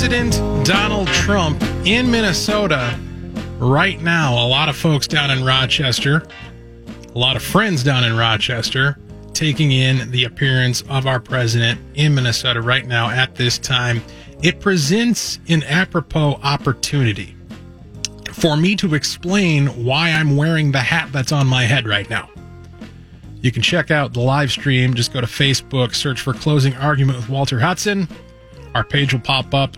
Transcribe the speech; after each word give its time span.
President 0.00 0.64
Donald 0.64 1.08
Trump 1.08 1.62
in 1.84 2.10
Minnesota 2.10 2.98
right 3.58 4.00
now. 4.00 4.32
A 4.32 4.48
lot 4.48 4.70
of 4.70 4.74
folks 4.74 5.06
down 5.06 5.30
in 5.30 5.44
Rochester, 5.44 6.26
a 7.14 7.18
lot 7.18 7.36
of 7.36 7.42
friends 7.42 7.84
down 7.84 8.04
in 8.04 8.16
Rochester, 8.16 8.96
taking 9.34 9.72
in 9.72 10.10
the 10.10 10.24
appearance 10.24 10.80
of 10.88 11.06
our 11.06 11.20
president 11.20 11.78
in 11.96 12.14
Minnesota 12.14 12.62
right 12.62 12.86
now 12.86 13.10
at 13.10 13.34
this 13.34 13.58
time. 13.58 14.02
It 14.42 14.58
presents 14.58 15.38
an 15.50 15.64
apropos 15.64 16.40
opportunity 16.42 17.36
for 18.32 18.56
me 18.56 18.76
to 18.76 18.94
explain 18.94 19.66
why 19.84 20.12
I'm 20.12 20.34
wearing 20.34 20.72
the 20.72 20.80
hat 20.80 21.12
that's 21.12 21.30
on 21.30 21.46
my 21.46 21.64
head 21.64 21.86
right 21.86 22.08
now. 22.08 22.30
You 23.42 23.52
can 23.52 23.60
check 23.60 23.90
out 23.90 24.14
the 24.14 24.20
live 24.20 24.50
stream. 24.50 24.94
Just 24.94 25.12
go 25.12 25.20
to 25.20 25.26
Facebook, 25.26 25.94
search 25.94 26.22
for 26.22 26.32
Closing 26.32 26.74
Argument 26.76 27.18
with 27.18 27.28
Walter 27.28 27.60
Hudson. 27.60 28.08
Our 28.74 28.84
page 28.84 29.12
will 29.12 29.20
pop 29.20 29.52
up. 29.52 29.76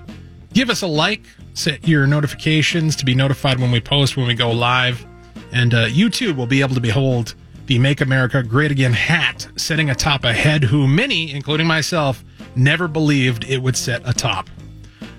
Give 0.53 0.69
us 0.69 0.83
a 0.83 0.87
like, 0.87 1.23
set 1.55 1.89
your 1.89 2.07
notifications 2.07 2.95
to 2.97 3.07
be 3.07 3.15
notified 3.15 3.59
when 3.59 3.71
we 3.71 3.81
post, 3.81 4.17
when 4.17 4.27
we 4.27 4.35
go 4.35 4.51
live. 4.51 5.05
And 5.51 5.73
uh, 5.73 5.87
too 6.11 6.35
will 6.35 6.47
be 6.47 6.61
able 6.61 6.75
to 6.75 6.81
behold 6.81 7.35
the 7.67 7.79
Make 7.79 8.03
America 8.03 8.43
Great 8.43 8.71
Again 8.71 8.93
hat 8.93 9.49
sitting 9.57 9.89
atop 9.89 10.25
a 10.25 10.33
head 10.33 10.65
who 10.65 10.87
many, 10.87 11.33
including 11.33 11.67
myself, 11.67 12.23
never 12.55 12.87
believed 12.87 13.45
it 13.45 13.63
would 13.63 13.77
set 13.77 14.07
atop. 14.07 14.51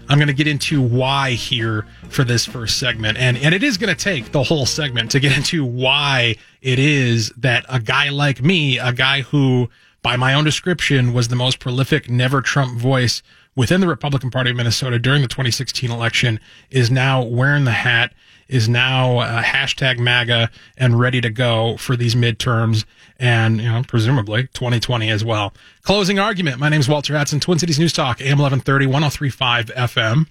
I'm 0.10 0.20
going 0.20 0.28
to 0.28 0.34
get 0.34 0.48
into 0.48 0.82
why 0.82 1.32
here 1.32 1.88
for 2.10 2.24
this 2.24 2.46
first 2.46 2.78
segment. 2.78 3.18
And, 3.18 3.38
and 3.38 3.56
it 3.56 3.64
is 3.64 3.78
going 3.78 3.96
to 3.96 4.02
take 4.02 4.34
the 4.34 4.44
whole 4.44 4.68
segment 4.68 5.10
to 5.12 5.20
get 5.20 5.36
into 5.36 5.66
why 5.66 6.36
it 6.62 6.78
is 6.78 7.30
that 7.38 7.66
a 7.70 7.80
guy 7.80 8.10
like 8.10 8.42
me, 8.42 8.78
a 8.78 8.94
guy 8.94 9.22
who, 9.22 9.70
by 10.04 10.16
my 10.16 10.36
own 10.36 10.44
description, 10.44 11.14
was 11.14 11.30
the 11.30 11.36
most 11.36 11.60
prolific 11.60 12.10
never 12.10 12.42
Trump 12.42 12.78
voice 12.78 13.24
within 13.56 13.82
the 13.82 13.88
Republican 13.88 14.32
Party 14.32 14.52
of 14.52 14.56
Minnesota 14.56 15.00
during 15.00 15.22
the 15.22 15.28
2016 15.28 15.92
election, 15.92 16.40
is 16.70 16.90
now 16.90 17.24
wearing 17.24 17.66
the 17.66 17.72
hat 17.72 18.14
is 18.48 18.70
now 18.70 19.20
uh, 19.20 19.42
hashtag 19.42 19.98
MAGA 19.98 20.50
and 20.78 21.00
ready 21.00 21.22
to 21.22 21.30
go 21.30 21.78
for 21.78 21.96
these 21.96 22.16
midterms 22.16 22.86
and, 23.18 23.62
you 23.62 23.70
know, 23.70 23.84
presumably 23.88 24.44
2020 24.54 25.10
as 25.10 25.24
well. 25.24 25.54
Closing 25.82 26.20
argument. 26.20 26.60
My 26.60 26.70
name 26.70 26.80
is 26.80 26.90
Walter 26.90 27.18
Hudson, 27.18 27.40
Twin 27.40 27.60
Cities 27.60 27.80
News 27.80 27.94
Talk, 27.94 28.22
AM 28.22 28.38
1130, 28.38 28.88
1035 28.88 29.66
FM. 29.68 30.28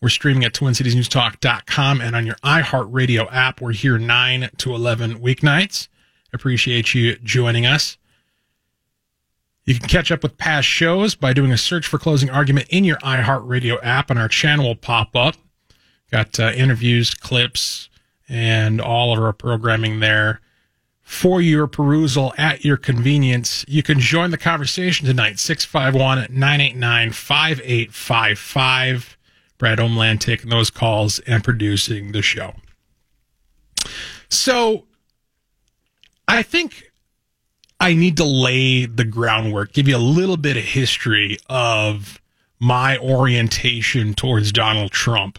We're 0.00 0.08
streaming 0.08 0.44
at 0.44 0.54
twincitiesnewstalk.com 0.54 2.00
and 2.00 2.14
on 2.14 2.24
your 2.24 2.36
iHeartRadio 2.36 3.28
app. 3.32 3.60
We're 3.60 3.72
here 3.72 3.98
9 3.98 4.50
to 4.58 4.74
11 4.74 5.20
weeknights. 5.20 5.88
Appreciate 6.32 6.94
you 6.94 7.16
joining 7.16 7.66
us. 7.66 7.98
You 9.68 9.74
can 9.74 9.86
catch 9.86 10.10
up 10.10 10.22
with 10.22 10.38
past 10.38 10.66
shows 10.66 11.14
by 11.14 11.34
doing 11.34 11.52
a 11.52 11.58
search 11.58 11.86
for 11.86 11.98
Closing 11.98 12.30
Argument 12.30 12.68
in 12.70 12.84
your 12.84 12.96
iHeartRadio 13.00 13.78
app, 13.82 14.08
and 14.08 14.18
our 14.18 14.26
channel 14.26 14.68
will 14.68 14.74
pop 14.74 15.14
up. 15.14 15.36
Got 16.10 16.40
uh, 16.40 16.52
interviews, 16.56 17.12
clips, 17.12 17.90
and 18.30 18.80
all 18.80 19.12
of 19.12 19.22
our 19.22 19.34
programming 19.34 20.00
there 20.00 20.40
for 21.02 21.42
your 21.42 21.66
perusal 21.66 22.32
at 22.38 22.64
your 22.64 22.78
convenience. 22.78 23.62
You 23.68 23.82
can 23.82 24.00
join 24.00 24.30
the 24.30 24.38
conversation 24.38 25.06
tonight, 25.06 25.38
651 25.38 26.28
989 26.30 27.12
5855. 27.12 29.18
Brad 29.58 29.76
Omland 29.76 30.20
taking 30.20 30.48
those 30.48 30.70
calls 30.70 31.18
and 31.26 31.44
producing 31.44 32.12
the 32.12 32.22
show. 32.22 32.54
So 34.30 34.86
I 36.26 36.42
think 36.42 36.87
I 37.80 37.94
need 37.94 38.16
to 38.16 38.24
lay 38.24 38.86
the 38.86 39.04
groundwork, 39.04 39.72
give 39.72 39.88
you 39.88 39.96
a 39.96 39.98
little 39.98 40.36
bit 40.36 40.56
of 40.56 40.64
history 40.64 41.38
of 41.48 42.20
my 42.58 42.98
orientation 42.98 44.14
towards 44.14 44.50
Donald 44.50 44.90
Trump 44.90 45.38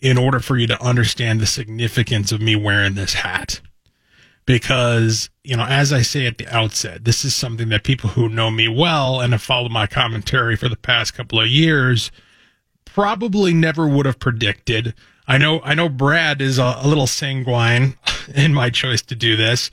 in 0.00 0.18
order 0.18 0.40
for 0.40 0.56
you 0.56 0.66
to 0.66 0.82
understand 0.82 1.40
the 1.40 1.46
significance 1.46 2.32
of 2.32 2.40
me 2.40 2.56
wearing 2.56 2.94
this 2.94 3.14
hat. 3.14 3.60
Because, 4.46 5.30
you 5.44 5.56
know, 5.56 5.64
as 5.64 5.92
I 5.92 6.02
say 6.02 6.26
at 6.26 6.38
the 6.38 6.48
outset, 6.48 7.04
this 7.04 7.24
is 7.24 7.34
something 7.34 7.68
that 7.68 7.84
people 7.84 8.10
who 8.10 8.28
know 8.28 8.50
me 8.50 8.68
well 8.68 9.20
and 9.20 9.32
have 9.32 9.42
followed 9.42 9.70
my 9.70 9.86
commentary 9.86 10.56
for 10.56 10.68
the 10.68 10.76
past 10.76 11.14
couple 11.14 11.40
of 11.40 11.48
years 11.48 12.10
probably 12.84 13.54
never 13.54 13.86
would 13.86 14.06
have 14.06 14.18
predicted. 14.18 14.94
I 15.28 15.38
know, 15.38 15.60
I 15.62 15.74
know 15.74 15.88
Brad 15.88 16.42
is 16.42 16.58
a, 16.58 16.78
a 16.78 16.88
little 16.88 17.06
sanguine 17.06 17.96
in 18.34 18.52
my 18.52 18.70
choice 18.70 19.02
to 19.02 19.14
do 19.14 19.36
this. 19.36 19.70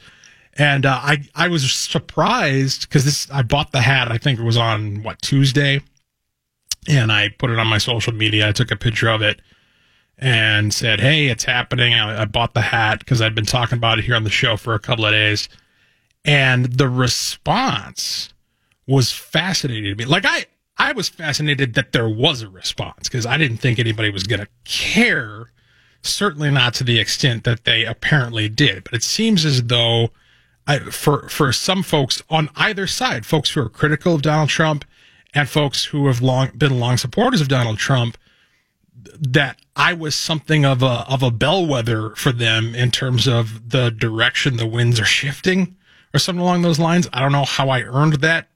And 0.57 0.85
uh, 0.85 1.00
I, 1.01 1.23
I 1.35 1.47
was 1.50 1.72
surprised 1.72 2.90
because 2.90 3.06
this, 3.06 3.29
I 3.31 3.44
bought 3.44 3.72
the 3.72 3.81
hat, 3.81 4.12
I 4.12 4.18
think 4.18 4.40
it 4.40 4.44
was 4.44 4.57
on 4.57 5.03
what, 5.03 5.22
Tuesday. 5.22 5.81
And 6.88 7.12
I 7.12 7.29
put 7.29 7.51
it 7.51 7.59
on 7.59 7.68
my 7.68 7.78
social 7.78 8.13
media. 8.13 8.47
I 8.47 8.51
took 8.53 8.72
a 8.72 8.75
picture 8.75 9.09
of 9.09 9.22
it 9.22 9.41
and 10.17 10.73
said, 10.73 11.00
Hey, 11.00 11.28
it's 11.28 11.44
happening. 11.44 11.94
I, 11.94 12.23
I 12.23 12.25
bought 12.25 12.53
the 12.53 12.62
hat 12.62 13.00
because 13.00 13.22
I'd 13.22 13.35
been 13.35 13.46
talking 13.46 13.78
about 13.78 14.00
it 14.00 14.06
here 14.06 14.16
on 14.16 14.23
the 14.23 14.29
show 14.29 14.57
for 14.57 14.73
a 14.73 14.79
couple 14.79 15.06
of 15.06 15.12
days. 15.12 15.47
And 16.25 16.66
the 16.66 16.90
response 16.90 18.34
was 18.88 19.12
fascinating 19.12 19.96
to 19.96 19.96
me. 19.96 20.06
Like 20.06 20.25
I, 20.25 20.46
I 20.78 20.94
was 20.94 21.09
fascinated 21.09 21.75
that 21.75 21.91
there 21.91 22.09
was 22.09 22.41
a 22.41 22.50
response 22.50 23.09
because 23.09 23.25
I 23.25 23.38
didn't 23.38 23.57
think 23.57 23.78
anybody 23.78 24.09
was 24.09 24.23
going 24.23 24.40
to 24.40 24.47
care. 24.63 25.51
Certainly 26.01 26.51
not 26.51 26.73
to 26.75 26.84
the 26.84 27.00
extent 27.00 27.44
that 27.44 27.66
they 27.66 27.85
apparently 27.85 28.50
did. 28.50 28.85
But 28.85 28.94
it 28.94 29.03
seems 29.03 29.46
as 29.46 29.63
though 29.63 30.09
I, 30.67 30.79
for, 30.79 31.29
for 31.29 31.51
some 31.53 31.81
folks 31.81 32.22
on 32.29 32.50
either 32.55 32.88
side, 32.88 33.25
folks 33.25 33.51
who 33.51 33.61
are 33.61 33.69
critical 33.69 34.16
of 34.16 34.22
Donald 34.22 34.50
Trump 34.50 34.83
and 35.33 35.47
folks 35.47 35.85
who 35.85 36.07
have 36.07 36.22
long 36.22 36.51
been 36.57 36.79
long 36.79 36.97
supporters 36.97 37.41
of 37.41 37.47
Donald 37.47 37.78
Trump, 37.78 38.17
that 39.19 39.59
I 39.75 39.94
was 39.94 40.16
something 40.16 40.66
of 40.66 40.83
a 40.83 41.05
of 41.07 41.23
a 41.23 41.31
bellwether 41.31 42.16
for 42.16 42.31
them 42.31 42.75
in 42.75 42.91
terms 42.91 43.28
of 43.28 43.69
the 43.69 43.89
direction 43.89 44.57
the 44.57 44.67
winds 44.67 45.00
are 45.00 45.05
shifting 45.05 45.75
or 46.13 46.19
something 46.19 46.41
along 46.41 46.61
those 46.61 46.79
lines. 46.79 47.07
I 47.13 47.22
don't 47.22 47.31
know 47.31 47.45
how 47.45 47.69
I 47.69 47.84
earned 47.84 48.16
that 48.16 48.49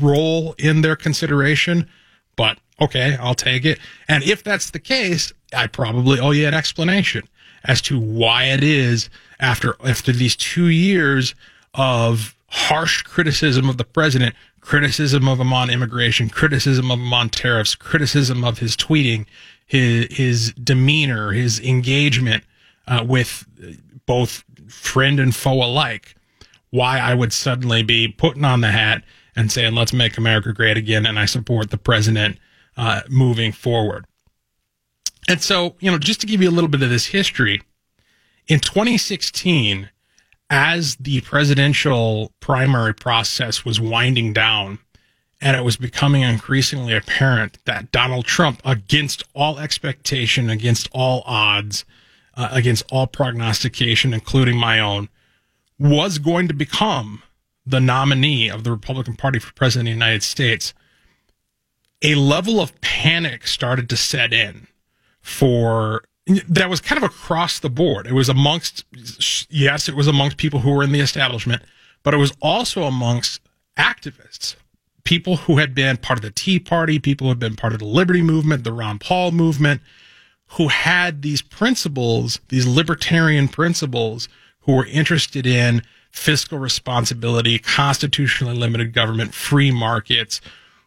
role 0.00 0.54
in 0.58 0.82
their 0.82 0.96
consideration, 0.96 1.88
but 2.36 2.58
okay, 2.80 3.16
I'll 3.20 3.34
take 3.34 3.64
it. 3.64 3.78
And 4.08 4.22
if 4.24 4.42
that's 4.42 4.70
the 4.70 4.78
case, 4.78 5.32
I 5.54 5.66
probably 5.66 6.20
owe 6.20 6.30
you 6.32 6.46
an 6.46 6.54
explanation 6.54 7.22
as 7.64 7.80
to 7.82 7.98
why 7.98 8.44
it 8.44 8.64
is 8.64 9.08
after 9.42 9.76
after 9.84 10.12
these 10.12 10.36
2 10.36 10.66
years 10.66 11.34
of 11.74 12.34
harsh 12.48 13.02
criticism 13.02 13.68
of 13.68 13.76
the 13.76 13.84
president, 13.84 14.34
criticism 14.60 15.28
of 15.28 15.40
him 15.40 15.52
on 15.52 15.68
immigration, 15.68 16.28
criticism 16.30 16.90
of 16.90 16.98
him 16.98 17.12
on 17.12 17.28
tariffs, 17.28 17.74
criticism 17.74 18.44
of 18.44 18.58
his 18.58 18.76
tweeting, 18.76 19.26
his 19.66 20.06
his 20.10 20.52
demeanor, 20.52 21.32
his 21.32 21.60
engagement 21.60 22.44
uh, 22.86 23.04
with 23.06 23.44
both 24.06 24.44
friend 24.68 25.20
and 25.20 25.34
foe 25.34 25.62
alike, 25.62 26.14
why 26.70 26.98
I 26.98 27.14
would 27.14 27.32
suddenly 27.32 27.82
be 27.82 28.08
putting 28.08 28.44
on 28.44 28.60
the 28.60 28.70
hat 28.70 29.02
and 29.36 29.50
saying, 29.50 29.74
"Let's 29.74 29.92
make 29.92 30.16
America 30.16 30.52
great 30.52 30.76
again," 30.76 31.04
and 31.04 31.18
I 31.18 31.26
support 31.26 31.70
the 31.70 31.78
president 31.78 32.38
uh, 32.76 33.02
moving 33.08 33.52
forward. 33.52 34.06
And 35.28 35.40
so, 35.40 35.76
you 35.80 35.90
know, 35.90 35.98
just 35.98 36.20
to 36.22 36.26
give 36.26 36.42
you 36.42 36.50
a 36.50 36.52
little 36.52 36.68
bit 36.68 36.82
of 36.82 36.90
this 36.90 37.06
history, 37.06 37.62
in 38.48 38.60
2016, 38.60 39.90
as 40.50 40.96
the 40.96 41.20
presidential 41.22 42.32
primary 42.40 42.94
process 42.94 43.64
was 43.64 43.80
winding 43.80 44.32
down 44.32 44.78
and 45.42 45.56
it 45.56 45.64
was 45.64 45.76
becoming 45.76 46.22
increasingly 46.22 46.94
apparent 46.94 47.58
that 47.64 47.90
Donald 47.90 48.24
Trump, 48.24 48.62
against 48.64 49.24
all 49.34 49.58
expectation, 49.58 50.48
against 50.48 50.88
all 50.92 51.24
odds, 51.26 51.84
uh, 52.34 52.48
against 52.52 52.84
all 52.92 53.08
prognostication, 53.08 54.14
including 54.14 54.56
my 54.56 54.78
own, 54.78 55.08
was 55.80 56.18
going 56.18 56.46
to 56.46 56.54
become 56.54 57.24
the 57.66 57.80
nominee 57.80 58.48
of 58.48 58.62
the 58.62 58.70
Republican 58.70 59.16
Party 59.16 59.40
for 59.40 59.52
president 59.54 59.88
of 59.88 59.92
the 59.92 60.04
United 60.04 60.22
States. 60.22 60.72
A 62.02 62.14
level 62.14 62.60
of 62.60 62.80
panic 62.80 63.46
started 63.48 63.90
to 63.90 63.96
set 63.96 64.32
in 64.32 64.68
for 65.20 66.04
that 66.26 66.70
was 66.70 66.80
kind 66.80 67.02
of 67.02 67.10
across 67.10 67.58
the 67.58 67.70
board. 67.70 68.06
It 68.06 68.12
was 68.12 68.28
amongst, 68.28 68.84
yes, 69.50 69.88
it 69.88 69.96
was 69.96 70.06
amongst 70.06 70.36
people 70.36 70.60
who 70.60 70.70
were 70.70 70.82
in 70.82 70.92
the 70.92 71.00
establishment, 71.00 71.62
but 72.02 72.14
it 72.14 72.18
was 72.18 72.32
also 72.40 72.84
amongst 72.84 73.40
activists 73.76 74.56
people 75.04 75.36
who 75.36 75.58
had 75.58 75.74
been 75.74 75.96
part 75.96 76.18
of 76.18 76.22
the 76.22 76.30
Tea 76.30 76.58
Party, 76.58 76.98
people 76.98 77.26
who 77.26 77.30
had 77.30 77.38
been 77.38 77.56
part 77.56 77.72
of 77.72 77.78
the 77.78 77.84
Liberty 77.84 78.22
Movement, 78.22 78.64
the 78.64 78.72
Ron 78.72 78.98
Paul 78.98 79.32
movement, 79.32 79.80
who 80.48 80.68
had 80.68 81.22
these 81.22 81.42
principles, 81.42 82.40
these 82.48 82.66
libertarian 82.66 83.48
principles, 83.48 84.28
who 84.60 84.76
were 84.76 84.86
interested 84.86 85.46
in 85.46 85.82
fiscal 86.10 86.58
responsibility, 86.58 87.58
constitutionally 87.58 88.56
limited 88.56 88.92
government, 88.92 89.34
free 89.34 89.70
markets, 89.70 90.40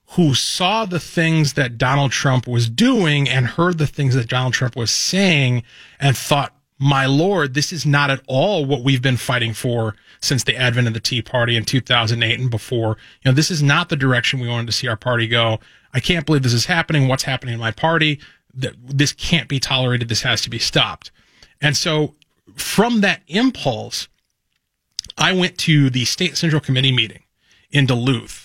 who 0.10 0.34
saw 0.34 0.86
the 0.86 1.00
things 1.00 1.54
that 1.54 1.78
Donald 1.78 2.12
Trump 2.12 2.48
was 2.48 2.70
doing 2.70 3.28
and 3.28 3.48
heard 3.48 3.78
the 3.78 3.88
things 3.88 4.16
that 4.16 4.30
Donald 4.30 4.54
Trump 4.54 4.76
was 4.76 4.92
saying 4.92 5.64
and 6.00 6.16
thought, 6.16 6.54
my 6.78 7.06
lord, 7.06 7.54
this 7.54 7.72
is 7.72 7.86
not 7.86 8.10
at 8.12 8.22
all 8.28 8.66
what 8.66 8.84
we've 8.84 9.02
been 9.02 9.18
fighting 9.18 9.54
for 9.54 9.96
since 10.22 10.44
the 10.44 10.56
advent 10.56 10.88
of 10.88 10.94
the 10.94 11.00
Tea 11.00 11.22
Party 11.22 11.56
in 11.56 11.64
2008 11.64 12.40
and 12.40 12.52
before. 12.52 12.98
You 13.24 13.32
know, 13.32 13.36
this 13.36 13.50
is 13.50 13.64
not 13.64 13.90
the 13.90 13.96
direction 13.96 14.40
we 14.40 14.50
wanted 14.50 14.68
to 14.68 14.74
see 14.74 14.88
our 14.88 14.98
party 14.98 15.28
go. 15.28 15.60
I 15.94 16.00
can't 16.00 16.26
believe 16.26 16.44
this 16.44 16.54
is 16.54 16.66
happening. 16.66 17.08
What's 17.08 17.24
happening 17.24 17.54
in 17.54 17.60
my 17.60 17.72
party? 17.72 18.20
This 18.54 19.14
can't 19.14 19.48
be 19.48 19.60
tolerated. 19.60 20.10
This 20.10 20.22
has 20.24 20.42
to 20.42 20.50
be 20.50 20.60
stopped. 20.60 21.12
And 21.62 21.76
so 21.76 22.16
from 22.56 23.02
that 23.02 23.22
impulse, 23.28 24.08
I 25.18 25.32
went 25.32 25.58
to 25.60 25.90
the 25.90 26.06
state 26.06 26.38
central 26.38 26.62
committee 26.62 26.92
meeting 26.92 27.24
in 27.72 27.86
Duluth 27.86 28.45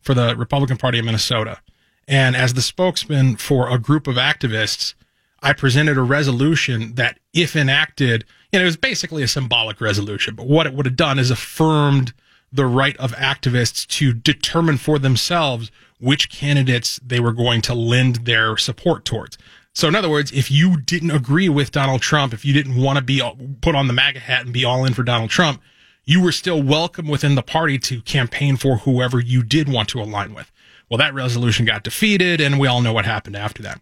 for 0.00 0.14
the 0.14 0.36
Republican 0.36 0.76
Party 0.76 0.98
of 0.98 1.04
Minnesota. 1.04 1.60
And 2.08 2.34
as 2.34 2.54
the 2.54 2.62
spokesman 2.62 3.36
for 3.36 3.68
a 3.68 3.78
group 3.78 4.06
of 4.06 4.16
activists, 4.16 4.94
I 5.42 5.52
presented 5.52 5.96
a 5.96 6.02
resolution 6.02 6.94
that, 6.94 7.18
if 7.32 7.56
enacted, 7.56 8.24
know, 8.52 8.60
it 8.60 8.64
was 8.64 8.76
basically 8.76 9.22
a 9.22 9.28
symbolic 9.28 9.80
resolution, 9.80 10.34
but 10.34 10.46
what 10.46 10.66
it 10.66 10.74
would 10.74 10.86
have 10.86 10.96
done 10.96 11.18
is 11.18 11.30
affirmed 11.30 12.12
the 12.52 12.66
right 12.66 12.96
of 12.96 13.12
activists 13.12 13.86
to 13.86 14.12
determine 14.12 14.76
for 14.76 14.98
themselves 14.98 15.70
which 16.00 16.30
candidates 16.30 16.98
they 17.04 17.20
were 17.20 17.32
going 17.32 17.62
to 17.62 17.74
lend 17.74 18.16
their 18.26 18.56
support 18.56 19.04
towards. 19.04 19.38
So, 19.72 19.86
in 19.86 19.94
other 19.94 20.10
words, 20.10 20.32
if 20.32 20.50
you 20.50 20.80
didn't 20.80 21.12
agree 21.12 21.48
with 21.48 21.70
Donald 21.70 22.02
Trump, 22.02 22.34
if 22.34 22.44
you 22.44 22.52
didn't 22.52 22.76
want 22.76 22.96
to 22.96 23.04
be 23.04 23.22
put 23.60 23.76
on 23.76 23.86
the 23.86 23.92
MAGA 23.92 24.18
hat 24.18 24.44
and 24.44 24.52
be 24.52 24.64
all 24.64 24.84
in 24.84 24.94
for 24.94 25.04
Donald 25.04 25.30
Trump, 25.30 25.62
you 26.10 26.20
were 26.20 26.32
still 26.32 26.60
welcome 26.60 27.06
within 27.06 27.36
the 27.36 27.42
party 27.42 27.78
to 27.78 28.02
campaign 28.02 28.56
for 28.56 28.78
whoever 28.78 29.20
you 29.20 29.44
did 29.44 29.68
want 29.68 29.88
to 29.88 30.02
align 30.02 30.34
with. 30.34 30.50
Well, 30.88 30.98
that 30.98 31.14
resolution 31.14 31.66
got 31.66 31.84
defeated, 31.84 32.40
and 32.40 32.58
we 32.58 32.66
all 32.66 32.82
know 32.82 32.92
what 32.92 33.04
happened 33.04 33.36
after 33.36 33.62
that. 33.62 33.80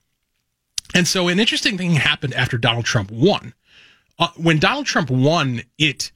And 0.95 1.09
so 1.09 1.29
an 1.29 1.41
interesting 1.41 1.79
thing 1.79 1.93
happened 1.93 2.35
after 2.35 2.59
Donald 2.59 2.85
Trump 2.85 3.11
won. 3.11 3.55
Uh, 4.19 4.29
when 4.37 4.59
Donald 4.59 4.85
Trump 4.85 5.09
won, 5.09 5.63
it, 5.79 6.13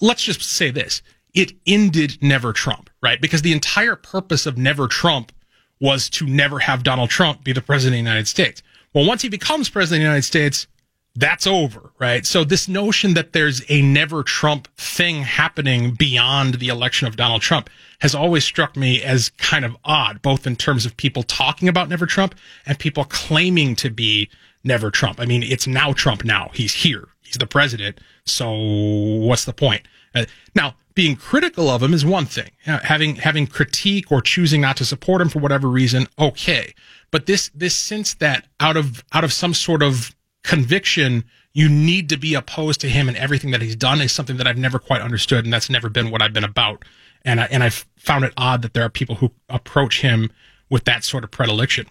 let's 0.00 0.22
just 0.22 0.42
say 0.42 0.70
this, 0.70 1.02
it 1.34 1.54
ended 1.66 2.18
Never 2.22 2.52
Trump, 2.52 2.88
right? 3.02 3.20
Because 3.20 3.42
the 3.42 3.52
entire 3.52 3.96
purpose 3.96 4.46
of 4.46 4.56
Never 4.56 4.86
Trump 4.86 5.32
was 5.80 6.08
to 6.10 6.24
never 6.24 6.60
have 6.60 6.84
Donald 6.84 7.10
Trump 7.10 7.42
be 7.42 7.52
the 7.52 7.60
president 7.60 7.94
of 7.94 8.04
the 8.04 8.10
United 8.10 8.28
States. 8.28 8.62
Well, 8.92 9.08
once 9.08 9.22
he 9.22 9.28
becomes 9.28 9.68
president 9.68 10.02
of 10.02 10.02
the 10.02 10.10
United 10.10 10.22
States, 10.22 10.68
that's 11.16 11.46
over, 11.46 11.92
right? 11.98 12.26
So 12.26 12.42
this 12.42 12.66
notion 12.66 13.14
that 13.14 13.32
there's 13.32 13.62
a 13.68 13.82
never 13.82 14.22
Trump 14.24 14.68
thing 14.76 15.22
happening 15.22 15.94
beyond 15.94 16.54
the 16.54 16.68
election 16.68 17.06
of 17.06 17.16
Donald 17.16 17.40
Trump 17.40 17.70
has 18.00 18.14
always 18.14 18.44
struck 18.44 18.76
me 18.76 19.00
as 19.02 19.30
kind 19.38 19.64
of 19.64 19.76
odd, 19.84 20.22
both 20.22 20.46
in 20.46 20.56
terms 20.56 20.84
of 20.84 20.96
people 20.96 21.22
talking 21.22 21.68
about 21.68 21.88
never 21.88 22.06
Trump 22.06 22.34
and 22.66 22.78
people 22.78 23.04
claiming 23.04 23.76
to 23.76 23.90
be 23.90 24.28
never 24.64 24.90
Trump. 24.90 25.20
I 25.20 25.24
mean, 25.24 25.44
it's 25.44 25.68
now 25.68 25.92
Trump 25.92 26.24
now. 26.24 26.50
He's 26.52 26.74
here. 26.74 27.08
He's 27.22 27.38
the 27.38 27.46
president. 27.46 28.00
So 28.24 28.52
what's 28.52 29.44
the 29.44 29.52
point? 29.52 29.82
Uh, 30.14 30.24
now, 30.54 30.74
being 30.94 31.16
critical 31.16 31.68
of 31.68 31.82
him 31.82 31.92
is 31.92 32.04
one 32.04 32.26
thing. 32.26 32.50
having 32.64 33.16
having 33.16 33.46
critique 33.46 34.12
or 34.12 34.20
choosing 34.20 34.60
not 34.60 34.76
to 34.76 34.84
support 34.84 35.20
him 35.20 35.28
for 35.28 35.40
whatever 35.40 35.68
reason, 35.68 36.06
okay. 36.18 36.72
But 37.10 37.26
this 37.26 37.50
this 37.54 37.74
sense 37.74 38.14
that 38.14 38.46
out 38.60 38.76
of 38.76 39.04
out 39.12 39.24
of 39.24 39.32
some 39.32 39.54
sort 39.54 39.82
of 39.82 40.13
conviction 40.44 41.24
you 41.52 41.68
need 41.68 42.08
to 42.08 42.16
be 42.16 42.34
opposed 42.34 42.80
to 42.80 42.88
him 42.88 43.08
and 43.08 43.16
everything 43.16 43.50
that 43.52 43.62
he's 43.62 43.76
done 43.76 44.00
is 44.00 44.12
something 44.12 44.36
that 44.36 44.46
I've 44.46 44.58
never 44.58 44.78
quite 44.78 45.00
understood, 45.00 45.44
and 45.44 45.52
that's 45.52 45.70
never 45.70 45.88
been 45.88 46.10
what 46.10 46.20
I've 46.20 46.32
been 46.32 46.44
about. 46.44 46.84
And 47.24 47.40
I, 47.40 47.44
and 47.44 47.62
I've 47.62 47.86
found 47.96 48.24
it 48.24 48.32
odd 48.36 48.62
that 48.62 48.74
there 48.74 48.84
are 48.84 48.90
people 48.90 49.16
who 49.16 49.30
approach 49.48 50.00
him 50.00 50.30
with 50.68 50.84
that 50.84 51.04
sort 51.04 51.24
of 51.24 51.30
predilection. 51.30 51.86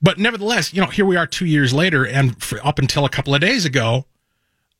But 0.00 0.18
nevertheless, 0.18 0.72
you 0.72 0.80
know, 0.80 0.86
here 0.86 1.04
we 1.04 1.16
are 1.16 1.26
two 1.26 1.46
years 1.46 1.72
later, 1.72 2.06
and 2.06 2.36
up 2.64 2.78
until 2.78 3.04
a 3.04 3.10
couple 3.10 3.34
of 3.34 3.40
days 3.40 3.64
ago, 3.64 4.06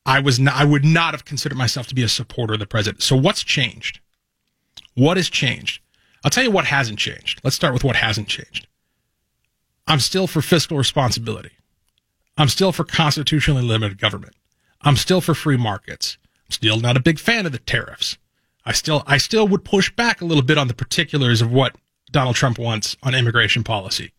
I 0.05 0.19
was 0.19 0.39
not, 0.39 0.55
I 0.55 0.65
would 0.65 0.85
not 0.85 1.13
have 1.13 1.25
considered 1.25 1.57
myself 1.57 1.87
to 1.87 1.95
be 1.95 2.03
a 2.03 2.09
supporter 2.09 2.53
of 2.53 2.59
the 2.59 2.65
president. 2.65 3.03
So 3.03 3.15
what's 3.15 3.43
changed? 3.43 3.99
What 4.95 5.17
has 5.17 5.29
changed? 5.29 5.81
I'll 6.23 6.31
tell 6.31 6.43
you 6.43 6.51
what 6.51 6.65
hasn't 6.65 6.99
changed. 6.99 7.41
Let's 7.43 7.55
start 7.55 7.73
with 7.73 7.83
what 7.83 7.95
hasn't 7.95 8.27
changed. 8.27 8.67
I'm 9.87 9.99
still 9.99 10.25
for 10.25 10.41
fiscal 10.41 10.77
responsibility. 10.77 11.51
I'm 12.37 12.47
still 12.47 12.71
for 12.71 12.83
constitutionally 12.83 13.63
limited 13.63 13.99
government. 13.99 14.35
I'm 14.81 14.95
still 14.95 15.21
for 15.21 15.33
free 15.35 15.57
markets. 15.57 16.17
I'm 16.45 16.51
still 16.51 16.79
not 16.79 16.97
a 16.97 17.01
big 17.01 17.19
fan 17.19 17.45
of 17.45 17.51
the 17.51 17.59
tariffs. 17.59 18.17
I 18.65 18.71
still 18.71 19.03
I 19.07 19.17
still 19.17 19.47
would 19.47 19.65
push 19.65 19.91
back 19.91 20.21
a 20.21 20.25
little 20.25 20.43
bit 20.43 20.57
on 20.57 20.67
the 20.67 20.73
particulars 20.73 21.41
of 21.41 21.51
what 21.51 21.75
Donald 22.11 22.35
Trump 22.35 22.57
wants 22.57 22.95
on 23.03 23.15
immigration 23.15 23.63
policy. 23.63 24.13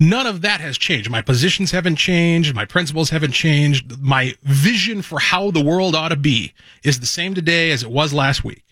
None 0.00 0.26
of 0.26 0.40
that 0.42 0.60
has 0.60 0.78
changed. 0.78 1.10
My 1.10 1.22
positions 1.22 1.70
haven't 1.70 1.96
changed. 1.96 2.54
My 2.54 2.64
principles 2.64 3.10
haven't 3.10 3.32
changed. 3.32 4.00
My 4.00 4.34
vision 4.42 5.00
for 5.00 5.20
how 5.20 5.50
the 5.50 5.62
world 5.64 5.94
ought 5.94 6.08
to 6.08 6.16
be 6.16 6.54
is 6.82 6.98
the 6.98 7.06
same 7.06 7.34
today 7.34 7.70
as 7.70 7.82
it 7.84 7.90
was 7.90 8.12
last 8.12 8.42
week. 8.42 8.64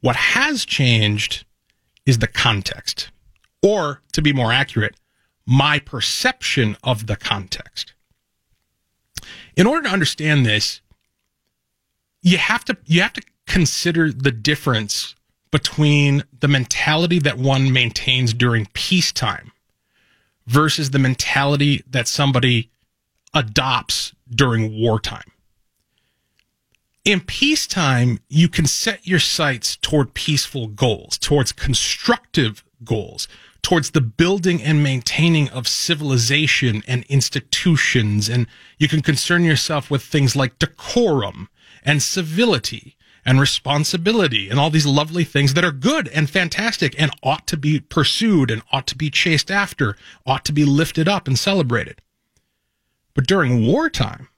What 0.00 0.16
has 0.16 0.64
changed 0.64 1.44
is 2.06 2.18
the 2.18 2.28
context. 2.28 3.10
Or, 3.62 4.00
to 4.12 4.22
be 4.22 4.32
more 4.32 4.52
accurate, 4.52 4.94
my 5.46 5.78
perception 5.78 6.76
of 6.82 7.06
the 7.06 7.16
context. 7.16 7.94
In 9.56 9.66
order 9.66 9.88
to 9.88 9.92
understand 9.92 10.46
this, 10.46 10.80
you 12.22 12.38
have 12.38 12.64
to 12.66 12.76
you 12.86 13.02
have 13.02 13.12
to 13.14 13.22
consider 13.46 14.12
the 14.12 14.30
difference 14.30 15.14
between 15.50 16.24
the 16.40 16.48
mentality 16.48 17.18
that 17.18 17.38
one 17.38 17.72
maintains 17.72 18.32
during 18.32 18.66
peacetime 18.72 19.52
versus 20.46 20.90
the 20.90 20.98
mentality 20.98 21.82
that 21.88 22.08
somebody 22.08 22.70
adopts 23.34 24.14
during 24.30 24.80
wartime. 24.80 25.30
In 27.04 27.20
peacetime, 27.20 28.20
you 28.28 28.48
can 28.48 28.66
set 28.66 29.06
your 29.06 29.18
sights 29.18 29.76
toward 29.76 30.14
peaceful 30.14 30.68
goals, 30.68 31.18
towards 31.18 31.52
constructive 31.52 32.64
goals, 32.84 33.26
towards 33.62 33.92
the 33.92 34.00
building 34.00 34.62
and 34.62 34.82
maintaining 34.82 35.48
of 35.50 35.68
civilization 35.68 36.82
and 36.86 37.04
institutions. 37.04 38.28
And 38.28 38.46
you 38.78 38.88
can 38.88 39.02
concern 39.02 39.44
yourself 39.44 39.90
with 39.90 40.02
things 40.02 40.34
like 40.34 40.58
decorum 40.58 41.48
and 41.84 42.02
civility 42.02 42.96
and 43.24 43.40
responsibility 43.40 44.50
and 44.50 44.58
all 44.58 44.70
these 44.70 44.86
lovely 44.86 45.22
things 45.22 45.54
that 45.54 45.64
are 45.64 45.72
good 45.72 46.08
and 46.08 46.28
fantastic 46.28 47.00
and 47.00 47.12
ought 47.22 47.46
to 47.46 47.56
be 47.56 47.78
pursued 47.78 48.50
and 48.50 48.62
ought 48.72 48.86
to 48.88 48.96
be 48.96 49.10
chased 49.10 49.50
after, 49.50 49.96
ought 50.26 50.44
to 50.44 50.52
be 50.52 50.64
lifted 50.64 51.08
up 51.08 51.28
and 51.28 51.38
celebrated. 51.38 52.00
But 53.14 53.26
during 53.26 53.66
wartime, 53.66 54.28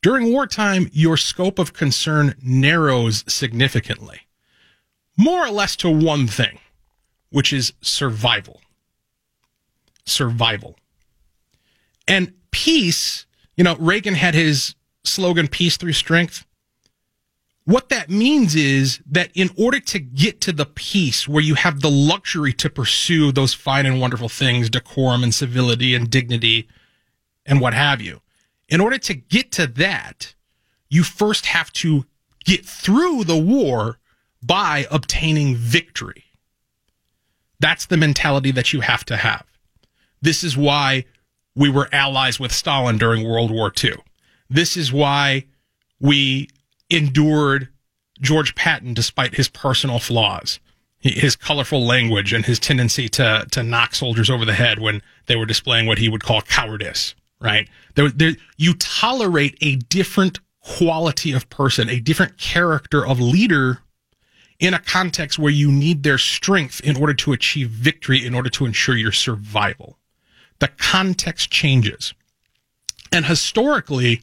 during 0.00 0.32
wartime, 0.32 0.88
your 0.92 1.16
scope 1.16 1.58
of 1.58 1.74
concern 1.74 2.34
narrows 2.42 3.24
significantly, 3.32 4.22
more 5.16 5.46
or 5.46 5.50
less 5.50 5.76
to 5.76 5.90
one 5.90 6.26
thing 6.26 6.58
which 7.32 7.52
is 7.52 7.72
survival. 7.80 8.60
Survival. 10.04 10.76
And 12.06 12.32
peace, 12.50 13.26
you 13.56 13.64
know, 13.64 13.76
Reagan 13.76 14.14
had 14.14 14.34
his 14.34 14.74
slogan, 15.04 15.48
peace 15.48 15.76
through 15.76 15.92
strength. 15.92 16.44
What 17.64 17.90
that 17.90 18.10
means 18.10 18.56
is 18.56 19.00
that 19.06 19.30
in 19.34 19.50
order 19.56 19.78
to 19.78 19.98
get 20.00 20.40
to 20.42 20.52
the 20.52 20.66
peace 20.66 21.28
where 21.28 21.42
you 21.42 21.54
have 21.54 21.80
the 21.80 21.90
luxury 21.90 22.52
to 22.54 22.68
pursue 22.68 23.30
those 23.30 23.54
fine 23.54 23.86
and 23.86 24.00
wonderful 24.00 24.28
things, 24.28 24.68
decorum 24.68 25.22
and 25.22 25.32
civility 25.32 25.94
and 25.94 26.10
dignity 26.10 26.68
and 27.46 27.60
what 27.60 27.74
have 27.74 28.00
you, 28.00 28.20
in 28.68 28.80
order 28.80 28.98
to 28.98 29.14
get 29.14 29.52
to 29.52 29.66
that, 29.66 30.34
you 30.88 31.02
first 31.02 31.46
have 31.46 31.72
to 31.72 32.04
get 32.44 32.66
through 32.66 33.24
the 33.24 33.36
war 33.36 33.98
by 34.42 34.86
obtaining 34.90 35.54
victory. 35.54 36.24
That's 37.62 37.86
the 37.86 37.96
mentality 37.96 38.50
that 38.50 38.72
you 38.72 38.80
have 38.80 39.04
to 39.04 39.16
have. 39.16 39.46
This 40.20 40.42
is 40.42 40.56
why 40.56 41.04
we 41.54 41.70
were 41.70 41.88
allies 41.92 42.40
with 42.40 42.52
Stalin 42.52 42.98
during 42.98 43.24
World 43.24 43.52
War 43.52 43.72
II. 43.82 43.94
This 44.50 44.76
is 44.76 44.92
why 44.92 45.46
we 46.00 46.48
endured 46.90 47.68
George 48.20 48.56
Patton 48.56 48.94
despite 48.94 49.36
his 49.36 49.48
personal 49.48 50.00
flaws, 50.00 50.58
his 50.98 51.36
colorful 51.36 51.86
language, 51.86 52.32
and 52.32 52.44
his 52.44 52.58
tendency 52.58 53.08
to, 53.10 53.46
to 53.52 53.62
knock 53.62 53.94
soldiers 53.94 54.28
over 54.28 54.44
the 54.44 54.54
head 54.54 54.80
when 54.80 55.00
they 55.26 55.36
were 55.36 55.46
displaying 55.46 55.86
what 55.86 55.98
he 55.98 56.08
would 56.08 56.24
call 56.24 56.42
cowardice, 56.42 57.14
right? 57.40 57.68
There, 57.94 58.10
there, 58.10 58.32
you 58.56 58.74
tolerate 58.74 59.56
a 59.60 59.76
different 59.76 60.40
quality 60.60 61.30
of 61.30 61.48
person, 61.48 61.88
a 61.88 62.00
different 62.00 62.38
character 62.38 63.06
of 63.06 63.20
leader 63.20 63.78
in 64.62 64.74
a 64.74 64.78
context 64.78 65.40
where 65.40 65.52
you 65.52 65.70
need 65.72 66.04
their 66.04 66.16
strength 66.16 66.80
in 66.82 66.96
order 66.96 67.12
to 67.12 67.32
achieve 67.32 67.68
victory, 67.68 68.24
in 68.24 68.32
order 68.32 68.48
to 68.48 68.64
ensure 68.64 68.96
your 68.96 69.10
survival. 69.10 69.98
The 70.60 70.68
context 70.68 71.50
changes. 71.50 72.14
And 73.10 73.26
historically, 73.26 74.22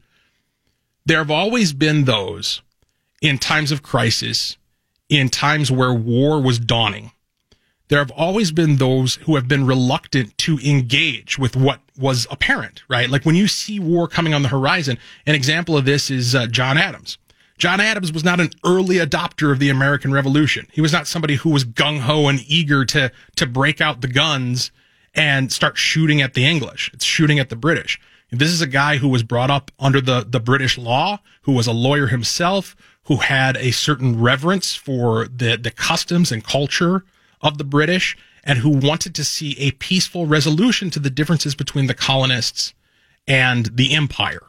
there 1.05 1.17
have 1.17 1.29
always 1.29 1.73
been 1.73 2.05
those 2.05 2.61
in 3.21 3.37
times 3.37 3.73
of 3.73 3.83
crisis, 3.83 4.57
in 5.09 5.27
times 5.27 5.69
where 5.69 5.93
war 5.93 6.41
was 6.41 6.57
dawning, 6.57 7.11
there 7.89 7.99
have 7.99 8.11
always 8.11 8.51
been 8.51 8.77
those 8.77 9.15
who 9.15 9.35
have 9.35 9.47
been 9.47 9.65
reluctant 9.65 10.37
to 10.37 10.57
engage 10.59 11.37
with 11.37 11.57
what 11.57 11.81
was 11.97 12.27
apparent, 12.31 12.83
right? 12.87 13.09
Like 13.09 13.25
when 13.25 13.35
you 13.35 13.47
see 13.49 13.79
war 13.79 14.07
coming 14.07 14.33
on 14.33 14.43
the 14.43 14.49
horizon, 14.49 14.97
an 15.25 15.35
example 15.35 15.75
of 15.75 15.83
this 15.83 16.09
is 16.09 16.33
uh, 16.33 16.47
John 16.47 16.77
Adams. 16.77 17.17
John 17.59 17.81
Adams 17.81 18.13
was 18.13 18.23
not 18.23 18.39
an 18.39 18.51
early 18.65 18.95
adopter 18.95 19.51
of 19.51 19.59
the 19.59 19.69
American 19.69 20.13
Revolution. 20.13 20.65
He 20.71 20.79
was 20.79 20.93
not 20.93 21.07
somebody 21.07 21.35
who 21.35 21.49
was 21.49 21.65
gung 21.65 21.99
ho 21.99 22.29
and 22.29 22.39
eager 22.47 22.85
to, 22.85 23.11
to 23.35 23.45
break 23.45 23.81
out 23.81 23.99
the 23.99 24.07
guns 24.07 24.71
and 25.13 25.51
start 25.51 25.77
shooting 25.77 26.21
at 26.21 26.35
the 26.35 26.45
English. 26.45 26.89
It's 26.93 27.03
shooting 27.03 27.37
at 27.37 27.49
the 27.49 27.57
British. 27.57 27.99
This 28.31 28.49
is 28.49 28.61
a 28.61 28.67
guy 28.67 28.97
who 28.97 29.09
was 29.09 29.23
brought 29.23 29.51
up 29.51 29.71
under 29.77 29.99
the, 29.99 30.25
the 30.25 30.39
British 30.39 30.77
law, 30.77 31.19
who 31.41 31.51
was 31.51 31.67
a 31.67 31.73
lawyer 31.73 32.07
himself, 32.07 32.77
who 33.03 33.17
had 33.17 33.57
a 33.57 33.71
certain 33.71 34.21
reverence 34.21 34.75
for 34.75 35.27
the, 35.27 35.57
the 35.57 35.71
customs 35.71 36.31
and 36.31 36.45
culture 36.45 37.03
of 37.41 37.57
the 37.57 37.65
British, 37.65 38.15
and 38.45 38.59
who 38.59 38.69
wanted 38.69 39.13
to 39.15 39.25
see 39.25 39.57
a 39.59 39.71
peaceful 39.71 40.25
resolution 40.25 40.89
to 40.91 40.99
the 40.99 41.09
differences 41.09 41.55
between 41.55 41.87
the 41.87 41.93
colonists 41.93 42.73
and 43.27 43.65
the 43.75 43.93
empire. 43.93 44.43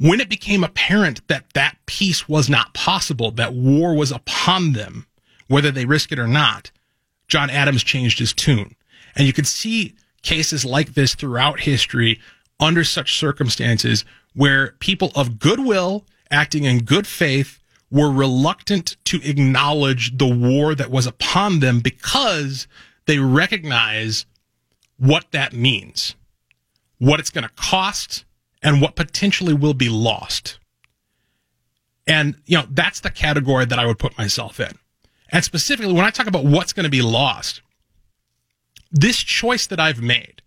When 0.00 0.18
it 0.18 0.30
became 0.30 0.64
apparent 0.64 1.28
that 1.28 1.52
that 1.52 1.76
peace 1.84 2.26
was 2.26 2.48
not 2.48 2.72
possible, 2.72 3.32
that 3.32 3.52
war 3.52 3.94
was 3.94 4.10
upon 4.10 4.72
them, 4.72 5.06
whether 5.46 5.70
they 5.70 5.84
risk 5.84 6.10
it 6.10 6.18
or 6.18 6.26
not, 6.26 6.70
John 7.28 7.50
Adams 7.50 7.84
changed 7.84 8.18
his 8.18 8.32
tune. 8.32 8.74
And 9.14 9.26
you 9.26 9.34
could 9.34 9.46
see 9.46 9.94
cases 10.22 10.64
like 10.64 10.94
this 10.94 11.14
throughout 11.14 11.60
history 11.60 12.18
under 12.58 12.82
such 12.82 13.18
circumstances 13.18 14.06
where 14.32 14.72
people 14.80 15.12
of 15.14 15.38
goodwill 15.38 16.06
acting 16.30 16.64
in 16.64 16.84
good 16.84 17.06
faith 17.06 17.60
were 17.90 18.10
reluctant 18.10 18.96
to 19.04 19.20
acknowledge 19.22 20.16
the 20.16 20.34
war 20.34 20.74
that 20.74 20.90
was 20.90 21.06
upon 21.06 21.60
them 21.60 21.80
because 21.80 22.66
they 23.04 23.18
recognize 23.18 24.24
what 24.96 25.30
that 25.32 25.52
means, 25.52 26.14
what 26.96 27.20
it's 27.20 27.30
going 27.30 27.44
to 27.44 27.54
cost, 27.54 28.24
and 28.62 28.80
what 28.80 28.96
potentially 28.96 29.54
will 29.54 29.74
be 29.74 29.88
lost. 29.88 30.58
And, 32.06 32.36
you 32.46 32.58
know, 32.58 32.66
that's 32.70 33.00
the 33.00 33.10
category 33.10 33.64
that 33.64 33.78
I 33.78 33.86
would 33.86 33.98
put 33.98 34.18
myself 34.18 34.58
in. 34.58 34.72
And 35.30 35.44
specifically, 35.44 35.92
when 35.92 36.04
I 36.04 36.10
talk 36.10 36.26
about 36.26 36.44
what's 36.44 36.72
going 36.72 36.84
to 36.84 36.90
be 36.90 37.02
lost, 37.02 37.62
this 38.90 39.18
choice 39.18 39.66
that 39.68 39.78
I've 39.78 40.02
made 40.02 40.42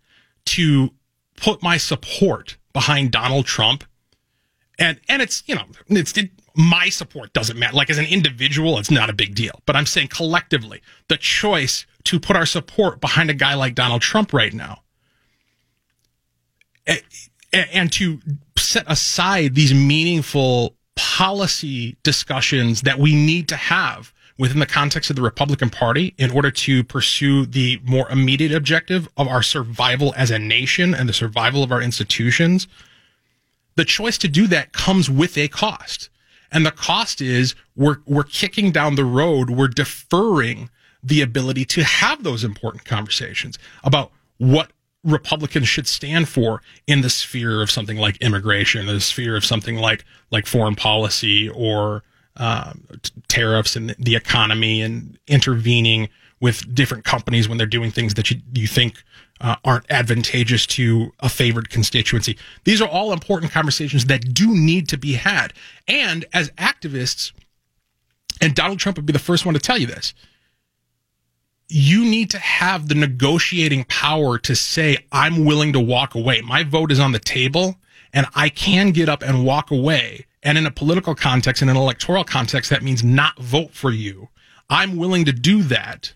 to 0.46 0.92
put 1.38 1.64
my 1.64 1.78
support 1.78 2.58
behind 2.74 3.12
Donald 3.12 3.46
Trump, 3.46 3.84
and 4.80 5.00
and 5.08 5.22
it's 5.22 5.44
you 5.46 5.56
know 5.56 5.64
it's 5.88 6.18
it, 6.18 6.32
my 6.56 6.90
support 6.90 7.32
doesn't 7.34 7.58
matter. 7.58 7.76
Like 7.76 7.90
as 7.90 7.98
an 7.98 8.06
individual, 8.06 8.78
it's 8.78 8.92
not 8.92 9.10
a 9.10 9.14
big 9.14 9.36
deal. 9.36 9.62
But 9.66 9.76
I'm 9.76 9.86
saying 9.86 10.10
collectively, 10.10 10.82
the 11.08 11.18
choice 11.18 11.86
to 12.06 12.20
put 12.20 12.36
our 12.36 12.46
support 12.46 13.00
behind 13.00 13.30
a 13.30 13.34
guy 13.34 13.54
like 13.54 13.76
Donald 13.76 14.02
Trump 14.02 14.34
right 14.34 14.54
now, 14.54 14.82
and, 16.86 17.02
and 17.54 17.92
to 17.94 18.20
set 18.58 18.86
aside 18.88 19.56
these 19.56 19.74
meaningful 19.74 20.76
policy 20.96 21.96
discussions 22.04 22.82
that 22.82 23.00
we 23.00 23.14
need 23.14 23.48
to 23.48 23.56
have 23.56 24.14
within 24.38 24.60
the 24.60 24.66
context 24.66 25.10
of 25.10 25.16
the 25.16 25.22
Republican 25.22 25.70
Party 25.70 26.14
in 26.18 26.32
order 26.32 26.50
to 26.50 26.84
pursue 26.84 27.46
the 27.46 27.80
more 27.84 28.10
immediate 28.10 28.52
objective 28.52 29.08
of 29.16 29.28
our 29.28 29.44
survival 29.44 30.14
as 30.18 30.32
a 30.32 30.40
nation 30.40 30.94
and 30.96 31.08
the 31.08 31.14
survival 31.14 31.64
of 31.64 31.72
our 31.72 31.82
institutions, 31.82 32.68
the 33.76 33.86
choice 33.86 34.18
to 34.18 34.28
do 34.28 34.48
that 34.48 34.74
comes 34.74 35.10
with 35.10 35.38
a 35.38 35.48
cost. 35.48 36.10
And 36.52 36.66
the 36.66 36.72
cost 36.72 37.22
is 37.22 37.56
we're, 37.76 37.98
we're 38.06 38.24
kicking 38.24 38.72
down 38.72 38.96
the 38.96 39.06
road. 39.06 39.50
We're 39.50 39.68
deferring 39.68 40.70
the 41.04 41.22
ability 41.22 41.66
to 41.66 41.84
have 41.84 42.24
those 42.24 42.44
important 42.44 42.86
conversations 42.86 43.60
about 43.84 44.12
what 44.38 44.72
Republicans 45.04 45.68
should 45.68 45.88
stand 45.88 46.30
for 46.30 46.62
in 46.88 47.02
the 47.02 47.10
sphere 47.10 47.62
of 47.62 47.70
something 47.70 47.98
like 47.98 48.18
immigration, 48.18 48.86
the 48.86 49.02
sphere 49.02 49.36
of 49.36 49.44
something 49.46 49.76
like, 49.78 50.06
like 50.32 50.46
foreign 50.46 50.76
policy 50.76 51.50
or, 51.50 52.04
um, 52.38 52.86
t- 53.02 53.12
tariffs 53.28 53.76
and 53.76 53.96
the 54.00 54.16
economy 54.16 54.82
and 54.82 55.18
intervening 55.28 56.10
with 56.40 56.74
different 56.74 57.04
companies 57.06 57.48
when 57.48 57.58
they're 57.58 57.68
doing 57.68 57.92
things 57.92 58.16
that 58.16 58.30
you, 58.32 58.42
you 58.54 58.68
think 58.68 59.04
uh, 59.42 59.56
aren't 59.64 59.90
advantageous 59.90 60.66
to 60.66 61.12
a 61.20 61.30
favored 61.30 61.70
constituency. 61.70 62.38
These 62.64 62.82
are 62.82 62.88
all 62.88 63.14
important 63.14 63.52
conversations 63.52 64.06
that 64.06 64.34
do 64.34 64.54
need 64.54 64.88
to 64.90 64.98
be 64.98 65.14
had. 65.14 65.54
And 65.88 66.26
as 66.34 66.50
activists, 66.52 67.32
and 68.42 68.56
Donald 68.56 68.80
Trump 68.80 68.98
would 68.98 69.06
be 69.06 69.14
the 69.14 69.20
first 69.20 69.46
one 69.46 69.54
to 69.54 69.60
tell 69.60 69.78
you 69.78 69.88
this, 69.88 70.14
you 71.74 72.06
need 72.06 72.30
to 72.30 72.38
have 72.38 72.88
the 72.88 72.94
negotiating 72.94 73.84
power 73.86 74.38
to 74.38 74.56
say, 74.56 74.96
I'm 75.12 75.44
willing 75.44 75.74
to 75.74 75.80
walk 75.80 76.14
away. 76.14 76.40
My 76.42 76.64
vote 76.64 76.92
is 76.92 77.00
on 77.00 77.14
the 77.14 77.20
table 77.20 77.78
and 78.14 78.28
I 78.36 78.50
can 78.50 78.92
get 78.92 79.10
up 79.10 79.24
and 79.24 79.44
walk 79.44 79.72
away. 79.72 80.28
And 80.44 80.56
in 80.56 80.68
a 80.68 80.72
political 80.72 81.16
context, 81.16 81.64
in 81.64 81.70
an 81.70 81.76
electoral 81.76 82.24
context, 82.24 82.70
that 82.70 82.84
means 82.84 83.04
not 83.04 83.40
vote 83.40 83.72
for 83.72 83.90
you. 83.90 84.30
I'm 84.70 84.98
willing 84.98 85.26
to 85.26 85.32
do 85.32 85.64
that 85.64 86.14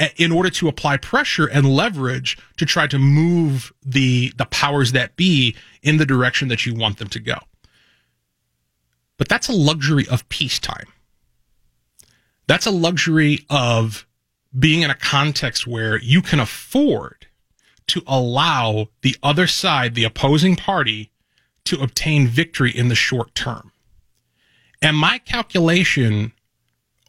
eh, 0.00 0.08
in 0.16 0.32
order 0.32 0.48
to 0.48 0.68
apply 0.68 0.96
pressure 0.96 1.46
and 1.46 1.76
leverage 1.76 2.38
to 2.56 2.64
try 2.64 2.86
to 2.86 2.98
move 2.98 3.74
the 3.84 4.32
the 4.38 4.46
powers 4.46 4.92
that 4.92 5.16
be 5.16 5.54
in 5.82 5.98
the 5.98 6.06
direction 6.06 6.48
that 6.48 6.64
you 6.64 6.74
want 6.74 6.96
them 6.96 7.08
to 7.08 7.20
go. 7.20 7.36
But 9.18 9.28
that's 9.28 9.48
a 9.48 9.52
luxury 9.52 10.06
of 10.10 10.26
peacetime. 10.30 10.86
That's 12.46 12.66
a 12.66 12.70
luxury 12.70 13.44
of 13.50 14.06
being 14.56 14.82
in 14.82 14.90
a 14.90 14.94
context 14.94 15.66
where 15.66 15.98
you 16.00 16.22
can 16.22 16.40
afford 16.40 17.26
to 17.88 18.02
allow 18.06 18.88
the 19.02 19.16
other 19.22 19.46
side, 19.46 19.94
the 19.94 20.04
opposing 20.04 20.56
party, 20.56 21.10
to 21.64 21.80
obtain 21.80 22.26
victory 22.26 22.70
in 22.70 22.88
the 22.88 22.94
short 22.94 23.34
term. 23.34 23.72
And 24.80 24.96
my 24.96 25.18
calculation 25.18 26.32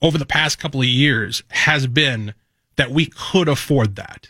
over 0.01 0.17
the 0.17 0.25
past 0.25 0.59
couple 0.59 0.81
of 0.81 0.87
years 0.87 1.43
has 1.49 1.87
been 1.87 2.33
that 2.75 2.91
we 2.91 3.05
could 3.05 3.47
afford 3.47 3.95
that. 3.95 4.29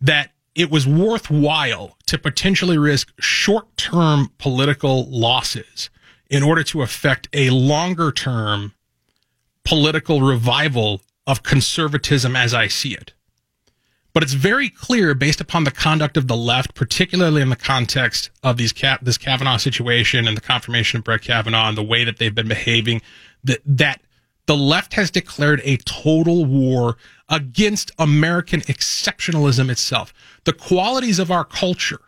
That 0.00 0.32
it 0.54 0.70
was 0.70 0.86
worthwhile 0.86 1.96
to 2.06 2.18
potentially 2.18 2.78
risk 2.78 3.12
short 3.20 3.76
term 3.76 4.32
political 4.38 5.08
losses 5.08 5.90
in 6.28 6.42
order 6.42 6.62
to 6.64 6.82
affect 6.82 7.28
a 7.32 7.50
longer 7.50 8.12
term 8.12 8.72
political 9.64 10.20
revival 10.20 11.02
of 11.30 11.42
conservatism 11.42 12.34
as 12.34 12.52
I 12.52 12.66
see 12.66 12.94
it. 12.94 13.12
But 14.12 14.24
it's 14.24 14.32
very 14.32 14.68
clear 14.68 15.14
based 15.14 15.40
upon 15.40 15.62
the 15.62 15.70
conduct 15.70 16.16
of 16.16 16.26
the 16.26 16.36
left, 16.36 16.74
particularly 16.74 17.42
in 17.42 17.48
the 17.48 17.56
context 17.56 18.30
of 18.42 18.56
these 18.56 18.72
this 19.00 19.16
Kavanaugh 19.16 19.58
situation 19.58 20.26
and 20.26 20.36
the 20.36 20.40
confirmation 20.40 20.98
of 20.98 21.04
Brett 21.04 21.22
Kavanaugh 21.22 21.68
and 21.68 21.78
the 21.78 21.82
way 21.82 22.02
that 22.02 22.18
they've 22.18 22.34
been 22.34 22.48
behaving, 22.48 23.02
that, 23.44 23.60
that 23.64 24.02
the 24.46 24.56
left 24.56 24.94
has 24.94 25.12
declared 25.12 25.60
a 25.62 25.76
total 25.76 26.44
war 26.44 26.96
against 27.28 27.92
American 28.00 28.62
exceptionalism 28.62 29.70
itself. 29.70 30.12
The 30.42 30.52
qualities 30.52 31.20
of 31.20 31.30
our 31.30 31.44
culture 31.44 32.00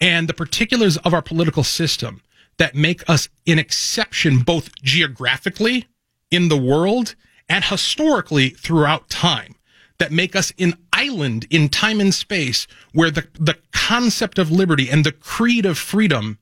and 0.00 0.28
the 0.28 0.34
particulars 0.34 0.96
of 0.98 1.14
our 1.14 1.22
political 1.22 1.62
system 1.62 2.22
that 2.56 2.74
make 2.74 3.08
us 3.08 3.28
an 3.46 3.60
exception 3.60 4.40
both 4.40 4.74
geographically 4.82 5.86
in 6.32 6.48
the 6.48 6.56
world 6.56 7.14
and 7.48 7.64
historically 7.64 8.50
throughout 8.50 9.08
time 9.08 9.54
that 9.98 10.12
make 10.12 10.36
us 10.36 10.52
an 10.58 10.74
island 10.92 11.46
in 11.50 11.68
time 11.68 12.00
and 12.00 12.14
space 12.14 12.66
where 12.92 13.10
the, 13.10 13.26
the 13.38 13.56
concept 13.72 14.38
of 14.38 14.50
liberty 14.50 14.88
and 14.90 15.04
the 15.04 15.12
creed 15.12 15.66
of 15.66 15.78
freedom 15.78 16.38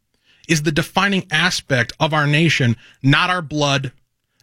is 0.48 0.62
the 0.62 0.72
defining 0.72 1.26
aspect 1.30 1.92
of 1.98 2.12
our 2.12 2.26
nation, 2.26 2.76
not 3.02 3.30
our 3.30 3.42
blood, 3.42 3.92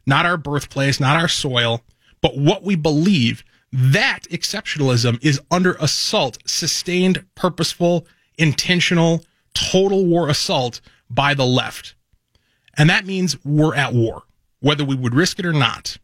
not 0.06 0.26
our 0.26 0.38
birthplace, 0.38 1.00
not 1.00 1.16
our 1.16 1.28
soil, 1.28 1.82
but 2.22 2.38
what 2.38 2.64
we 2.64 2.76
believe. 2.76 3.44
That 3.72 4.22
exceptionalism 4.30 5.24
is 5.24 5.40
under 5.50 5.74
assault, 5.80 6.38
sustained, 6.46 7.26
purposeful, 7.36 8.06
intentional, 8.38 9.24
total 9.54 10.06
war 10.06 10.30
assault 10.30 10.82
by 11.10 11.34
the 11.34 11.46
left. 11.46 11.96
And 12.78 12.90
that 12.90 13.06
means 13.06 13.44
we're 13.46 13.76
at 13.76 13.94
war, 13.94 14.24
whether 14.60 14.84
we 14.84 14.96
would 14.96 15.14
risk 15.14 15.40
it 15.40 15.46
or 15.46 15.54
not 15.54 15.98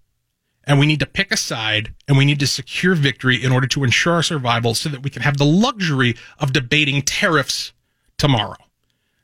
and 0.69 0.77
we 0.77 0.85
need 0.85 0.99
to 0.99 1.07
pick 1.07 1.31
a 1.31 1.37
side 1.37 1.95
and 2.07 2.15
we 2.15 2.23
need 2.23 2.39
to 2.39 2.47
secure 2.47 2.93
victory 2.93 3.43
in 3.43 3.51
order 3.51 3.65
to 3.65 3.83
ensure 3.83 4.13
our 4.13 4.23
survival 4.23 4.75
so 4.75 4.87
that 4.87 5.01
we 5.01 5.09
can 5.09 5.23
have 5.23 5.37
the 5.37 5.45
luxury 5.45 6.15
of 6.37 6.53
debating 6.53 7.01
tariffs 7.01 7.73
tomorrow. 8.19 8.55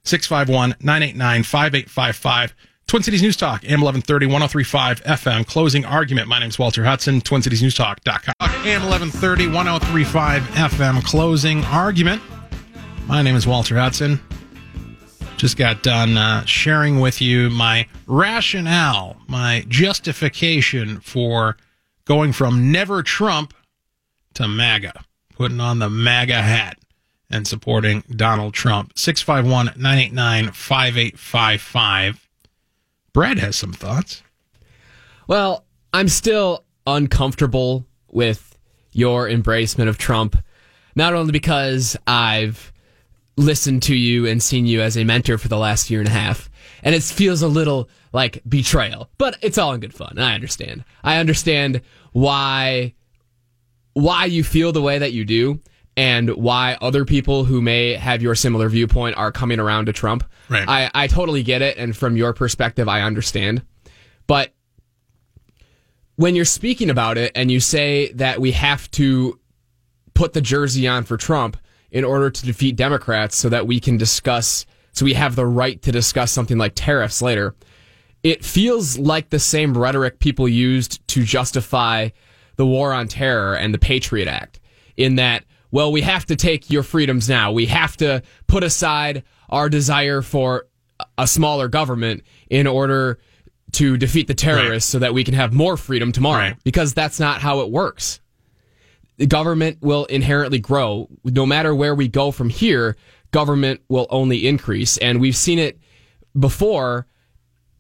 651 0.03 0.75
989 0.81 1.43
5855. 1.43 2.55
Twin 2.87 3.03
Cities 3.03 3.21
News 3.21 3.37
Talk, 3.37 3.63
AM 3.63 3.81
1130, 3.81 4.25
1035 4.25 5.03
FM. 5.03 5.47
Closing 5.47 5.85
argument. 5.85 6.27
My 6.27 6.39
name 6.39 6.49
is 6.49 6.59
Walter 6.59 6.83
Hudson, 6.83 7.21
TwinCitiesNewsTalk.com. 7.21 8.33
AM 8.39 8.83
1130, 8.83 9.47
1035 9.47 10.43
FM. 10.43 11.03
Closing 11.03 11.63
argument. 11.65 12.21
My 13.07 13.21
name 13.21 13.35
is 13.35 13.45
Walter 13.45 13.77
Hudson. 13.77 14.19
Just 15.45 15.57
got 15.57 15.83
done 15.83 16.17
uh, 16.17 16.43
sharing 16.45 16.99
with 16.99 17.21
you 17.21 17.51
my 17.51 17.85
rationale, 18.07 19.15
my 19.27 19.63
justification 19.67 20.99
for 21.01 21.55
going 22.05 22.33
from 22.33 22.71
never 22.71 23.03
Trump 23.03 23.53
to 24.33 24.47
MAGA, 24.47 25.05
putting 25.35 25.59
on 25.59 25.77
the 25.77 25.87
MAGA 25.87 26.41
hat 26.41 26.79
and 27.29 27.47
supporting 27.47 28.03
Donald 28.09 28.55
Trump. 28.55 28.97
651 28.97 29.79
989 29.79 30.51
5855. 30.51 32.27
Brad 33.13 33.37
has 33.37 33.55
some 33.55 33.71
thoughts. 33.71 34.23
Well, 35.27 35.63
I'm 35.93 36.07
still 36.07 36.63
uncomfortable 36.87 37.85
with 38.09 38.57
your 38.93 39.29
embracement 39.29 39.89
of 39.89 39.99
Trump, 39.99 40.43
not 40.95 41.13
only 41.13 41.31
because 41.33 41.95
I've 42.07 42.73
listened 43.37 43.83
to 43.83 43.95
you 43.95 44.25
and 44.25 44.41
seen 44.41 44.65
you 44.65 44.81
as 44.81 44.97
a 44.97 45.03
mentor 45.03 45.37
for 45.37 45.47
the 45.47 45.57
last 45.57 45.89
year 45.89 45.99
and 45.99 46.07
a 46.09 46.13
half, 46.13 46.49
and 46.83 46.95
it 46.95 47.03
feels 47.03 47.41
a 47.41 47.47
little 47.47 47.89
like 48.13 48.41
betrayal, 48.47 49.09
but 49.17 49.37
it's 49.41 49.57
all 49.57 49.73
in 49.73 49.81
good 49.81 49.93
fun. 49.93 50.17
I 50.17 50.35
understand. 50.35 50.83
I 51.03 51.17
understand 51.17 51.81
why 52.13 52.93
why 53.93 54.25
you 54.25 54.43
feel 54.43 54.71
the 54.71 54.81
way 54.81 54.99
that 54.99 55.13
you 55.13 55.23
do 55.23 55.61
and 55.97 56.29
why 56.31 56.77
other 56.81 57.05
people 57.05 57.45
who 57.45 57.61
may 57.61 57.93
have 57.93 58.21
your 58.21 58.35
similar 58.35 58.67
viewpoint 58.67 59.17
are 59.17 59.31
coming 59.31 59.59
around 59.59 59.85
to 59.85 59.93
Trump. 59.93 60.29
Right. 60.49 60.67
I, 60.67 60.91
I 60.93 61.07
totally 61.07 61.43
get 61.43 61.61
it. 61.61 61.77
And 61.77 61.95
from 61.95 62.17
your 62.17 62.33
perspective, 62.33 62.89
I 62.89 63.01
understand. 63.01 63.63
But 64.27 64.53
when 66.17 66.35
you're 66.35 66.45
speaking 66.45 66.89
about 66.89 67.17
it 67.17 67.31
and 67.35 67.49
you 67.49 67.61
say 67.61 68.11
that 68.13 68.41
we 68.41 68.51
have 68.51 68.91
to 68.91 69.39
put 70.13 70.33
the 70.33 70.41
jersey 70.41 70.87
on 70.87 71.03
for 71.03 71.17
Trump 71.17 71.57
in 71.95 72.03
order 72.03 72.29
to 72.29 72.45
defeat 72.45 72.75
Democrats 72.75 73.37
so 73.37 73.47
that 73.47 73.65
we 73.65 73.79
can 73.79 73.95
discuss, 73.95 74.65
so 74.91 75.05
we 75.05 75.13
have 75.13 75.37
the 75.37 75.45
right 75.45 75.81
to 75.81 75.93
discuss 75.93 76.29
something 76.29 76.57
like 76.57 76.73
tariffs 76.75 77.21
later, 77.21 77.55
it 78.21 78.43
feels 78.43 78.97
like 78.97 79.29
the 79.29 79.39
same 79.39 79.77
rhetoric 79.77 80.19
people 80.19 80.45
used 80.45 81.07
to 81.07 81.23
justify 81.23 82.09
the 82.57 82.65
war 82.65 82.91
on 82.91 83.07
terror 83.07 83.55
and 83.55 83.73
the 83.73 83.77
Patriot 83.77 84.27
Act 84.27 84.59
in 84.97 85.15
that, 85.15 85.45
well, 85.71 85.89
we 85.89 86.01
have 86.01 86.25
to 86.25 86.35
take 86.35 86.69
your 86.69 86.83
freedoms 86.83 87.29
now. 87.29 87.53
We 87.53 87.67
have 87.67 87.95
to 87.97 88.21
put 88.45 88.65
aside 88.65 89.23
our 89.47 89.69
desire 89.69 90.21
for 90.21 90.67
a 91.17 91.25
smaller 91.25 91.69
government 91.69 92.23
in 92.49 92.67
order 92.67 93.19
to 93.71 93.95
defeat 93.95 94.27
the 94.27 94.33
terrorists 94.33 94.89
right. 94.89 94.97
so 94.97 94.99
that 94.99 95.13
we 95.13 95.23
can 95.23 95.33
have 95.33 95.53
more 95.53 95.77
freedom 95.77 96.11
tomorrow 96.11 96.39
right. 96.39 96.63
because 96.65 96.93
that's 96.93 97.21
not 97.21 97.39
how 97.39 97.61
it 97.61 97.71
works. 97.71 98.19
The 99.17 99.27
government 99.27 99.77
will 99.81 100.05
inherently 100.05 100.59
grow. 100.59 101.09
No 101.23 101.45
matter 101.45 101.73
where 101.73 101.95
we 101.95 102.07
go 102.07 102.31
from 102.31 102.49
here, 102.49 102.97
government 103.31 103.81
will 103.87 104.07
only 104.09 104.47
increase. 104.47 104.97
And 104.97 105.21
we've 105.21 105.35
seen 105.35 105.59
it 105.59 105.79
before 106.37 107.07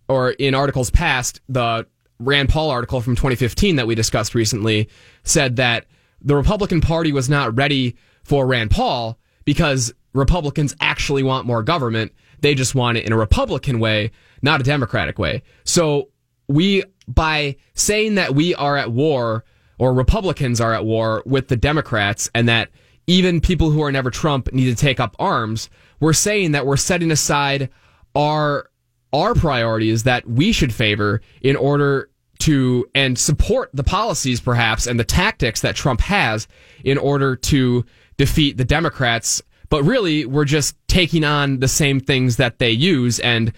or 0.07 0.31
in 0.31 0.55
articles 0.55 0.89
past. 0.89 1.41
The 1.49 1.87
Rand 2.19 2.49
Paul 2.49 2.69
article 2.69 3.01
from 3.01 3.15
2015 3.15 3.75
that 3.75 3.87
we 3.87 3.95
discussed 3.95 4.35
recently 4.35 4.89
said 5.23 5.57
that 5.57 5.85
the 6.21 6.35
Republican 6.35 6.81
Party 6.81 7.11
was 7.11 7.29
not 7.29 7.55
ready 7.57 7.97
for 8.23 8.47
Rand 8.47 8.71
Paul 8.71 9.19
because 9.43 9.93
Republicans 10.13 10.75
actually 10.79 11.23
want 11.23 11.45
more 11.45 11.61
government. 11.61 12.13
They 12.39 12.55
just 12.55 12.73
want 12.73 12.97
it 12.97 13.05
in 13.05 13.11
a 13.11 13.17
Republican 13.17 13.79
way, 13.79 14.11
not 14.41 14.61
a 14.61 14.63
Democratic 14.63 15.19
way. 15.19 15.43
So 15.65 16.09
we, 16.47 16.83
by 17.07 17.57
saying 17.73 18.15
that 18.15 18.33
we 18.33 18.55
are 18.55 18.77
at 18.77 18.91
war 18.91 19.43
or 19.77 19.93
Republicans 19.93 20.61
are 20.61 20.73
at 20.73 20.85
war 20.85 21.23
with 21.25 21.47
the 21.47 21.55
Democrats 21.55 22.29
and 22.33 22.47
that 22.47 22.69
even 23.07 23.41
people 23.41 23.71
who 23.71 23.83
are 23.83 23.91
never 23.91 24.09
Trump 24.09 24.51
need 24.53 24.65
to 24.65 24.75
take 24.75 24.99
up 24.99 25.15
arms, 25.19 25.69
we're 25.99 26.13
saying 26.13 26.51
that 26.51 26.65
we're 26.65 26.77
setting 26.77 27.11
aside 27.11 27.69
our 28.15 28.69
our 29.13 29.33
priorities 29.33 30.03
that 30.03 30.27
we 30.27 30.51
should 30.51 30.73
favor 30.73 31.21
in 31.41 31.55
order 31.55 32.09
to 32.39 32.85
and 32.93 33.17
support 33.17 33.69
the 33.73 33.83
policies 33.83 34.41
perhaps 34.41 34.87
and 34.87 34.99
the 34.99 35.05
tactics 35.05 35.61
that 35.61 35.75
Trump 35.75 36.01
has 36.01 36.47
in 36.83 36.97
order 36.97 37.35
to 37.35 37.85
defeat 38.17 38.57
the 38.57 38.65
Democrats. 38.65 39.41
But 39.69 39.83
really, 39.83 40.25
we're 40.25 40.45
just 40.45 40.75
taking 40.87 41.23
on 41.23 41.59
the 41.59 41.67
same 41.67 41.99
things 41.99 42.37
that 42.37 42.59
they 42.59 42.71
use 42.71 43.19
and 43.19 43.53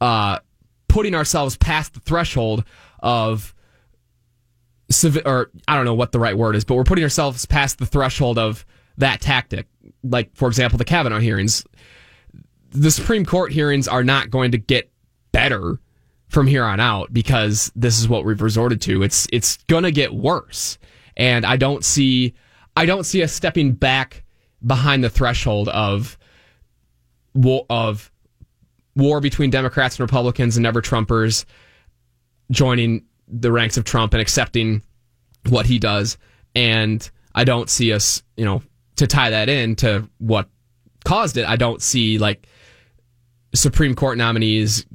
uh, 0.00 0.40
putting 0.88 1.14
ourselves 1.14 1.56
past 1.56 1.94
the 1.94 2.00
threshold 2.00 2.64
of 3.00 3.54
or 5.24 5.50
I 5.68 5.76
don't 5.76 5.84
know 5.84 5.94
what 5.94 6.12
the 6.12 6.18
right 6.18 6.36
word 6.36 6.56
is, 6.56 6.64
but 6.64 6.74
we're 6.74 6.84
putting 6.84 7.04
ourselves 7.04 7.46
past 7.46 7.78
the 7.78 7.86
threshold 7.86 8.38
of 8.38 8.64
that 8.98 9.20
tactic. 9.20 9.66
Like, 10.02 10.34
for 10.34 10.48
example, 10.48 10.78
the 10.78 10.84
Kavanaugh 10.84 11.20
hearings. 11.20 11.64
The 12.70 12.90
Supreme 12.90 13.24
Court 13.24 13.52
hearings 13.52 13.88
are 13.88 14.04
not 14.04 14.30
going 14.30 14.52
to 14.52 14.58
get 14.58 14.90
better 15.32 15.80
from 16.28 16.46
here 16.46 16.64
on 16.64 16.78
out 16.78 17.12
because 17.12 17.72
this 17.74 17.98
is 17.98 18.08
what 18.08 18.24
we've 18.24 18.40
resorted 18.40 18.80
to. 18.82 19.02
It's 19.02 19.26
it's 19.32 19.56
gonna 19.68 19.90
get 19.90 20.14
worse, 20.14 20.78
and 21.16 21.44
I 21.44 21.56
don't 21.56 21.84
see 21.84 22.34
I 22.76 22.86
don't 22.86 23.04
see 23.04 23.22
us 23.22 23.32
stepping 23.32 23.72
back 23.72 24.24
behind 24.64 25.02
the 25.02 25.10
threshold 25.10 25.68
of 25.68 26.16
of 27.68 28.12
war 28.96 29.20
between 29.20 29.50
Democrats 29.50 29.96
and 29.96 30.00
Republicans 30.00 30.56
and 30.56 30.62
never 30.62 30.80
Trumpers 30.80 31.44
joining 32.50 33.04
the 33.30 33.52
ranks 33.52 33.76
of 33.76 33.84
Trump 33.84 34.14
and 34.14 34.20
accepting 34.20 34.82
what 35.48 35.66
he 35.66 35.78
does. 35.78 36.18
And 36.54 37.08
I 37.34 37.44
don't 37.44 37.70
see 37.70 37.92
us, 37.92 38.22
you 38.36 38.44
know, 38.44 38.62
to 38.96 39.06
tie 39.06 39.30
that 39.30 39.48
in 39.48 39.76
to 39.76 40.08
what 40.18 40.48
caused 41.04 41.36
it. 41.36 41.46
I 41.46 41.56
don't 41.56 41.82
see 41.82 42.18
like 42.18 42.46
Supreme 43.54 43.94
Court 43.94 44.18
nominees 44.18 44.86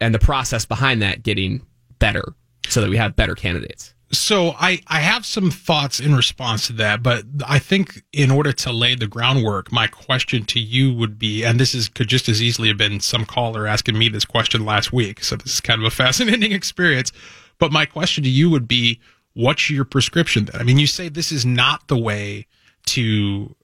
and 0.00 0.14
the 0.14 0.18
process 0.18 0.64
behind 0.64 1.02
that 1.02 1.22
getting 1.22 1.64
better 1.98 2.34
so 2.68 2.80
that 2.80 2.90
we 2.90 2.96
have 2.96 3.16
better 3.16 3.34
candidates. 3.34 3.94
So 4.10 4.54
I, 4.58 4.80
I 4.86 5.00
have 5.00 5.26
some 5.26 5.50
thoughts 5.50 6.00
in 6.00 6.14
response 6.14 6.66
to 6.68 6.72
that, 6.74 7.02
but 7.02 7.24
I 7.46 7.58
think 7.58 8.02
in 8.12 8.30
order 8.30 8.52
to 8.52 8.72
lay 8.72 8.94
the 8.94 9.06
groundwork, 9.06 9.70
my 9.70 9.86
question 9.86 10.44
to 10.46 10.60
you 10.60 10.94
would 10.94 11.18
be, 11.18 11.44
and 11.44 11.60
this 11.60 11.74
is 11.74 11.90
could 11.90 12.08
just 12.08 12.28
as 12.28 12.42
easily 12.42 12.68
have 12.68 12.78
been 12.78 13.00
some 13.00 13.26
caller 13.26 13.66
asking 13.66 13.98
me 13.98 14.08
this 14.08 14.24
question 14.24 14.64
last 14.64 14.94
week. 14.94 15.22
So 15.22 15.36
this 15.36 15.54
is 15.54 15.60
kind 15.60 15.80
of 15.80 15.86
a 15.86 15.90
fascinating 15.94 16.52
experience. 16.52 17.12
But 17.58 17.72
my 17.72 17.86
question 17.86 18.24
to 18.24 18.30
you 18.30 18.50
would 18.50 18.68
be, 18.68 19.00
what's 19.34 19.70
your 19.70 19.84
prescription 19.84 20.46
then? 20.46 20.60
I 20.60 20.64
mean, 20.64 20.78
you 20.78 20.86
say 20.86 21.08
this 21.08 21.32
is 21.32 21.44
not 21.44 21.88
the 21.88 21.98
way 21.98 22.46
to 22.86 23.54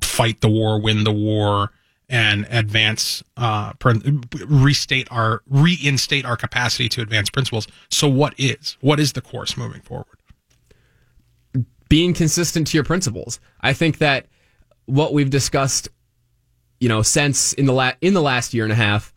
fight 0.00 0.40
the 0.40 0.48
war, 0.48 0.80
win 0.80 1.04
the 1.04 1.12
war, 1.12 1.72
and 2.08 2.46
advance, 2.50 3.22
uh, 3.36 3.72
restate 4.46 5.08
our, 5.10 5.42
reinstate 5.48 6.24
our 6.24 6.36
capacity 6.36 6.88
to 6.90 7.00
advance 7.00 7.30
principles. 7.30 7.66
So, 7.90 8.08
what 8.08 8.34
is? 8.38 8.76
What 8.80 9.00
is 9.00 9.14
the 9.14 9.20
course 9.20 9.56
moving 9.56 9.80
forward? 9.80 10.18
Being 11.88 12.14
consistent 12.14 12.66
to 12.68 12.76
your 12.76 12.84
principles. 12.84 13.40
I 13.60 13.72
think 13.72 13.98
that 13.98 14.26
what 14.86 15.12
we've 15.12 15.30
discussed, 15.30 15.88
you 16.78 16.88
know, 16.88 17.02
since 17.02 17.52
in 17.54 17.66
the 17.66 17.72
la- 17.72 17.92
in 18.00 18.14
the 18.14 18.22
last 18.22 18.54
year 18.54 18.64
and 18.64 18.72
a 18.72 18.76
half, 18.76 19.14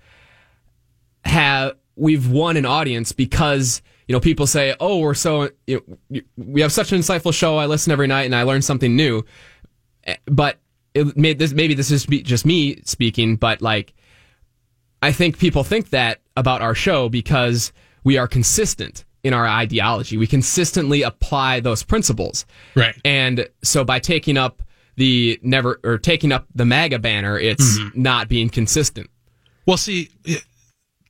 have 1.25 1.75
we've 1.95 2.29
won 2.29 2.57
an 2.57 2.65
audience 2.65 3.11
because 3.11 3.81
you 4.07 4.13
know 4.13 4.19
people 4.19 4.47
say, 4.47 4.75
"Oh, 4.79 4.99
we're 4.99 5.13
so 5.13 5.49
you 5.65 5.83
know, 6.11 6.21
we 6.37 6.61
have 6.61 6.71
such 6.71 6.91
an 6.91 6.99
insightful 6.99 7.33
show. 7.33 7.57
I 7.57 7.65
listen 7.65 7.91
every 7.91 8.07
night 8.07 8.25
and 8.25 8.35
I 8.35 8.43
learn 8.43 8.61
something 8.61 8.95
new." 8.95 9.23
Eh, 10.05 10.15
but 10.25 10.59
it 10.93 11.15
may, 11.15 11.33
this, 11.33 11.53
maybe 11.53 11.73
this 11.73 11.91
is 11.91 12.05
just 12.05 12.45
me 12.45 12.81
speaking, 12.83 13.35
but 13.35 13.61
like, 13.61 13.93
I 15.01 15.11
think 15.11 15.37
people 15.37 15.63
think 15.63 15.91
that 15.91 16.21
about 16.35 16.61
our 16.61 16.73
show 16.73 17.07
because 17.09 17.71
we 18.03 18.17
are 18.17 18.27
consistent 18.27 19.05
in 19.23 19.33
our 19.33 19.47
ideology. 19.47 20.17
We 20.17 20.25
consistently 20.25 21.03
apply 21.03 21.59
those 21.59 21.83
principles. 21.83 22.45
Right. 22.75 22.95
And 23.03 23.47
so 23.63 23.83
by 23.83 23.99
taking 23.99 24.37
up 24.37 24.63
the 24.95 25.39
never 25.43 25.79
or 25.83 25.97
taking 25.97 26.31
up 26.31 26.47
the 26.55 26.65
MAGA 26.65 26.99
banner, 26.99 27.37
it's 27.37 27.77
mm-hmm. 27.77 28.01
not 28.01 28.27
being 28.27 28.49
consistent. 28.49 29.09
Well, 29.65 29.77
see, 29.77 30.09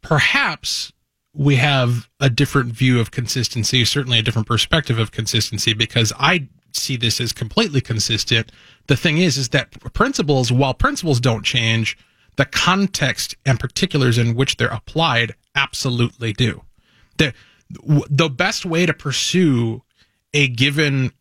perhaps 0.01 0.91
we 1.37 1.57
have 1.57 2.09
a 2.19 2.31
different 2.31 2.73
view 2.73 2.99
of 2.99 3.11
consistency, 3.11 3.85
certainly 3.85 4.17
a 4.17 4.23
different 4.23 4.47
perspective 4.47 4.97
of 4.97 5.11
consistency, 5.11 5.71
because 5.71 6.11
I 6.17 6.49
see 6.73 6.97
this 6.97 7.21
as 7.21 7.31
completely 7.31 7.79
consistent. 7.79 8.51
The 8.87 8.97
thing 8.97 9.19
is, 9.19 9.37
is 9.37 9.49
that 9.49 9.71
principles, 9.93 10.51
while 10.51 10.73
principles 10.73 11.19
don't 11.19 11.45
change, 11.45 11.95
the 12.37 12.45
context 12.45 13.35
and 13.45 13.59
particulars 13.59 14.17
in 14.17 14.33
which 14.33 14.57
they're 14.57 14.67
applied 14.67 15.35
absolutely 15.53 16.33
do. 16.33 16.63
The, 17.17 17.35
the 18.09 18.29
best 18.29 18.65
way 18.65 18.87
to 18.87 18.93
pursue 18.93 19.83
a 20.33 20.47
given 20.47 21.11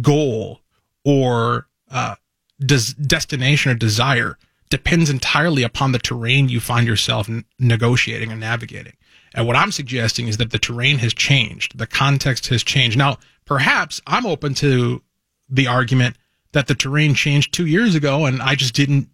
goal 0.00 0.60
or 1.04 1.66
uh, 1.90 2.14
des- 2.58 2.94
destination 3.06 3.72
or 3.72 3.74
desire 3.74 4.38
depends 4.70 5.10
entirely 5.10 5.62
upon 5.62 5.92
the 5.92 5.98
terrain 5.98 6.48
you 6.48 6.58
find 6.58 6.86
yourself 6.86 7.28
negotiating 7.58 8.30
and 8.30 8.40
navigating. 8.40 8.94
And 9.34 9.46
what 9.46 9.56
I'm 9.56 9.72
suggesting 9.72 10.28
is 10.28 10.36
that 10.36 10.50
the 10.50 10.58
terrain 10.58 10.98
has 10.98 11.14
changed, 11.14 11.78
the 11.78 11.86
context 11.86 12.48
has 12.48 12.62
changed. 12.62 12.98
Now, 12.98 13.18
perhaps 13.44 14.00
I'm 14.06 14.26
open 14.26 14.54
to 14.54 15.02
the 15.48 15.66
argument 15.66 16.16
that 16.52 16.66
the 16.66 16.74
terrain 16.74 17.14
changed 17.14 17.52
two 17.52 17.66
years 17.66 17.94
ago 17.94 18.26
and 18.26 18.42
I 18.42 18.54
just 18.54 18.74
didn't 18.74 19.08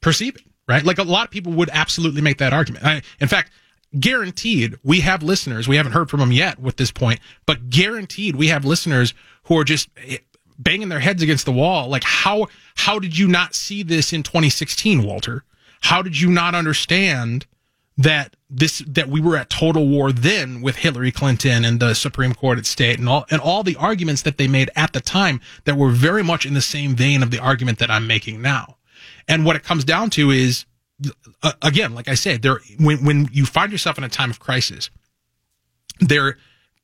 perceive 0.00 0.36
it, 0.36 0.42
right? 0.68 0.84
Like 0.84 0.98
a 0.98 1.02
lot 1.02 1.24
of 1.24 1.30
people 1.30 1.52
would 1.52 1.70
absolutely 1.72 2.20
make 2.20 2.38
that 2.38 2.52
argument. 2.52 2.84
I, 2.84 3.02
in 3.20 3.28
fact, 3.28 3.50
guaranteed 3.98 4.78
we 4.82 5.00
have 5.00 5.22
listeners. 5.22 5.68
We 5.68 5.76
haven't 5.76 5.92
heard 5.92 6.10
from 6.10 6.20
them 6.20 6.32
yet 6.32 6.58
with 6.58 6.76
this 6.76 6.90
point, 6.90 7.20
but 7.46 7.70
guaranteed 7.70 8.36
we 8.36 8.48
have 8.48 8.64
listeners 8.64 9.14
who 9.44 9.58
are 9.58 9.64
just 9.64 9.88
eh, 10.06 10.18
banging 10.58 10.88
their 10.88 11.00
heads 11.00 11.22
against 11.22 11.46
the 11.46 11.52
wall. 11.52 11.88
Like 11.88 12.04
how 12.04 12.46
how 12.74 12.98
did 12.98 13.16
you 13.16 13.28
not 13.28 13.54
see 13.54 13.82
this 13.82 14.12
in 14.12 14.22
2016, 14.22 15.02
Walter? 15.02 15.44
How 15.80 16.02
did 16.02 16.20
you 16.20 16.30
not 16.30 16.54
understand 16.54 17.46
that 17.96 18.34
this 18.50 18.78
that 18.86 19.08
we 19.08 19.20
were 19.20 19.36
at 19.36 19.50
total 19.50 19.86
war 19.86 20.10
then 20.10 20.60
with 20.60 20.76
Hillary 20.76 21.12
Clinton 21.12 21.64
and 21.64 21.78
the 21.78 21.94
Supreme 21.94 22.34
Court 22.34 22.58
at 22.58 22.66
state 22.66 22.98
and 22.98 23.08
all 23.08 23.24
and 23.30 23.40
all 23.40 23.62
the 23.62 23.76
arguments 23.76 24.22
that 24.22 24.36
they 24.36 24.48
made 24.48 24.70
at 24.74 24.92
the 24.92 25.00
time 25.00 25.40
that 25.64 25.76
were 25.76 25.90
very 25.90 26.22
much 26.22 26.44
in 26.44 26.54
the 26.54 26.60
same 26.60 26.96
vein 26.96 27.22
of 27.22 27.30
the 27.30 27.38
argument 27.38 27.78
that 27.78 27.90
I'm 27.90 28.06
making 28.06 28.42
now. 28.42 28.76
And 29.28 29.44
what 29.44 29.56
it 29.56 29.62
comes 29.62 29.84
down 29.84 30.10
to 30.10 30.30
is 30.30 30.66
uh, 31.42 31.52
again, 31.62 31.94
like 31.94 32.08
I 32.08 32.14
said, 32.14 32.42
there 32.42 32.60
when 32.78 33.04
when 33.04 33.28
you 33.32 33.46
find 33.46 33.70
yourself 33.70 33.98
in 33.98 34.04
a 34.04 34.08
time 34.08 34.30
of 34.30 34.40
crisis, 34.40 34.90
there 36.00 36.36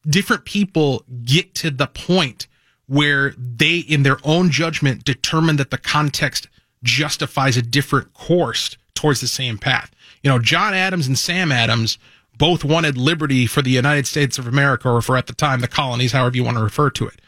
different 0.08 0.44
people 0.44 1.04
get 1.24 1.54
to 1.56 1.70
the 1.70 1.86
point 1.86 2.46
where 2.86 3.34
they 3.36 3.78
in 3.78 4.02
their 4.02 4.18
own 4.24 4.50
judgment 4.50 5.04
determine 5.04 5.56
that 5.56 5.70
the 5.70 5.78
context 5.78 6.48
justifies 6.82 7.56
a 7.56 7.62
different 7.62 8.12
course 8.14 8.76
towards 8.94 9.20
the 9.20 9.28
same 9.28 9.58
path. 9.58 9.90
You 10.22 10.30
know, 10.30 10.38
John 10.38 10.74
Adams 10.74 11.06
and 11.06 11.18
Sam 11.18 11.50
Adams 11.52 11.98
both 12.36 12.64
wanted 12.64 12.96
liberty 12.96 13.46
for 13.46 13.62
the 13.62 13.70
United 13.70 14.06
States 14.06 14.38
of 14.38 14.46
America, 14.46 14.88
or 14.88 15.02
for 15.02 15.16
at 15.16 15.26
the 15.26 15.34
time 15.34 15.60
the 15.60 15.68
colonies, 15.68 16.12
however 16.12 16.36
you 16.36 16.44
want 16.44 16.56
to 16.56 16.62
refer 16.62 16.90
to 16.90 17.06
it. 17.06 17.20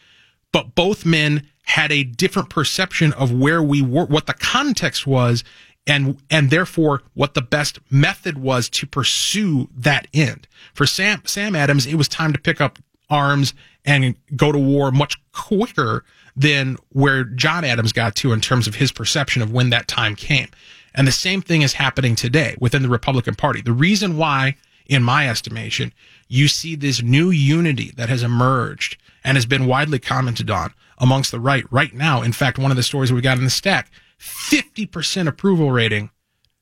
But 0.51 0.75
both 0.75 1.05
men 1.05 1.47
had 1.63 1.91
a 1.91 2.03
different 2.03 2.49
perception 2.49 3.13
of 3.13 3.31
where 3.31 3.61
we 3.61 3.81
were, 3.81 4.05
what 4.05 4.27
the 4.27 4.33
context 4.33 5.07
was, 5.07 5.43
and 5.85 6.21
and 6.29 6.49
therefore 6.49 7.03
what 7.13 7.33
the 7.33 7.41
best 7.41 7.79
method 7.89 8.37
was 8.37 8.69
to 8.69 8.87
pursue 8.87 9.69
that 9.75 10.07
end. 10.13 10.47
For 10.73 10.85
Sam 10.85 11.21
Sam 11.25 11.55
Adams, 11.55 11.85
it 11.85 11.95
was 11.95 12.07
time 12.07 12.33
to 12.33 12.39
pick 12.39 12.61
up 12.61 12.79
arms 13.09 13.53
and 13.85 14.15
go 14.35 14.51
to 14.51 14.57
war 14.57 14.91
much 14.91 15.15
quicker 15.33 16.05
than 16.35 16.77
where 16.89 17.23
John 17.23 17.63
Adams 17.63 17.91
got 17.91 18.15
to 18.17 18.31
in 18.31 18.41
terms 18.41 18.67
of 18.67 18.75
his 18.75 18.91
perception 18.91 19.41
of 19.41 19.51
when 19.51 19.69
that 19.69 19.87
time 19.87 20.15
came. 20.15 20.47
And 20.93 21.07
the 21.07 21.11
same 21.11 21.41
thing 21.41 21.61
is 21.61 21.73
happening 21.73 22.15
today 22.15 22.55
within 22.59 22.83
the 22.83 22.89
Republican 22.89 23.35
Party. 23.35 23.61
The 23.61 23.73
reason 23.73 24.17
why, 24.17 24.55
in 24.85 25.03
my 25.03 25.27
estimation, 25.27 25.93
you 26.27 26.47
see 26.47 26.75
this 26.75 27.01
new 27.01 27.29
unity 27.31 27.91
that 27.95 28.09
has 28.09 28.23
emerged 28.23 28.97
and 29.23 29.37
has 29.37 29.45
been 29.45 29.65
widely 29.65 29.99
commented 29.99 30.49
on 30.49 30.73
amongst 30.97 31.31
the 31.31 31.39
right 31.39 31.65
right 31.71 31.93
now. 31.93 32.21
In 32.21 32.33
fact, 32.33 32.57
one 32.57 32.71
of 32.71 32.77
the 32.77 32.83
stories 32.83 33.11
we 33.11 33.21
got 33.21 33.37
in 33.37 33.43
the 33.43 33.49
stack, 33.49 33.91
50% 34.19 35.27
approval 35.27 35.71
rating 35.71 36.09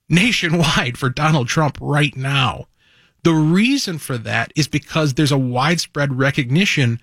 nationwide 0.10 0.98
for 0.98 1.10
Donald 1.10 1.48
Trump 1.48 1.78
right 1.82 2.16
now. 2.16 2.68
The 3.24 3.34
reason 3.34 3.98
for 3.98 4.18
that 4.18 4.52
is 4.56 4.68
because 4.68 5.14
there's 5.14 5.32
a 5.32 5.38
widespread 5.38 6.18
recognition 6.18 7.00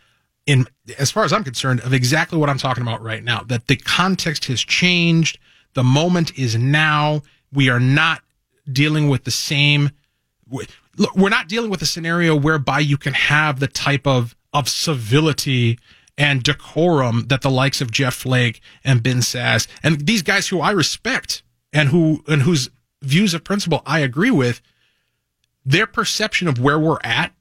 in 0.47 0.67
as 0.99 1.11
far 1.11 1.25
as 1.25 1.33
I'm 1.33 1.45
concerned 1.45 1.81
of 1.81 1.93
exactly 1.93 2.39
what 2.39 2.49
I'm 2.49 2.59
talking 2.59 2.83
about 2.83 3.03
right 3.03 3.23
now 3.23 3.43
that 3.45 3.67
the 3.67 3.77
context 3.77 4.47
has 4.47 4.61
changed 4.61 5.39
the 5.75 5.85
moment 5.85 6.37
is 6.39 6.57
now 6.57 7.23
we 7.53 7.69
are 7.69 7.81
not 7.81 8.23
dealing 8.71 9.09
with 9.09 9.25
the 9.25 9.31
same 9.31 9.91
we're 11.15 11.29
not 11.29 11.49
dealing 11.49 11.71
with 11.71 11.83
a 11.83 11.87
scenario 11.87 12.35
whereby 12.35 12.81
you 12.81 12.97
can 12.97 13.13
have 13.13 13.61
the 13.61 13.69
type 13.69 14.07
of 14.07 14.35
of 14.53 14.69
civility 14.69 15.79
and 16.17 16.43
decorum 16.43 17.27
that 17.29 17.43
the 17.43 17.51
likes 17.51 17.81
of 17.81 17.91
Jeff 17.91 18.15
Flake 18.15 18.61
and 18.83 19.03
Ben 19.03 19.19
Sasse 19.19 19.69
and 19.83 20.07
these 20.07 20.23
guys 20.23 20.49
who 20.49 20.61
I 20.61 20.71
respect 20.71 21.43
and 21.73 21.91
who 21.91 22.25
and 22.27 22.43
whose 22.43 22.71
views 23.03 23.35
of 23.35 23.45
principle 23.45 23.83
I 23.87 24.01
agree 24.01 24.31
with 24.31 24.61
their 25.65 25.87
perception 25.87 26.49
of 26.49 26.59
where 26.59 26.79
we're 26.79 26.99
at 27.05 27.33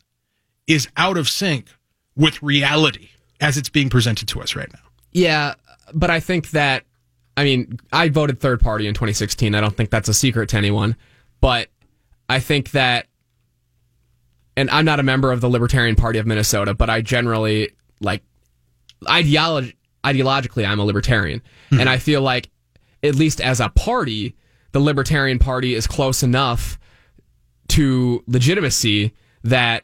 is 0.68 0.88
out 0.98 1.18
of 1.18 1.30
sync 1.30 1.68
with 2.16 2.42
reality 2.44 3.10
as 3.40 3.58
it's 3.58 3.70
being 3.70 3.90
presented 3.90 4.28
to 4.28 4.42
us 4.42 4.56
right 4.56 4.72
now. 4.74 4.80
Yeah, 5.12 5.56
but 5.94 6.10
I 6.10 6.20
think 6.20 6.52
that 6.52 6.84
I 7.38 7.44
mean, 7.44 7.80
I 7.94 8.10
voted 8.10 8.40
third 8.40 8.60
party 8.60 8.88
in 8.88 8.96
2016. 8.96 9.54
I 9.54 9.62
don't 9.62 9.78
think 9.78 9.92
that's 9.92 10.10
a 10.10 10.14
secret 10.14 10.50
to 10.50 10.58
anyone, 10.58 10.96
but 11.40 11.70
I 12.28 12.40
think 12.40 12.72
that 12.72 13.08
and 14.58 14.72
I'm 14.72 14.86
not 14.86 15.00
a 15.00 15.04
member 15.04 15.32
of 15.32 15.40
the 15.40 15.50
Libertarian 15.50 15.96
Party 15.96 16.18
of 16.18 16.26
Minnesota, 16.26 16.74
but 16.74 16.90
I 16.90 17.02
generally 17.02 17.70
like 18.02 18.24
ideology 19.08 19.78
ideologically 20.04 20.68
I'm 20.68 20.80
a 20.80 20.84
libertarian. 20.84 21.42
Hmm. 21.70 21.82
And 21.82 21.90
I 21.90 21.98
feel 21.98 22.22
like 22.22 22.50
at 23.04 23.16
least 23.16 23.40
as 23.40 23.60
a 23.60 23.70
party, 23.70 24.36
the 24.72 24.80
Libertarian 24.80 25.38
Party 25.38 25.76
is 25.76 25.86
close 25.86 26.24
enough 26.24 26.80
to 27.70 28.24
legitimacy 28.28 29.14
that 29.44 29.84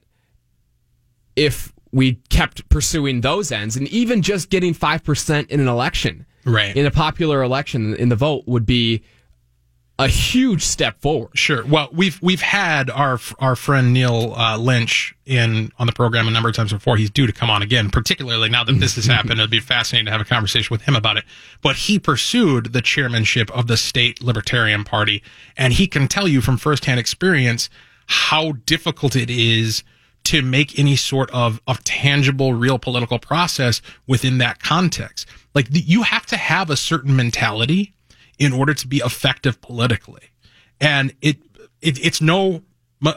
if 1.36 1.72
we 1.92 2.14
kept 2.30 2.68
pursuing 2.70 3.22
those 3.22 3.52
ends 3.52 3.76
and 3.76 3.88
even 3.90 4.22
just 4.22 4.50
getting 4.50 4.74
5% 4.74 5.50
in 5.50 5.60
an 5.60 5.68
election 5.68 6.26
right. 6.46 6.76
in 6.76 6.86
a 6.86 6.92
popular 6.92 7.42
election 7.44 7.96
in 7.96 8.10
the 8.10 8.16
vote 8.16 8.44
would 8.48 8.66
be 8.66 9.04
a 10.00 10.08
huge 10.08 10.64
step 10.64 11.00
forward. 11.02 11.30
Sure. 11.38 11.64
Well, 11.66 11.90
we've 11.92 12.20
we've 12.22 12.42
had 12.42 12.90
our 12.90 13.20
our 13.40 13.56
friend 13.56 13.94
Neil 13.94 14.34
uh, 14.36 14.58
Lynch 14.58 15.16
in 15.26 15.72
on 15.78 15.86
the 15.86 15.94
program 15.94 16.28
a 16.28 16.32
number 16.32 16.50
of 16.50 16.56
times 16.56 16.74
before. 16.74 16.98
He's 16.98 17.12
due 17.12 17.28
to 17.28 17.34
come 17.34 17.50
on 17.50 17.62
again, 17.62 17.92
particularly 17.92 18.50
now 18.50 18.64
that 18.64 18.80
this 18.80 18.96
has 18.96 19.06
happened. 19.18 19.40
It'd 19.40 19.52
be 19.52 19.60
fascinating 19.60 20.06
to 20.08 20.12
have 20.12 20.22
a 20.22 20.26
conversation 20.26 20.74
with 20.74 20.82
him 20.84 20.96
about 20.96 21.18
it. 21.18 21.26
But 21.62 21.76
he 21.76 22.00
pursued 22.00 22.74
the 22.74 22.82
chairmanship 22.82 23.52
of 23.52 23.68
the 23.68 23.78
state 23.78 24.24
Libertarian 24.24 24.84
Party, 24.84 25.22
and 25.56 25.74
he 25.74 25.86
can 25.86 26.08
tell 26.08 26.28
you 26.28 26.42
from 26.42 26.58
firsthand 26.58 27.00
experience 27.00 27.70
how 28.08 28.54
difficult 28.66 29.16
it 29.16 29.30
is 29.30 29.84
to 30.26 30.42
make 30.42 30.80
any 30.80 30.96
sort 30.96 31.30
of, 31.32 31.62
of 31.68 31.84
tangible, 31.84 32.54
real 32.54 32.80
political 32.80 33.20
process 33.20 33.82
within 34.08 34.38
that 34.38 34.60
context. 34.62 35.28
Like 35.54 35.70
the, 35.70 35.80
you 35.80 36.04
have 36.04 36.26
to 36.28 36.38
have 36.38 36.70
a 36.70 36.78
certain 36.78 37.16
mentality 37.16 37.94
in 38.40 38.54
order 38.54 38.74
to 38.74 38.88
be 38.88 38.98
effective 38.98 39.62
politically. 39.62 40.32
And 40.80 41.14
it, 41.22 41.38
it 41.82 42.04
it's 42.04 42.22
no, 42.22 42.64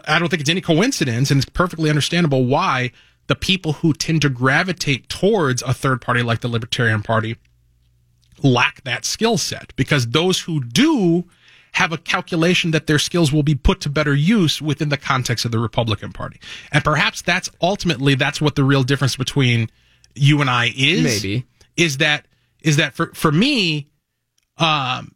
I 0.06 0.18
don't 0.18 0.28
think 0.28 0.40
it's 0.40 0.50
any 0.50 0.60
coincidence 0.60 1.30
and 1.30 1.38
it's 1.38 1.50
perfectly 1.50 1.88
understandable 1.88 2.44
why 2.44 2.90
the 3.28 3.34
people 3.34 3.74
who 3.74 3.92
tend 3.92 4.22
to 4.22 4.28
gravitate 4.28 5.08
towards 5.08 5.62
a 5.62 5.74
third 5.74 6.00
party 6.00 6.22
like 6.22 6.40
the 6.40 6.48
Libertarian 6.48 7.02
Party 7.02 7.36
lack 8.42 8.82
that 8.84 9.04
skill 9.04 9.38
set 9.38 9.74
because 9.76 10.08
those 10.08 10.40
who 10.40 10.62
do 10.62 11.24
have 11.76 11.92
a 11.92 11.98
calculation 11.98 12.70
that 12.70 12.86
their 12.86 12.98
skills 12.98 13.30
will 13.30 13.42
be 13.42 13.54
put 13.54 13.82
to 13.82 13.90
better 13.90 14.14
use 14.14 14.62
within 14.62 14.88
the 14.88 14.96
context 14.96 15.44
of 15.44 15.50
the 15.50 15.58
Republican 15.58 16.10
Party. 16.10 16.40
And 16.72 16.82
perhaps 16.82 17.20
that's 17.20 17.50
ultimately 17.60 18.14
that's 18.14 18.40
what 18.40 18.54
the 18.54 18.64
real 18.64 18.82
difference 18.82 19.14
between 19.14 19.68
you 20.14 20.40
and 20.40 20.48
I 20.48 20.72
is. 20.74 21.04
Maybe 21.04 21.44
is 21.76 21.98
that 21.98 22.26
is 22.62 22.76
that 22.76 22.94
for 22.94 23.12
for 23.12 23.30
me, 23.30 23.90
um, 24.56 25.14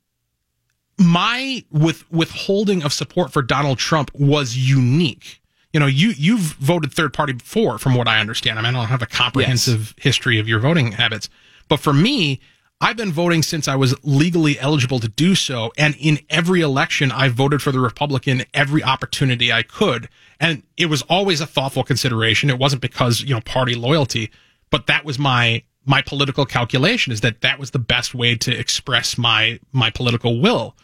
my 0.99 1.65
with 1.71 2.05
withholding 2.13 2.83
of 2.83 2.93
support 2.93 3.33
for 3.33 3.41
Donald 3.41 3.79
Trump 3.79 4.11
was 4.13 4.55
unique. 4.55 5.41
You 5.73 5.81
know, 5.81 5.87
you 5.87 6.11
you've 6.11 6.41
voted 6.41 6.93
third 6.93 7.15
party 7.15 7.33
before, 7.33 7.79
from 7.79 7.95
what 7.95 8.07
I 8.07 8.21
understand. 8.21 8.59
I 8.59 8.63
mean, 8.63 8.75
I 8.75 8.81
don't 8.81 8.89
have 8.89 9.01
a 9.01 9.07
comprehensive 9.07 9.95
yes. 9.97 10.05
history 10.05 10.39
of 10.39 10.47
your 10.47 10.59
voting 10.59 10.93
habits, 10.93 11.31
but 11.69 11.81
for 11.81 11.95
me, 11.95 12.39
I've 12.83 12.97
been 12.97 13.13
voting 13.13 13.43
since 13.43 13.69
I 13.69 13.77
was 13.77 13.95
legally 14.03 14.59
eligible 14.59 15.01
to 15.01 15.09
do 15.09 15.35
so. 15.35 15.71
And 15.77 15.95
in 15.99 16.21
every 16.31 16.63
election, 16.63 17.13
I 17.13 17.29
voted 17.29 17.61
for 17.61 17.73
the 17.73 17.81
Republican 17.81 18.45
every 18.55 18.83
opportunity 18.83 19.53
I 19.53 19.63
could. 19.63 20.09
And 20.39 20.63
it 20.79 20.87
was 20.87 21.03
always 21.03 21.43
a 21.43 21.47
thoughtful 21.47 21.85
consideration. 21.85 22.49
It 22.49 22.59
wasn't 22.59 22.81
because, 22.81 23.21
you 23.21 23.35
know, 23.35 23.43
party 23.43 23.75
loyalty, 23.75 24.31
but 24.71 24.87
that 24.87 25.05
was 25.05 25.19
my, 25.19 25.63
my 25.85 26.01
political 26.01 26.47
calculation 26.47 27.13
is 27.13 27.21
that 27.21 27.43
that 27.43 27.59
was 27.59 27.73
the 27.73 27.79
best 27.79 28.15
way 28.15 28.35
to 28.37 28.59
express 28.59 29.19
my, 29.19 29.61
my 29.73 29.91
political 29.91 30.41
will. 30.41 30.75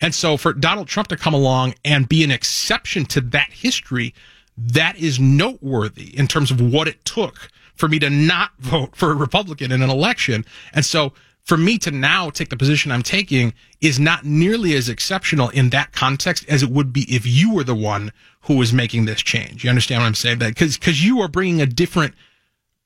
And 0.00 0.14
so 0.14 0.38
for 0.38 0.54
Donald 0.54 0.88
Trump 0.88 1.08
to 1.08 1.16
come 1.16 1.34
along 1.34 1.74
and 1.84 2.08
be 2.08 2.24
an 2.24 2.30
exception 2.30 3.04
to 3.06 3.20
that 3.20 3.50
history, 3.52 4.14
that 4.56 4.96
is 4.96 5.20
noteworthy 5.20 6.16
in 6.16 6.26
terms 6.26 6.50
of 6.50 6.60
what 6.60 6.88
it 6.88 7.04
took 7.04 7.50
for 7.76 7.86
me 7.86 7.98
to 7.98 8.08
not 8.08 8.52
vote 8.58 8.96
for 8.96 9.10
a 9.10 9.14
Republican 9.14 9.72
in 9.72 9.82
an 9.82 9.90
election. 9.90 10.46
And 10.72 10.86
so 10.86 11.12
for 11.44 11.56
me 11.58 11.78
to 11.78 11.90
now 11.90 12.30
take 12.30 12.48
the 12.48 12.56
position 12.56 12.90
I'm 12.90 13.02
taking 13.02 13.52
is 13.80 14.00
not 14.00 14.24
nearly 14.24 14.74
as 14.74 14.88
exceptional 14.88 15.50
in 15.50 15.70
that 15.70 15.92
context 15.92 16.44
as 16.48 16.62
it 16.62 16.70
would 16.70 16.92
be 16.92 17.02
if 17.02 17.26
you 17.26 17.52
were 17.52 17.64
the 17.64 17.74
one 17.74 18.12
who 18.42 18.56
was 18.56 18.72
making 18.72 19.04
this 19.04 19.22
change. 19.22 19.62
You 19.62 19.70
understand 19.70 20.00
what 20.00 20.06
I'm 20.06 20.14
saying? 20.14 20.38
That 20.38 20.48
because 20.48 20.78
because 20.78 21.04
you 21.04 21.20
are 21.20 21.28
bringing 21.28 21.60
a 21.60 21.66
different 21.66 22.14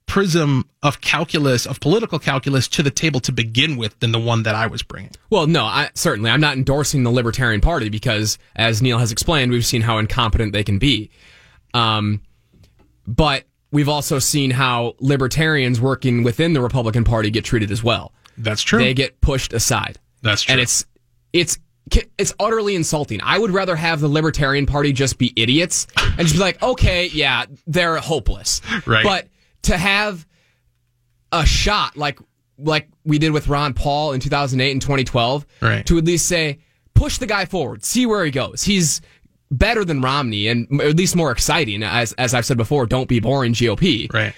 prism 0.06 0.68
of 0.82 1.00
calculus 1.00 1.66
of 1.66 1.78
political 1.78 2.18
calculus 2.18 2.66
to 2.66 2.82
the 2.82 2.90
table 2.90 3.20
to 3.20 3.30
begin 3.30 3.76
with 3.76 3.98
than 4.00 4.10
the 4.10 4.18
one 4.18 4.42
that 4.42 4.56
I 4.56 4.66
was 4.66 4.82
bringing. 4.82 5.12
Well, 5.30 5.46
no, 5.46 5.64
I, 5.64 5.90
certainly 5.94 6.30
I'm 6.30 6.40
not 6.40 6.56
endorsing 6.56 7.04
the 7.04 7.10
Libertarian 7.10 7.60
Party 7.60 7.88
because, 7.90 8.38
as 8.56 8.82
Neil 8.82 8.98
has 8.98 9.12
explained, 9.12 9.52
we've 9.52 9.66
seen 9.66 9.82
how 9.82 9.98
incompetent 9.98 10.52
they 10.52 10.64
can 10.64 10.78
be. 10.78 11.10
Um, 11.74 12.22
but 13.06 13.44
we've 13.70 13.88
also 13.88 14.18
seen 14.18 14.50
how 14.50 14.94
libertarians 14.98 15.80
working 15.80 16.22
within 16.22 16.54
the 16.54 16.60
Republican 16.60 17.04
Party 17.04 17.30
get 17.30 17.44
treated 17.44 17.70
as 17.70 17.84
well. 17.84 18.12
That's 18.38 18.62
true. 18.62 18.78
They 18.78 18.94
get 18.94 19.20
pushed 19.20 19.52
aside. 19.52 19.98
That's 20.22 20.42
true. 20.42 20.52
And 20.52 20.60
it's 20.60 20.86
it's 21.32 21.58
it's 22.18 22.34
utterly 22.38 22.74
insulting. 22.74 23.20
I 23.22 23.38
would 23.38 23.50
rather 23.50 23.74
have 23.76 24.00
the 24.00 24.08
Libertarian 24.08 24.66
Party 24.66 24.92
just 24.92 25.16
be 25.18 25.32
idiots 25.36 25.86
and 25.96 26.18
just 26.18 26.34
be 26.34 26.38
like, 26.38 26.62
okay, 26.62 27.06
yeah, 27.06 27.46
they're 27.66 27.96
hopeless. 27.96 28.60
Right. 28.86 29.02
But 29.04 29.28
to 29.62 29.76
have 29.76 30.26
a 31.32 31.44
shot 31.46 31.96
like 31.96 32.18
like 32.58 32.88
we 33.04 33.18
did 33.18 33.32
with 33.32 33.48
Ron 33.48 33.72
Paul 33.74 34.12
in 34.12 34.20
2008 34.20 34.70
and 34.72 34.82
2012, 34.82 35.46
Right. 35.62 35.86
to 35.86 35.96
at 35.98 36.04
least 36.04 36.26
say, 36.26 36.58
push 36.94 37.18
the 37.18 37.26
guy 37.26 37.44
forward, 37.44 37.84
see 37.84 38.04
where 38.04 38.24
he 38.24 38.30
goes. 38.30 38.62
He's 38.64 39.00
better 39.50 39.84
than 39.84 40.00
Romney 40.02 40.48
and 40.48 40.66
at 40.82 40.96
least 40.96 41.16
more 41.16 41.30
exciting. 41.30 41.82
As 41.82 42.12
as 42.14 42.34
I've 42.34 42.44
said 42.44 42.56
before, 42.58 42.84
don't 42.86 43.08
be 43.08 43.20
boring 43.20 43.52
GOP. 43.54 44.12
Right. 44.12 44.34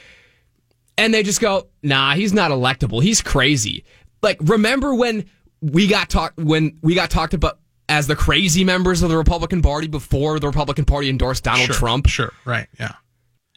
And 1.00 1.14
they 1.14 1.22
just 1.22 1.40
go, 1.40 1.68
nah, 1.82 2.12
he's 2.14 2.32
not 2.32 2.50
electable. 2.50 3.02
He's 3.02 3.22
crazy. 3.22 3.84
Like, 4.22 4.36
remember 4.40 4.94
when 4.94 5.30
we 5.62 5.86
got 5.86 6.10
talked 6.10 6.38
when 6.38 6.78
we 6.82 6.94
got 6.94 7.10
talked 7.10 7.34
about 7.34 7.58
as 7.88 8.06
the 8.06 8.16
crazy 8.16 8.64
members 8.64 9.02
of 9.02 9.08
the 9.08 9.16
Republican 9.16 9.62
Party 9.62 9.88
before 9.88 10.38
the 10.38 10.46
Republican 10.46 10.84
Party 10.84 11.08
endorsed 11.08 11.44
Donald 11.44 11.66
Sure, 11.66 11.74
Trump? 11.74 12.06
Sure. 12.06 12.32
Right. 12.44 12.68
Yeah. 12.78 12.92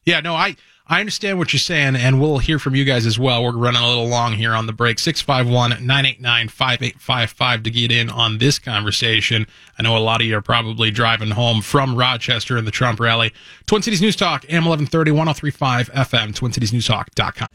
Yeah. 0.06 0.22
No, 0.22 0.36
I, 0.36 0.56
I 0.86 1.00
understand 1.00 1.38
what 1.38 1.54
you're 1.54 1.62
saying, 1.62 1.96
and 1.96 2.20
we'll 2.20 2.40
hear 2.40 2.60
from 2.60 2.76
you 2.76 2.84
guys 2.84 3.06
as 3.06 3.18
well. 3.18 3.42
We're 3.42 3.56
running 3.56 3.82
a 3.82 3.88
little 3.88 4.10
long 4.10 4.34
here 4.34 4.52
on 4.52 4.66
the 4.66 4.74
break. 4.74 5.00
651 5.00 5.86
989 5.86 6.50
5855 6.50 7.64
to 7.64 7.72
get 7.72 7.90
in 7.90 8.10
on 8.10 8.38
this 8.38 8.60
conversation. 8.60 9.48
I 9.80 9.84
know 9.84 9.96
a 9.96 10.00
lot 10.00 10.20
of 10.20 10.28
you 10.28 10.36
are 10.36 10.42
probably 10.42 10.92
driving 10.92 11.32
home 11.32 11.62
from 11.62 11.96
Rochester 11.96 12.58
in 12.58 12.66
the 12.66 12.72
Trump 12.72 13.00
rally. 13.00 13.32
Twin 13.66 13.82
Cities 13.82 14.02
News 14.02 14.18
Talk, 14.18 14.44
AM 14.50 14.66
1130, 14.66 15.12
1035 15.12 15.90
FM, 15.90 16.34
TwinCitiesNewsTalk.com. 16.34 17.48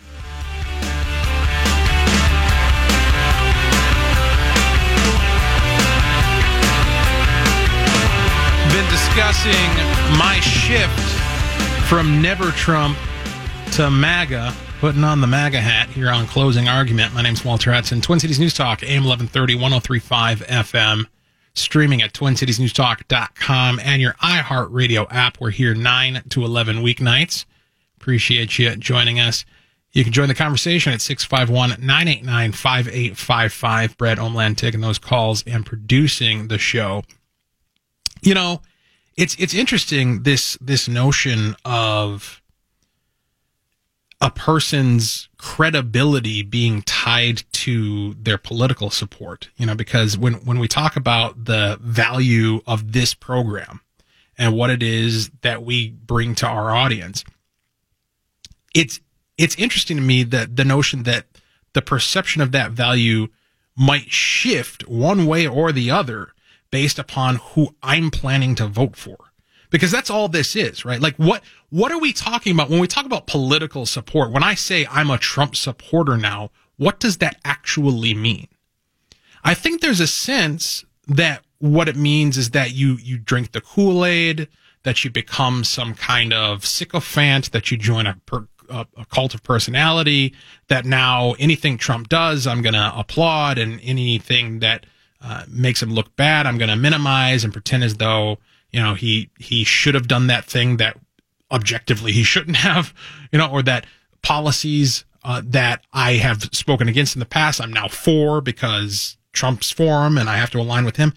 Been 8.73 8.91
discussing 8.91 10.19
my 10.19 10.41
shift 10.41 10.99
from 11.89 12.23
Never 12.23 12.53
Trump 12.53 12.97
to 13.73 13.87
uh, 13.87 13.91
MAGA, 13.91 14.55
putting 14.81 15.05
on 15.05 15.21
the 15.21 15.27
MAGA 15.27 15.61
hat 15.61 15.89
here 15.89 16.11
on 16.11 16.27
Closing 16.27 16.69
Argument. 16.69 17.15
My 17.15 17.23
name's 17.23 17.45
Walter 17.45 17.73
Hudson. 17.73 18.01
Twin 18.01 18.21
Cities 18.21 18.39
News 18.39 18.55
Talk, 18.55 18.83
AM 18.83 19.05
1130, 19.05 19.55
1035 19.55 20.41
FM, 20.41 21.07
streaming 21.55 22.03
at 22.03 22.13
twincitiesnewstalk.com 22.13 23.81
and 23.81 24.03
your 24.03 24.15
iHeartRadio 24.15 25.07
app. 25.11 25.41
We're 25.41 25.51
here 25.51 25.75
9 25.75 26.23
to 26.31 26.45
11 26.45 26.79
weeknights. 26.79 27.45
Appreciate 27.97 28.59
you 28.59 28.75
joining 28.77 29.21
us. 29.21 29.45
You 29.93 30.05
can 30.05 30.13
join 30.13 30.29
the 30.29 30.35
conversation 30.35 30.93
at 30.93 31.01
651 31.01 31.85
989 31.85 32.53
5855. 32.53 33.97
Brad 33.97 34.19
Omland 34.19 34.57
taking 34.57 34.81
those 34.81 34.99
calls 34.99 35.43
and 35.47 35.65
producing 35.65 36.49
the 36.49 36.59
show 36.59 37.03
you 38.23 38.35
know 38.35 38.61
it's 39.17 39.35
it's 39.39 39.55
interesting 39.55 40.23
this 40.23 40.57
this 40.61 40.89
notion 40.89 41.57
of 41.65 42.38
a 44.21 44.31
person's 44.31 45.29
credibility 45.37 46.43
being 46.43 46.83
tied 46.83 47.45
to 47.53 48.15
their 48.15 48.39
political 48.39 48.91
support 48.91 49.49
you 49.57 49.67
know 49.67 49.75
because 49.75 50.19
when 50.19 50.35
when 50.45 50.59
we 50.59 50.69
talk 50.69 50.97
about 50.97 51.45
the 51.45 51.79
value 51.81 52.61
of 52.67 52.93
this 52.93 53.15
program 53.15 53.81
and 54.37 54.55
what 54.55 54.71
it 54.71 54.83
is 54.83 55.31
that 55.43 55.63
we 55.63 55.91
bring 55.91 56.35
to 56.35 56.47
our 56.47 56.75
audience 56.75 57.25
it's 58.75 59.01
it's 59.37 59.55
interesting 59.57 59.97
to 59.97 60.03
me 60.03 60.25
that 60.25 60.57
the 60.57 60.65
notion 60.65 61.05
that 61.05 61.27
the 61.73 61.83
perception 61.83 62.43
of 62.43 62.53
that 62.53 62.73
value 62.73 63.29
might 63.77 64.11
shift 64.11 64.87
one 64.89 65.27
way 65.27 65.47
or 65.47 65.71
the 65.71 65.91
other 65.91 66.33
based 66.71 66.99
upon 66.99 67.37
who 67.37 67.75
I'm 67.83 68.11
planning 68.11 68.55
to 68.57 68.67
vote 68.67 68.97
for. 68.97 69.17
Because 69.71 69.93
that's 69.93 70.11
all 70.11 70.29
this 70.29 70.57
is, 70.57 70.85
right? 70.85 71.01
Like 71.01 71.17
what 71.17 71.43
what 71.71 71.93
are 71.93 71.99
we 71.99 72.13
talking 72.13 72.53
about 72.53 72.71
when 72.71 72.81
we 72.81 72.87
talk 72.87 73.05
about 73.05 73.27
political 73.27 73.87
support? 73.87 74.31
When 74.31 74.43
I 74.43 74.55
say 74.55 74.87
I'm 74.91 75.11
a 75.11 75.19
Trump 75.19 75.55
supporter 75.55 76.17
now, 76.17 76.51
what 76.77 76.99
does 76.99 77.19
that 77.19 77.39
actually 77.45 78.15
mean? 78.15 78.49
I 79.45 79.55
think 79.55 79.81
there's 79.81 80.01
a 80.01 80.07
sense 80.07 80.85
that 81.07 81.43
what 81.59 81.89
it 81.89 81.97
means 81.97 82.39
is 82.39 82.51
that 82.51 82.73
you 82.73 82.97
you 83.03 83.19
drink 83.19 83.53
the 83.53 83.61
Kool-Aid, 83.61 84.49
that 84.85 85.05
you 85.05 85.11
become 85.11 85.65
some 85.65 85.95
kind 85.95 86.33
of 86.33 86.65
sycophant, 86.65 87.53
that 87.53 87.71
you 87.71 87.77
join 87.77 88.07
a 88.07 88.15
per, 88.27 88.47
a, 88.69 88.87
a 88.97 89.07
cult 89.07 89.35
of 89.35 89.43
personality, 89.43 90.35
that 90.69 90.85
now 90.85 91.35
anything 91.39 91.79
Trump 91.79 92.09
does, 92.09 92.47
I'm 92.47 92.63
going 92.63 92.75
to 92.75 92.93
applaud, 92.95 93.59
and 93.59 93.81
anything 93.83 94.61
that 94.61 94.87
uh, 95.21 95.45
makes 95.49 95.83
him 95.83 95.91
look 95.91 96.15
bad, 96.17 96.47
I'm 96.47 96.59
going 96.59 96.71
to 96.71 96.77
minimize 96.77 97.45
and 97.45 97.53
pretend 97.53 97.85
as 97.85 97.97
though 97.97 98.39
you 98.71 98.81
know 98.81 98.95
he 98.95 99.31
he 99.39 99.65
should 99.65 99.95
have 99.95 100.09
done 100.09 100.29
that 100.29 100.45
thing 100.45 100.77
that 100.77 100.97
objectively 101.51 102.13
he 102.13 102.23
shouldn't 102.23 102.57
have, 102.59 102.95
you 103.33 103.39
know, 103.39 103.51
or 103.51 103.63
that 103.63 103.87
policies 104.23 105.05
uh, 105.25 105.43
that 105.45 105.85
I 105.93 106.15
have 106.15 106.45
spoken 106.53 106.89
against 106.89 107.17
in 107.17 107.21
the 107.21 107.27
past 107.27 107.61
I'm 107.61 107.73
now 107.73 107.89
for 107.89 108.41
because 108.41 109.17
Trump's 109.33 109.71
for 109.71 110.07
him 110.07 110.19
and 110.19 110.29
I 110.29 110.37
have 110.37 110.51
to 110.51 110.61
align 110.61 110.85
with 110.85 110.97
him. 110.97 111.15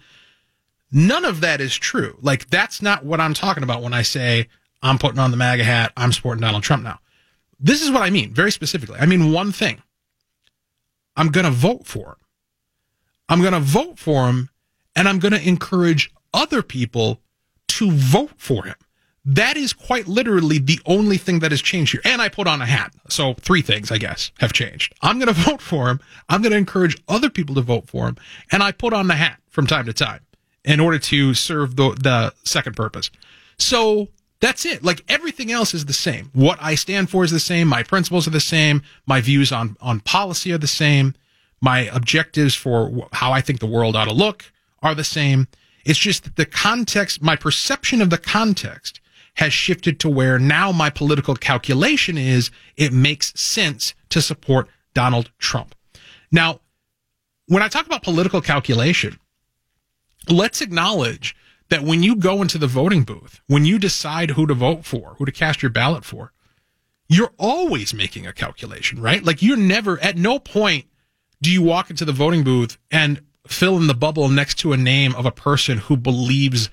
None 0.90 1.24
of 1.24 1.40
that 1.40 1.60
is 1.60 1.74
true. 1.74 2.18
Like 2.20 2.50
that's 2.50 2.82
not 2.82 3.04
what 3.04 3.20
I'm 3.20 3.34
talking 3.34 3.62
about 3.62 3.82
when 3.82 3.94
I 3.94 4.02
say 4.02 4.48
I'm 4.82 4.98
putting 4.98 5.18
on 5.18 5.30
the 5.30 5.36
MAGA 5.36 5.64
hat. 5.64 5.92
I'm 5.96 6.12
supporting 6.12 6.42
Donald 6.42 6.62
Trump 6.62 6.82
now. 6.82 6.98
This 7.58 7.82
is 7.82 7.90
what 7.90 8.02
I 8.02 8.10
mean 8.10 8.34
very 8.34 8.52
specifically. 8.52 8.98
I 8.98 9.06
mean 9.06 9.32
one 9.32 9.52
thing. 9.52 9.82
I'm 11.16 11.28
going 11.28 11.44
to 11.44 11.50
vote 11.50 11.86
for 11.86 12.08
him. 12.08 12.16
I'm 13.28 13.40
going 13.40 13.52
to 13.52 13.60
vote 13.60 13.98
for 13.98 14.28
him 14.28 14.50
and 14.96 15.08
I'm 15.08 15.18
going 15.18 15.32
to 15.32 15.48
encourage 15.48 16.12
other 16.34 16.62
people 16.62 17.20
to 17.68 17.90
vote 17.90 18.32
for 18.36 18.64
him. 18.64 18.74
That 19.24 19.56
is 19.56 19.72
quite 19.72 20.08
literally 20.08 20.58
the 20.58 20.80
only 20.84 21.16
thing 21.16 21.38
that 21.40 21.52
has 21.52 21.62
changed 21.62 21.92
here. 21.92 22.00
And 22.04 22.20
I 22.20 22.28
put 22.28 22.48
on 22.48 22.60
a 22.60 22.66
hat. 22.66 22.92
So 23.08 23.34
three 23.34 23.62
things, 23.62 23.92
I 23.92 23.98
guess, 23.98 24.32
have 24.40 24.52
changed. 24.52 24.94
I'm 25.00 25.18
going 25.18 25.32
to 25.34 25.40
vote 25.40 25.62
for 25.62 25.88
him. 25.88 26.00
I'm 26.28 26.42
going 26.42 26.52
to 26.52 26.58
encourage 26.58 27.00
other 27.08 27.30
people 27.30 27.54
to 27.54 27.60
vote 27.60 27.88
for 27.88 28.08
him. 28.08 28.16
And 28.50 28.62
I 28.62 28.72
put 28.72 28.92
on 28.92 29.06
the 29.06 29.14
hat 29.14 29.38
from 29.48 29.66
time 29.66 29.86
to 29.86 29.92
time 29.92 30.20
in 30.64 30.80
order 30.80 30.98
to 30.98 31.34
serve 31.34 31.76
the, 31.76 31.90
the 31.90 32.34
second 32.44 32.76
purpose. 32.76 33.10
So 33.58 34.08
that's 34.40 34.66
it. 34.66 34.82
Like 34.82 35.04
everything 35.08 35.52
else 35.52 35.72
is 35.72 35.84
the 35.84 35.92
same. 35.92 36.30
What 36.32 36.58
I 36.60 36.74
stand 36.74 37.10
for 37.10 37.22
is 37.22 37.30
the 37.30 37.40
same. 37.40 37.68
My 37.68 37.84
principles 37.84 38.26
are 38.26 38.30
the 38.30 38.40
same. 38.40 38.82
My 39.06 39.20
views 39.20 39.52
on, 39.52 39.76
on 39.80 40.00
policy 40.00 40.52
are 40.52 40.58
the 40.58 40.66
same. 40.66 41.14
My 41.60 41.88
objectives 41.92 42.56
for 42.56 43.08
how 43.12 43.30
I 43.30 43.40
think 43.40 43.60
the 43.60 43.66
world 43.66 43.94
ought 43.94 44.06
to 44.06 44.12
look 44.12 44.46
are 44.82 44.96
the 44.96 45.04
same. 45.04 45.46
It's 45.84 45.98
just 45.98 46.24
that 46.24 46.36
the 46.36 46.46
context, 46.46 47.22
my 47.22 47.36
perception 47.36 48.02
of 48.02 48.10
the 48.10 48.18
context 48.18 49.00
has 49.34 49.52
shifted 49.52 49.98
to 50.00 50.10
where 50.10 50.38
now 50.38 50.72
my 50.72 50.90
political 50.90 51.34
calculation 51.34 52.18
is 52.18 52.50
it 52.76 52.92
makes 52.92 53.32
sense 53.40 53.94
to 54.10 54.20
support 54.20 54.68
Donald 54.94 55.30
Trump. 55.38 55.74
Now, 56.30 56.60
when 57.46 57.62
I 57.62 57.68
talk 57.68 57.86
about 57.86 58.02
political 58.02 58.40
calculation, 58.40 59.18
let's 60.28 60.60
acknowledge 60.60 61.34
that 61.70 61.82
when 61.82 62.02
you 62.02 62.16
go 62.16 62.42
into 62.42 62.58
the 62.58 62.66
voting 62.66 63.02
booth, 63.02 63.40
when 63.46 63.64
you 63.64 63.78
decide 63.78 64.32
who 64.32 64.46
to 64.46 64.54
vote 64.54 64.84
for, 64.84 65.14
who 65.18 65.24
to 65.24 65.32
cast 65.32 65.62
your 65.62 65.70
ballot 65.70 66.04
for, 66.04 66.32
you're 67.08 67.32
always 67.38 67.94
making 67.94 68.26
a 68.26 68.32
calculation, 68.32 69.00
right? 69.00 69.24
Like 69.24 69.42
you're 69.42 69.56
never, 69.56 69.98
at 70.00 70.16
no 70.16 70.38
point 70.38 70.86
do 71.40 71.50
you 71.50 71.62
walk 71.62 71.90
into 71.90 72.04
the 72.04 72.12
voting 72.12 72.44
booth 72.44 72.78
and 72.90 73.22
fill 73.46 73.76
in 73.76 73.86
the 73.86 73.94
bubble 73.94 74.28
next 74.28 74.58
to 74.60 74.72
a 74.72 74.76
name 74.76 75.14
of 75.14 75.26
a 75.26 75.32
person 75.32 75.78
who 75.78 75.96
believes 75.96 76.70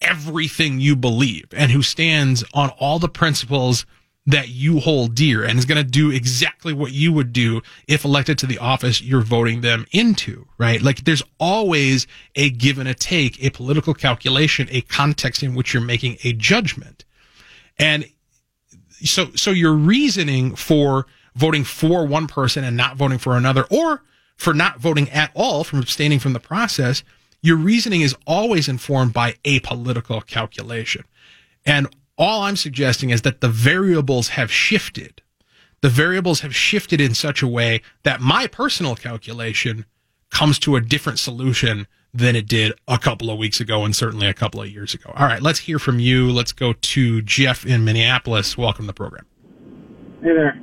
everything 0.00 0.80
you 0.80 0.96
believe 0.96 1.46
and 1.52 1.70
who 1.70 1.82
stands 1.82 2.44
on 2.54 2.70
all 2.78 2.98
the 2.98 3.08
principles 3.08 3.84
that 4.26 4.50
you 4.50 4.78
hold 4.78 5.14
dear 5.14 5.42
and 5.42 5.58
is 5.58 5.64
going 5.64 5.82
to 5.82 5.90
do 5.90 6.10
exactly 6.10 6.74
what 6.74 6.92
you 6.92 7.10
would 7.12 7.32
do 7.32 7.62
if 7.86 8.04
elected 8.04 8.36
to 8.36 8.46
the 8.46 8.58
office 8.58 9.00
you're 9.00 9.22
voting 9.22 9.62
them 9.62 9.86
into, 9.90 10.46
right? 10.58 10.82
Like 10.82 11.04
there's 11.04 11.22
always 11.40 12.06
a 12.36 12.50
give 12.50 12.78
and 12.78 12.88
a 12.88 12.94
take, 12.94 13.42
a 13.42 13.48
political 13.48 13.94
calculation, 13.94 14.68
a 14.70 14.82
context 14.82 15.42
in 15.42 15.54
which 15.54 15.72
you're 15.72 15.82
making 15.82 16.18
a 16.24 16.34
judgment. 16.34 17.06
And 17.78 18.04
so, 19.02 19.30
so 19.34 19.50
your 19.50 19.72
reasoning 19.72 20.54
for 20.56 21.06
voting 21.34 21.64
for 21.64 22.06
one 22.06 22.26
person 22.26 22.64
and 22.64 22.76
not 22.76 22.96
voting 22.96 23.18
for 23.18 23.34
another, 23.34 23.64
or 23.70 24.02
for 24.36 24.52
not 24.52 24.78
voting 24.78 25.08
at 25.08 25.30
all, 25.34 25.64
from 25.64 25.78
abstaining 25.78 26.18
from 26.18 26.34
the 26.34 26.40
process, 26.40 27.02
your 27.42 27.56
reasoning 27.56 28.00
is 28.00 28.16
always 28.26 28.68
informed 28.68 29.12
by 29.12 29.36
a 29.44 29.60
political 29.60 30.20
calculation. 30.20 31.04
And 31.64 31.86
all 32.16 32.42
I'm 32.42 32.56
suggesting 32.56 33.10
is 33.10 33.22
that 33.22 33.40
the 33.40 33.48
variables 33.48 34.30
have 34.30 34.50
shifted. 34.50 35.22
The 35.80 35.88
variables 35.88 36.40
have 36.40 36.54
shifted 36.54 37.00
in 37.00 37.14
such 37.14 37.42
a 37.42 37.46
way 37.46 37.82
that 38.02 38.20
my 38.20 38.48
personal 38.48 38.96
calculation 38.96 39.86
comes 40.30 40.58
to 40.60 40.76
a 40.76 40.80
different 40.80 41.20
solution 41.20 41.86
than 42.12 42.34
it 42.34 42.48
did 42.48 42.72
a 42.88 42.98
couple 42.98 43.30
of 43.30 43.38
weeks 43.38 43.60
ago 43.60 43.84
and 43.84 43.94
certainly 43.94 44.26
a 44.26 44.34
couple 44.34 44.60
of 44.60 44.68
years 44.68 44.94
ago. 44.94 45.12
All 45.14 45.26
right, 45.26 45.40
let's 45.40 45.60
hear 45.60 45.78
from 45.78 46.00
you. 46.00 46.32
Let's 46.32 46.52
go 46.52 46.72
to 46.72 47.22
Jeff 47.22 47.64
in 47.64 47.84
Minneapolis. 47.84 48.58
Welcome 48.58 48.84
to 48.84 48.88
the 48.88 48.94
program. 48.94 49.26
Hey 50.22 50.34
there. 50.34 50.60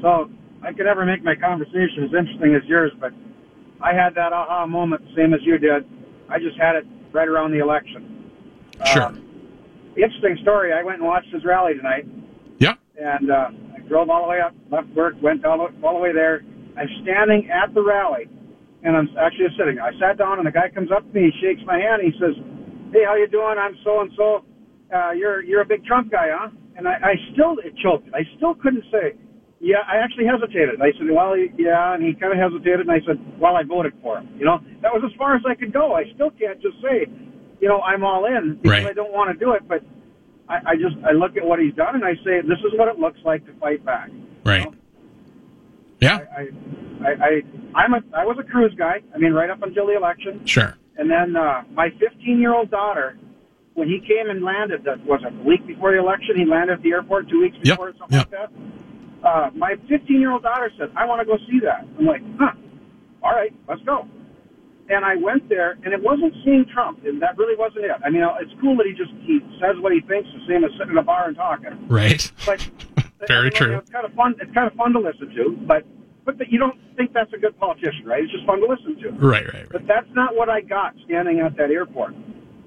So 0.00 0.30
I 0.62 0.72
could 0.72 0.86
never 0.86 1.04
make 1.04 1.22
my 1.22 1.34
conversation 1.34 2.04
as 2.04 2.14
interesting 2.16 2.54
as 2.54 2.62
yours, 2.66 2.92
but 2.98 3.12
I 3.82 3.94
had 3.94 4.14
that 4.14 4.32
aha 4.32 4.66
moment, 4.66 5.02
same 5.16 5.32
as 5.34 5.40
you 5.42 5.58
did. 5.58 5.84
I 6.28 6.38
just 6.38 6.56
had 6.58 6.76
it 6.76 6.86
right 7.12 7.26
around 7.28 7.52
the 7.52 7.58
election. 7.58 8.30
Sure. 8.86 9.04
Um, 9.06 9.24
interesting 9.96 10.36
story. 10.42 10.72
I 10.72 10.82
went 10.82 10.98
and 10.98 11.06
watched 11.06 11.32
his 11.32 11.44
rally 11.44 11.74
tonight, 11.74 12.06
Yep. 12.58 12.78
and 13.00 13.30
uh, 13.30 13.50
I 13.76 13.80
drove 13.88 14.10
all 14.10 14.22
the 14.24 14.28
way 14.28 14.40
up, 14.40 14.54
left 14.70 14.88
work, 14.94 15.14
went 15.22 15.44
all 15.44 15.58
the, 15.58 15.86
all 15.86 15.94
the 15.94 16.00
way 16.00 16.12
there. 16.12 16.42
I'm 16.76 16.88
standing 17.02 17.50
at 17.50 17.74
the 17.74 17.82
rally, 17.82 18.28
and 18.84 18.96
I'm 18.96 19.08
actually 19.18 19.48
sitting. 19.58 19.78
I 19.80 19.90
sat 19.98 20.18
down, 20.18 20.38
and 20.38 20.46
the 20.46 20.52
guy 20.52 20.68
comes 20.70 20.90
up 20.92 21.02
to 21.06 21.12
me, 21.12 21.30
he 21.32 21.40
shakes 21.40 21.62
my 21.66 21.78
hand, 21.78 22.02
he 22.02 22.12
says, 22.20 22.36
"Hey, 22.92 23.04
how 23.04 23.16
you 23.16 23.28
doing? 23.28 23.56
I'm 23.58 23.76
so 23.84 24.00
and 24.00 24.10
so. 24.16 24.44
You're 25.16 25.42
you're 25.42 25.62
a 25.62 25.66
big 25.66 25.84
Trump 25.84 26.10
guy, 26.10 26.28
huh?" 26.30 26.50
And 26.76 26.86
I, 26.88 26.92
I 26.92 27.14
still 27.32 27.56
it 27.64 27.74
choked. 27.82 28.08
I 28.14 28.22
still 28.36 28.54
couldn't 28.54 28.84
say. 28.90 29.14
Yeah, 29.60 29.84
I 29.86 29.96
actually 29.98 30.24
hesitated. 30.24 30.80
And 30.80 30.82
I 30.82 30.92
said, 30.96 31.06
"Well, 31.10 31.36
yeah," 31.36 31.92
and 31.94 32.02
he 32.02 32.14
kind 32.14 32.32
of 32.32 32.38
hesitated, 32.38 32.80
and 32.80 32.90
I 32.90 33.00
said, 33.06 33.20
"Well, 33.38 33.56
I 33.56 33.62
voted 33.62 33.92
for 34.02 34.16
him." 34.18 34.28
You 34.38 34.46
know, 34.46 34.58
that 34.80 34.92
was 34.92 35.02
as 35.04 35.12
far 35.18 35.36
as 35.36 35.42
I 35.46 35.54
could 35.54 35.72
go. 35.72 35.94
I 35.94 36.04
still 36.14 36.30
can't 36.30 36.60
just 36.62 36.80
say, 36.80 37.06
you 37.60 37.68
know, 37.68 37.80
I'm 37.82 38.02
all 38.02 38.24
in 38.24 38.56
because 38.62 38.70
Right. 38.84 38.86
I 38.86 38.92
don't 38.94 39.12
want 39.12 39.30
to 39.32 39.38
do 39.38 39.52
it, 39.52 39.68
but 39.68 39.82
I, 40.48 40.72
I 40.72 40.74
just 40.76 40.96
I 41.04 41.12
look 41.12 41.36
at 41.36 41.44
what 41.44 41.58
he's 41.60 41.74
done 41.74 41.94
and 41.94 42.04
I 42.04 42.14
say, 42.24 42.40
this 42.40 42.58
is 42.64 42.72
what 42.78 42.88
it 42.88 42.98
looks 42.98 43.20
like 43.22 43.44
to 43.46 43.52
fight 43.60 43.84
back. 43.84 44.08
Right. 44.46 44.66
Yeah. 46.00 46.20
I, 46.36 46.48
I, 47.04 47.10
I, 47.10 47.42
I'm 47.74 47.92
a, 47.94 48.00
I 48.16 48.24
was 48.24 48.38
a 48.40 48.42
Cruz 48.50 48.72
guy. 48.78 49.00
I 49.14 49.18
mean, 49.18 49.32
right 49.34 49.50
up 49.50 49.62
until 49.62 49.86
the 49.86 49.94
election, 49.96 50.40
Sure. 50.46 50.74
and 50.96 51.10
then 51.10 51.36
uh, 51.36 51.64
my 51.74 51.90
15 52.00 52.40
year 52.40 52.54
old 52.54 52.70
daughter, 52.70 53.18
when 53.74 53.88
he 53.88 54.00
came 54.00 54.30
and 54.30 54.42
landed, 54.42 54.84
that 54.84 55.04
was 55.04 55.20
it, 55.22 55.32
a 55.38 55.42
week 55.44 55.66
before 55.66 55.92
the 55.92 55.98
election. 55.98 56.36
He 56.36 56.46
landed 56.46 56.78
at 56.78 56.82
the 56.82 56.92
airport 56.92 57.28
two 57.28 57.40
weeks 57.42 57.56
Yep, 57.62 57.76
before, 57.76 57.92
something 57.98 58.16
yep. 58.18 58.30
like 58.32 58.40
that. 58.48 58.50
Uh, 59.24 59.50
my 59.54 59.74
15 59.88 60.20
year 60.20 60.32
old 60.32 60.42
daughter 60.42 60.70
said, 60.78 60.90
I 60.96 61.04
want 61.04 61.20
to 61.20 61.26
go 61.26 61.36
see 61.48 61.60
that. 61.64 61.86
I'm 61.98 62.06
like, 62.06 62.22
huh, 62.38 62.52
all 63.22 63.32
right, 63.32 63.52
let's 63.68 63.82
go. 63.82 64.08
And 64.88 65.04
I 65.04 65.14
went 65.14 65.48
there, 65.48 65.78
and 65.84 65.94
it 65.94 66.02
wasn't 66.02 66.34
seeing 66.44 66.64
Trump, 66.72 67.04
and 67.04 67.22
that 67.22 67.38
really 67.38 67.54
wasn't 67.56 67.84
it. 67.84 67.92
I 68.04 68.10
mean, 68.10 68.24
it's 68.40 68.50
cool 68.60 68.76
that 68.78 68.86
he 68.86 68.92
just 68.92 69.12
he 69.22 69.38
says 69.60 69.76
what 69.78 69.92
he 69.92 70.00
thinks, 70.00 70.28
the 70.34 70.42
same 70.48 70.64
as 70.64 70.72
sitting 70.72 70.92
in 70.92 70.98
a 70.98 71.02
bar 71.02 71.28
and 71.28 71.36
talking. 71.36 71.86
Right. 71.86 72.30
But 72.44 72.68
Very 73.28 73.50
true. 73.50 73.76
It's 73.78 73.90
kind 73.90 74.06
of 74.06 74.14
fun. 74.14 74.34
It's 74.40 74.52
kind 74.52 74.66
of 74.66 74.74
fun 74.74 74.92
to 74.92 75.00
listen 75.00 75.28
to, 75.34 75.56
but 75.66 75.84
but 76.24 76.38
the, 76.38 76.44
you 76.48 76.58
don't 76.58 76.78
think 76.96 77.12
that's 77.12 77.32
a 77.32 77.38
good 77.38 77.58
politician, 77.58 78.04
right? 78.04 78.22
It's 78.22 78.32
just 78.32 78.46
fun 78.46 78.60
to 78.60 78.66
listen 78.66 78.96
to. 79.02 79.10
Right. 79.12 79.44
Right. 79.44 79.54
Right. 79.54 79.68
But 79.70 79.86
that's 79.86 80.08
not 80.14 80.36
what 80.36 80.48
I 80.48 80.60
got 80.60 80.94
standing 81.04 81.40
at 81.40 81.56
that 81.56 81.70
airport. 81.70 82.14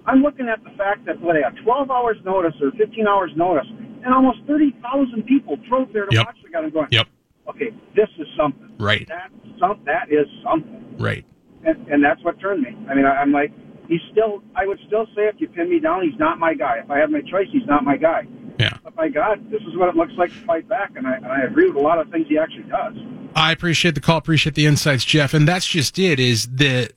I'm 0.05 0.21
looking 0.21 0.49
at 0.49 0.63
the 0.63 0.71
fact 0.77 1.05
that 1.05 1.19
what, 1.21 1.33
they 1.33 1.41
have 1.41 1.55
12 1.63 1.89
hours 1.89 2.17
notice 2.25 2.53
or 2.61 2.71
15 2.71 3.07
hours 3.07 3.31
notice, 3.35 3.67
and 4.03 4.13
almost 4.13 4.39
30,000 4.47 5.23
people 5.23 5.57
drove 5.69 5.91
there 5.93 6.05
to 6.05 6.15
Yep. 6.15 6.25
watch 6.25 6.35
the 6.43 6.49
guy. 6.49 6.59
I'm 6.59 6.69
going, 6.71 6.87
Yep. 6.91 7.07
okay, 7.49 7.69
this 7.95 8.09
is 8.19 8.27
something. 8.37 8.69
Right. 8.79 9.07
That 9.07 9.31
some 9.59 9.79
that 9.85 10.11
is 10.11 10.27
something, 10.43 10.95
Right. 10.97 11.25
and, 11.65 11.87
and 11.87 12.03
that's 12.03 12.21
what 12.23 12.39
turned 12.39 12.61
me. 12.63 12.75
I 12.89 12.93
mean, 12.95 13.05
I, 13.05 13.17
I'm 13.21 13.31
like, 13.31 13.51
he's 13.87 14.01
still. 14.11 14.43
I 14.55 14.65
would 14.65 14.79
still 14.87 15.05
say 15.15 15.23
if 15.27 15.35
you 15.39 15.47
pin 15.47 15.69
me 15.69 15.79
down, 15.79 16.03
he's 16.03 16.17
not 16.19 16.39
my 16.39 16.53
guy. 16.53 16.79
If 16.83 16.89
I 16.91 16.97
have 16.99 17.09
my 17.11 17.21
choice, 17.21 17.47
he's 17.51 17.65
not 17.67 17.83
my 17.83 17.97
guy. 17.97 18.27
Yeah. 18.59 18.77
But 18.83 18.95
my 18.95 19.09
God, 19.09 19.49
this 19.51 19.61
is 19.61 19.75
what 19.77 19.89
it 19.89 19.95
looks 19.95 20.13
like 20.17 20.29
to 20.31 20.45
fight 20.45 20.67
back, 20.69 20.91
and 20.95 21.07
I, 21.07 21.15
and 21.15 21.25
I 21.25 21.41
agree 21.41 21.67
with 21.69 21.77
a 21.77 21.79
lot 21.85 21.97
of 21.99 22.09
things 22.11 22.27
he 22.29 22.37
actually 22.37 22.63
does. 22.69 22.93
I 23.35 23.51
appreciate 23.51 23.95
the 23.95 24.01
call, 24.01 24.17
appreciate 24.17 24.53
the 24.55 24.65
insights, 24.67 25.03
Jeff, 25.05 25.33
and 25.33 25.47
that's 25.47 25.65
just 25.65 25.97
it. 25.97 26.19
Is 26.19 26.47
the 26.47 26.89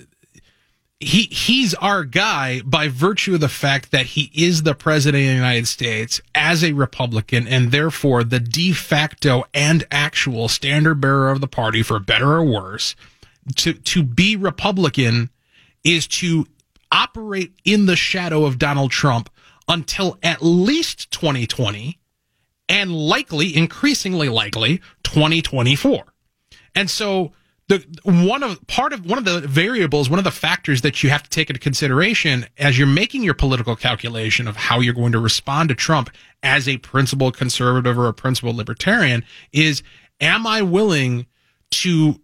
he 1.01 1.25
he's 1.25 1.75
our 1.75 2.05
guy 2.05 2.63
by 2.63 2.89
virtue 2.89 3.35
of 3.35 3.41
the 3.41 3.49
fact 3.49 3.91
that 3.91 4.07
he 4.07 4.31
is 4.35 4.63
the 4.63 4.75
president 4.75 5.23
of 5.23 5.29
the 5.29 5.35
United 5.35 5.69
States 5.69 6.21
as 6.35 6.65
a 6.65 6.73
Republican, 6.73 7.47
and 7.47 7.71
therefore 7.71 8.25
the 8.25 8.41
de 8.41 8.73
facto 8.73 9.45
and 9.53 9.85
actual 9.91 10.49
standard 10.49 11.01
bearer 11.01 11.31
of 11.31 11.41
the 11.41 11.49
party, 11.49 11.83
for 11.83 11.99
better 11.99 12.33
or 12.33 12.45
worse. 12.45 12.97
To 13.57 13.75
to 13.75 14.03
be 14.03 14.37
Republican 14.37 15.31
is 15.85 16.07
to 16.09 16.47
operate 16.91 17.53
in 17.65 17.87
the 17.87 17.97
shadow 17.97 18.45
of 18.45 18.59
Donald 18.59 18.91
Trump 18.91 19.29
until 19.69 20.19
at 20.23 20.43
least 20.43 21.11
2020 21.11 21.99
and 22.69 22.93
likely, 22.93 23.57
increasingly 23.57 24.29
likely, 24.29 24.81
2024. 25.05 26.05
And 26.75 26.91
so 26.91 27.33
the 27.69 27.85
one 28.05 28.43
of 28.43 28.65
part 28.69 28.93
of 28.93 29.07
one 29.07 29.19
of 29.19 29.25
the 29.25 29.41
variables, 29.41 30.09
one 30.09 30.19
of 30.19 30.25
the 30.25 30.31
factors 30.31 30.83
that 30.83 31.03
you 31.03 31.11
have 31.11 31.23
to 31.23 31.31
take 31.31 31.51
into 31.51 31.59
consideration 31.59 32.47
as 32.59 32.79
you're 32.79 32.87
making 32.87 33.23
your 33.23 33.35
political 33.35 33.75
calculation 33.75 34.47
of 34.47 34.57
how 34.57 34.81
you're 34.81 34.95
going 34.95 35.13
to 35.13 35.19
respond 35.19 35.69
to 35.71 35.75
Trump 35.75 36.11
as 36.43 36.69
a 36.69 36.79
principled 36.79 37.37
conservative 37.37 37.99
or 37.99 38.07
a 38.07 38.15
principled 38.15 38.57
libertarian 38.57 39.25
is 39.53 39.83
am 40.21 40.47
I 40.47 40.63
willing 40.63 41.27
to 41.73 42.21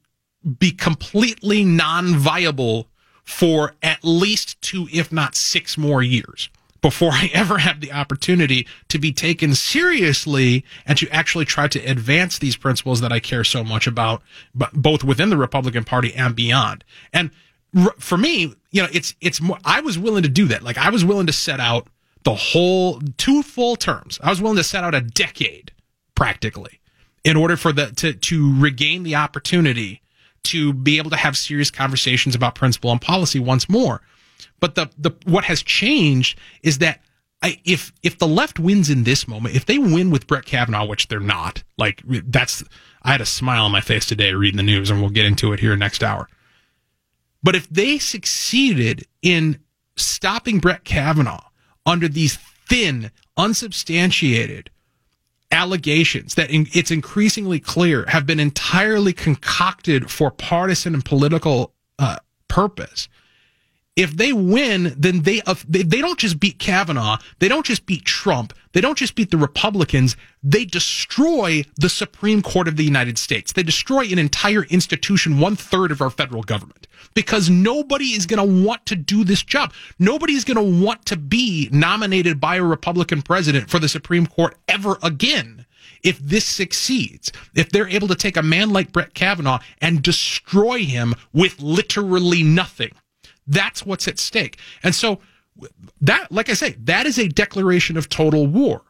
be 0.59 0.71
completely 0.71 1.65
non-viable 1.65 2.89
for 3.25 3.75
at 3.83 3.99
least 4.03 4.61
two, 4.61 4.89
if 4.93 5.13
not 5.13 5.35
six 5.35 5.79
more 5.79 6.03
years 6.03 6.51
before 6.83 7.13
I 7.13 7.31
ever 7.33 7.59
have 7.59 7.81
the 7.81 7.93
opportunity 7.93 8.67
to 8.89 8.99
be 8.99 9.13
taken 9.13 9.55
seriously 9.55 10.65
and 10.85 10.99
to 10.99 11.09
actually 11.11 11.45
try 11.45 11.69
to 11.69 11.79
advance 11.79 12.39
these 12.39 12.57
principles 12.57 13.01
that 13.01 13.13
I 13.13 13.21
care 13.21 13.45
so 13.45 13.65
much 13.65 13.87
about, 13.87 14.23
but 14.55 14.73
both 14.75 15.05
within 15.05 15.31
the 15.31 15.37
Republican 15.37 15.85
Party 15.85 16.13
and 16.13 16.37
beyond. 16.37 16.85
And 17.13 17.31
for 17.99 18.19
me, 18.19 18.55
you 18.73 18.83
know, 18.83 18.89
it's, 18.93 19.15
it's 19.21 19.41
more, 19.41 19.59
I 19.65 19.81
was 19.81 19.99
willing 19.99 20.25
to 20.25 20.29
do 20.29 20.47
that. 20.49 20.63
Like 20.63 20.77
I 20.77 20.91
was 20.91 21.05
willing 21.05 21.29
to 21.29 21.33
set 21.33 21.61
out 21.61 21.87
the 22.25 22.35
whole 22.35 23.01
two 23.17 23.43
full 23.43 23.77
terms. 23.77 24.19
I 24.23 24.29
was 24.29 24.43
willing 24.43 24.59
to 24.59 24.65
set 24.65 24.85
out 24.85 24.95
a 24.95 25.01
decade 25.01 25.73
practically 26.17 26.81
in 27.25 27.37
order 27.37 27.57
for 27.57 27.73
the, 27.73 27.93
to, 27.93 28.13
to 28.13 28.61
regain 28.61 29.05
the 29.05 29.15
opportunity 29.15 30.03
to 30.45 30.73
be 30.73 30.99
able 30.99 31.11
to 31.11 31.17
have 31.17 31.37
serious 31.37 31.71
conversations 31.71 32.35
about 32.35 32.57
principle 32.57 32.91
and 32.91 33.01
policy 33.01 33.39
once 33.39 33.69
more. 33.69 34.03
But 34.61 34.75
the, 34.75 34.91
the 34.99 35.13
what 35.25 35.45
has 35.45 35.63
changed 35.63 36.39
is 36.63 36.79
that 36.79 37.01
I, 37.43 37.59
if 37.65 37.93
if 38.03 38.19
the 38.19 38.29
left 38.29 38.59
wins 38.59 38.89
in 38.89 39.05
this 39.05 39.27
moment, 39.27 39.57
if 39.57 39.67
they 39.67 39.79
win 39.79 40.11
with 40.11 40.27
Brett 40.27 40.45
Kavanaugh, 40.45 40.87
which 40.87 41.09
they're 41.09 41.21
not, 41.21 41.65
like 41.77 42.03
that's 42.07 42.63
I 43.03 43.13
had 43.13 43.21
a 43.21 43.27
smile 43.27 43.65
on 43.65 43.73
my 43.73 43.81
face 43.81 44.07
today 44.07 44.33
reading 44.33 44.57
the 44.57 44.63
news, 44.63 44.91
and 44.91 45.01
we'll 45.01 45.11
get 45.11 45.27
into 45.27 45.53
it 45.53 45.61
here 45.61 45.77
next 45.77 46.05
hour. 46.05 46.29
But 47.43 47.57
if 47.57 47.69
they 47.69 47.99
succeeded 47.99 49.07
in 49.23 49.59
stopping 49.97 50.61
Brett 50.61 50.85
Kavanaugh 50.85 51.49
under 51.85 52.07
these 52.07 52.39
thin, 52.69 53.11
unsubstantiated 53.37 54.71
allegations 55.51 56.37
that 56.37 56.51
in, 56.51 56.67
it's 56.73 56.91
increasingly 56.91 57.59
clear 57.59 58.05
have 58.09 58.25
been 58.25 58.41
entirely 58.41 59.13
concocted 59.13 60.11
for 60.11 60.31
partisan 60.31 60.95
and 60.95 61.05
political 61.05 61.75
uh, 61.99 62.17
purpose. 62.49 63.09
If 63.95 64.17
they 64.17 64.33
win, 64.33 64.95
then 64.97 65.21
they, 65.21 65.43
uh, 65.43 65.55
they 65.69 65.83
they 65.83 66.01
don't 66.01 66.19
just 66.19 66.41
beat 66.41 66.59
Kavanaugh, 66.59 67.19
they 67.41 67.49
don't 67.49 67.67
just 67.67 67.85
beat 67.85 68.07
Trump, 68.07 68.55
they 68.73 68.81
don't 68.81 68.97
just 68.97 69.15
beat 69.15 69.31
the 69.31 69.37
Republicans, 69.37 70.17
they 70.43 70.65
destroy 70.65 71.63
the 71.77 71.91
Supreme 71.91 72.41
Court 72.41 72.69
of 72.69 72.77
the 72.77 72.85
United 72.85 73.19
States. 73.19 73.53
They 73.53 73.63
destroy 73.63 74.05
an 74.07 74.19
entire 74.19 74.65
institution, 74.65 75.41
one 75.41 75.57
third 75.57 75.91
of 75.91 76.01
our 76.01 76.09
federal 76.09 76.43
government, 76.43 76.87
because 77.13 77.51
nobody 77.51 78.15
is 78.15 78.25
going 78.25 78.39
to 78.39 78.65
want 78.65 78.87
to 78.87 78.97
do 78.97 79.25
this 79.25 79.43
job. 79.43 79.75
Nobody 79.99 80.33
is 80.33 80.45
going 80.45 80.57
to 80.57 80.85
want 80.85 81.05
to 81.07 81.19
be 81.19 81.69
nominated 81.71 82.41
by 82.41 82.57
a 82.57 82.65
Republican 82.65 83.21
president 83.21 83.69
for 83.69 83.79
the 83.79 83.91
Supreme 83.91 84.27
Court 84.27 84.57
ever 84.69 84.97
again 85.03 85.67
if 86.03 86.19
this 86.19 86.47
succeeds, 86.47 87.31
if 87.55 87.69
they're 87.69 87.89
able 87.89 88.09
to 88.09 88.15
take 88.15 88.39
a 88.39 88.43
man 88.43 88.71
like 88.71 88.91
Brett 88.91 89.13
Kavanaugh 89.13 89.61
and 89.83 90.03
destroy 90.03 90.79
him 90.79 91.15
with 91.35 91.61
literally 91.61 92.43
nothing. 92.43 92.93
That's 93.47 93.85
what's 93.85 94.09
at 94.09 94.19
stake. 94.19 94.59
And 94.83 94.95
so 94.95 95.21
that, 96.01 96.31
like 96.31 96.49
I 96.49 96.55
say, 96.55 96.77
that 96.81 97.07
is 97.07 97.19
a 97.19 97.29
declaration 97.29 97.97
of 97.97 98.09
total 98.09 98.47
war. 98.47 98.83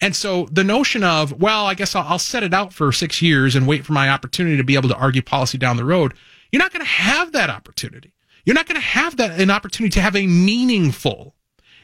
And 0.00 0.14
so 0.14 0.46
the 0.52 0.64
notion 0.64 1.02
of, 1.02 1.40
well, 1.40 1.66
I 1.66 1.74
guess 1.74 1.94
I'll, 1.94 2.06
I'll 2.06 2.18
set 2.18 2.42
it 2.42 2.52
out 2.52 2.72
for 2.72 2.92
six 2.92 3.22
years 3.22 3.54
and 3.54 3.66
wait 3.66 3.86
for 3.86 3.92
my 3.92 4.10
opportunity 4.10 4.56
to 4.56 4.64
be 4.64 4.74
able 4.74 4.88
to 4.90 4.96
argue 4.96 5.22
policy 5.22 5.58
down 5.58 5.76
the 5.76 5.84
road. 5.84 6.14
You're 6.52 6.62
not 6.62 6.72
going 6.72 6.84
to 6.84 6.90
have 6.90 7.32
that 7.32 7.50
opportunity. 7.50 8.12
You're 8.44 8.54
not 8.54 8.66
going 8.66 8.80
to 8.80 8.86
have 8.86 9.16
that 9.16 9.40
an 9.40 9.50
opportunity 9.50 9.92
to 9.94 10.00
have 10.00 10.14
a 10.14 10.26
meaningful, 10.26 11.34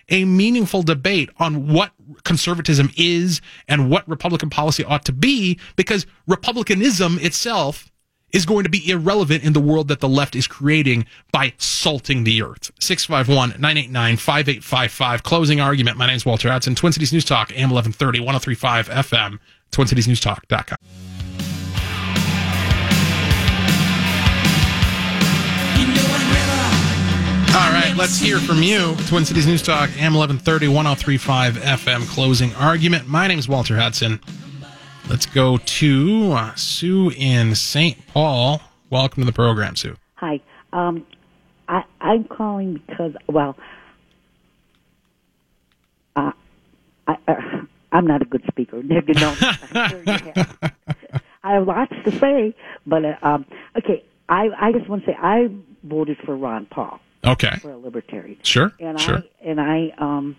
a 0.09 0.25
meaningful 0.25 0.83
debate 0.83 1.31
on 1.39 1.73
what 1.73 1.93
conservatism 2.23 2.91
is 2.97 3.41
and 3.67 3.91
what 3.91 4.09
Republican 4.09 4.51
policy 4.51 4.85
ought 4.85 5.05
to 5.07 5.13
be 5.13 5.59
because 5.77 6.07
Republicanism 6.27 7.19
itself 7.19 7.92
is 8.33 8.47
going 8.47 8.65
to 8.65 8.71
be 8.71 8.91
irrelevant 8.91 9.45
in 9.45 9.53
the 9.53 9.61
world 9.61 9.89
that 9.89 10.01
the 10.01 10.09
left 10.09 10.35
is 10.35 10.47
creating 10.47 11.07
by 11.33 11.53
salting 11.59 12.25
the 12.25 12.43
earth. 12.43 12.71
651 12.81 13.61
989 13.61 14.17
5855. 14.17 15.23
Closing 15.23 15.61
argument. 15.61 15.97
My 15.97 16.07
name 16.07 16.17
is 16.17 16.27
Walter 16.27 16.51
Hudson. 16.51 16.75
Twin 16.75 16.93
Cities 16.93 17.13
News 17.13 17.25
Talk, 17.25 17.51
AM 17.53 17.71
1130, 17.71 18.21
1035 18.21 18.89
FM, 18.89 19.39
TwinCitiesNewsTalk.com. 19.71 20.77
All 27.55 27.71
right, 27.71 27.93
let's 27.99 28.19
hear 28.19 28.39
from 28.39 28.63
you. 28.63 28.97
Twin 29.09 29.27
Cities 29.27 29.47
News 29.47 29.63
Talk, 29.63 29.91
AM 29.99 30.15
1130, 30.15 30.69
1035 30.69 31.57
FM, 31.57 32.09
closing 32.09 32.55
argument. 32.55 33.07
My 33.07 33.27
name 33.27 33.39
is 33.39 33.47
Walter 33.47 33.77
Hudson. 33.79 34.21
Let's 35.09 35.27
go 35.27 35.59
to 35.59 36.33
uh, 36.33 36.55
Sue 36.55 37.11
in 37.17 37.55
St. 37.55 38.07
Paul. 38.07 38.63
Welcome 38.91 39.23
to 39.23 39.25
the 39.27 39.33
program, 39.33 39.77
Sue. 39.77 39.97
Hi. 40.17 40.41
Um, 40.73 41.07
I, 41.69 41.83
I'm 42.01 42.25
calling 42.25 42.81
because, 42.87 43.13
well, 43.29 43.57
uh, 46.17 46.33
I'm 47.93 48.07
not 48.07 48.23
a 48.23 48.25
good 48.25 48.45
speaker. 48.49 48.79
You 48.83 49.03
know, 49.15 49.37
I'm 49.75 49.91
sure 49.91 50.03
you 50.05 50.13
have. 50.35 50.73
I 51.45 51.55
have 51.55 51.67
lots 51.67 51.93
to 52.05 52.19
say, 52.19 52.55
but 52.87 53.05
uh, 53.05 53.17
um, 53.23 53.45
okay. 53.77 54.05
I 54.29 54.49
I 54.59 54.73
just 54.73 54.89
want 54.89 55.05
to 55.05 55.11
say 55.11 55.17
I 55.21 55.49
voted 55.83 56.17
for 56.25 56.37
Ron 56.37 56.67
Paul 56.67 57.01
Okay. 57.25 57.57
for 57.61 57.73
a 57.73 57.77
libertarian. 57.77 58.39
Sure. 58.45 58.73
And 58.79 58.99
sure. 59.01 59.19
I 59.19 59.23
and 59.45 59.61
I 59.61 59.93
um 59.99 60.37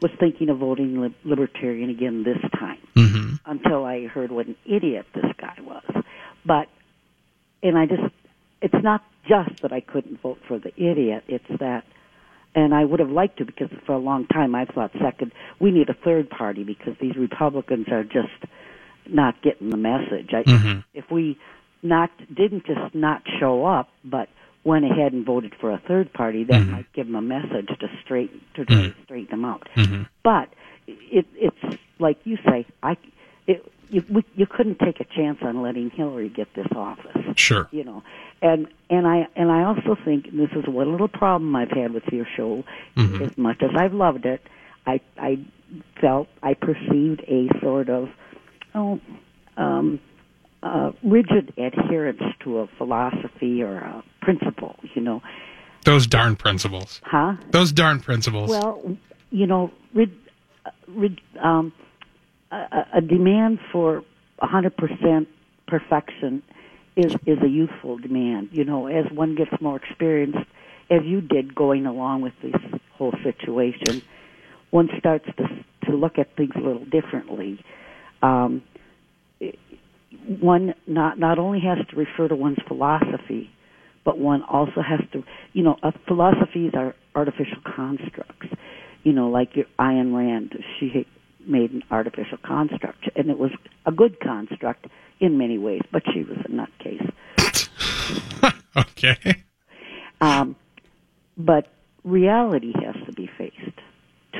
was 0.00 0.10
thinking 0.18 0.48
of 0.48 0.58
voting 0.58 1.00
li- 1.00 1.14
libertarian 1.24 1.90
again 1.90 2.24
this 2.24 2.38
time 2.58 2.78
hmm 2.94 3.34
until 3.46 3.84
I 3.84 4.06
heard 4.06 4.30
what 4.30 4.46
an 4.46 4.56
idiot 4.66 5.06
this 5.14 5.24
guy 5.38 5.56
was. 5.62 5.82
But 6.44 6.68
and 7.62 7.76
I 7.76 7.86
just 7.86 8.02
it's 8.62 8.82
not 8.82 9.02
just 9.28 9.62
that 9.62 9.72
I 9.72 9.80
couldn't 9.80 10.20
vote 10.20 10.38
for 10.46 10.58
the 10.58 10.72
idiot, 10.76 11.24
it's 11.28 11.58
that 11.60 11.84
and 12.54 12.74
I 12.74 12.84
would 12.84 13.00
have 13.00 13.10
liked 13.10 13.38
to 13.38 13.44
because 13.44 13.70
for 13.86 13.92
a 13.92 13.98
long 13.98 14.26
time 14.26 14.54
I've 14.54 14.68
thought 14.68 14.92
second 15.00 15.32
we 15.60 15.70
need 15.70 15.88
a 15.88 15.94
third 15.94 16.30
party 16.30 16.64
because 16.64 16.94
these 17.00 17.16
Republicans 17.16 17.88
are 17.90 18.04
just 18.04 18.44
not 19.08 19.40
getting 19.42 19.70
the 19.70 19.76
message. 19.76 20.30
I, 20.32 20.42
Mhm. 20.44 20.84
If 20.94 21.10
we 21.10 21.38
not 21.82 22.10
didn't 22.32 22.64
just 22.66 22.94
not 22.94 23.22
show 23.38 23.64
up, 23.64 23.88
but 24.04 24.28
went 24.64 24.84
ahead 24.84 25.12
and 25.12 25.24
voted 25.24 25.54
for 25.60 25.70
a 25.70 25.78
third 25.78 26.12
party, 26.12 26.44
that 26.44 26.60
Mhm. 26.62 26.70
might 26.70 26.92
give 26.92 27.06
them 27.06 27.16
a 27.16 27.22
message 27.22 27.68
to 27.78 27.88
straighten 28.04 28.40
to 28.54 28.64
try 28.64 28.82
to 28.88 28.94
straighten 29.04 29.30
them 29.30 29.44
out. 29.44 29.68
Mhm. 29.76 30.06
But 30.22 30.48
it, 30.86 31.26
it's 31.36 31.78
like 31.98 32.18
you 32.24 32.36
say, 32.46 32.66
I 32.82 32.96
it, 33.46 33.64
you 33.90 34.04
we, 34.08 34.22
you 34.36 34.46
couldn't 34.46 34.78
take 34.78 35.00
a 35.00 35.04
chance 35.04 35.38
on 35.42 35.62
letting 35.62 35.90
Hillary 35.90 36.28
get 36.28 36.52
this 36.54 36.66
office 36.76 37.16
Sure. 37.36 37.66
you 37.72 37.82
know 37.82 38.02
and 38.42 38.68
and 38.88 39.06
i 39.08 39.26
and 39.34 39.50
i 39.50 39.64
also 39.64 39.96
think 40.04 40.28
and 40.28 40.38
this 40.38 40.50
is 40.54 40.64
one 40.68 40.92
little 40.92 41.08
problem 41.08 41.56
i've 41.56 41.70
had 41.72 41.92
with 41.92 42.04
your 42.12 42.26
show 42.36 42.62
Mhm. 42.96 43.20
as 43.22 43.36
much 43.36 43.62
as 43.62 43.70
i've 43.76 43.92
loved 43.94 44.26
it 44.26 44.40
i 44.86 45.00
i 45.18 45.38
felt 46.00 46.28
i 46.42 46.54
perceived 46.54 47.22
a 47.26 47.48
sort 47.60 47.88
of 47.88 48.10
oh 48.76 49.00
um 49.56 49.98
uh 50.62 50.92
rigid 51.02 51.52
adherence 51.58 52.22
to 52.42 52.58
a 52.58 52.66
philosophy 52.78 53.62
or 53.62 53.76
a 53.76 54.02
principle 54.20 54.76
you 54.94 55.02
know 55.02 55.22
Those 55.84 56.06
darn 56.06 56.36
principles. 56.36 57.00
huh 57.04 57.36
Those 57.50 57.72
darn 57.72 58.00
principles. 58.00 58.50
well 58.50 58.96
you 59.30 59.46
know 59.46 59.70
rid, 59.94 60.12
rid, 60.88 61.20
um 61.42 61.72
a, 62.52 62.84
a- 62.94 63.00
demand 63.00 63.58
for 63.72 64.02
100% 64.42 65.26
perfection 65.66 66.42
is 66.96 67.14
is 67.26 67.38
a 67.42 67.48
youthful 67.48 67.96
demand. 67.98 68.48
You 68.52 68.64
know, 68.64 68.88
as 68.88 69.04
one 69.12 69.36
gets 69.36 69.52
more 69.60 69.76
experienced, 69.76 70.38
as 70.90 71.02
you 71.04 71.20
did 71.20 71.54
going 71.54 71.86
along 71.86 72.22
with 72.22 72.32
this 72.42 72.60
whole 72.94 73.14
situation, 73.22 74.02
one 74.70 74.88
starts 74.98 75.26
to 75.38 75.64
to 75.86 75.96
look 75.96 76.18
at 76.18 76.34
things 76.36 76.52
a 76.56 76.60
little 76.60 76.84
differently. 76.84 77.64
Um, 78.22 78.62
one 80.26 80.74
not 80.86 81.18
not 81.18 81.38
only 81.38 81.60
has 81.60 81.78
to 81.88 81.96
refer 81.96 82.28
to 82.28 82.36
one's 82.36 82.58
philosophy, 82.66 83.50
but 84.04 84.18
one 84.18 84.42
also 84.42 84.82
has 84.82 85.00
to, 85.12 85.24
you 85.52 85.62
know, 85.62 85.76
uh, 85.82 85.92
philosophies 86.06 86.72
are 86.74 86.94
artificial 87.14 87.58
constructs. 87.64 88.48
You 89.02 89.12
know, 89.12 89.28
like 89.28 89.56
your 89.56 89.66
Ayn 89.78 90.14
Rand, 90.14 90.62
she 90.78 91.06
made 91.46 91.72
an 91.72 91.82
artificial 91.90 92.38
construct, 92.44 93.08
and 93.16 93.30
it 93.30 93.38
was 93.38 93.50
a 93.86 93.92
good 93.92 94.20
construct 94.20 94.86
in 95.20 95.38
many 95.38 95.58
ways, 95.58 95.82
but 95.90 96.02
she 96.12 96.22
was 96.22 96.38
a 96.44 96.48
nutcase. 96.48 97.12
okay. 98.76 99.42
Um, 100.20 100.56
but 101.36 101.66
reality 102.04 102.72
has 102.84 102.96
to 103.06 103.12
be 103.12 103.28
faced 103.38 103.78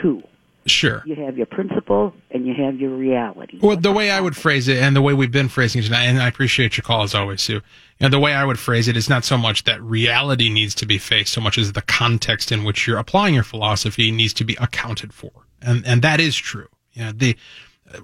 too. 0.03 0.23
Sure. 0.67 1.03
You 1.07 1.15
have 1.17 1.37
your 1.37 1.47
principle 1.47 2.15
and 2.31 2.47
you 2.47 2.55
have 2.55 2.79
your 2.79 2.95
reality. 2.95 3.50
Well, 3.61 3.77
the 3.77 3.93
way 3.93 4.11
I 4.11 4.21
would 4.21 4.37
phrase 4.37 4.69
it, 4.69 4.83
and 4.83 4.97
the 4.97 5.03
way 5.03 5.13
we've 5.13 5.31
been 5.31 5.49
phrasing 5.49 5.83
it 5.83 5.85
tonight, 5.85 6.05
and 6.05 6.21
I 6.21 6.29
appreciate 6.29 6.77
your 6.77 6.83
call 6.83 7.03
as 7.03 7.15
always, 7.15 7.43
Sue. 7.43 7.55
You 7.55 7.63
know, 8.01 8.09
the 8.09 8.19
way 8.19 8.33
I 8.33 8.45
would 8.45 8.59
phrase 8.59 8.89
it 8.89 8.97
is 8.97 9.09
not 9.09 9.25
so 9.25 9.37
much 9.37 9.65
that 9.65 9.83
reality 9.83 10.49
needs 10.49 10.75
to 10.77 10.87
be 10.87 10.97
faced, 10.97 11.33
so 11.33 11.43
much 11.43 11.59
as 11.59 11.73
the 11.73 11.83
context 11.83 12.51
in 12.51 12.65
which 12.65 12.87
you're 12.87 12.99
applying 12.99 13.35
your 13.35 13.45
philosophy 13.45 14.11
needs 14.11 14.33
to 14.35 14.45
be 14.45 14.57
accounted 14.61 15.13
for, 15.13 15.31
and 15.61 15.87
and 15.87 16.01
that 16.03 16.21
is 16.21 16.37
true. 16.37 16.69
You 16.93 17.05
know, 17.05 17.13
the 17.13 17.37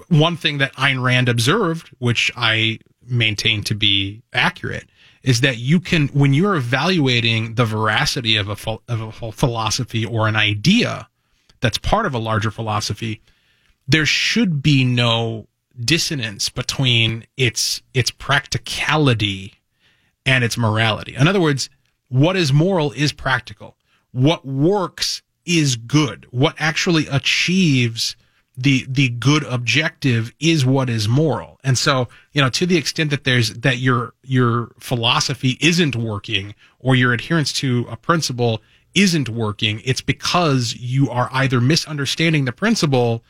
one 0.09 0.37
thing 0.37 0.59
that 0.59 0.75
Ayn 0.75 1.03
Rand 1.03 1.29
observed, 1.29 1.89
which 1.99 2.31
I 2.37 2.79
maintain 3.09 3.63
to 3.65 3.75
be 3.75 4.23
accurate, 4.33 4.89
is 5.23 5.41
that 5.41 5.59
you 5.59 5.81
can, 5.81 6.09
when 6.09 6.35
you're 6.35 6.57
evaluating 6.57 7.55
the 7.55 7.65
veracity 7.65 8.37
of 8.37 8.49
a 8.49 8.79
of 8.89 9.01
a 9.23 9.33
philosophy 9.33 10.05
or 10.05 10.29
an 10.29 10.37
idea 10.37 11.09
that's 11.61 11.79
part 11.79 12.05
of 12.05 12.15
a 12.15 12.19
larger 12.19 12.51
philosophy, 12.51 13.23
there 13.89 14.07
should 14.07 14.63
be 14.63 14.85
no 14.85 15.47
dissonance 15.79 16.49
between 16.49 17.27
its 17.37 17.83
its 17.93 18.11
practicality 18.11 19.55
and 20.25 20.43
its 20.43 20.57
morality. 20.57 21.15
In 21.15 21.29
other 21.29 21.41
words, 21.41 21.69
what 22.09 22.37
is 22.37 22.53
moral 22.53 22.93
is 22.93 23.13
practical. 23.13 23.77
What 24.13 24.45
works 24.45 25.23
is 25.45 25.77
good. 25.77 26.27
What 26.31 26.55
actually 26.59 27.07
achieves 27.07 28.17
the 28.57 28.87
the 28.89 29.11
good 29.11 29.45
objective 29.45 30.33
is 30.41 30.65
what 30.65 30.89
is 30.89 31.09
moral. 31.09 31.61
And 31.63 31.77
so, 31.77 32.09
you 32.33 32.41
know, 32.41 32.49
to 32.51 32.67
the 32.67 32.77
extent 32.77 33.11
that 33.11 33.25
there's 33.25 33.53
that 33.55 33.79
your 33.79 34.15
your 34.23 34.73
philosophy 34.79 35.59
isn't 35.61 35.95
working 35.95 36.55
or 36.79 36.95
your 36.95 37.13
adherence 37.13 37.53
to 37.55 37.87
a 37.91 37.97
principle 37.97 38.63
isn't 38.95 39.29
working, 39.29 39.83
it's 39.85 40.01
because 40.01 40.75
you 40.75 41.11
are 41.11 41.29
either 41.33 41.61
misunderstanding 41.61 42.47
the 42.47 42.53
principle, 42.53 43.23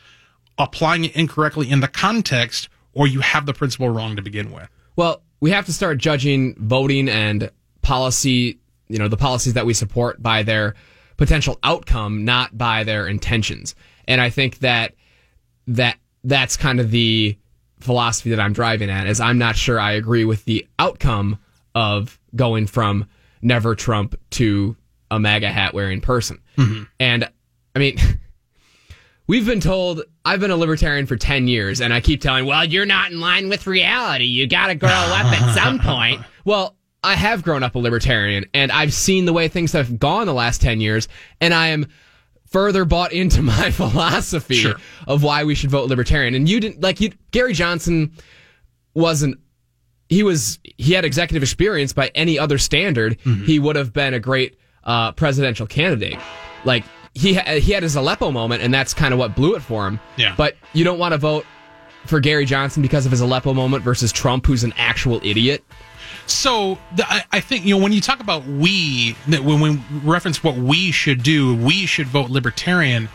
applying 0.58 1.04
it 1.04 1.14
incorrectly 1.14 1.70
in 1.70 1.80
the 1.80 1.88
context, 1.88 2.68
or 2.92 3.06
you 3.06 3.20
have 3.20 3.46
the 3.46 3.52
principle 3.52 3.88
wrong 3.88 4.16
to 4.16 4.22
begin 4.22 4.52
with. 4.52 4.68
Well, 4.96 5.22
we 5.40 5.50
have 5.50 5.66
to 5.66 5.72
start 5.72 5.98
judging 5.98 6.54
voting 6.58 7.08
and 7.08 7.50
policy, 7.82 8.58
you 8.88 8.98
know, 8.98 9.08
the 9.08 9.16
policies 9.16 9.54
that 9.54 9.66
we 9.66 9.74
support 9.74 10.22
by 10.22 10.42
their 10.42 10.74
potential 11.16 11.58
outcome, 11.62 12.24
not 12.24 12.56
by 12.56 12.84
their 12.84 13.06
intentions. 13.06 13.74
And 14.08 14.20
I 14.20 14.30
think 14.30 14.60
that 14.60 14.94
that 15.68 15.98
that's 16.24 16.56
kind 16.56 16.80
of 16.80 16.90
the 16.90 17.36
philosophy 17.80 18.30
that 18.30 18.40
I'm 18.40 18.52
driving 18.52 18.90
at 18.90 19.06
is 19.06 19.20
I'm 19.20 19.38
not 19.38 19.56
sure 19.56 19.78
I 19.78 19.92
agree 19.92 20.24
with 20.24 20.44
the 20.44 20.66
outcome 20.78 21.38
of 21.74 22.18
going 22.34 22.66
from 22.66 23.06
never 23.42 23.74
Trump 23.74 24.18
to 24.30 24.76
a 25.10 25.20
MAGA 25.20 25.50
hat 25.50 25.74
wearing 25.74 26.00
person. 26.00 26.40
Mm-hmm. 26.56 26.84
And 26.98 27.28
I 27.74 27.78
mean, 27.78 27.98
We've 29.28 29.46
been 29.46 29.60
told 29.60 30.02
I've 30.26 30.40
been 30.40 30.50
a 30.50 30.56
libertarian 30.56 31.06
for 31.06 31.16
10 31.16 31.46
years 31.46 31.80
and 31.80 31.94
I 31.94 32.00
keep 32.00 32.20
telling, 32.20 32.44
well, 32.46 32.64
you're 32.64 32.84
not 32.84 33.12
in 33.12 33.20
line 33.20 33.48
with 33.48 33.66
reality. 33.66 34.24
You 34.24 34.46
got 34.48 34.66
to 34.66 34.74
grow 34.74 34.88
up 34.90 35.26
at 35.26 35.54
some 35.62 35.78
point. 35.78 36.20
Well, 36.44 36.74
I 37.02 37.14
have 37.14 37.42
grown 37.44 37.62
up 37.62 37.76
a 37.76 37.78
libertarian 37.78 38.44
and 38.52 38.72
I've 38.72 38.92
seen 38.92 39.24
the 39.26 39.32
way 39.32 39.46
things 39.46 39.72
have 39.72 39.98
gone 40.00 40.26
the 40.26 40.34
last 40.34 40.60
10 40.60 40.80
years 40.80 41.06
and 41.40 41.54
I 41.54 41.68
am 41.68 41.86
further 42.48 42.84
bought 42.84 43.12
into 43.12 43.40
my 43.54 43.70
philosophy 43.70 44.56
Sure. 44.56 44.74
of 45.06 45.22
why 45.22 45.44
we 45.44 45.54
should 45.54 45.70
vote 45.70 45.88
libertarian. 45.88 46.34
And 46.34 46.48
you 46.48 46.58
didn't 46.58 46.80
like 46.82 47.00
you 47.00 47.12
Gary 47.30 47.52
Johnson 47.52 48.12
wasn't 48.94 49.38
he 50.08 50.22
was 50.24 50.58
he 50.78 50.92
had 50.94 51.04
executive 51.04 51.42
experience 51.42 51.92
by 51.92 52.10
any 52.14 52.38
other 52.38 52.58
standard 52.58 53.18
he 53.44 53.58
would 53.58 53.76
have 53.76 53.92
been 53.92 54.14
a 54.14 54.20
great 54.20 54.56
uh, 54.84 55.12
presidential 55.12 55.66
candidate 55.66 56.18
like 56.64 56.84
he 57.16 57.34
he 57.60 57.72
had 57.72 57.82
his 57.82 57.96
Aleppo 57.96 58.30
moment 58.30 58.62
and 58.62 58.72
that's 58.72 58.92
kind 58.94 59.12
of 59.12 59.18
what 59.18 59.34
blew 59.34 59.54
it 59.56 59.60
for 59.62 59.86
him 59.86 59.98
Yeah. 60.16 60.34
but 60.36 60.56
you 60.72 60.84
don't 60.84 60.98
want 60.98 61.12
to 61.12 61.18
vote 61.18 61.46
for 62.06 62.20
Gary 62.20 62.44
Johnson 62.44 62.82
because 62.82 63.04
of 63.06 63.10
his 63.10 63.20
Aleppo 63.20 63.52
moment 63.54 63.82
versus 63.82 64.12
Trump 64.12 64.46
who's 64.46 64.62
an 64.64 64.72
actual 64.76 65.20
idiot 65.24 65.64
So 66.26 66.78
the, 66.94 67.04
I, 67.10 67.24
I 67.32 67.40
think 67.40 67.64
you 67.64 67.76
know 67.76 67.82
when 67.82 67.92
you 67.92 68.00
talk 68.00 68.20
about 68.20 68.44
we 68.46 69.16
that 69.28 69.42
when 69.44 69.60
we 69.60 69.80
reference 70.04 70.42
what 70.44 70.56
we 70.56 70.90
should 70.92 71.22
do, 71.22 71.54
we 71.56 71.86
should 71.86 72.06
vote 72.06 72.30
libertarian. 72.30 73.08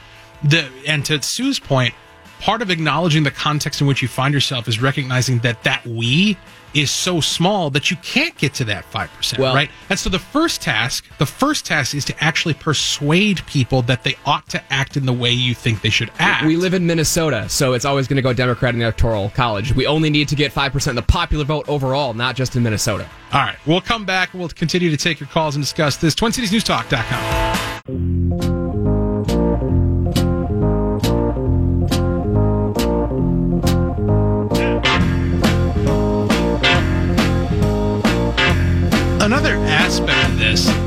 The 0.44 0.70
and 0.88 1.06
to 1.06 1.22
Sue's 1.22 1.60
point, 1.60 1.94
part 2.40 2.62
of 2.62 2.70
acknowledging 2.72 3.24
the 3.24 3.32
context 3.32 3.82
in 3.82 3.88
which 3.88 4.02
you 4.02 4.08
find 4.08 4.34
yourself 4.34 4.68
is 4.68 4.82
recognizing 4.82 5.40
that 5.40 5.62
that 5.64 5.86
we 5.86 6.38
is 6.74 6.90
so 6.92 7.20
small 7.22 7.70
that 7.72 7.92
you 7.92 7.98
can't 7.98 8.36
get 8.38 8.54
to 8.56 8.64
that 8.66 8.86
five 8.86 9.12
percent, 9.14 9.40
Well- 9.42 9.54
right? 9.56 9.70
And 9.90 9.98
so 10.00 10.10
the 10.10 10.20
first 10.20 10.62
task, 10.62 11.06
the 11.18 11.26
first 11.26 11.66
task 11.66 11.94
is 11.96 12.06
to 12.06 12.24
actually 12.24 12.54
persuade 12.54 13.46
people 13.46 13.82
that 13.84 14.04
they 14.04 14.16
ought 14.26 14.48
to 14.50 14.62
act 14.72 14.96
in 14.98 15.06
the 15.06 15.14
way 15.14 15.32
you 15.32 15.54
think 15.54 15.82
they 15.82 15.90
should 15.90 16.12
act. 16.20 16.46
we 16.46 16.56
live 16.56 16.74
in 16.74 16.86
Minnesota 16.88 17.48
so 17.50 17.74
it's 17.74 17.86
always 17.86 18.08
going 18.08 18.16
to 18.18 18.22
go 18.22 18.34
Democrat 18.34 18.74
in 18.74 18.80
the 18.80 18.86
electoral 18.86 19.30
college 19.32 19.74
we 19.76 19.86
only 19.88 20.10
need 20.10 20.28
to 20.30 20.36
get 20.36 20.52
5% 20.54 20.88
of 20.88 20.96
the 20.96 21.02
popular 21.02 21.44
vote 21.46 21.68
overall 21.70 22.14
not 22.14 22.36
just 22.36 22.56
in 22.56 22.64
Minnesota 22.64 23.08
All 23.34 23.42
right, 23.42 23.56
we'll 23.66 23.82
come 23.82 24.06
back. 24.06 24.34
We'll 24.34 24.50
continue 24.50 24.90
to 24.90 24.98
take 24.98 25.20
your 25.20 25.30
calls 25.30 25.56
and 25.56 25.64
discuss 25.64 25.98
this. 25.98 26.16
TwinCitiesNewsTalk.com. 26.16 28.61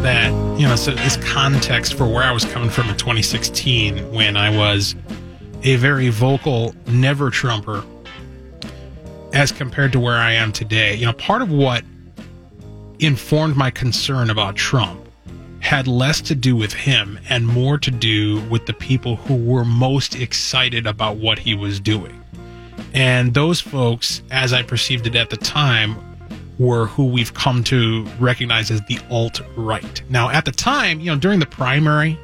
that, 0.02 0.30
you 0.60 0.66
know, 0.66 0.76
so 0.76 0.90
this 0.90 1.16
context 1.18 1.94
for 1.94 2.06
where 2.06 2.22
I 2.22 2.32
was 2.32 2.44
coming 2.44 2.68
from 2.68 2.88
in 2.90 2.96
2016 2.96 4.12
when 4.12 4.36
I 4.36 4.54
was 4.54 4.94
a 5.62 5.76
very 5.76 6.10
vocal 6.10 6.74
never 6.86 7.30
Trumper 7.30 7.82
as 9.32 9.52
compared 9.52 9.92
to 9.92 10.00
where 10.00 10.18
I 10.18 10.32
am 10.32 10.52
today. 10.52 10.94
You 10.94 11.06
know, 11.06 11.14
part 11.14 11.40
of 11.40 11.50
what 11.50 11.82
informed 12.98 13.56
my 13.56 13.70
concern 13.70 14.28
about 14.28 14.54
Trump 14.54 15.00
had 15.60 15.88
less 15.88 16.20
to 16.20 16.34
do 16.34 16.54
with 16.54 16.74
him 16.74 17.18
and 17.30 17.46
more 17.46 17.78
to 17.78 17.90
do 17.90 18.40
with 18.50 18.66
the 18.66 18.74
people 18.74 19.16
who 19.16 19.34
were 19.34 19.64
most 19.64 20.14
excited 20.14 20.86
about 20.86 21.16
what 21.16 21.38
he 21.38 21.54
was 21.54 21.80
doing. 21.80 22.22
And 22.92 23.32
those 23.32 23.62
folks, 23.62 24.20
as 24.30 24.52
I 24.52 24.62
perceived 24.62 25.06
it 25.06 25.16
at 25.16 25.30
the 25.30 25.38
time, 25.38 25.96
were 26.58 26.86
who 26.86 27.06
we've 27.06 27.34
come 27.34 27.64
to 27.64 28.04
recognize 28.18 28.70
as 28.70 28.80
the 28.82 28.98
alt 29.10 29.40
right. 29.56 30.02
Now, 30.08 30.30
at 30.30 30.44
the 30.44 30.52
time, 30.52 31.00
you 31.00 31.06
know, 31.06 31.16
during 31.16 31.40
the 31.40 31.46
primary 31.46 32.18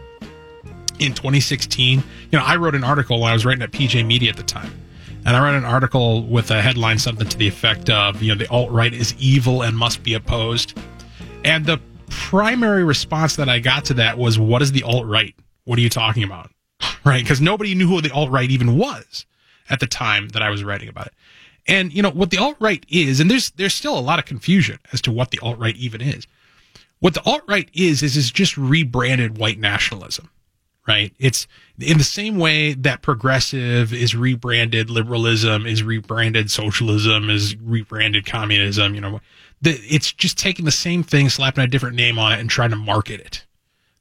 in 0.99 1.15
2016, 1.15 1.99
you 1.99 2.39
know, 2.39 2.45
I 2.45 2.57
wrote 2.57 2.75
an 2.75 2.85
article 2.85 3.21
when 3.21 3.31
I 3.31 3.33
was 3.33 3.45
writing 3.45 3.63
at 3.63 3.73
PJ 3.73 4.07
Media 4.07 4.31
at 4.31 4.37
the 4.37 4.43
time. 4.43 4.73
And 5.27 5.37
I 5.37 5.45
wrote 5.45 5.57
an 5.57 5.65
article 5.65 6.23
with 6.23 6.51
a 6.51 6.63
headline 6.63 6.99
something 6.99 7.29
to 7.29 7.37
the 7.37 7.47
effect 7.47 7.91
of, 7.91 8.23
you 8.23 8.33
know, 8.33 8.39
the 8.39 8.49
alt 8.49 8.71
right 8.71 8.93
is 8.93 9.15
evil 9.19 9.63
and 9.63 9.77
must 9.77 10.03
be 10.03 10.15
opposed. 10.15 10.79
And 11.45 11.67
the 11.67 11.79
primary 12.09 12.85
response 12.85 13.37
that 13.37 13.49
I 13.49 13.59
got 13.59 13.85
to 13.87 13.95
that 13.95 14.17
was, 14.17 14.39
what 14.39 14.63
is 14.63 14.73
the 14.73 14.83
alt 14.83 15.07
right? 15.07 15.35
What 15.65 15.79
are 15.79 15.83
you 15.83 15.91
talking 15.91 16.23
about? 16.23 16.51
right? 17.05 17.23
Because 17.23 17.41
nobody 17.41 17.75
knew 17.75 17.87
who 17.87 18.01
the 18.01 18.13
alt 18.13 18.31
right 18.31 18.51
even 18.51 18.79
was 18.79 19.27
at 19.69 19.81
the 19.81 19.87
time 19.87 20.29
that 20.31 20.43
I 20.43 20.51
was 20.51 20.65
writing 20.65 20.89
about 20.89 21.09
it. 21.09 21.13
And 21.71 21.93
you 21.93 22.03
know 22.03 22.11
what 22.11 22.31
the 22.31 22.39
alt 22.39 22.57
right 22.59 22.85
is, 22.89 23.21
and 23.21 23.31
there's 23.31 23.53
there's 23.53 23.75
still 23.75 23.97
a 23.97 24.01
lot 24.01 24.19
of 24.19 24.25
confusion 24.25 24.81
as 24.93 25.01
to 25.03 25.13
what 25.13 25.31
the 25.31 25.39
alt 25.39 25.57
right 25.59 25.77
even 25.77 26.01
is. 26.01 26.27
What 26.99 27.15
the 27.15 27.23
alt 27.25 27.43
right 27.47 27.69
is 27.73 28.03
is 28.03 28.17
is 28.17 28.33
just 28.33 28.59
rebranded 28.59 29.39
white 29.39 29.61
nationalism, 29.61 30.31
right? 30.89 31.15
It's 31.21 31.47
in 31.79 31.99
the 31.99 32.05
same 32.05 32.39
way 32.39 32.75
that 32.75 33.03
progressive 33.03 33.93
is 33.95 34.17
rebranded 34.17 34.91
liberalism, 34.91 35.65
is 35.65 35.85
rebranded 35.85 36.51
socialism, 36.51 37.31
is 37.31 37.57
rebranded 37.57 38.27
communism. 38.27 38.97
You 38.97 39.01
know, 39.01 39.21
it's 39.63 40.13
just 40.13 40.39
taking 40.39 40.65
the 40.65 40.73
same 40.73 41.05
thing, 41.05 41.29
slapping 41.29 41.63
a 41.63 41.69
different 41.69 41.95
name 41.95 42.19
on 42.19 42.33
it, 42.33 42.41
and 42.41 42.51
trying 42.51 42.71
to 42.71 42.77
market 42.77 43.21
it. 43.21 43.47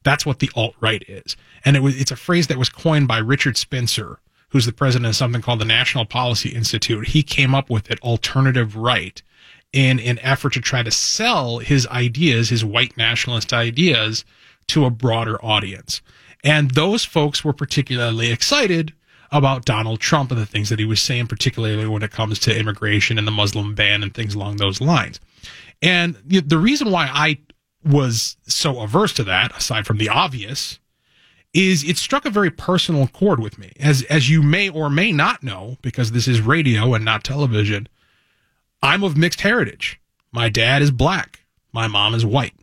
That's 0.02 0.26
what 0.26 0.40
the 0.40 0.50
alt 0.56 0.74
right 0.80 1.04
is, 1.06 1.36
and 1.64 1.76
it 1.76 1.84
was 1.84 2.00
it's 2.00 2.10
a 2.10 2.16
phrase 2.16 2.48
that 2.48 2.58
was 2.58 2.68
coined 2.68 3.06
by 3.06 3.18
Richard 3.18 3.56
Spencer 3.56 4.18
who's 4.50 4.66
the 4.66 4.72
president 4.72 5.08
of 5.08 5.16
something 5.16 5.42
called 5.42 5.60
the 5.60 5.64
National 5.64 6.04
Policy 6.04 6.50
Institute, 6.50 7.08
he 7.08 7.22
came 7.22 7.54
up 7.54 7.70
with 7.70 7.90
it 7.90 8.00
alternative 8.02 8.76
right 8.76 9.22
in 9.72 10.00
an 10.00 10.18
effort 10.20 10.52
to 10.54 10.60
try 10.60 10.82
to 10.82 10.90
sell 10.90 11.58
his 11.58 11.86
ideas, 11.88 12.48
his 12.48 12.64
white 12.64 12.96
nationalist 12.96 13.52
ideas, 13.52 14.24
to 14.66 14.84
a 14.84 14.90
broader 14.90 15.42
audience. 15.44 16.02
And 16.42 16.72
those 16.72 17.04
folks 17.04 17.44
were 17.44 17.52
particularly 17.52 18.30
excited 18.32 18.92
about 19.32 19.64
Donald 19.64 20.00
Trump 20.00 20.32
and 20.32 20.40
the 20.40 20.46
things 20.46 20.68
that 20.70 20.78
he 20.78 20.84
was 20.84 21.00
saying, 21.00 21.28
particularly 21.28 21.86
when 21.86 22.02
it 22.02 22.10
comes 22.10 22.38
to 22.40 22.58
immigration 22.58 23.18
and 23.18 23.26
the 23.26 23.32
Muslim 23.32 23.74
ban 23.74 24.02
and 24.02 24.12
things 24.12 24.34
along 24.34 24.56
those 24.56 24.80
lines. 24.80 25.20
And 25.82 26.16
the 26.24 26.58
reason 26.58 26.90
why 26.90 27.08
I 27.12 27.38
was 27.84 28.36
so 28.46 28.80
averse 28.80 29.12
to 29.14 29.24
that, 29.24 29.56
aside 29.56 29.86
from 29.86 29.98
the 29.98 30.08
obvious, 30.08 30.78
is 31.52 31.82
it 31.84 31.96
struck 31.96 32.24
a 32.24 32.30
very 32.30 32.50
personal 32.50 33.08
chord 33.08 33.40
with 33.40 33.58
me. 33.58 33.72
As 33.80 34.02
as 34.04 34.30
you 34.30 34.42
may 34.42 34.68
or 34.68 34.88
may 34.88 35.12
not 35.12 35.42
know, 35.42 35.76
because 35.82 36.12
this 36.12 36.28
is 36.28 36.40
radio 36.40 36.94
and 36.94 37.04
not 37.04 37.24
television, 37.24 37.88
I'm 38.82 39.02
of 39.02 39.16
mixed 39.16 39.40
heritage. 39.40 40.00
My 40.32 40.48
dad 40.48 40.82
is 40.82 40.90
black. 40.90 41.40
My 41.72 41.86
mom 41.86 42.14
is 42.14 42.24
white. 42.24 42.54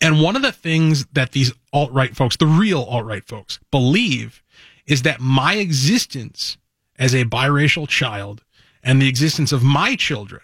And 0.00 0.20
one 0.20 0.36
of 0.36 0.42
the 0.42 0.52
things 0.52 1.06
that 1.12 1.32
these 1.32 1.52
alt 1.72 1.90
right 1.92 2.14
folks, 2.14 2.36
the 2.36 2.46
real 2.46 2.82
alt 2.82 3.04
right 3.04 3.24
folks, 3.24 3.58
believe 3.70 4.42
is 4.86 5.02
that 5.02 5.20
my 5.20 5.54
existence 5.54 6.58
as 6.98 7.14
a 7.14 7.24
biracial 7.24 7.88
child 7.88 8.42
and 8.82 9.00
the 9.00 9.08
existence 9.08 9.50
of 9.50 9.62
my 9.62 9.96
children 9.96 10.42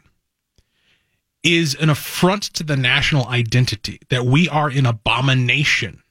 is 1.43 1.75
an 1.77 1.91
affront 1.91 2.43
to 2.43 2.63
the 2.63 2.77
national 2.77 3.27
identity, 3.29 4.01
that 4.09 4.25
we 4.25 4.49
are 4.49 4.69
an 4.69 4.87
abomination 4.87 6.03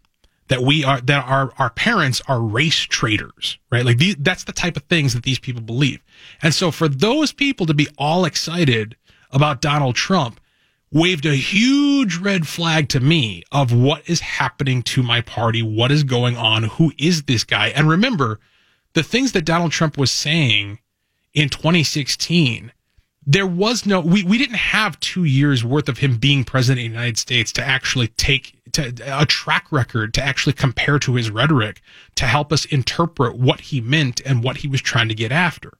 that 0.49 0.61
we 0.61 0.83
are 0.83 0.99
that 1.01 1.25
our 1.25 1.53
our 1.57 1.69
parents 1.69 2.21
are 2.27 2.41
race 2.41 2.79
traitors, 2.79 3.57
right? 3.71 3.85
Like 3.85 3.97
these, 3.97 4.15
that's 4.19 4.43
the 4.43 4.51
type 4.51 4.75
of 4.75 4.83
things 4.83 5.13
that 5.13 5.23
these 5.23 5.39
people 5.39 5.61
believe. 5.61 6.01
And 6.41 6.53
so 6.53 6.71
for 6.71 6.87
those 6.87 7.31
people 7.31 7.65
to 7.67 7.73
be 7.73 7.87
all 7.97 8.25
excited 8.25 8.97
about 9.31 9.61
Donald 9.61 9.95
Trump 9.95 10.39
waved 10.91 11.25
a 11.27 11.35
huge 11.35 12.17
red 12.17 12.47
flag 12.47 12.89
to 12.89 12.99
me 12.99 13.43
of 13.51 13.71
what 13.71 14.09
is 14.09 14.19
happening 14.21 14.81
to 14.81 15.03
my 15.03 15.21
party, 15.21 15.61
what 15.61 15.91
is 15.91 16.03
going 16.03 16.35
on, 16.35 16.63
who 16.63 16.91
is 16.97 17.23
this 17.23 17.43
guy? 17.43 17.67
And 17.67 17.87
remember, 17.87 18.39
the 18.93 19.03
things 19.03 19.33
that 19.33 19.45
Donald 19.45 19.71
Trump 19.71 19.97
was 19.97 20.09
saying 20.09 20.79
in 21.33 21.49
2016 21.49 22.71
there 23.27 23.45
was 23.45 23.85
no 23.85 23.99
we, 23.99 24.23
we 24.23 24.39
didn't 24.39 24.55
have 24.55 24.99
two 24.99 25.23
years 25.23 25.63
worth 25.63 25.87
of 25.87 25.99
him 25.99 26.17
being 26.17 26.43
president 26.43 26.85
of 26.85 26.91
the 26.91 26.97
united 26.97 27.17
states 27.17 27.51
to 27.51 27.63
actually 27.63 28.07
take 28.07 28.58
to, 28.73 28.93
a 29.05 29.25
track 29.25 29.71
record 29.71 30.13
to 30.15 30.23
actually 30.23 30.53
compare 30.53 30.99
to 30.99 31.15
his 31.15 31.29
rhetoric 31.29 31.81
to 32.15 32.25
help 32.25 32.51
us 32.51 32.65
interpret 32.65 33.37
what 33.37 33.59
he 33.61 33.81
meant 33.81 34.21
and 34.25 34.43
what 34.43 34.57
he 34.57 34.67
was 34.67 34.81
trying 34.81 35.09
to 35.09 35.15
get 35.15 35.31
after. 35.31 35.73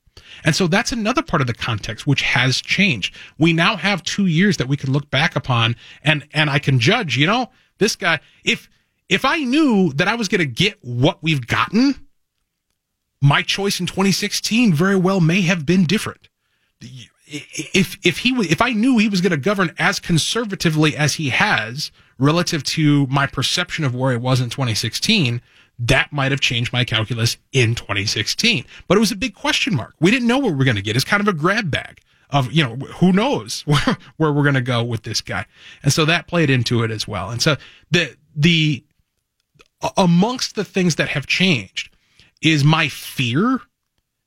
And 0.44 0.56
so 0.56 0.68
that's 0.68 0.92
another 0.92 1.22
part 1.22 1.42
of 1.42 1.48
the 1.48 1.54
context 1.54 2.06
which 2.06 2.22
has 2.22 2.62
changed. 2.62 3.16
We 3.38 3.54
now 3.54 3.76
have 3.78 4.04
two 4.04 4.26
years 4.26 4.58
that 4.58 4.68
we 4.68 4.78
can 4.78 4.92
look 4.92 5.10
back 5.10 5.36
upon 5.36 5.76
and 6.04 6.28
and 6.34 6.50
i 6.50 6.60
can 6.60 6.80
judge 6.80 7.18
you 7.18 7.28
know 7.28 7.50
this 7.78 7.96
guy 7.96 8.20
if 8.44 8.70
if 9.08 9.26
i 9.26 9.38
knew 9.38 9.92
that 9.94 10.08
i 10.08 10.16
was 10.16 10.28
going 10.28 10.40
to 10.40 10.46
get 10.46 10.78
what 10.82 11.22
we've 11.22 11.48
gotten 11.48 12.08
my 13.22 13.42
choice 13.42 13.80
in 13.80 13.86
2016 13.86 14.74
very 14.74 14.96
well 14.96 15.20
may 15.20 15.42
have 15.42 15.66
been 15.66 15.86
different 15.86 16.30
if 17.30 17.98
if 18.04 18.20
he 18.20 18.32
if 18.50 18.62
I 18.62 18.72
knew 18.72 18.98
he 18.98 19.10
was 19.10 19.22
going 19.22 19.32
to 19.32 19.38
govern 19.38 19.74
as 19.78 20.00
conservatively 20.00 20.96
as 20.96 21.16
he 21.16 21.30
has 21.30 21.92
relative 22.18 22.64
to 22.64 23.08
my 23.08 23.28
perception 23.28 23.86
of 23.86 23.96
where 23.96 24.12
he 24.12 24.18
was 24.18 24.42
in 24.42 24.50
2016, 24.50 25.42
that 25.80 26.12
might 26.12 26.32
have 26.32 26.42
changed 26.42 26.74
my 26.74 26.84
calculus 26.84 27.38
in 27.54 27.76
2016. 27.76 28.66
But 28.88 28.98
it 28.98 29.00
was 29.00 29.12
a 29.12 29.16
big 29.16 29.36
question 29.36 29.76
mark. 29.76 29.94
We 30.00 30.12
didn't 30.12 30.28
know 30.28 30.40
what 30.40 30.52
we 30.52 30.58
were 30.58 30.66
going 30.66 30.76
to 30.76 30.82
get. 30.82 30.96
It's 30.96 31.06
kind 31.06 31.22
of 31.22 31.28
a 31.28 31.34
grab 31.34 31.72
bag 31.72 32.02
of 32.32 32.52
you 32.52 32.64
know 32.64 32.76
who 32.76 33.12
knows 33.12 33.62
where, 33.66 33.98
where 34.18 34.32
we're 34.32 34.44
going 34.44 34.56
to 34.56 34.62
go 34.62 34.84
with 34.84 35.04
this 35.04 35.22
guy, 35.22 35.46
and 35.84 35.94
so 35.94 36.06
that 36.06 36.28
played 36.28 36.50
into 36.50 36.84
it 36.84 36.92
as 36.92 37.08
well. 37.08 37.30
And 37.30 37.42
so 37.42 37.58
the 37.92 38.16
the 38.36 38.84
amongst 39.96 40.56
the 40.56 40.66
things 40.66 40.96
that 40.96 41.10
have 41.10 41.28
changed 41.28 41.96
is 42.42 42.64
my 42.64 42.90
fear, 42.90 43.62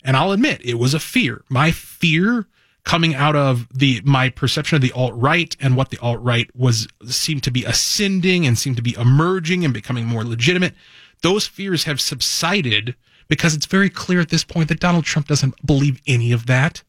and 0.05 0.17
I'll 0.17 0.33
admit 0.33 0.61
it 0.65 0.79
was 0.79 0.95
a 0.95 1.01
fear. 1.01 1.45
My 1.49 1.71
fear 1.71 2.47
coming 2.85 3.15
out 3.15 3.37
of 3.37 3.69
the 3.73 4.01
my 4.05 4.29
perception 4.29 4.77
of 4.77 4.83
the 4.83 4.93
alt 4.93 5.15
right 5.15 5.57
and 5.61 5.77
what 5.77 5.91
the 5.91 5.99
alt 5.99 6.21
right 6.21 6.51
was 6.55 6.89
seemed 7.07 7.43
to 7.43 7.51
be 7.51 7.65
ascending 7.65 8.47
and 8.47 8.59
seemed 8.59 8.77
to 8.77 8.83
be 8.83 8.95
emerging 8.95 9.65
and 9.65 9.73
becoming 9.73 10.07
more 10.07 10.25
legitimate. 10.25 10.75
Those 11.23 11.47
fears 11.47 11.85
have 11.85 12.01
subsided 12.01 12.97
because 13.29 13.55
it's 13.55 13.67
very 13.67 13.89
clear 13.89 14.21
at 14.21 14.31
this 14.31 14.45
point 14.45 14.69
that 14.69 14.81
Donald 14.81 15.05
Trump 15.05 15.29
doesn't 15.29 15.65
believe 15.65 16.01
any 16.07 16.33
of 16.33 16.47
that. 16.47 16.83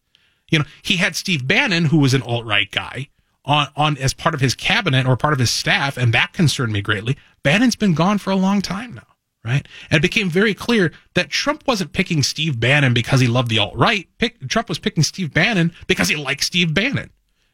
You 0.49 0.59
know, 0.59 0.65
he 0.81 0.97
had 0.97 1.15
Steve 1.15 1.47
Bannon, 1.47 1.85
who 1.85 1.99
was 1.99 2.13
an 2.13 2.21
alt 2.21 2.45
right 2.45 2.69
guy, 2.69 3.09
on, 3.45 3.67
on 3.75 3.97
as 3.97 4.13
part 4.13 4.35
of 4.35 4.41
his 4.41 4.55
cabinet 4.55 5.05
or 5.05 5.15
part 5.15 5.33
of 5.33 5.39
his 5.39 5.51
staff, 5.51 5.97
and 5.97 6.13
that 6.13 6.33
concerned 6.33 6.73
me 6.73 6.81
greatly. 6.81 7.17
Bannon's 7.43 7.75
been 7.75 7.93
gone 7.93 8.17
for 8.17 8.31
a 8.31 8.35
long 8.35 8.61
time 8.61 8.93
now 8.93 9.12
right? 9.43 9.67
And 9.89 9.97
it 9.97 10.01
became 10.01 10.29
very 10.29 10.53
clear 10.53 10.91
that 11.15 11.29
Trump 11.29 11.67
wasn't 11.67 11.93
picking 11.93 12.23
Steve 12.23 12.59
Bannon 12.59 12.93
because 12.93 13.19
he 13.19 13.27
loved 13.27 13.49
the 13.49 13.59
alt 13.59 13.75
right. 13.75 14.07
Trump 14.47 14.69
was 14.69 14.79
picking 14.79 15.03
Steve 15.03 15.33
Bannon 15.33 15.73
because 15.87 16.07
he 16.07 16.15
liked 16.15 16.43
Steve 16.43 16.73
Bannon. 16.73 17.09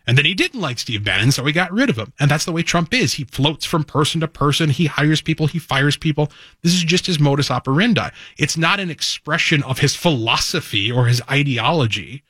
And 0.08 0.18
then 0.18 0.26
he 0.26 0.34
didn't 0.34 0.62
like 0.62 0.80
Steve 0.80 1.04
Bannon, 1.04 1.32
so 1.32 1.46
he 1.46 1.54
got 1.54 1.72
rid 1.72 1.90
of 1.90 1.98
him. 1.98 2.14
And 2.20 2.32
that's 2.32 2.46
the 2.46 2.52
way 2.52 2.64
Trump 2.64 2.94
is. 2.96 3.14
He 3.14 3.26
floats 3.26 3.66
from 3.66 3.84
person 3.84 4.22
to 4.22 4.28
person. 4.28 4.72
He 4.72 4.88
hires 4.88 5.22
people. 5.22 5.46
He 5.46 5.60
fires 5.60 5.98
people. 5.98 6.32
This 6.64 6.74
is 6.74 6.84
just 6.84 7.06
his 7.06 7.20
modus 7.20 7.52
operandi. 7.52 8.10
It's 8.38 8.58
not 8.58 8.80
an 8.80 8.90
expression 8.90 9.62
of 9.64 9.80
his 9.80 9.96
philosophy 9.96 10.92
or 10.92 11.06
his 11.06 11.22
ideology. 11.30 12.24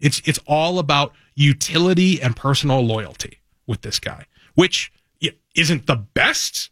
It's, 0.00 0.20
it's 0.26 0.40
all 0.46 0.78
about 0.78 1.14
utility 1.34 2.20
and 2.20 2.36
personal 2.36 2.82
loyalty 2.82 3.38
with 3.66 3.80
this 3.80 3.98
guy, 3.98 4.26
which 4.54 4.92
isn't 5.54 5.86
the 5.86 5.96
best 5.96 6.68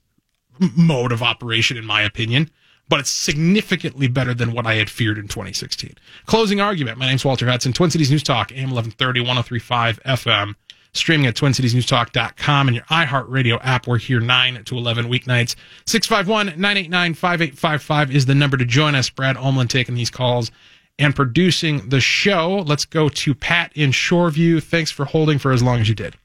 mode 0.76 1.12
of 1.12 1.22
operation, 1.22 1.76
in 1.76 1.84
my 1.84 2.02
opinion, 2.02 2.50
but 2.88 3.00
it's 3.00 3.10
significantly 3.10 4.08
better 4.08 4.34
than 4.34 4.52
what 4.52 4.66
I 4.66 4.74
had 4.74 4.90
feared 4.90 5.18
in 5.18 5.28
2016. 5.28 5.94
Closing 6.26 6.60
argument. 6.60 6.98
My 6.98 7.06
name's 7.06 7.24
Walter 7.24 7.48
Hudson, 7.48 7.72
Twin 7.72 7.90
Cities 7.90 8.10
News 8.10 8.22
Talk, 8.22 8.52
AM 8.52 8.70
1130, 8.70 9.20
1035 9.20 10.02
FM, 10.02 10.54
streaming 10.92 11.26
at 11.26 11.34
twincitiesnewstalk.com 11.34 12.68
and 12.68 12.76
your 12.76 12.84
iHeartRadio 12.84 13.58
app. 13.62 13.86
We're 13.86 13.98
here 13.98 14.20
9 14.20 14.64
to 14.64 14.76
11 14.76 15.06
weeknights. 15.06 15.54
651 15.86 16.60
989 16.60 17.14
5855 17.14 18.14
is 18.14 18.26
the 18.26 18.34
number 18.34 18.56
to 18.56 18.64
join 18.64 18.94
us. 18.94 19.08
Brad 19.08 19.36
Omlin 19.36 19.68
taking 19.68 19.94
these 19.94 20.10
calls 20.10 20.50
and 20.98 21.16
producing 21.16 21.88
the 21.88 22.00
show. 22.00 22.62
Let's 22.66 22.84
go 22.84 23.08
to 23.08 23.34
Pat 23.34 23.72
in 23.74 23.90
Shoreview. 23.90 24.62
Thanks 24.62 24.90
for 24.90 25.04
holding 25.04 25.38
for 25.38 25.52
as 25.52 25.62
long 25.62 25.80
as 25.80 25.88
you 25.88 25.94
did. 25.94 26.16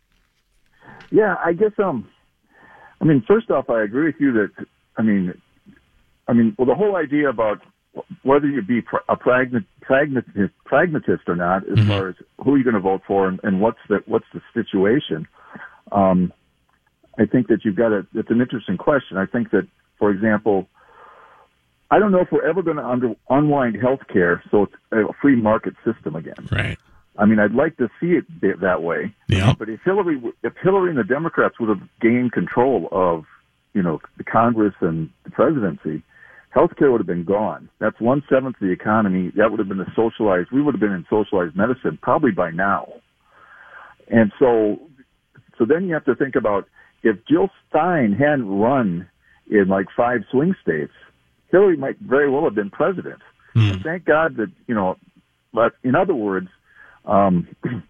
Yeah, 1.12 1.36
I 1.44 1.54
guess 1.54 1.72
um 1.80 2.10
I 3.02 3.06
mean, 3.06 3.24
first 3.28 3.50
off, 3.52 3.70
I 3.70 3.84
agree 3.84 4.08
with 4.08 4.16
you 4.20 4.34
that, 4.34 4.66
I 4.98 5.02
mean, 5.02 5.34
I 6.28 6.34
mean, 6.34 6.56
well, 6.58 6.68
the 6.68 6.76
whole 6.76 6.96
idea 6.96 7.30
about 7.30 7.62
whether 8.24 8.48
you 8.48 8.62
be 8.62 8.82
a 9.08 9.16
pragmatist, 9.16 9.68
pragmatist 9.82 11.24
or 11.28 11.36
not, 11.36 11.68
as 11.70 11.78
mm-hmm. 11.78 11.90
far 11.90 12.10
as 12.10 12.16
who 12.44 12.56
you're 12.56 12.64
going 12.64 12.74
to 12.76 12.80
vote 12.80 13.02
for 13.08 13.28
and, 13.28 13.40
and 13.44 13.62
what's 13.62 13.80
the 13.90 14.04
what's 14.06 14.26
the 14.34 14.42
situation. 14.54 15.28
Um, 15.92 16.34
I 17.18 17.26
think 17.26 17.48
that 17.48 17.64
you've 17.64 17.76
got 17.76 17.92
a. 17.92 18.06
It's 18.14 18.30
an 18.30 18.42
interesting 18.42 18.78
question. 18.78 19.18
I 19.18 19.26
think 19.26 19.52
that, 19.52 19.68
for 19.98 20.12
example, 20.12 20.68
I 21.90 22.00
don't 22.00 22.12
know 22.12 22.20
if 22.20 22.32
we're 22.32 22.48
ever 22.48 22.62
going 22.62 22.78
to 22.78 22.86
under, 22.86 23.16
unwind 23.30 23.82
health 23.82 24.02
care 24.12 24.44
so 24.52 24.64
it's 24.64 24.74
a 24.92 25.14
free 25.22 25.36
market 25.36 25.74
system 25.86 26.16
again. 26.16 26.48
Right. 26.52 26.78
I 27.18 27.26
mean, 27.26 27.40
I'd 27.40 27.54
like 27.54 27.78
to 27.78 27.90
see 28.00 28.18
it 28.18 28.26
that 28.62 28.84
way. 28.84 29.14
Yeah. 29.28 29.54
But 29.58 29.70
if 29.70 29.80
Hillary, 29.84 30.22
if 30.44 30.54
Hillary 30.62 30.90
and 30.90 31.00
the 31.00 31.04
Democrats 31.04 31.60
would 31.60 31.70
have 31.70 31.88
gained 32.00 32.32
control 32.32 32.88
of, 32.92 33.26
you 33.74 33.82
know, 33.82 34.00
the 34.18 34.24
Congress 34.24 34.76
and 34.82 35.10
the 35.24 35.32
presidency, 35.32 36.04
healthcare 36.56 36.92
would 36.92 37.00
have 37.00 37.08
been 37.08 37.24
gone. 37.24 37.70
That's 37.80 38.00
one 38.00 38.24
seventh 38.30 38.56
of 38.56 38.68
the 38.68 38.72
economy. 38.72 39.32
That 39.36 39.50
would 39.50 39.60
have 39.60 39.68
been 39.68 39.78
the 39.78 39.92
socialized. 39.96 40.50
We 40.52 40.62
would 40.62 40.76
have 40.76 40.82
been 40.82 40.92
in 40.92 41.06
socialized 41.10 41.56
medicine 41.56 41.98
probably 42.02 42.32
by 42.32 42.52
now. 42.52 42.94
And 44.10 44.32
so, 44.40 44.80
so 45.58 45.66
then 45.66 45.88
you 45.88 45.94
have 45.94 46.06
to 46.06 46.16
think 46.16 46.36
about 46.36 46.68
if 47.04 47.18
Jill 47.28 47.50
Stein 47.70 48.14
hadn't 48.14 48.48
run 48.48 49.10
in 49.50 49.68
like 49.68 49.88
five 49.96 50.22
swing 50.32 50.56
states, 50.62 50.94
Hillary 51.52 51.78
might 51.78 51.98
very 52.00 52.30
well 52.30 52.44
have 52.44 52.56
been 52.56 52.70
president. 52.70 53.22
Mm. 53.56 53.84
Thank 53.84 54.06
God 54.06 54.38
that 54.38 54.52
you 54.68 54.76
know. 54.76 54.98
But 55.54 55.74
in 55.84 55.96
other 55.96 56.14
words, 56.14 56.50
um, 57.08 57.48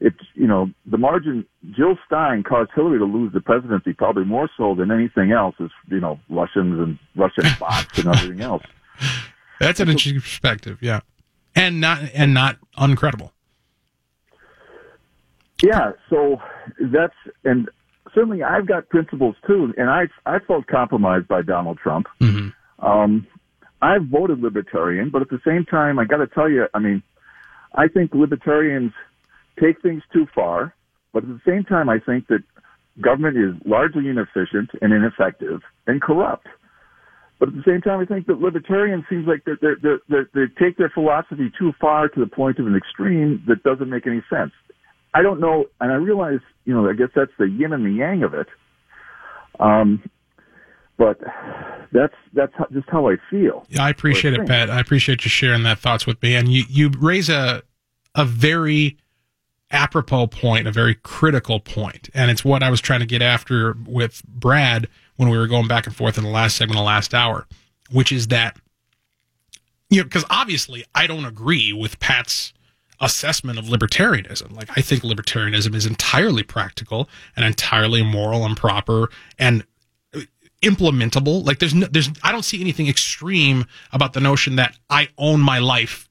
it's 0.00 0.20
you 0.34 0.46
know 0.46 0.70
the 0.86 0.98
margin. 0.98 1.44
Jill 1.76 1.98
Stein 2.06 2.42
caused 2.42 2.70
Hillary 2.74 2.98
to 2.98 3.04
lose 3.04 3.32
the 3.32 3.40
presidency 3.40 3.92
probably 3.92 4.24
more 4.24 4.48
so 4.56 4.74
than 4.74 4.90
anything 4.90 5.32
else. 5.32 5.54
Is 5.60 5.70
you 5.88 6.00
know 6.00 6.18
Russians 6.28 6.80
and 6.80 6.98
Russian 7.16 7.44
bots 7.60 7.98
and 7.98 8.08
everything 8.08 8.40
else. 8.40 8.62
That's 9.60 9.80
an 9.80 9.88
interesting 9.88 10.20
perspective, 10.20 10.78
yeah, 10.80 11.00
and 11.54 11.80
not 11.80 12.02
and 12.14 12.32
not 12.32 12.56
uncredible. 12.78 13.30
Yeah, 15.62 15.92
so 16.08 16.40
that's 16.80 17.14
and 17.44 17.68
certainly 18.14 18.42
I've 18.42 18.66
got 18.66 18.88
principles 18.88 19.36
too, 19.46 19.74
and 19.76 19.90
I 19.90 20.04
I 20.24 20.38
felt 20.38 20.66
compromised 20.66 21.28
by 21.28 21.42
Donald 21.42 21.78
Trump. 21.78 22.06
Mm-hmm. 22.20 22.86
Um, 22.86 23.26
I've 23.82 24.04
voted 24.04 24.40
libertarian, 24.40 25.10
but 25.10 25.22
at 25.22 25.28
the 25.28 25.40
same 25.44 25.64
time, 25.64 25.98
I 25.98 26.04
got 26.04 26.18
to 26.18 26.26
tell 26.26 26.50
you, 26.50 26.66
I 26.74 26.78
mean, 26.78 27.02
I 27.74 27.88
think 27.88 28.14
libertarians 28.14 28.92
take 29.60 29.80
things 29.82 30.02
too 30.12 30.26
far, 30.34 30.74
but 31.12 31.22
at 31.22 31.28
the 31.28 31.40
same 31.46 31.64
time, 31.64 31.88
I 31.88 31.98
think 31.98 32.28
that 32.28 32.42
government 33.00 33.36
is 33.36 33.54
largely 33.64 34.08
inefficient 34.08 34.70
and 34.80 34.92
ineffective 34.92 35.60
and 35.86 36.00
corrupt. 36.02 36.46
But 37.38 37.48
at 37.48 37.54
the 37.54 37.62
same 37.66 37.80
time, 37.80 38.00
I 38.00 38.04
think 38.04 38.26
that 38.26 38.40
libertarians 38.40 39.04
seems 39.08 39.26
like 39.26 39.44
they're, 39.44 39.98
they 40.08 40.40
take 40.62 40.76
their 40.76 40.90
philosophy 40.90 41.50
too 41.58 41.72
far 41.80 42.08
to 42.08 42.20
the 42.20 42.26
point 42.26 42.58
of 42.58 42.66
an 42.66 42.76
extreme 42.76 43.42
that 43.48 43.62
doesn't 43.62 43.88
make 43.88 44.06
any 44.06 44.22
sense. 44.28 44.52
I 45.14 45.22
don't 45.22 45.40
know, 45.40 45.64
and 45.80 45.90
I 45.90 45.96
realize, 45.96 46.40
you 46.64 46.74
know, 46.74 46.88
I 46.88 46.92
guess 46.92 47.08
that's 47.16 47.32
the 47.38 47.48
yin 47.48 47.72
and 47.72 47.84
the 47.84 47.90
yang 47.90 48.22
of 48.22 48.34
it. 48.34 48.46
Um, 49.58 50.02
but 51.00 51.18
that's 51.92 52.14
that's 52.34 52.52
how, 52.54 52.66
just 52.70 52.88
how 52.90 53.08
I 53.08 53.16
feel. 53.30 53.64
Yeah, 53.70 53.84
I 53.84 53.88
appreciate 53.88 54.34
it, 54.34 54.46
Pat. 54.46 54.68
I 54.68 54.78
appreciate 54.78 55.24
you 55.24 55.30
sharing 55.30 55.62
that 55.62 55.78
thoughts 55.78 56.06
with 56.06 56.22
me, 56.22 56.36
and 56.36 56.52
you 56.52 56.64
you 56.68 56.90
raise 57.00 57.30
a 57.30 57.62
a 58.14 58.26
very 58.26 58.98
apropos 59.70 60.26
point, 60.26 60.68
a 60.68 60.72
very 60.72 60.94
critical 60.94 61.58
point. 61.58 62.10
and 62.12 62.30
it's 62.30 62.44
what 62.44 62.62
I 62.62 62.70
was 62.70 62.80
trying 62.80 63.00
to 63.00 63.06
get 63.06 63.22
after 63.22 63.76
with 63.86 64.22
Brad 64.26 64.88
when 65.16 65.30
we 65.30 65.38
were 65.38 65.46
going 65.46 65.68
back 65.68 65.86
and 65.86 65.96
forth 65.96 66.18
in 66.18 66.24
the 66.24 66.30
last 66.30 66.56
segment, 66.56 66.76
of 66.76 66.82
the 66.82 66.86
last 66.86 67.14
hour, 67.14 67.46
which 67.90 68.12
is 68.12 68.26
that 68.28 68.58
you 69.88 69.98
know 69.98 70.04
because 70.04 70.26
obviously 70.28 70.84
I 70.94 71.06
don't 71.06 71.24
agree 71.24 71.72
with 71.72 71.98
Pat's 71.98 72.52
assessment 73.00 73.58
of 73.58 73.64
libertarianism. 73.64 74.52
Like 74.52 74.68
I 74.76 74.82
think 74.82 75.02
libertarianism 75.02 75.74
is 75.74 75.86
entirely 75.86 76.42
practical 76.42 77.08
and 77.36 77.46
entirely 77.46 78.02
moral 78.02 78.44
and 78.44 78.54
proper 78.54 79.08
and 79.38 79.64
implementable. 80.62 81.44
Like 81.44 81.58
there's 81.58 81.74
no, 81.74 81.86
there's 81.86 82.10
I 82.22 82.32
don't 82.32 82.44
see 82.44 82.60
anything 82.60 82.88
extreme 82.88 83.66
about 83.92 84.12
the 84.12 84.20
notion 84.20 84.56
that 84.56 84.76
I 84.88 85.08
own 85.18 85.40
my 85.40 85.58
life 85.58 86.08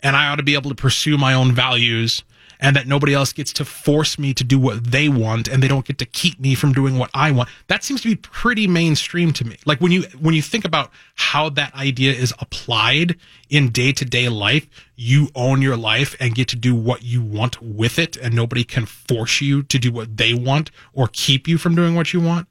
and 0.00 0.16
I 0.16 0.28
ought 0.28 0.36
to 0.36 0.42
be 0.42 0.54
able 0.54 0.70
to 0.70 0.76
pursue 0.76 1.18
my 1.18 1.34
own 1.34 1.52
values 1.52 2.24
and 2.60 2.76
that 2.76 2.86
nobody 2.86 3.12
else 3.12 3.32
gets 3.32 3.52
to 3.52 3.64
force 3.64 4.18
me 4.18 4.32
to 4.32 4.44
do 4.44 4.58
what 4.58 4.84
they 4.84 5.08
want 5.08 5.48
and 5.48 5.62
they 5.62 5.68
don't 5.68 5.84
get 5.84 5.98
to 5.98 6.06
keep 6.06 6.38
me 6.40 6.54
from 6.54 6.72
doing 6.72 6.98
what 6.98 7.10
I 7.12 7.30
want. 7.30 7.48
That 7.66 7.84
seems 7.84 8.00
to 8.02 8.08
be 8.08 8.16
pretty 8.16 8.66
mainstream 8.66 9.32
to 9.34 9.44
me. 9.44 9.56
Like 9.66 9.80
when 9.80 9.92
you 9.92 10.02
when 10.18 10.34
you 10.34 10.40
think 10.40 10.64
about 10.64 10.90
how 11.14 11.50
that 11.50 11.74
idea 11.74 12.12
is 12.12 12.32
applied 12.38 13.16
in 13.50 13.70
day-to-day 13.70 14.28
life, 14.28 14.66
you 14.96 15.28
own 15.34 15.60
your 15.62 15.76
life 15.76 16.16
and 16.20 16.34
get 16.34 16.48
to 16.48 16.56
do 16.56 16.74
what 16.74 17.02
you 17.02 17.22
want 17.22 17.60
with 17.60 17.98
it 17.98 18.16
and 18.16 18.34
nobody 18.34 18.64
can 18.64 18.86
force 18.86 19.40
you 19.40 19.62
to 19.64 19.78
do 19.78 19.92
what 19.92 20.16
they 20.16 20.32
want 20.32 20.70
or 20.92 21.08
keep 21.12 21.46
you 21.48 21.58
from 21.58 21.74
doing 21.74 21.94
what 21.94 22.12
you 22.12 22.20
want 22.20 22.48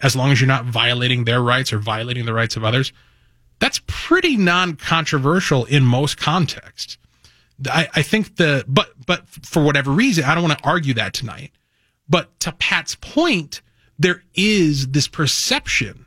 as 0.00 0.14
long 0.14 0.30
as 0.30 0.40
you're 0.40 0.48
not 0.48 0.66
violating 0.66 1.24
their 1.24 1.40
rights 1.42 1.72
or 1.72 1.78
violating 1.78 2.26
the 2.26 2.34
rights 2.34 2.56
of 2.56 2.64
others. 2.64 2.92
That's 3.58 3.80
pretty 3.86 4.36
non-controversial 4.36 5.64
in 5.64 5.84
most 5.84 6.18
contexts. 6.18 6.98
I, 7.66 7.88
I 7.94 8.02
think 8.02 8.36
the 8.36 8.64
but 8.68 8.90
but 9.06 9.26
for 9.28 9.64
whatever 9.64 9.90
reason, 9.90 10.24
I 10.24 10.34
don't 10.34 10.44
want 10.44 10.58
to 10.58 10.68
argue 10.68 10.94
that 10.94 11.14
tonight. 11.14 11.52
But 12.08 12.38
to 12.40 12.52
Pat's 12.52 12.94
point, 12.96 13.62
there 13.98 14.22
is 14.34 14.88
this 14.88 15.08
perception 15.08 16.06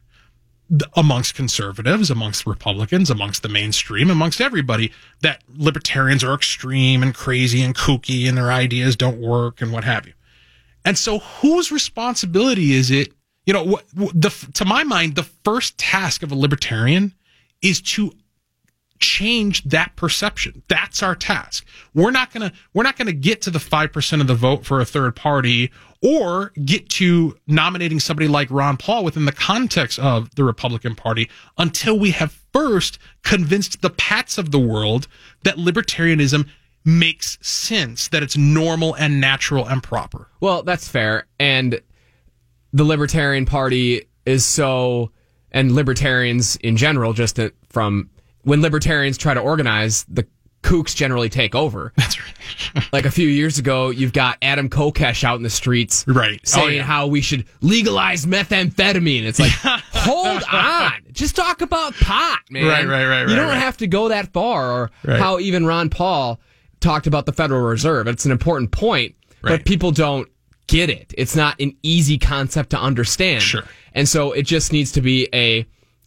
amongst 0.93 1.33
conservatives, 1.33 2.11
amongst 2.11 2.45
Republicans, 2.45 3.09
amongst 3.09 3.41
the 3.41 3.49
mainstream, 3.49 4.11
amongst 4.11 4.39
everybody 4.39 4.91
that 5.21 5.41
libertarians 5.49 6.23
are 6.23 6.35
extreme 6.35 7.01
and 7.01 7.15
crazy 7.15 7.63
and 7.63 7.75
kooky 7.75 8.29
and 8.29 8.37
their 8.37 8.51
ideas 8.51 8.95
don't 8.95 9.19
work 9.19 9.61
and 9.61 9.73
what 9.73 9.83
have 9.83 10.05
you. 10.05 10.13
And 10.85 10.97
so 10.97 11.19
whose 11.19 11.71
responsibility 11.71 12.73
is 12.73 12.91
it? 12.91 13.13
You 13.49 13.53
know, 13.53 13.79
the, 13.95 14.29
to 14.53 14.63
my 14.63 14.83
mind, 14.83 15.15
the 15.15 15.23
first 15.23 15.75
task 15.79 16.21
of 16.21 16.31
a 16.31 16.35
libertarian 16.35 17.15
is 17.63 17.81
to 17.81 18.11
change 18.99 19.63
that 19.63 19.95
perception. 19.95 20.61
That's 20.67 21.01
our 21.01 21.15
task. 21.15 21.65
We're 21.95 22.11
not 22.11 22.31
going 22.31 22.47
to 22.47 22.55
we're 22.75 22.83
not 22.83 22.95
going 22.95 23.07
to 23.07 23.11
get 23.11 23.41
to 23.41 23.49
the 23.49 23.57
5% 23.57 24.21
of 24.21 24.27
the 24.27 24.35
vote 24.35 24.67
for 24.67 24.79
a 24.79 24.85
third 24.85 25.15
party 25.15 25.71
or 26.03 26.51
get 26.63 26.89
to 26.89 27.39
nominating 27.47 27.99
somebody 27.99 28.27
like 28.27 28.51
Ron 28.51 28.77
Paul 28.77 29.03
within 29.03 29.25
the 29.25 29.31
context 29.31 29.97
of 29.97 30.35
the 30.35 30.43
Republican 30.43 30.93
Party 30.93 31.27
until 31.57 31.97
we 31.97 32.11
have 32.11 32.39
first 32.53 32.99
convinced 33.23 33.81
the 33.81 33.89
pats 33.89 34.37
of 34.37 34.51
the 34.51 34.59
world 34.59 35.07
that 35.41 35.55
libertarianism 35.55 36.47
makes 36.85 37.39
sense, 37.41 38.09
that 38.09 38.21
it's 38.21 38.37
normal 38.37 38.93
and 38.93 39.19
natural 39.19 39.67
and 39.67 39.81
proper. 39.81 40.27
Well, 40.39 40.61
that's 40.61 40.87
fair. 40.87 41.25
And 41.39 41.81
the 42.73 42.83
Libertarian 42.83 43.45
Party 43.45 44.07
is 44.25 44.45
so 44.45 45.11
and 45.51 45.71
libertarians 45.71 46.55
in 46.57 46.77
general 46.77 47.13
just 47.13 47.39
from 47.69 48.09
when 48.43 48.61
libertarians 48.61 49.17
try 49.17 49.33
to 49.33 49.39
organize, 49.39 50.03
the 50.05 50.27
kooks 50.61 50.95
generally 50.95 51.29
take 51.29 51.55
over. 51.55 51.93
That's 51.97 52.19
right. 52.19 52.83
like 52.93 53.05
a 53.05 53.11
few 53.11 53.27
years 53.27 53.57
ago, 53.57 53.89
you've 53.89 54.13
got 54.13 54.37
Adam 54.41 54.69
Kokesh 54.69 55.23
out 55.23 55.37
in 55.37 55.43
the 55.43 55.49
streets, 55.49 56.05
right, 56.07 56.45
saying 56.47 56.67
oh, 56.67 56.71
yeah. 56.71 56.83
how 56.83 57.07
we 57.07 57.21
should 57.21 57.45
legalize 57.61 58.25
methamphetamine. 58.25 59.23
It's 59.23 59.39
like, 59.39 59.51
hold 59.93 60.43
on, 60.51 60.93
just 61.11 61.35
talk 61.35 61.61
about 61.61 61.93
pot, 61.95 62.39
man. 62.49 62.65
Right, 62.65 62.87
right, 62.87 63.05
right. 63.05 63.21
You 63.21 63.27
right, 63.27 63.35
don't 63.35 63.47
right. 63.47 63.57
have 63.57 63.77
to 63.77 63.87
go 63.87 64.09
that 64.09 64.31
far. 64.33 64.71
Or 64.71 64.91
right. 65.03 65.19
how 65.19 65.39
even 65.39 65.65
Ron 65.65 65.89
Paul 65.89 66.39
talked 66.79 67.07
about 67.07 67.25
the 67.25 67.33
Federal 67.33 67.61
Reserve. 67.61 68.07
It's 68.07 68.25
an 68.25 68.31
important 68.31 68.71
point, 68.71 69.15
but 69.41 69.65
people 69.65 69.91
don't 69.91 70.27
get 70.69 70.89
it. 70.89 71.13
It's 71.17 71.35
not 71.35 71.59
an 71.59 71.75
easy 71.83 72.17
concept 72.17 72.69
to 72.69 72.79
understand. 72.79 73.41
Sure. 73.41 73.63
And 73.93 74.07
so 74.07 74.31
it 74.31 74.43
just 74.43 74.71
needs 74.71 74.91
to 74.93 75.01
be 75.01 75.27
a 75.33 75.65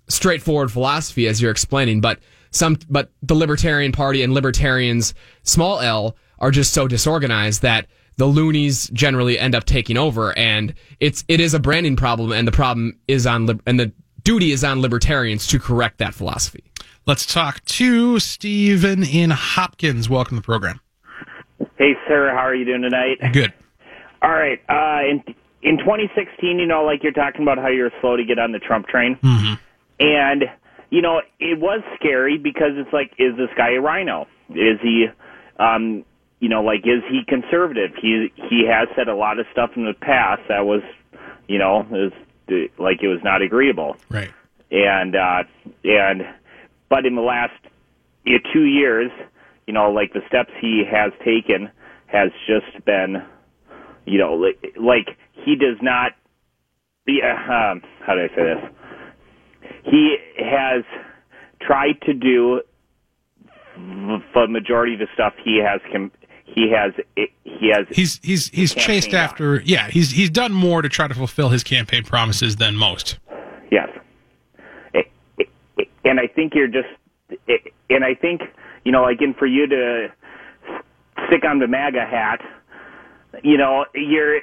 straightforward 0.08 0.70
philosophy 0.70 1.26
as 1.26 1.42
you're 1.42 1.50
explaining, 1.50 2.00
but 2.00 2.20
some, 2.50 2.78
but 2.88 3.10
the 3.22 3.34
Libertarian 3.34 3.92
Party 3.92 4.22
and 4.22 4.32
libertarians, 4.32 5.14
small 5.42 5.80
L, 5.80 6.16
are 6.38 6.50
just 6.50 6.72
so 6.72 6.86
disorganized 6.86 7.62
that 7.62 7.86
the 8.18 8.26
loonies 8.26 8.88
generally 8.90 9.38
end 9.38 9.54
up 9.54 9.64
taking 9.64 9.96
over, 9.96 10.36
and 10.36 10.74
it's 11.00 11.24
it 11.28 11.40
is 11.40 11.54
a 11.54 11.58
branding 11.58 11.96
problem, 11.96 12.30
and 12.30 12.46
the 12.46 12.52
problem 12.52 12.98
is 13.08 13.26
on 13.26 13.48
and 13.66 13.80
the 13.80 13.90
duty 14.22 14.52
is 14.52 14.62
on 14.62 14.82
libertarians 14.82 15.46
to 15.46 15.58
correct 15.58 15.98
that 15.98 16.14
philosophy. 16.14 16.62
Let's 17.06 17.24
talk 17.24 17.64
to 17.64 18.18
Stephen 18.18 19.02
in 19.02 19.30
Hopkins. 19.30 20.10
Welcome 20.10 20.36
to 20.36 20.42
the 20.42 20.44
program. 20.44 20.80
Hey, 21.78 21.94
sir. 22.06 22.30
How 22.30 22.46
are 22.46 22.54
you 22.54 22.66
doing 22.66 22.82
tonight? 22.82 23.32
Good. 23.32 23.54
All 24.22 24.30
right. 24.30 24.60
Uh, 24.68 25.10
in 25.10 25.34
in 25.62 25.78
2016, 25.78 26.58
you 26.58 26.66
know, 26.66 26.84
like 26.84 27.02
you're 27.02 27.12
talking 27.12 27.42
about 27.42 27.58
how 27.58 27.68
you're 27.68 27.90
slow 28.00 28.16
to 28.16 28.24
get 28.24 28.38
on 28.38 28.52
the 28.52 28.58
Trump 28.58 28.88
train. 28.88 29.16
Mm-hmm. 29.22 29.54
And, 30.00 30.44
you 30.90 31.00
know, 31.00 31.20
it 31.38 31.58
was 31.60 31.82
scary 31.94 32.36
because 32.36 32.72
it's 32.74 32.92
like, 32.92 33.12
is 33.18 33.36
this 33.36 33.48
guy 33.56 33.74
a 33.74 33.80
RINO? 33.80 34.26
Is 34.50 34.80
he, 34.82 35.06
um, 35.58 36.04
you 36.40 36.48
know, 36.48 36.62
like, 36.62 36.80
is 36.80 37.02
he 37.08 37.22
conservative? 37.26 37.92
He, 38.00 38.32
he 38.34 38.66
has 38.66 38.88
said 38.96 39.08
a 39.08 39.14
lot 39.14 39.38
of 39.38 39.46
stuff 39.52 39.70
in 39.76 39.84
the 39.84 39.94
past 39.94 40.42
that 40.48 40.66
was, 40.66 40.82
you 41.46 41.58
know, 41.58 41.86
is 41.92 42.12
like 42.78 43.02
it 43.02 43.08
was 43.08 43.20
not 43.22 43.42
agreeable. 43.42 43.96
Right. 44.08 44.32
And, 44.72 45.14
uh, 45.14 45.44
and, 45.84 46.22
but 46.88 47.06
in 47.06 47.14
the 47.14 47.22
last 47.22 47.52
eh, 48.26 48.38
two 48.52 48.64
years, 48.64 49.12
you 49.66 49.72
know, 49.72 49.92
like 49.92 50.12
the 50.12 50.22
steps 50.26 50.50
he 50.60 50.82
has 50.90 51.12
taken 51.24 51.70
has 52.06 52.30
just 52.48 52.84
been, 52.84 53.22
you 54.06 54.18
know, 54.18 54.34
like, 54.34 54.74
like 54.80 55.16
he 55.32 55.56
does 55.56 55.76
not. 55.80 56.12
Yeah, 57.06 57.72
um, 57.72 57.82
how 58.06 58.14
do 58.14 58.20
I 58.20 58.28
say 58.28 58.42
this? 58.44 59.70
He 59.84 60.16
has 60.38 60.84
tried 61.60 62.00
to 62.02 62.14
do 62.14 62.60
the 63.76 64.46
majority 64.48 64.94
of 64.94 65.00
the 65.00 65.08
stuff 65.14 65.32
he 65.42 65.60
has 65.64 65.80
com- 65.90 66.12
he 66.44 66.70
has 66.70 66.92
he 67.44 67.72
has 67.74 67.86
he's 67.90 68.20
he's 68.22 68.48
he's 68.48 68.74
chased 68.74 69.14
after 69.14 69.56
on. 69.56 69.62
yeah 69.64 69.88
he's 69.88 70.10
he's 70.10 70.30
done 70.30 70.52
more 70.52 70.82
to 70.82 70.88
try 70.88 71.08
to 71.08 71.14
fulfill 71.14 71.48
his 71.48 71.64
campaign 71.64 72.04
promises 72.04 72.56
than 72.56 72.76
most 72.76 73.18
yes 73.70 73.88
and 76.04 76.20
i 76.20 76.26
think 76.26 76.54
you're 76.54 76.68
just 76.68 76.88
and 77.88 78.04
i 78.04 78.14
think 78.14 78.42
you 78.84 78.92
know 78.92 79.06
again 79.06 79.34
for 79.38 79.46
you 79.46 79.66
to 79.66 80.08
stick 81.26 81.44
on 81.48 81.58
the 81.58 81.66
maga 81.66 82.04
hat 82.04 82.40
you 83.42 83.56
know 83.56 83.84
you're 83.94 84.40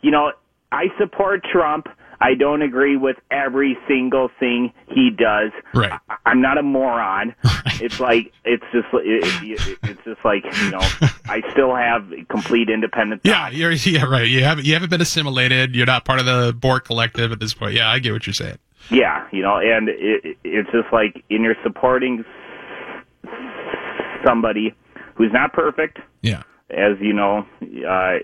you 0.00 0.10
know 0.10 0.32
i 0.72 0.86
support 0.98 1.44
trump 1.44 1.88
I 2.20 2.34
don't 2.34 2.62
agree 2.62 2.96
with 2.96 3.16
every 3.30 3.76
single 3.86 4.30
thing 4.40 4.72
he 4.88 5.10
does. 5.10 5.52
Right. 5.74 5.92
I, 6.08 6.30
am 6.30 6.40
not 6.40 6.58
a 6.58 6.62
moron. 6.62 7.34
Right. 7.66 7.82
It's 7.82 8.00
like 8.00 8.32
it's 8.44 8.62
just 8.72 8.86
it, 8.92 9.24
it, 9.42 9.78
it's 9.82 10.04
just 10.04 10.24
like 10.24 10.44
you 10.62 10.70
know 10.70 10.78
I 11.26 11.42
still 11.50 11.74
have 11.74 12.10
complete 12.28 12.70
independence. 12.70 13.22
Yeah, 13.24 13.50
you're 13.50 13.72
yeah 13.72 14.04
right. 14.04 14.26
You 14.26 14.44
haven't 14.44 14.66
you 14.66 14.74
haven't 14.74 14.90
been 14.90 15.00
assimilated. 15.00 15.74
You're 15.74 15.86
not 15.86 16.04
part 16.04 16.20
of 16.20 16.26
the 16.26 16.56
Borg 16.58 16.84
collective 16.84 17.32
at 17.32 17.40
this 17.40 17.54
point. 17.54 17.74
Yeah, 17.74 17.90
I 17.90 17.98
get 17.98 18.12
what 18.12 18.24
you're 18.26 18.34
saying. 18.34 18.58
Yeah, 18.88 19.26
you 19.32 19.42
know, 19.42 19.56
and 19.56 19.88
it, 19.88 20.36
it's 20.44 20.70
just 20.70 20.92
like 20.92 21.24
in 21.28 21.42
you're 21.42 21.56
supporting 21.64 22.24
somebody 24.24 24.72
who's 25.16 25.32
not 25.32 25.52
perfect. 25.52 25.98
Yeah. 26.22 26.44
As 26.70 26.98
you 27.00 27.12
know, 27.12 27.46
uh, 27.88 28.18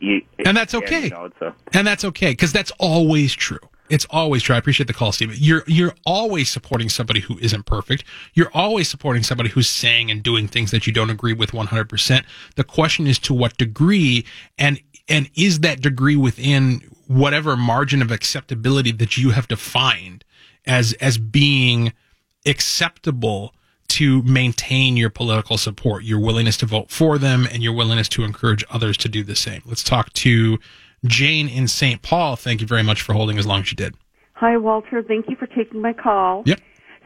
you, 0.00 0.22
and 0.44 0.56
that's 0.56 0.74
okay. 0.74 0.96
And, 0.96 1.04
you 1.04 1.10
know, 1.10 1.30
a, 1.40 1.54
and 1.72 1.86
that's 1.86 2.04
okay 2.04 2.32
because 2.32 2.52
that's 2.52 2.72
always 2.78 3.32
true. 3.32 3.60
It's 3.88 4.06
always 4.10 4.42
true. 4.42 4.54
I 4.54 4.58
appreciate 4.58 4.86
the 4.86 4.92
call, 4.94 5.12
Steve. 5.12 5.36
You're 5.36 5.62
you're 5.66 5.94
always 6.04 6.50
supporting 6.50 6.88
somebody 6.88 7.20
who 7.20 7.38
isn't 7.38 7.66
perfect. 7.66 8.04
You're 8.34 8.50
always 8.54 8.88
supporting 8.88 9.22
somebody 9.22 9.50
who's 9.50 9.68
saying 9.68 10.10
and 10.10 10.22
doing 10.22 10.48
things 10.48 10.70
that 10.70 10.86
you 10.86 10.92
don't 10.92 11.10
agree 11.10 11.34
with 11.34 11.52
100%. 11.52 12.24
The 12.56 12.64
question 12.64 13.06
is 13.06 13.18
to 13.20 13.34
what 13.34 13.56
degree 13.58 14.24
and 14.58 14.80
and 15.08 15.30
is 15.36 15.60
that 15.60 15.82
degree 15.82 16.16
within 16.16 16.80
whatever 17.06 17.56
margin 17.56 18.02
of 18.02 18.10
acceptability 18.10 18.92
that 18.92 19.18
you 19.18 19.30
have 19.30 19.46
defined 19.46 20.24
as 20.66 20.94
as 20.94 21.18
being 21.18 21.92
acceptable 22.46 23.54
to 23.92 24.22
maintain 24.22 24.96
your 24.96 25.10
political 25.10 25.58
support, 25.58 26.04
your 26.04 26.18
willingness 26.18 26.56
to 26.58 26.66
vote 26.66 26.90
for 26.90 27.18
them, 27.18 27.46
and 27.52 27.62
your 27.62 27.72
willingness 27.72 28.08
to 28.10 28.24
encourage 28.24 28.64
others 28.70 28.96
to 28.98 29.08
do 29.08 29.22
the 29.22 29.36
same. 29.36 29.62
Let's 29.66 29.82
talk 29.82 30.12
to 30.14 30.58
Jane 31.04 31.48
in 31.48 31.68
St. 31.68 32.00
Paul. 32.02 32.36
Thank 32.36 32.60
you 32.60 32.66
very 32.66 32.82
much 32.82 33.02
for 33.02 33.12
holding 33.12 33.38
as 33.38 33.46
long 33.46 33.60
as 33.60 33.70
you 33.70 33.76
did. 33.76 33.94
Hi, 34.34 34.56
Walter. 34.56 35.02
Thank 35.02 35.28
you 35.28 35.36
for 35.36 35.46
taking 35.46 35.80
my 35.80 35.92
call. 35.92 36.42
Yep. 36.46 36.60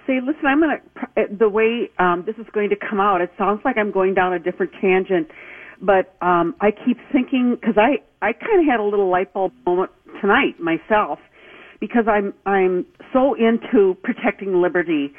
Say, 0.06 0.20
listen, 0.20 0.46
I'm 0.46 0.60
going 0.60 0.78
to, 0.78 1.36
the 1.36 1.48
way 1.48 1.90
um, 1.98 2.22
this 2.24 2.36
is 2.36 2.46
going 2.52 2.70
to 2.70 2.76
come 2.76 3.00
out, 3.00 3.20
it 3.20 3.32
sounds 3.36 3.60
like 3.64 3.76
I'm 3.76 3.90
going 3.90 4.14
down 4.14 4.32
a 4.32 4.38
different 4.38 4.72
tangent, 4.80 5.28
but 5.82 6.14
um, 6.22 6.54
I 6.60 6.70
keep 6.70 6.98
thinking, 7.12 7.56
because 7.60 7.76
I, 7.76 7.98
I 8.22 8.32
kind 8.32 8.60
of 8.60 8.66
had 8.66 8.78
a 8.78 8.84
little 8.84 9.10
light 9.10 9.32
bulb 9.32 9.52
moment 9.66 9.90
tonight 10.20 10.60
myself, 10.60 11.18
because 11.80 12.04
I'm, 12.08 12.32
I'm 12.46 12.86
so 13.12 13.34
into 13.34 13.96
protecting 14.02 14.62
liberty 14.62 15.12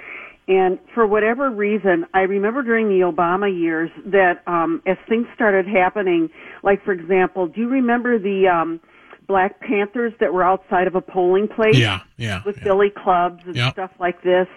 and 0.47 0.79
for 0.93 1.05
whatever 1.05 1.49
reason, 1.49 2.05
I 2.13 2.21
remember 2.21 2.63
during 2.63 2.87
the 2.87 3.05
Obama 3.05 3.53
years 3.53 3.91
that 4.05 4.41
um, 4.47 4.81
as 4.85 4.95
things 5.09 5.27
started 5.35 5.67
happening, 5.67 6.29
like 6.63 6.83
for 6.85 6.93
example, 6.93 7.47
do 7.47 7.61
you 7.61 7.67
remember 7.67 8.17
the 8.17 8.47
um, 8.47 8.79
Black 9.27 9.59
Panthers 9.59 10.13
that 10.21 10.33
were 10.33 10.43
outside 10.43 10.87
of 10.87 10.95
a 10.95 11.01
polling 11.01 11.49
place? 11.49 11.77
Yeah, 11.77 11.99
yeah. 12.15 12.41
With 12.45 12.57
yeah. 12.57 12.63
billy 12.63 12.89
clubs 12.95 13.41
and 13.45 13.57
stuff 13.73 13.91
like 13.99 14.23
this. 14.23 14.47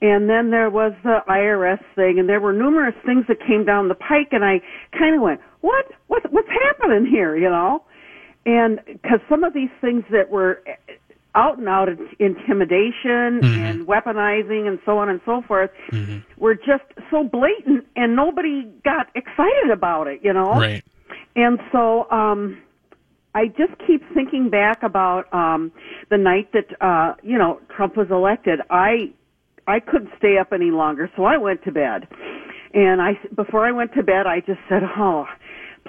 And 0.00 0.28
then 0.28 0.50
there 0.50 0.70
was 0.70 0.92
the 1.02 1.18
IRS 1.28 1.82
thing, 1.94 2.18
and 2.18 2.28
there 2.28 2.40
were 2.40 2.52
numerous 2.52 2.94
things 3.04 3.24
that 3.28 3.38
came 3.46 3.64
down 3.64 3.88
the 3.88 3.94
pike, 3.94 4.28
and 4.32 4.44
I 4.44 4.60
kind 4.92 5.16
of 5.16 5.22
went, 5.22 5.40
"What? 5.62 5.86
What? 6.08 6.30
What's 6.30 6.48
happening 6.48 7.06
here?" 7.10 7.34
You 7.34 7.48
know, 7.48 7.82
and 8.44 8.80
because 8.86 9.20
some 9.28 9.42
of 9.42 9.54
these 9.54 9.70
things 9.80 10.04
that 10.10 10.30
were 10.30 10.62
out 11.36 11.58
and 11.58 11.68
out 11.68 11.88
intimidation 12.18 13.40
mm-hmm. 13.40 13.64
and 13.64 13.86
weaponizing 13.86 14.66
and 14.66 14.78
so 14.84 14.98
on 14.98 15.08
and 15.08 15.20
so 15.24 15.42
forth 15.46 15.70
mm-hmm. 15.92 16.18
were 16.38 16.54
just 16.54 16.84
so 17.10 17.22
blatant 17.22 17.86
and 17.94 18.16
nobody 18.16 18.64
got 18.84 19.08
excited 19.14 19.70
about 19.72 20.06
it, 20.06 20.20
you 20.22 20.32
know? 20.32 20.54
Right. 20.54 20.82
And 21.36 21.60
so, 21.70 22.10
um, 22.10 22.60
I 23.34 23.48
just 23.48 23.74
keep 23.86 24.02
thinking 24.14 24.48
back 24.48 24.82
about, 24.82 25.32
um, 25.32 25.70
the 26.10 26.16
night 26.16 26.52
that, 26.52 26.68
uh, 26.80 27.14
you 27.22 27.36
know, 27.36 27.60
Trump 27.76 27.96
was 27.96 28.06
elected. 28.10 28.60
I, 28.70 29.12
I 29.66 29.80
couldn't 29.80 30.10
stay 30.16 30.38
up 30.38 30.54
any 30.54 30.70
longer, 30.70 31.10
so 31.16 31.24
I 31.24 31.36
went 31.36 31.62
to 31.64 31.72
bed. 31.72 32.08
And 32.72 33.02
I, 33.02 33.18
before 33.34 33.66
I 33.66 33.72
went 33.72 33.92
to 33.94 34.02
bed, 34.02 34.26
I 34.26 34.40
just 34.40 34.60
said, 34.68 34.82
oh, 34.96 35.26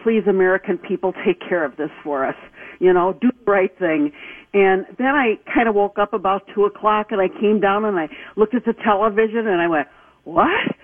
please 0.04 0.24
American 0.28 0.78
people 0.78 1.14
take 1.26 1.40
care 1.40 1.64
of 1.64 1.78
this 1.78 1.90
for 2.04 2.26
us. 2.26 2.36
You 2.80 2.94
know, 2.94 3.14
do 3.14 3.30
the 3.32 3.52
right 3.52 3.78
thing. 3.78 4.12
And 4.54 4.86
then 4.98 5.08
I 5.08 5.36
kind 5.54 5.68
of 5.68 5.76
woke 5.76 6.00
up 6.00 6.14
about 6.14 6.44
two 6.54 6.66
o'clock 6.66 7.08
and 7.12 7.22
I 7.22 7.28
came 7.28 7.60
down 7.60 7.86
and 7.86 8.00
I 8.00 8.08
looked 8.36 8.56
at 8.56 8.66
the 8.66 8.74
television 8.74 9.48
and 9.48 9.62
I 9.62 9.68
went, 9.68 9.88
what? 10.24 10.76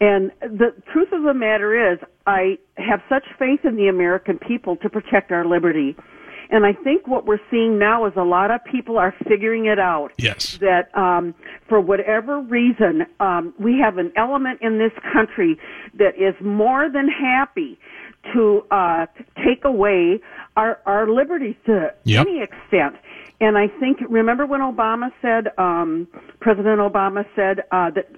And 0.00 0.32
the 0.40 0.74
truth 0.92 1.08
of 1.12 1.22
the 1.22 1.34
matter 1.34 1.92
is, 1.92 1.98
I 2.26 2.58
have 2.76 3.00
such 3.08 3.24
faith 3.38 3.60
in 3.64 3.76
the 3.76 3.88
American 3.88 4.38
people 4.38 4.76
to 4.76 4.90
protect 4.90 5.30
our 5.30 5.44
liberty. 5.44 5.94
And 6.50 6.66
I 6.66 6.72
think 6.72 7.06
what 7.06 7.26
we're 7.26 7.40
seeing 7.50 7.78
now 7.78 8.06
is 8.06 8.12
a 8.16 8.22
lot 8.22 8.50
of 8.50 8.60
people 8.70 8.98
are 8.98 9.14
figuring 9.26 9.66
it 9.66 9.78
out. 9.78 10.12
Yes. 10.18 10.58
That 10.60 10.96
um, 10.96 11.34
for 11.68 11.80
whatever 11.80 12.40
reason, 12.40 13.06
um, 13.20 13.54
we 13.58 13.78
have 13.82 13.98
an 13.98 14.12
element 14.16 14.60
in 14.62 14.78
this 14.78 14.92
country 15.12 15.58
that 15.98 16.16
is 16.16 16.34
more 16.44 16.90
than 16.90 17.08
happy 17.08 17.78
to 18.32 18.64
uh, 18.70 19.06
take 19.44 19.64
away 19.64 20.20
our, 20.56 20.80
our 20.86 21.08
liberties 21.08 21.56
to 21.66 21.92
yep. 22.04 22.26
any 22.26 22.42
extent. 22.42 22.96
And 23.40 23.58
I 23.58 23.68
think, 23.80 23.98
remember 24.08 24.46
when 24.46 24.60
Obama 24.60 25.10
said, 25.20 25.48
um, 25.58 26.08
President 26.40 26.78
Obama 26.78 27.26
said 27.34 27.60
uh, 27.72 27.90
that 27.90 28.08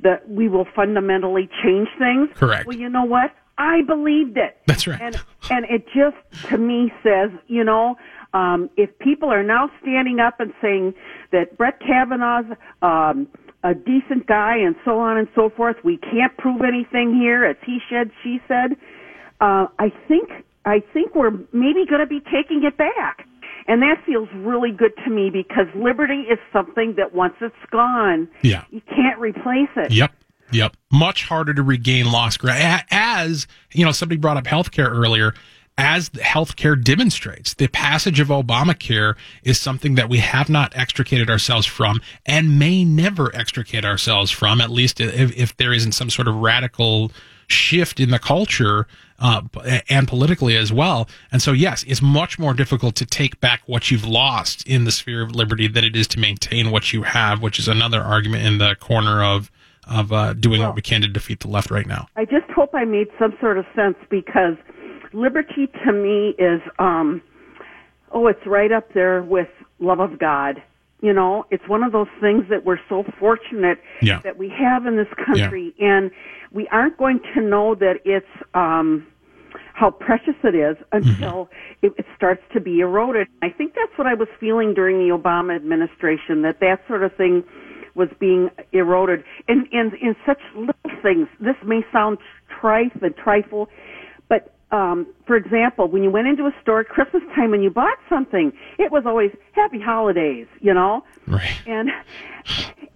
that 0.00 0.28
we 0.28 0.48
will 0.48 0.66
fundamentally 0.74 1.48
change 1.62 1.88
things. 1.98 2.28
Correct. 2.34 2.66
Well, 2.66 2.76
you 2.76 2.88
know 2.88 3.04
what? 3.04 3.30
I 3.58 3.82
believed 3.82 4.36
it. 4.36 4.56
That's 4.66 4.86
right. 4.86 5.00
And 5.00 5.20
and 5.50 5.66
it 5.66 5.86
just 5.94 6.16
to 6.48 6.58
me 6.58 6.92
says, 7.02 7.30
you 7.46 7.62
know, 7.62 7.96
um, 8.34 8.70
if 8.76 8.98
people 8.98 9.30
are 9.30 9.42
now 9.42 9.70
standing 9.80 10.18
up 10.18 10.40
and 10.40 10.52
saying 10.60 10.94
that 11.30 11.56
Brett 11.56 11.78
Kavanaugh's 11.80 12.56
um, 12.80 13.28
a 13.62 13.74
decent 13.74 14.26
guy 14.26 14.56
and 14.56 14.74
so 14.84 14.98
on 14.98 15.18
and 15.18 15.28
so 15.34 15.50
forth, 15.50 15.76
we 15.84 15.98
can't 15.98 16.36
prove 16.38 16.62
anything 16.62 17.14
here. 17.14 17.44
It's 17.44 17.60
he 17.64 17.78
said, 17.88 18.10
she 18.22 18.40
said. 18.48 18.76
Uh, 19.42 19.66
I 19.80 19.92
think 20.06 20.30
I 20.64 20.80
think 20.92 21.16
we're 21.16 21.32
maybe 21.52 21.84
going 21.84 22.00
to 22.00 22.06
be 22.06 22.20
taking 22.20 22.62
it 22.64 22.76
back. 22.76 23.26
And 23.66 23.82
that 23.82 24.02
feels 24.06 24.28
really 24.34 24.70
good 24.70 24.92
to 25.04 25.10
me 25.10 25.30
because 25.30 25.66
liberty 25.74 26.22
is 26.22 26.38
something 26.52 26.94
that 26.96 27.14
once 27.14 27.34
it's 27.40 27.54
gone, 27.70 28.28
yeah. 28.42 28.64
you 28.70 28.80
can't 28.88 29.18
replace 29.18 29.68
it. 29.76 29.92
Yep. 29.92 30.12
Yep. 30.52 30.76
Much 30.92 31.24
harder 31.24 31.54
to 31.54 31.62
regain 31.62 32.10
lost 32.10 32.38
ground. 32.38 32.84
As, 32.90 33.46
you 33.72 33.84
know, 33.84 33.92
somebody 33.92 34.18
brought 34.18 34.36
up 34.36 34.44
healthcare 34.44 34.90
earlier. 34.90 35.34
As 35.78 36.10
healthcare 36.10 36.82
demonstrates, 36.82 37.54
the 37.54 37.66
passage 37.68 38.20
of 38.20 38.28
Obamacare 38.28 39.16
is 39.42 39.58
something 39.58 39.94
that 39.94 40.08
we 40.08 40.18
have 40.18 40.50
not 40.50 40.76
extricated 40.76 41.30
ourselves 41.30 41.66
from 41.66 42.00
and 42.26 42.58
may 42.58 42.84
never 42.84 43.34
extricate 43.34 43.84
ourselves 43.84 44.30
from, 44.30 44.60
at 44.60 44.70
least 44.70 45.00
if, 45.00 45.34
if 45.36 45.56
there 45.56 45.72
isn't 45.72 45.92
some 45.92 46.10
sort 46.10 46.28
of 46.28 46.36
radical 46.36 47.10
shift 47.46 48.00
in 48.00 48.10
the 48.10 48.18
culture 48.18 48.86
uh, 49.18 49.42
and 49.88 50.08
politically 50.08 50.56
as 50.56 50.72
well. 50.72 51.08
And 51.30 51.40
so, 51.40 51.52
yes, 51.52 51.84
it's 51.86 52.02
much 52.02 52.38
more 52.38 52.54
difficult 52.54 52.94
to 52.96 53.06
take 53.06 53.40
back 53.40 53.62
what 53.66 53.90
you've 53.90 54.04
lost 54.04 54.66
in 54.66 54.84
the 54.84 54.92
sphere 54.92 55.22
of 55.22 55.34
liberty 55.34 55.68
than 55.68 55.84
it 55.84 55.96
is 55.96 56.06
to 56.08 56.18
maintain 56.18 56.70
what 56.70 56.92
you 56.92 57.02
have, 57.02 57.40
which 57.40 57.58
is 57.58 57.68
another 57.68 58.00
argument 58.00 58.44
in 58.44 58.58
the 58.58 58.74
corner 58.76 59.22
of 59.22 59.50
of 59.88 60.12
uh, 60.12 60.32
doing 60.34 60.60
well, 60.60 60.68
what 60.68 60.76
we 60.76 60.82
can 60.82 61.00
to 61.02 61.08
defeat 61.08 61.40
the 61.40 61.48
left 61.48 61.68
right 61.68 61.86
now. 61.86 62.06
I 62.14 62.24
just 62.24 62.48
hope 62.54 62.70
I 62.72 62.84
made 62.84 63.08
some 63.18 63.34
sort 63.40 63.58
of 63.58 63.64
sense 63.74 63.96
because 64.10 64.54
liberty 65.12 65.68
to 65.84 65.92
me 65.92 66.34
is, 66.38 66.60
um, 66.78 67.22
oh, 68.10 68.26
it's 68.26 68.46
right 68.46 68.72
up 68.72 68.92
there 68.94 69.22
with 69.22 69.48
love 69.78 70.00
of 70.00 70.18
God. 70.18 70.62
You 71.00 71.12
know, 71.12 71.46
it's 71.50 71.66
one 71.68 71.82
of 71.82 71.90
those 71.90 72.06
things 72.20 72.44
that 72.48 72.64
we're 72.64 72.78
so 72.88 73.04
fortunate 73.18 73.78
yeah. 74.00 74.20
that 74.22 74.38
we 74.38 74.48
have 74.48 74.86
in 74.86 74.96
this 74.96 75.08
country, 75.26 75.74
yeah. 75.76 75.96
and 75.96 76.10
we 76.52 76.68
aren't 76.68 76.96
going 76.96 77.20
to 77.34 77.40
know 77.40 77.74
that 77.74 77.96
it's 78.04 78.24
um, 78.54 79.06
how 79.74 79.90
precious 79.90 80.36
it 80.44 80.54
is 80.54 80.76
until 80.92 81.46
mm-hmm. 81.46 81.86
it, 81.86 81.92
it 81.98 82.06
starts 82.14 82.42
to 82.52 82.60
be 82.60 82.80
eroded. 82.80 83.26
I 83.42 83.48
think 83.48 83.74
that's 83.74 83.96
what 83.98 84.06
I 84.06 84.14
was 84.14 84.28
feeling 84.38 84.74
during 84.74 84.98
the 84.98 85.12
Obama 85.12 85.56
administration, 85.56 86.42
that 86.42 86.60
that 86.60 86.82
sort 86.86 87.02
of 87.02 87.14
thing 87.16 87.42
was 87.94 88.08
being 88.18 88.48
eroded 88.72 89.24
in 89.48 89.66
in 89.72 89.92
in 90.00 90.16
such 90.24 90.40
little 90.54 91.02
things. 91.02 91.28
This 91.40 91.56
may 91.64 91.84
sound 91.92 92.18
trite 92.60 92.94
and 93.02 93.14
trifle, 93.16 93.68
um, 94.72 95.06
for 95.26 95.36
example, 95.36 95.86
when 95.88 96.02
you 96.02 96.10
went 96.10 96.26
into 96.26 96.44
a 96.46 96.52
store 96.62 96.80
at 96.80 96.88
Christmas 96.88 97.22
time 97.36 97.52
and 97.54 97.62
you 97.62 97.70
bought 97.70 97.98
something, 98.08 98.52
it 98.78 98.90
was 98.90 99.04
always 99.06 99.30
Happy 99.52 99.80
Holidays, 99.80 100.46
you 100.60 100.72
know. 100.74 101.04
Right. 101.28 101.54
And 101.66 101.90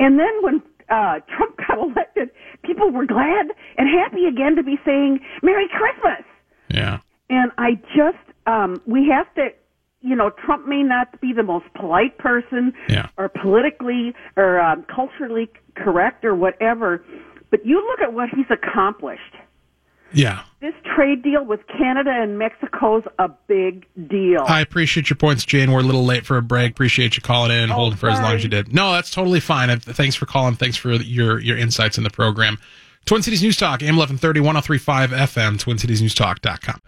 and 0.00 0.18
then 0.18 0.32
when 0.42 0.62
uh, 0.88 1.20
Trump 1.36 1.56
got 1.58 1.78
elected, 1.82 2.30
people 2.62 2.90
were 2.90 3.06
glad 3.06 3.46
and 3.76 3.88
happy 3.88 4.24
again 4.24 4.56
to 4.56 4.62
be 4.62 4.76
saying 4.84 5.20
Merry 5.42 5.68
Christmas. 5.68 6.24
Yeah. 6.68 6.98
And 7.28 7.52
I 7.58 7.74
just, 7.94 8.18
um, 8.46 8.80
we 8.86 9.08
have 9.12 9.32
to, 9.34 9.48
you 10.00 10.14
know, 10.14 10.30
Trump 10.30 10.66
may 10.66 10.82
not 10.82 11.20
be 11.20 11.32
the 11.32 11.42
most 11.42 11.66
polite 11.74 12.16
person 12.18 12.72
Yeah. 12.88 13.08
or 13.18 13.28
politically 13.28 14.14
or 14.36 14.60
um, 14.60 14.84
culturally 14.84 15.50
correct 15.74 16.24
or 16.24 16.34
whatever, 16.34 17.04
but 17.50 17.66
you 17.66 17.84
look 17.90 18.00
at 18.00 18.12
what 18.14 18.28
he's 18.30 18.46
accomplished. 18.50 19.34
Yeah. 20.12 20.42
This 20.60 20.74
trade 20.94 21.22
deal 21.22 21.44
with 21.44 21.60
Canada 21.66 22.10
and 22.10 22.38
Mexico's 22.38 23.04
a 23.18 23.28
big 23.46 23.86
deal. 24.08 24.42
I 24.46 24.60
appreciate 24.60 25.10
your 25.10 25.16
points, 25.16 25.44
Jane. 25.44 25.70
We're 25.70 25.80
a 25.80 25.84
little 25.84 26.04
late 26.04 26.24
for 26.24 26.36
a 26.36 26.42
break. 26.42 26.72
Appreciate 26.72 27.16
you 27.16 27.22
calling 27.22 27.50
in 27.50 27.58
and 27.58 27.72
holding 27.72 27.98
for 27.98 28.08
as 28.08 28.20
long 28.20 28.34
as 28.34 28.42
you 28.42 28.48
did. 28.48 28.72
No, 28.72 28.92
that's 28.92 29.10
totally 29.10 29.40
fine. 29.40 29.70
Uh, 29.70 29.76
Thanks 29.80 30.16
for 30.16 30.26
calling. 30.26 30.54
Thanks 30.54 30.76
for 30.76 30.92
your 30.92 31.38
your 31.40 31.56
insights 31.58 31.98
in 31.98 32.04
the 32.04 32.10
program. 32.10 32.58
Twin 33.04 33.22
Cities 33.22 33.42
News 33.42 33.56
Talk, 33.56 33.82
AM 33.82 33.96
1130, 33.96 34.40
1035 34.40 35.10
FM, 35.10 35.58
twincitiesnewstalk.com. 35.58 36.80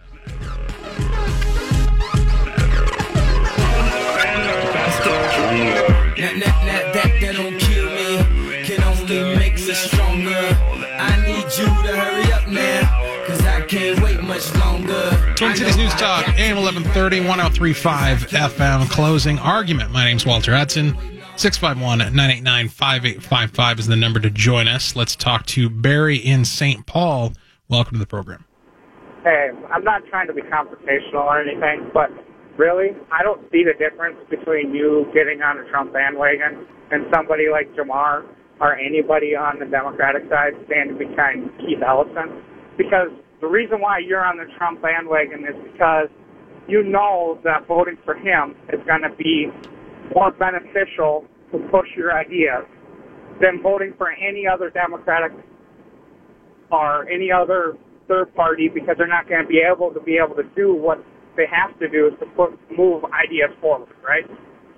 That, 6.19 6.35
that, 6.35 6.65
that, 6.65 6.68
Twin 15.39 15.55
Cities 15.55 15.77
News 15.77 15.93
Talk, 15.93 16.27
AM 16.37 16.57
1130, 16.57 17.21
1035 17.21 18.27
FM, 18.27 18.89
closing 18.89 19.39
argument. 19.39 19.89
My 19.89 20.03
name's 20.03 20.25
Walter 20.25 20.53
Hudson. 20.53 20.97
651 21.39 21.99
989 22.11 22.67
5855 22.67 23.79
is 23.79 23.87
the 23.87 23.95
number 23.95 24.19
to 24.19 24.29
join 24.29 24.67
us. 24.67 24.97
Let's 24.97 25.15
talk 25.15 25.45
to 25.55 25.69
Barry 25.69 26.17
in 26.17 26.43
St. 26.43 26.85
Paul. 26.85 27.31
Welcome 27.69 27.93
to 27.93 27.99
the 27.99 28.05
program. 28.05 28.43
Hey, 29.23 29.51
I'm 29.71 29.85
not 29.85 30.01
trying 30.09 30.27
to 30.27 30.33
be 30.33 30.41
confrontational 30.41 31.23
or 31.23 31.39
anything, 31.39 31.89
but 31.93 32.09
really, 32.57 32.89
I 33.09 33.23
don't 33.23 33.39
see 33.49 33.63
the 33.63 33.79
difference 33.79 34.17
between 34.29 34.75
you 34.75 35.09
getting 35.13 35.41
on 35.41 35.57
a 35.57 35.63
Trump 35.69 35.93
bandwagon 35.93 36.67
and 36.91 37.05
somebody 37.15 37.45
like 37.49 37.73
Jamar 37.75 38.25
or 38.59 38.75
anybody 38.75 39.37
on 39.37 39.59
the 39.59 39.65
Democratic 39.67 40.23
side 40.29 40.51
standing 40.65 40.97
behind 40.97 41.49
Keith 41.59 41.79
Ellison. 41.81 42.43
Because 42.75 43.07
the 43.41 43.47
reason 43.47 43.79
why 43.81 43.99
you're 43.99 44.23
on 44.23 44.37
the 44.37 44.45
Trump 44.57 44.81
bandwagon 44.81 45.45
is 45.45 45.55
because 45.71 46.07
you 46.67 46.83
know 46.83 47.39
that 47.43 47.67
voting 47.67 47.97
for 48.05 48.15
him 48.15 48.55
is 48.71 48.79
going 48.85 49.01
to 49.01 49.15
be 49.17 49.47
more 50.15 50.31
beneficial 50.31 51.25
to 51.51 51.59
push 51.71 51.87
your 51.95 52.13
ideas 52.13 52.65
than 53.41 53.61
voting 53.61 53.93
for 53.97 54.11
any 54.11 54.45
other 54.45 54.69
Democratic 54.69 55.31
or 56.71 57.09
any 57.09 57.31
other 57.31 57.77
third 58.07 58.33
party 58.35 58.69
because 58.73 58.95
they're 58.97 59.07
not 59.07 59.27
going 59.29 59.41
to 59.41 59.47
be 59.47 59.61
able 59.61 59.91
to 59.93 59.99
be 60.01 60.17
able 60.17 60.35
to 60.35 60.43
do 60.55 60.73
what 60.73 61.03
they 61.37 61.45
have 61.49 61.77
to 61.79 61.87
do 61.87 62.07
is 62.07 62.13
to 62.19 62.25
put 62.35 62.51
move 62.75 63.03
ideas 63.13 63.49
forward, 63.61 63.89
right? 64.03 64.25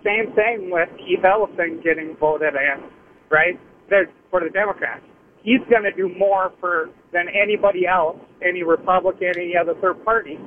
Same 0.03 0.33
thing 0.35 0.69
with 0.69 0.89
Keith 0.97 1.23
Ellison 1.23 1.81
getting 1.83 2.15
voted 2.19 2.53
in, 2.53 2.89
right? 3.29 3.59
They're, 3.89 4.09
for 4.29 4.41
the 4.41 4.49
Democrats. 4.49 5.03
He's 5.43 5.61
going 5.69 5.83
to 5.83 5.91
do 5.91 6.13
more 6.17 6.51
for 6.59 6.89
than 7.11 7.27
anybody 7.29 7.87
else, 7.87 8.17
any 8.47 8.63
Republican, 8.63 9.33
any 9.35 9.55
other 9.57 9.73
third 9.81 10.03
party, 10.05 10.37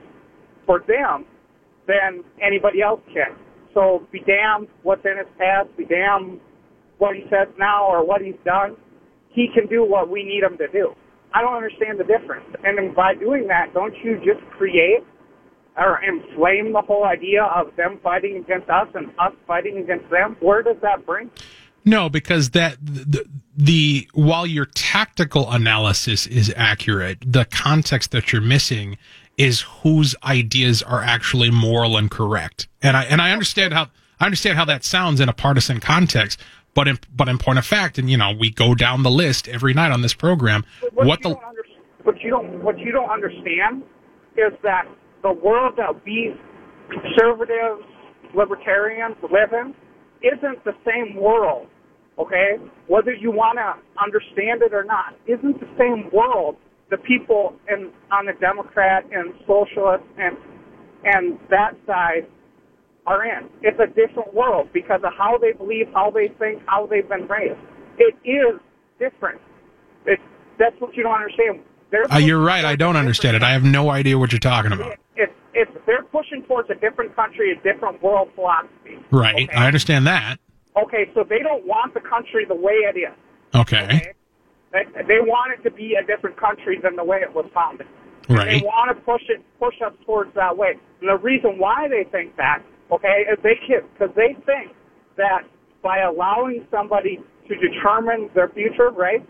for 0.66 0.80
them 0.86 1.26
than 1.86 2.24
anybody 2.40 2.80
else 2.80 3.00
can. 3.12 3.36
So 3.74 4.06
be 4.12 4.20
damned 4.20 4.68
what's 4.82 5.04
in 5.04 5.18
his 5.18 5.26
past, 5.36 5.68
be 5.76 5.84
damned 5.84 6.40
what 6.98 7.16
he 7.16 7.22
says 7.24 7.48
now 7.58 7.86
or 7.86 8.06
what 8.06 8.22
he's 8.22 8.38
done. 8.44 8.76
He 9.30 9.48
can 9.52 9.66
do 9.66 9.84
what 9.84 10.08
we 10.08 10.22
need 10.22 10.44
him 10.44 10.56
to 10.58 10.68
do. 10.68 10.94
I 11.34 11.42
don't 11.42 11.56
understand 11.56 11.98
the 11.98 12.04
difference. 12.04 12.46
And 12.62 12.94
by 12.94 13.14
doing 13.14 13.48
that, 13.48 13.74
don't 13.74 13.94
you 14.04 14.18
just 14.18 14.48
create 14.56 15.02
or 15.76 16.00
inflame 16.04 16.72
the 16.72 16.82
whole 16.82 17.04
idea 17.04 17.42
of 17.42 17.74
them 17.76 17.98
fighting 18.02 18.36
against 18.36 18.70
us 18.70 18.86
and 18.94 19.08
us 19.18 19.32
fighting 19.44 19.78
against 19.78 20.08
them? 20.08 20.36
Where 20.38 20.62
does 20.62 20.76
that 20.82 21.04
bring? 21.04 21.30
No, 21.84 22.08
because 22.08 22.50
that 22.50 22.78
the, 22.82 23.24
the 23.56 24.08
while 24.14 24.46
your 24.46 24.66
tactical 24.66 25.50
analysis 25.50 26.26
is 26.26 26.52
accurate, 26.56 27.18
the 27.20 27.44
context 27.44 28.10
that 28.12 28.32
you're 28.32 28.42
missing 28.42 28.96
is 29.36 29.62
whose 29.82 30.14
ideas 30.24 30.82
are 30.82 31.02
actually 31.02 31.50
moral 31.50 31.96
and 31.96 32.10
correct. 32.10 32.68
And 32.82 32.96
I 32.96 33.04
and 33.04 33.20
I 33.20 33.32
understand 33.32 33.74
how 33.74 33.90
I 34.18 34.24
understand 34.24 34.56
how 34.56 34.64
that 34.66 34.84
sounds 34.84 35.20
in 35.20 35.28
a 35.28 35.32
partisan 35.32 35.80
context, 35.80 36.40
but 36.72 36.88
in 36.88 36.98
but 37.14 37.28
in 37.28 37.38
point 37.38 37.58
of 37.58 37.66
fact, 37.66 37.98
and 37.98 38.08
you 38.08 38.16
know, 38.16 38.32
we 38.32 38.50
go 38.50 38.74
down 38.74 39.02
the 39.02 39.10
list 39.10 39.48
every 39.48 39.74
night 39.74 39.92
on 39.92 40.02
this 40.02 40.14
program. 40.14 40.64
What, 40.92 41.06
What 41.06 41.24
you 41.24 41.30
the 41.30 41.36
what 42.04 42.20
you 42.22 42.30
don't 42.30 42.62
what 42.62 42.78
you 42.78 42.92
don't 42.92 43.10
understand 43.10 43.82
is 44.36 44.52
that 44.62 44.86
the 45.22 45.32
world 45.32 45.74
that 45.76 46.04
we 46.04 46.34
conservatives, 46.90 47.82
libertarians 48.34 49.16
live 49.22 49.52
in 49.52 49.74
isn't 50.22 50.64
the 50.64 50.74
same 50.86 51.16
world. 51.16 51.66
Okay, 52.18 52.56
whether 52.86 53.12
you 53.12 53.32
want 53.32 53.58
to 53.58 53.74
understand 54.02 54.62
it 54.62 54.72
or 54.72 54.84
not, 54.84 55.16
isn't 55.26 55.58
the 55.58 55.66
same 55.76 56.10
world 56.12 56.56
the 56.90 56.96
people 56.98 57.56
in 57.68 57.90
on 58.12 58.26
the 58.26 58.34
Democrat 58.40 59.04
and 59.10 59.34
socialist 59.46 60.04
and 60.18 60.36
and 61.04 61.38
that 61.50 61.74
side 61.86 62.26
are 63.06 63.24
in. 63.24 63.48
It's 63.62 63.78
a 63.78 63.86
different 63.86 64.32
world 64.32 64.68
because 64.72 65.00
of 65.04 65.12
how 65.16 65.38
they 65.38 65.52
believe, 65.52 65.86
how 65.92 66.10
they 66.10 66.28
think, 66.38 66.62
how 66.66 66.86
they've 66.86 67.08
been 67.08 67.26
raised. 67.26 67.60
It 67.98 68.14
is 68.24 68.60
different. 68.98 69.40
It, 70.06 70.18
that's 70.58 70.74
what 70.80 70.96
you 70.96 71.02
don't 71.02 71.14
understand. 71.14 71.60
Uh, 72.12 72.18
you're 72.18 72.40
right, 72.40 72.64
I 72.64 72.76
don't 72.76 72.96
understand 72.96 73.36
it. 73.36 73.42
I 73.42 73.52
have 73.52 73.62
no 73.62 73.90
idea 73.90 74.18
what 74.18 74.32
you're 74.32 74.40
talking 74.40 74.72
about. 74.72 74.98
If, 75.14 75.30
if 75.52 75.68
they're 75.86 76.02
pushing 76.02 76.42
towards 76.42 76.68
a 76.70 76.74
different 76.74 77.14
country, 77.14 77.52
a 77.52 77.56
different 77.62 78.02
world 78.02 78.30
philosophy. 78.34 78.98
Right. 79.12 79.48
Okay? 79.48 79.54
I 79.54 79.66
understand 79.66 80.06
that. 80.06 80.38
Okay, 80.76 81.10
so 81.14 81.24
they 81.28 81.38
don't 81.38 81.66
want 81.66 81.94
the 81.94 82.00
country 82.00 82.44
the 82.46 82.54
way 82.54 82.82
it 82.82 82.98
is. 82.98 83.14
Okay. 83.54 84.14
They, 84.72 84.84
they 85.06 85.20
want 85.22 85.54
it 85.54 85.62
to 85.62 85.70
be 85.70 85.94
a 85.94 86.04
different 86.04 86.36
country 86.36 86.80
than 86.82 86.96
the 86.96 87.04
way 87.04 87.18
it 87.18 87.32
was 87.32 87.46
founded. 87.54 87.86
Right. 88.28 88.58
They 88.58 88.66
want 88.66 88.96
to 88.96 89.04
push 89.04 89.22
it, 89.28 89.40
push 89.60 89.74
us 89.84 89.92
towards 90.04 90.34
that 90.34 90.56
way. 90.56 90.74
And 91.00 91.08
the 91.08 91.22
reason 91.22 91.58
why 91.58 91.86
they 91.88 92.08
think 92.10 92.36
that, 92.36 92.62
okay, 92.90 93.24
is 93.30 93.38
they 93.42 93.54
because 93.68 94.14
they 94.16 94.34
think 94.46 94.74
that 95.16 95.42
by 95.82 96.00
allowing 96.00 96.66
somebody 96.70 97.20
to 97.48 97.54
determine 97.54 98.30
their 98.34 98.48
future, 98.48 98.90
right, 98.90 99.22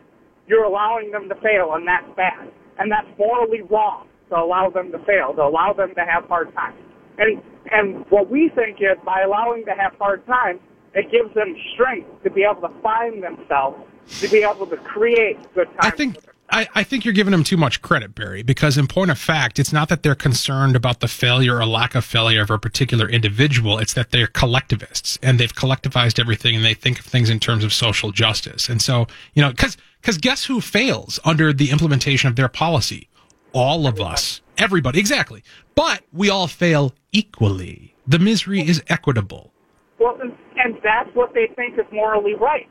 you're 0.47 0.65
allowing 0.65 1.11
them 1.11 1.29
to 1.29 1.35
fail, 1.37 1.75
and 1.75 1.87
that's 1.87 2.09
bad, 2.17 2.49
and 2.79 2.91
that's 2.91 3.09
morally 3.19 3.63
wrong 3.69 4.07
to 4.31 4.37
allow 4.37 4.71
them 4.71 4.93
to 4.93 4.99
fail, 5.05 5.35
to 5.35 5.43
allow 5.43 5.73
them 5.77 5.95
to 5.95 6.05
have 6.05 6.25
hard 6.29 6.55
times. 6.55 6.79
And 7.19 7.43
and 7.71 8.05
what 8.11 8.31
we 8.31 8.51
think 8.55 8.79
is 8.79 8.99
by 9.05 9.23
allowing 9.23 9.65
to 9.65 9.73
have 9.73 9.95
hard 9.99 10.25
times, 10.27 10.61
it 10.95 11.11
gives 11.11 11.35
them 11.35 11.57
strength 11.75 12.23
to 12.23 12.31
be 12.31 12.45
able 12.45 12.69
to 12.69 12.75
find 12.81 13.23
themselves, 13.23 13.83
to 14.21 14.29
be 14.29 14.43
able 14.43 14.67
to 14.67 14.77
create 14.77 15.37
good 15.55 15.67
times. 15.67 15.79
I 15.81 15.91
think 15.91 16.17
I, 16.51 16.69
I 16.75 16.83
think 16.85 17.05
you're 17.05 17.15
giving 17.15 17.33
them 17.33 17.43
too 17.43 17.57
much 17.57 17.81
credit, 17.83 18.15
Barry, 18.15 18.43
because 18.43 18.77
in 18.77 18.87
point 18.87 19.11
of 19.11 19.19
fact, 19.19 19.59
it's 19.59 19.73
not 19.73 19.89
that 19.89 20.03
they're 20.03 20.15
concerned 20.15 20.77
about 20.77 21.01
the 21.01 21.09
failure 21.09 21.59
or 21.59 21.67
lack 21.67 21.95
of 21.95 22.05
failure 22.05 22.43
of 22.43 22.51
a 22.51 22.59
particular 22.59 23.09
individual. 23.09 23.79
It's 23.79 23.95
that 23.95 24.11
they're 24.11 24.27
collectivists 24.27 25.19
and 25.23 25.41
they've 25.41 25.53
collectivized 25.53 26.21
everything 26.21 26.55
and 26.55 26.65
they 26.65 26.75
think 26.75 27.01
of 27.01 27.07
things 27.07 27.31
in 27.31 27.41
terms 27.41 27.65
of 27.65 27.73
social 27.73 28.13
justice. 28.13 28.69
And 28.69 28.83
so, 28.83 29.07
you 29.33 29.43
know, 29.43 29.53
cause, 29.53 29.77
cause 30.03 30.19
guess 30.19 30.45
who 30.45 30.61
fails 30.61 31.19
under 31.25 31.53
the 31.53 31.71
implementation 31.71 32.29
of 32.29 32.37
their 32.37 32.49
policy? 32.49 33.09
All 33.53 33.87
of 33.87 34.01
us. 34.01 34.43
Everybody. 34.59 34.99
Exactly. 35.01 35.43
But 35.75 36.03
we 36.13 36.29
all 36.29 36.47
fail 36.47 36.95
equally. 37.11 37.95
The 38.07 38.19
misery 38.19 38.61
is 38.61 38.83
equitable. 38.89 39.53
Well, 39.99 40.19
and, 40.21 40.37
and 40.57 40.77
that's 40.83 41.09
what 41.15 41.35
they 41.35 41.49
think 41.57 41.79
is 41.79 41.87
morally 41.93 42.35
right. 42.35 42.69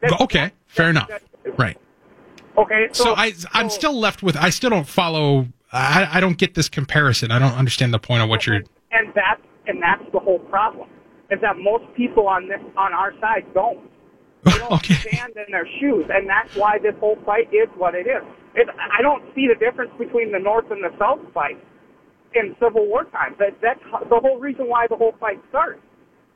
That's- 0.00 0.20
Okay. 0.20 0.52
Fair 0.66 0.90
enough. 0.90 1.10
Right. 1.58 1.78
Okay, 2.56 2.88
so, 2.92 3.04
So 3.04 3.14
I, 3.16 3.32
I'm 3.52 3.68
so- 3.70 3.76
still 3.76 3.98
left 3.98 4.22
with. 4.22 4.36
I 4.36 4.50
still 4.50 4.70
don't 4.70 4.86
follow. 4.86 5.46
I, 5.72 6.08
I 6.12 6.20
don't 6.20 6.38
get 6.38 6.54
this 6.54 6.68
comparison. 6.68 7.30
I 7.32 7.38
don't 7.38 7.54
understand 7.54 7.92
the 7.92 7.98
point 7.98 8.22
of 8.22 8.28
what 8.28 8.46
you're. 8.46 8.56
and 8.92 9.12
that's 9.14 9.40
and 9.66 9.82
that's 9.82 10.04
the 10.12 10.20
whole 10.20 10.38
problem 10.38 10.88
is 11.30 11.40
that 11.40 11.56
most 11.58 11.84
people 11.96 12.28
on 12.28 12.48
this 12.48 12.60
on 12.76 12.92
our 12.92 13.12
side 13.20 13.44
don't. 13.54 13.78
They 14.44 14.50
don't 14.58 14.72
Okay. 14.72 14.94
stand 14.94 15.32
in 15.36 15.50
their 15.50 15.66
shoes, 15.80 16.04
and 16.10 16.28
that's 16.28 16.54
why 16.54 16.78
this 16.78 16.94
whole 17.00 17.16
fight 17.24 17.48
is 17.52 17.66
what 17.78 17.94
it 17.94 18.06
is. 18.06 18.22
It, 18.54 18.68
I 18.68 19.00
don't 19.00 19.24
see 19.34 19.48
the 19.48 19.54
difference 19.58 19.90
between 19.98 20.32
the 20.32 20.38
North 20.38 20.70
and 20.70 20.84
the 20.84 20.90
South 20.98 21.18
fight 21.32 21.56
in 22.34 22.54
Civil 22.62 22.86
War 22.86 23.04
times. 23.04 23.36
That, 23.38 23.56
that's 23.62 23.80
the 24.10 24.20
whole 24.20 24.38
reason 24.38 24.68
why 24.68 24.86
the 24.86 24.96
whole 24.96 25.14
fight 25.18 25.40
starts. 25.48 25.80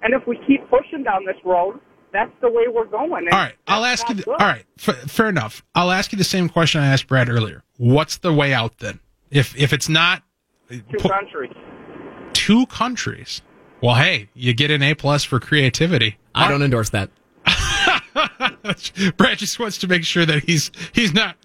And 0.03 0.14
if 0.14 0.26
we 0.26 0.38
keep 0.46 0.68
pushing 0.70 1.03
down 1.03 1.24
this 1.26 1.36
road, 1.44 1.80
that's 2.12 2.30
the 2.40 2.49
way 2.51 2.64
we're 2.72 2.86
going. 2.86 3.24
And 3.26 3.30
All 3.32 3.38
right, 3.38 3.55
I'll 3.66 3.84
ask 3.84 4.09
you. 4.09 4.14
The, 4.16 4.30
all 4.30 4.36
right, 4.38 4.64
f- 4.78 5.11
fair 5.11 5.28
enough. 5.28 5.62
I'll 5.74 5.90
ask 5.90 6.12
you 6.12 6.18
the 6.18 6.24
same 6.24 6.49
question 6.49 6.80
I 6.80 6.86
asked 6.86 7.07
Brad 7.09 7.28
earlier. 7.28 7.62
What's 7.76 8.18
the 8.18 8.32
way 8.32 8.53
out 8.55 8.78
then? 8.78 9.01
If 9.30 9.57
if 9.57 9.72
it's 9.72 9.88
not 9.88 10.22
Two 10.70 10.80
pu- 10.99 11.09
countries. 11.09 11.53
two 12.32 12.66
countries, 12.66 13.42
well, 13.82 13.96
hey, 13.96 14.28
you 14.34 14.55
get 14.55 14.70
an 14.70 14.82
A 14.82 14.94
plus 14.94 15.24
for 15.24 15.38
creativity. 15.40 16.16
I 16.34 16.49
don't 16.49 16.62
endorse 16.62 16.90
that. 16.90 17.11
Brad 19.16 19.38
just 19.38 19.59
wants 19.59 19.78
to 19.78 19.86
make 19.88 20.05
sure 20.05 20.24
that 20.26 20.44
he's 20.44 20.70
he's 20.92 21.12
not 21.12 21.36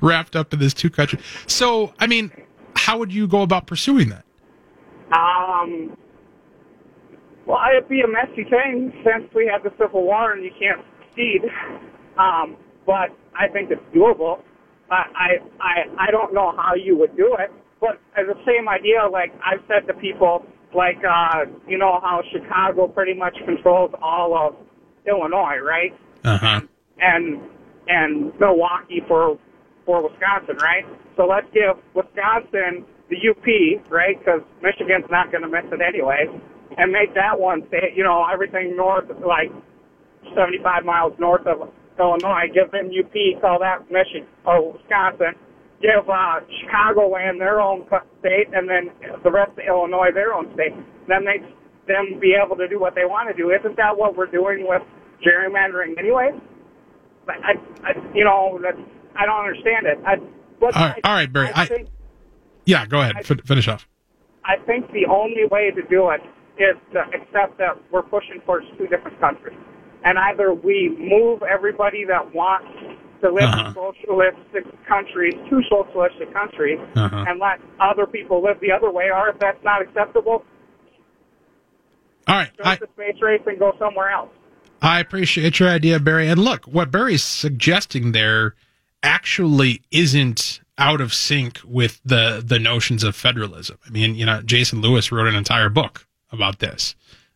wrapped 0.00 0.34
up 0.36 0.52
in 0.52 0.58
this 0.58 0.72
two 0.74 0.90
country. 0.90 1.18
So, 1.46 1.92
I 1.98 2.06
mean, 2.06 2.30
how 2.74 2.98
would 2.98 3.12
you 3.12 3.26
go 3.26 3.42
about 3.42 3.66
pursuing 3.66 4.08
that? 4.10 4.24
Um, 5.12 5.96
well, 7.46 7.58
it'd 7.70 7.88
be 7.88 8.00
a 8.00 8.08
messy 8.08 8.44
thing 8.48 8.92
since 9.04 9.32
we 9.34 9.46
had 9.46 9.62
the 9.62 9.74
Civil 9.78 10.02
War 10.04 10.32
and 10.32 10.44
you 10.44 10.50
can't 10.58 10.80
succeed. 11.08 11.42
Um, 12.18 12.56
but 12.86 13.10
I 13.38 13.48
think 13.52 13.70
it's 13.70 13.82
doable. 13.94 14.42
I, 14.90 15.04
I, 15.14 15.28
I, 15.60 16.06
I 16.08 16.10
don't 16.10 16.32
know 16.34 16.52
how 16.56 16.74
you 16.74 16.96
would 16.98 17.16
do 17.16 17.36
it, 17.38 17.50
but 17.80 18.00
as 18.16 18.26
the 18.26 18.38
same 18.46 18.68
idea, 18.68 19.06
like 19.10 19.32
I've 19.44 19.60
said 19.68 19.86
to 19.88 19.94
people, 19.94 20.46
like, 20.74 20.98
uh, 21.08 21.46
you 21.68 21.78
know 21.78 22.00
how 22.02 22.22
Chicago 22.32 22.88
pretty 22.88 23.14
much 23.14 23.36
controls 23.44 23.90
all 24.02 24.36
of 24.36 24.56
Illinois, 25.06 25.58
right? 25.58 25.92
Uh 26.24 26.38
huh. 26.38 26.60
and 26.98 27.40
and 27.88 28.32
Milwaukee 28.40 29.00
for 29.06 29.38
for 29.84 30.02
Wisconsin, 30.02 30.56
right? 30.56 30.84
So 31.16 31.26
let's 31.26 31.46
give 31.54 31.76
Wisconsin 31.94 32.84
the 33.08 33.16
UP, 33.30 33.90
right? 33.90 34.18
Because 34.18 34.40
Michigan's 34.62 35.06
not 35.10 35.30
going 35.30 35.42
to 35.42 35.48
miss 35.48 35.64
it 35.72 35.80
anyway, 35.80 36.26
and 36.76 36.92
make 36.92 37.14
that 37.14 37.38
one 37.38 37.66
state. 37.68 37.94
You 37.94 38.04
know, 38.04 38.24
everything 38.32 38.76
north, 38.76 39.06
like 39.24 39.50
75 40.34 40.84
miles 40.84 41.12
north 41.18 41.46
of 41.46 41.68
Illinois, 41.98 42.48
give 42.52 42.70
them 42.72 42.90
UP, 42.92 43.40
call 43.40 43.58
that 43.60 43.90
Michigan 43.90 44.26
or 44.44 44.72
Wisconsin. 44.72 45.34
Give 45.80 46.08
uh, 46.08 46.40
Chicagoland 46.64 47.38
their 47.38 47.60
own 47.60 47.86
state, 48.20 48.48
and 48.54 48.66
then 48.68 48.90
the 49.22 49.30
rest 49.30 49.52
of 49.52 49.58
Illinois 49.68 50.08
their 50.12 50.32
own 50.32 50.52
state. 50.54 50.72
Then 51.06 51.24
they 51.26 51.44
them 51.86 52.18
be 52.20 52.34
able 52.34 52.56
to 52.56 52.66
do 52.66 52.80
what 52.80 52.94
they 52.94 53.04
want 53.04 53.28
to 53.28 53.34
do. 53.34 53.50
Isn't 53.50 53.76
that 53.76 53.96
what 53.96 54.16
we're 54.16 54.26
doing 54.26 54.66
with 54.66 54.82
gerrymandering 55.24 55.98
anyway? 55.98 56.30
But 57.26 57.36
I, 57.44 57.52
I 57.84 57.92
you 58.14 58.24
know, 58.24 58.58
that's, 58.62 58.78
I 59.14 59.26
don't 59.26 59.38
understand 59.44 59.86
it. 59.86 59.98
I, 60.04 60.14
All 60.62 60.70
right, 60.70 61.00
all 61.04 61.14
right, 61.14 61.32
Barry. 61.32 61.48
I, 61.54 61.62
I- 61.62 61.66
think, 61.66 61.88
Yeah, 62.64 62.86
go 62.86 63.00
ahead. 63.00 63.24
Fin- 63.24 63.42
finish 63.42 63.68
off. 63.68 63.86
I 64.44 64.56
think 64.64 64.90
the 64.92 65.06
only 65.06 65.44
way 65.50 65.70
to 65.72 65.82
do 65.82 66.10
it 66.10 66.20
is 66.58 66.76
to 66.92 67.00
accept 67.14 67.58
that 67.58 67.76
we're 67.90 68.02
pushing 68.02 68.40
towards 68.46 68.66
two 68.78 68.86
different 68.86 69.18
countries. 69.20 69.56
And 70.04 70.18
either 70.18 70.54
we 70.54 70.94
move 70.98 71.42
everybody 71.42 72.04
that 72.04 72.34
wants 72.34 72.68
to 73.22 73.30
live 73.32 73.44
Uh-huh. 73.44 73.68
in 73.68 73.74
socialistic 73.74 74.86
countries 74.86 75.34
to 75.50 75.62
socialistic 75.68 76.32
countries 76.32 76.78
Uh-huh. 76.96 77.24
and 77.28 77.40
let 77.40 77.60
other 77.80 78.06
people 78.06 78.42
live 78.42 78.58
the 78.60 78.70
other 78.72 78.90
way, 78.90 79.10
or 79.10 79.28
if 79.30 79.38
that's 79.38 79.62
not 79.64 79.80
acceptable, 79.82 80.44
All 82.28 82.34
right, 82.36 82.50
start 82.54 82.66
I, 82.68 82.76
the 82.76 82.88
space 82.94 83.20
race 83.22 83.40
and 83.46 83.58
go 83.58 83.74
somewhere 83.78 84.10
else. 84.10 84.30
I 84.82 85.00
appreciate 85.00 85.58
your 85.60 85.68
idea, 85.70 85.98
Barry. 86.00 86.28
And 86.28 86.40
look, 86.44 86.66
what 86.66 86.90
Barry's 86.90 87.22
suggesting 87.22 88.12
there 88.12 88.54
actually 89.02 89.82
isn't 89.90 90.60
out 90.78 91.00
of 91.00 91.14
sync 91.14 91.60
with 91.64 92.00
the 92.04 92.42
the 92.44 92.58
notions 92.58 93.02
of 93.02 93.16
federalism. 93.16 93.78
I 93.86 93.90
mean, 93.90 94.14
you 94.14 94.26
know, 94.26 94.42
Jason 94.42 94.82
Lewis 94.82 95.10
wrote 95.10 95.26
an 95.26 95.34
entire 95.34 95.68
book 95.70 96.06
about 96.32 96.58
this. 96.58 96.94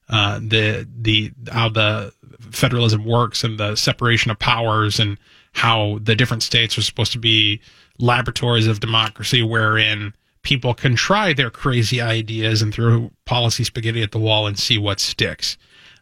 Uh, 0.08 0.40
the 0.40 0.88
the 1.00 1.32
how 1.52 1.68
the 1.68 2.12
federalism 2.50 3.04
works 3.04 3.44
and 3.44 3.58
the 3.58 3.76
separation 3.76 4.30
of 4.30 4.38
powers 4.38 4.98
and 4.98 5.18
how 5.52 5.98
the 6.02 6.16
different 6.16 6.42
states 6.42 6.76
are 6.76 6.82
supposed 6.82 7.12
to 7.12 7.18
be 7.18 7.60
laboratories 7.98 8.66
of 8.66 8.80
democracy 8.80 9.42
wherein 9.42 10.12
people 10.42 10.74
can 10.74 10.96
try 10.96 11.32
their 11.32 11.50
crazy 11.50 12.00
ideas 12.00 12.62
and 12.62 12.72
throw 12.72 13.10
policy 13.24 13.62
spaghetti 13.62 14.02
at 14.02 14.10
the 14.10 14.18
wall 14.18 14.46
and 14.46 14.58
see 14.58 14.78
what 14.78 14.98
sticks. 14.98 15.56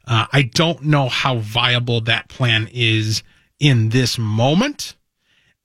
Uh, 0.07 0.27
I 0.33 0.43
don't 0.43 0.85
know 0.85 1.09
how 1.09 1.39
viable 1.39 2.01
that 2.03 2.29
plan 2.29 2.69
is 2.73 3.23
in 3.61 3.91
this 3.91 4.19
moment. 4.19 4.95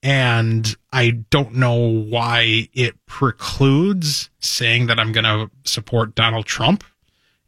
And 0.02 0.76
I 0.92 1.12
don't 1.30 1.56
know 1.56 1.78
why 1.78 2.68
it 2.74 2.94
precludes 3.06 4.30
saying 4.40 4.88
that 4.88 5.00
I'm 5.00 5.14
going 5.14 5.24
to 5.24 5.50
support 5.64 6.14
Donald 6.14 6.46
Trump 6.46 6.84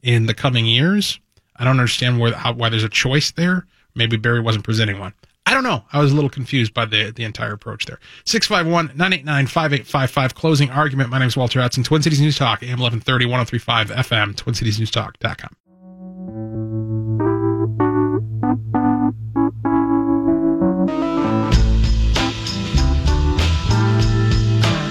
in 0.06 0.28
the 0.28 0.34
coming 0.34 0.66
years. 0.66 1.20
I 1.58 1.64
don't 1.66 1.72
understand 1.72 2.20
where, 2.20 2.34
how, 2.34 2.54
why 2.54 2.70
there's 2.70 2.84
a 2.84 2.90
choice 2.90 3.32
there. 3.32 3.66
Maybe 3.96 4.16
Barry 4.18 4.40
wasn't 4.40 4.64
presenting 4.64 5.00
one. 5.00 5.14
I 5.48 5.54
don't 5.54 5.64
know. 5.64 5.84
I 5.92 6.00
was 6.00 6.12
a 6.12 6.16
little 6.16 6.30
confused 6.30 6.74
by 6.74 6.86
the, 6.86 7.12
the 7.12 7.24
entire 7.24 7.54
approach 7.54 7.86
there. 7.86 8.00
651 8.26 8.98
989 8.98 9.48
5855. 9.48 10.36
Closing 10.36 10.70
argument. 10.70 11.10
My 11.10 11.20
name 11.20 11.28
is 11.28 11.38
Walter 11.38 11.62
Hudson. 11.62 11.84
Twin 11.84 12.02
Cities 12.02 12.22
News 12.22 12.38
Talk, 12.38 12.64
AM 12.64 12.80
1130, 12.80 13.26
1035 13.26 13.90
FM, 13.92 14.36
TwinCitiesNewsTalk.com. 14.36 15.56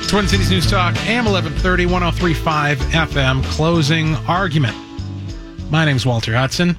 Twin 0.09 0.29
Cities 0.29 0.51
News 0.51 0.71
Talk, 0.71 0.95
AM 1.07 1.25
1130, 1.25 1.87
1035 1.87 2.79
FM, 2.79 3.43
closing 3.45 4.15
argument. 4.29 4.84
My 5.71 5.85
name's 5.85 6.07
Walter 6.07 6.35
Hudson. 6.35 6.77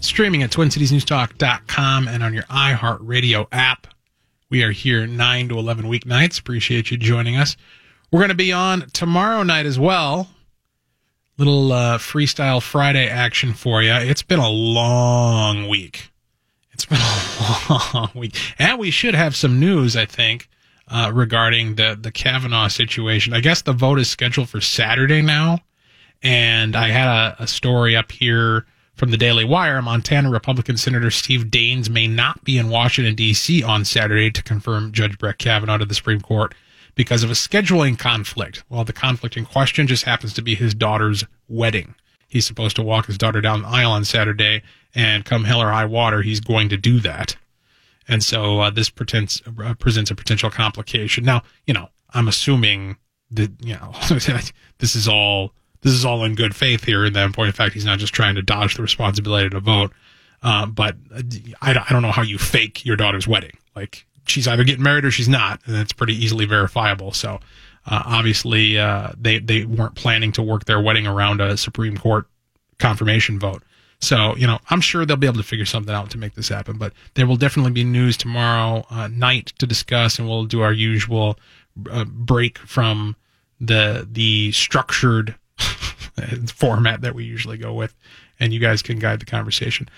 Streaming 0.00 0.42
at 0.42 0.50
TwinCitiesNewsTalk.com 0.50 2.08
and 2.08 2.22
on 2.22 2.34
your 2.34 2.42
iHeartRadio 2.44 3.46
app. 3.52 3.86
We 4.50 4.62
are 4.62 4.72
here 4.72 5.06
9 5.06 5.48
to 5.50 5.58
11 5.58 5.84
weeknights. 5.86 6.40
Appreciate 6.40 6.90
you 6.90 6.96
joining 6.96 7.36
us. 7.36 7.56
We're 8.10 8.20
going 8.20 8.30
to 8.30 8.34
be 8.34 8.52
on 8.52 8.88
tomorrow 8.92 9.42
night 9.42 9.66
as 9.66 9.78
well. 9.78 10.28
Little 11.36 11.72
uh, 11.72 11.98
Freestyle 11.98 12.62
Friday 12.62 13.06
action 13.06 13.52
for 13.54 13.82
you. 13.82 13.92
It's 13.92 14.22
been 14.22 14.40
a 14.40 14.48
long 14.48 15.68
week. 15.68 16.10
It's 16.72 16.86
been 16.86 16.98
a 17.00 17.80
long 17.94 18.10
week. 18.14 18.36
And 18.58 18.78
we 18.78 18.90
should 18.90 19.14
have 19.14 19.36
some 19.36 19.60
news, 19.60 19.96
I 19.96 20.06
think, 20.06 20.48
uh, 20.88 21.12
regarding 21.14 21.74
the, 21.76 21.96
the 22.00 22.10
Kavanaugh 22.10 22.68
situation. 22.68 23.34
I 23.34 23.40
guess 23.40 23.62
the 23.62 23.72
vote 23.72 23.98
is 23.98 24.10
scheduled 24.10 24.48
for 24.48 24.60
Saturday 24.60 25.22
now. 25.22 25.60
And 26.22 26.74
I 26.74 26.88
had 26.88 27.06
a, 27.06 27.42
a 27.42 27.46
story 27.46 27.96
up 27.96 28.10
here 28.10 28.66
from 28.94 29.10
the 29.10 29.16
Daily 29.16 29.44
Wire. 29.44 29.80
Montana 29.80 30.30
Republican 30.30 30.76
Senator 30.76 31.10
Steve 31.10 31.46
Daines 31.46 31.88
may 31.88 32.06
not 32.06 32.42
be 32.44 32.58
in 32.58 32.68
Washington, 32.68 33.14
D.C. 33.14 33.62
on 33.62 33.84
Saturday 33.84 34.30
to 34.30 34.42
confirm 34.42 34.92
Judge 34.92 35.18
Brett 35.18 35.38
Kavanaugh 35.38 35.78
to 35.78 35.84
the 35.84 35.94
Supreme 35.94 36.20
Court 36.20 36.54
because 36.94 37.22
of 37.22 37.30
a 37.30 37.34
scheduling 37.34 37.96
conflict. 37.96 38.64
Well, 38.68 38.84
the 38.84 38.92
conflict 38.92 39.36
in 39.36 39.44
question 39.44 39.86
just 39.86 40.04
happens 40.04 40.34
to 40.34 40.42
be 40.42 40.56
his 40.56 40.74
daughter's 40.74 41.24
wedding. 41.48 41.94
He's 42.26 42.46
supposed 42.46 42.76
to 42.76 42.82
walk 42.82 43.06
his 43.06 43.16
daughter 43.16 43.40
down 43.40 43.62
the 43.62 43.68
aisle 43.68 43.92
on 43.92 44.04
Saturday, 44.04 44.62
and 44.94 45.24
come 45.24 45.44
hell 45.44 45.62
or 45.62 45.70
high 45.70 45.84
water, 45.84 46.22
he's 46.22 46.40
going 46.40 46.68
to 46.70 46.76
do 46.76 47.00
that. 47.00 47.36
And 48.08 48.22
so 48.22 48.60
uh, 48.60 48.70
this 48.70 48.90
pretends, 48.90 49.42
uh, 49.46 49.74
presents 49.74 50.10
a 50.10 50.14
potential 50.14 50.50
complication. 50.50 51.24
Now, 51.24 51.42
you 51.66 51.74
know, 51.74 51.88
I'm 52.10 52.28
assuming 52.28 52.96
that 53.30 53.52
you 53.60 53.74
know 53.74 53.92
this 54.78 54.96
is 54.96 55.06
all 55.06 55.52
this 55.82 55.92
is 55.92 56.04
all 56.04 56.24
in 56.24 56.34
good 56.34 56.54
faith 56.54 56.84
here. 56.84 57.04
in 57.04 57.12
that 57.12 57.32
point 57.32 57.48
of 57.48 57.54
fact, 57.54 57.74
he's 57.74 57.84
not 57.84 57.98
just 57.98 58.12
trying 58.12 58.34
to 58.34 58.42
dodge 58.42 58.76
the 58.76 58.82
responsibility 58.82 59.48
to 59.50 59.60
vote. 59.60 59.92
Uh, 60.42 60.66
but 60.66 60.96
I, 61.60 61.84
I 61.88 61.92
don't 61.92 62.02
know 62.02 62.12
how 62.12 62.22
you 62.22 62.38
fake 62.38 62.84
your 62.84 62.96
daughter's 62.96 63.26
wedding. 63.26 63.56
Like 63.74 64.06
she's 64.26 64.46
either 64.46 64.64
getting 64.64 64.82
married 64.82 65.04
or 65.04 65.10
she's 65.10 65.28
not, 65.28 65.60
and 65.66 65.76
it's 65.76 65.92
pretty 65.92 66.14
easily 66.14 66.44
verifiable. 66.44 67.12
So 67.12 67.40
uh, 67.86 68.02
obviously, 68.04 68.78
uh, 68.78 69.12
they 69.18 69.38
they 69.38 69.64
weren't 69.64 69.94
planning 69.94 70.32
to 70.32 70.42
work 70.42 70.66
their 70.66 70.80
wedding 70.80 71.06
around 71.06 71.40
a 71.40 71.56
Supreme 71.56 71.96
Court 71.96 72.26
confirmation 72.78 73.38
vote. 73.38 73.62
So, 74.00 74.36
you 74.36 74.46
know, 74.46 74.60
I'm 74.70 74.80
sure 74.80 75.04
they'll 75.04 75.16
be 75.16 75.26
able 75.26 75.38
to 75.38 75.42
figure 75.42 75.64
something 75.64 75.92
out 75.92 76.10
to 76.10 76.18
make 76.18 76.34
this 76.34 76.48
happen. 76.48 76.78
But 76.78 76.92
there 77.14 77.26
will 77.26 77.36
definitely 77.36 77.72
be 77.72 77.82
news 77.82 78.16
tomorrow 78.16 78.86
uh, 78.90 79.08
night 79.08 79.52
to 79.58 79.66
discuss, 79.66 80.18
and 80.18 80.28
we'll 80.28 80.44
do 80.44 80.60
our 80.60 80.72
usual 80.72 81.38
uh, 81.90 82.04
break 82.04 82.58
from 82.58 83.16
the 83.60 84.06
the 84.10 84.52
structured 84.52 85.34
format 86.54 87.00
that 87.02 87.14
we 87.14 87.24
usually 87.24 87.56
go 87.56 87.72
with, 87.72 87.94
and 88.40 88.52
you 88.52 88.60
guys 88.60 88.82
can 88.82 88.98
guide 88.98 89.20
the 89.20 89.26
conversation. 89.26 89.88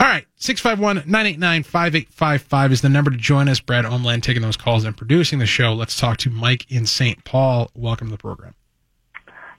All 0.00 0.06
right, 0.06 0.24
651-989-5855 0.40 2.72
is 2.72 2.80
the 2.82 2.88
number 2.88 3.10
to 3.10 3.16
join 3.16 3.48
us. 3.48 3.60
Brad 3.60 3.84
Omland 3.84 4.22
taking 4.22 4.42
those 4.42 4.56
calls 4.56 4.84
and 4.84 4.96
producing 4.96 5.38
the 5.38 5.46
show. 5.46 5.74
Let's 5.74 5.98
talk 5.98 6.18
to 6.18 6.30
Mike 6.30 6.70
in 6.70 6.86
St. 6.86 7.24
Paul. 7.24 7.70
Welcome 7.74 8.08
to 8.08 8.12
the 8.12 8.18
program. 8.18 8.54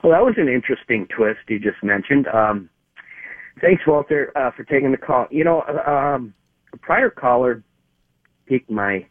Well, 0.04 0.14
that 0.14 0.24
was 0.24 0.36
an 0.38 0.48
interesting 0.48 1.08
twist 1.08 1.40
you 1.48 1.60
just 1.60 1.84
mentioned. 1.84 2.28
Um, 2.28 2.70
thanks, 3.62 3.84
Walter, 3.88 4.32
uh, 4.36 4.52
for 4.52 4.64
taking 4.64 4.92
the 4.92 4.98
call. 4.98 5.26
You 5.32 5.44
know, 5.44 5.64
um, 5.64 6.34
a 6.74 6.78
prior 6.78 7.10
caller 7.10 7.64
piqued 8.46 8.70
my 8.70 9.06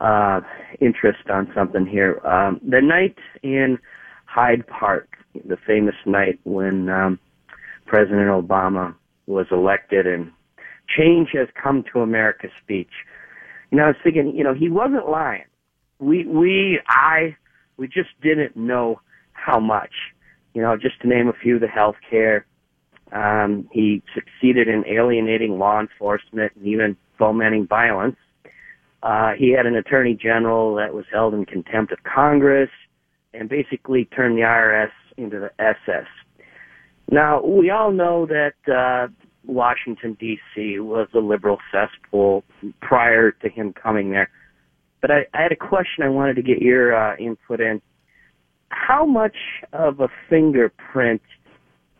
uh, 0.00 0.40
interest 0.80 1.28
on 1.30 1.50
something 1.54 1.86
here. 1.86 2.24
Um, 2.26 2.60
the 2.66 2.80
night 2.80 3.16
in 3.42 3.78
Hyde 4.32 4.64
Park, 4.68 5.16
the 5.44 5.56
famous 5.66 5.96
night 6.06 6.38
when 6.44 6.88
um, 6.88 7.18
President 7.86 8.28
Obama 8.28 8.94
was 9.26 9.46
elected 9.50 10.06
and 10.06 10.30
change 10.96 11.30
has 11.32 11.48
come 11.60 11.84
to 11.92 12.00
America 12.00 12.46
speech. 12.62 12.90
You 13.70 13.78
know, 13.78 13.84
I 13.84 13.88
was 13.88 13.96
thinking, 14.04 14.32
you 14.36 14.44
know, 14.44 14.54
he 14.54 14.68
wasn't 14.68 15.08
lying. 15.08 15.44
We, 15.98 16.26
we, 16.26 16.80
I, 16.88 17.36
we 17.76 17.88
just 17.88 18.10
didn't 18.22 18.56
know 18.56 19.00
how 19.32 19.58
much. 19.58 19.90
You 20.54 20.62
know, 20.62 20.76
just 20.76 21.00
to 21.02 21.08
name 21.08 21.28
a 21.28 21.32
few, 21.32 21.58
the 21.58 21.68
health 21.68 21.96
care. 22.08 22.46
Um, 23.12 23.68
he 23.72 24.02
succeeded 24.14 24.68
in 24.68 24.84
alienating 24.86 25.58
law 25.58 25.80
enforcement 25.80 26.52
and 26.54 26.66
even 26.66 26.96
fomenting 27.18 27.66
violence. 27.66 28.16
Uh, 29.02 29.32
he 29.36 29.50
had 29.50 29.66
an 29.66 29.74
attorney 29.74 30.14
general 30.14 30.76
that 30.76 30.94
was 30.94 31.04
held 31.12 31.34
in 31.34 31.44
contempt 31.46 31.90
of 31.90 31.98
Congress 32.04 32.70
and 33.32 33.48
basically 33.48 34.06
turned 34.06 34.36
the 34.36 34.42
IRS 34.42 34.90
into 35.16 35.38
the 35.38 35.50
SS. 35.62 36.06
Now, 37.10 37.42
we 37.42 37.70
all 37.70 37.92
know 37.92 38.26
that 38.26 38.72
uh, 38.72 39.08
Washington, 39.44 40.16
D.C. 40.18 40.78
was 40.78 41.08
a 41.14 41.18
liberal 41.18 41.58
cesspool 41.72 42.44
prior 42.80 43.32
to 43.32 43.48
him 43.48 43.72
coming 43.72 44.10
there. 44.10 44.30
But 45.00 45.10
I, 45.10 45.20
I 45.34 45.42
had 45.42 45.52
a 45.52 45.56
question 45.56 46.04
I 46.04 46.08
wanted 46.08 46.36
to 46.36 46.42
get 46.42 46.60
your 46.60 46.94
uh, 46.94 47.16
input 47.16 47.60
in. 47.60 47.80
How 48.68 49.04
much 49.04 49.36
of 49.72 50.00
a 50.00 50.08
fingerprint 50.28 51.22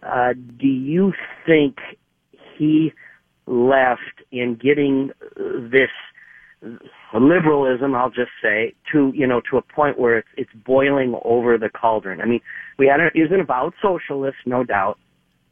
uh, 0.02 0.34
do 0.34 0.66
you 0.66 1.12
think 1.46 1.78
he 2.56 2.92
left 3.46 4.22
in 4.30 4.54
getting 4.54 5.10
this 5.36 5.90
liberalism, 7.14 7.94
I'll 7.94 8.10
just 8.10 8.30
say, 8.42 8.74
to 8.92 9.12
you 9.14 9.26
know 9.26 9.40
to 9.50 9.56
a 9.56 9.62
point 9.62 9.98
where 9.98 10.18
it's 10.18 10.28
it's 10.36 10.50
boiling 10.64 11.18
over 11.24 11.58
the 11.58 11.68
cauldron. 11.68 12.20
I 12.20 12.26
mean, 12.26 12.40
we 12.78 12.86
had 12.86 13.00
it 13.00 13.12
an 13.14 13.40
about 13.40 13.74
socialists, 13.82 14.40
no 14.46 14.64
doubt, 14.64 14.98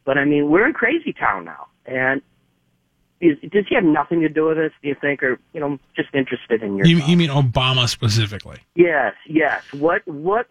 but 0.05 0.19
I 0.19 0.25
mean 0.25 0.51
we're 0.51 0.67
in 0.67 0.73
crazy 0.73 1.13
town 1.13 1.45
now, 1.45 1.67
and 1.87 2.23
is, 3.21 3.37
does 3.51 3.65
he 3.69 3.75
have 3.75 3.85
nothing 3.85 4.21
to 4.21 4.29
do 4.29 4.47
with 4.47 4.57
this? 4.57 4.73
Do 4.81 4.89
you 4.89 4.97
think, 5.01 5.23
or 5.23 5.41
you 5.53 5.61
know, 5.61 5.79
just 5.97 6.15
interested 6.15 6.63
in 6.63 6.77
your? 6.77 6.87
You, 6.87 6.99
you 6.99 7.17
mean 7.17 7.31
Obama 7.31 7.89
specifically? 7.89 8.59
Yes, 8.75 9.15
yes. 9.27 9.63
What 9.73 10.07
what? 10.07 10.47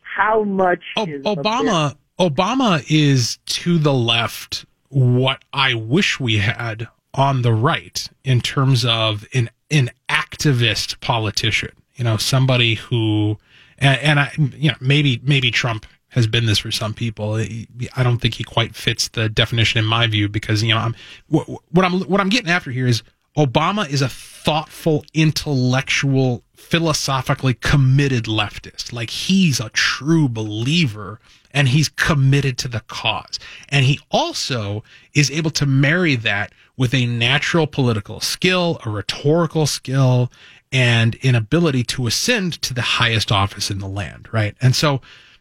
How 0.00 0.44
much? 0.44 0.82
O- 0.96 1.04
is 1.04 1.24
Obama 1.24 1.96
Obama 2.18 2.84
is 2.88 3.38
to 3.46 3.78
the 3.78 3.92
left 3.92 4.64
what 4.88 5.42
I 5.52 5.74
wish 5.74 6.20
we 6.20 6.38
had 6.38 6.88
on 7.12 7.42
the 7.42 7.52
right 7.52 8.08
in 8.24 8.40
terms 8.40 8.84
of 8.84 9.26
an 9.34 9.50
an 9.70 9.90
activist 10.08 11.00
politician. 11.00 11.70
You 11.94 12.04
know, 12.04 12.16
somebody 12.16 12.74
who 12.74 13.38
and, 13.78 14.00
and 14.00 14.20
I 14.20 14.32
you 14.56 14.70
know 14.70 14.76
maybe 14.80 15.20
maybe 15.22 15.50
Trump 15.50 15.86
has 16.10 16.26
been 16.26 16.46
this 16.46 16.58
for 16.58 16.70
some 16.70 16.94
people. 16.94 17.34
I 17.34 18.02
don't 18.02 18.18
think 18.18 18.34
he 18.34 18.44
quite 18.44 18.74
fits 18.74 19.08
the 19.08 19.28
definition 19.28 19.78
in 19.78 19.84
my 19.84 20.06
view 20.06 20.28
because 20.28 20.62
you 20.62 20.70
know 20.70 20.78
I'm 20.78 20.96
what, 21.28 21.48
what 21.70 21.84
I'm 21.84 22.00
what 22.02 22.20
I'm 22.20 22.28
getting 22.28 22.50
after 22.50 22.70
here 22.70 22.86
is 22.86 23.02
Obama 23.36 23.88
is 23.88 24.00
a 24.00 24.08
thoughtful, 24.08 25.04
intellectual, 25.12 26.42
philosophically 26.54 27.54
committed 27.54 28.24
leftist. 28.24 28.92
Like 28.92 29.10
he's 29.10 29.60
a 29.60 29.68
true 29.70 30.28
believer 30.28 31.20
and 31.52 31.68
he's 31.68 31.88
committed 31.88 32.56
to 32.58 32.68
the 32.68 32.80
cause. 32.80 33.38
And 33.68 33.84
he 33.84 34.00
also 34.10 34.84
is 35.14 35.30
able 35.30 35.50
to 35.52 35.66
marry 35.66 36.16
that 36.16 36.52
with 36.76 36.92
a 36.94 37.06
natural 37.06 37.66
political 37.66 38.20
skill, 38.20 38.78
a 38.84 38.90
rhetorical 38.90 39.66
skill, 39.66 40.30
and 40.72 41.16
an 41.22 41.34
ability 41.34 41.82
to 41.82 42.06
ascend 42.06 42.60
to 42.62 42.74
the 42.74 42.82
highest 42.82 43.32
office 43.32 43.70
in 43.70 43.78
the 43.78 43.88
land, 43.88 44.28
right? 44.32 44.54
And 44.60 44.74
so 44.74 45.00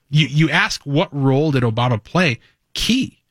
you, 0.09 0.27
you 0.27 0.49
ask 0.49 0.81
what 0.83 1.13
role 1.13 1.51
did 1.51 1.63
Obama 1.63 2.01
play? 2.01 2.39
Key. 2.73 3.21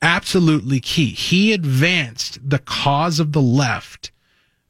Absolutely 0.00 0.80
key. 0.80 1.10
He 1.10 1.52
advanced 1.52 2.38
the 2.48 2.58
cause 2.58 3.20
of 3.20 3.32
the 3.32 3.42
left 3.42 4.10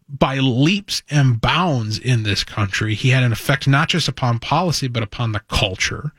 by 0.09 0.38
leaps 0.38 1.03
and 1.09 1.40
bounds 1.40 1.99
in 1.99 2.22
this 2.22 2.45
country. 2.45 2.95
He 2.95 3.11
had 3.11 3.22
an 3.22 3.32
effect 3.32 3.66
not 3.66 3.88
just 3.88 4.09
upon 4.09 4.40
policy, 4.40 4.88
but 4.88 5.03
upon 5.03 5.32
the 5.32 5.40
culture. 5.40 6.12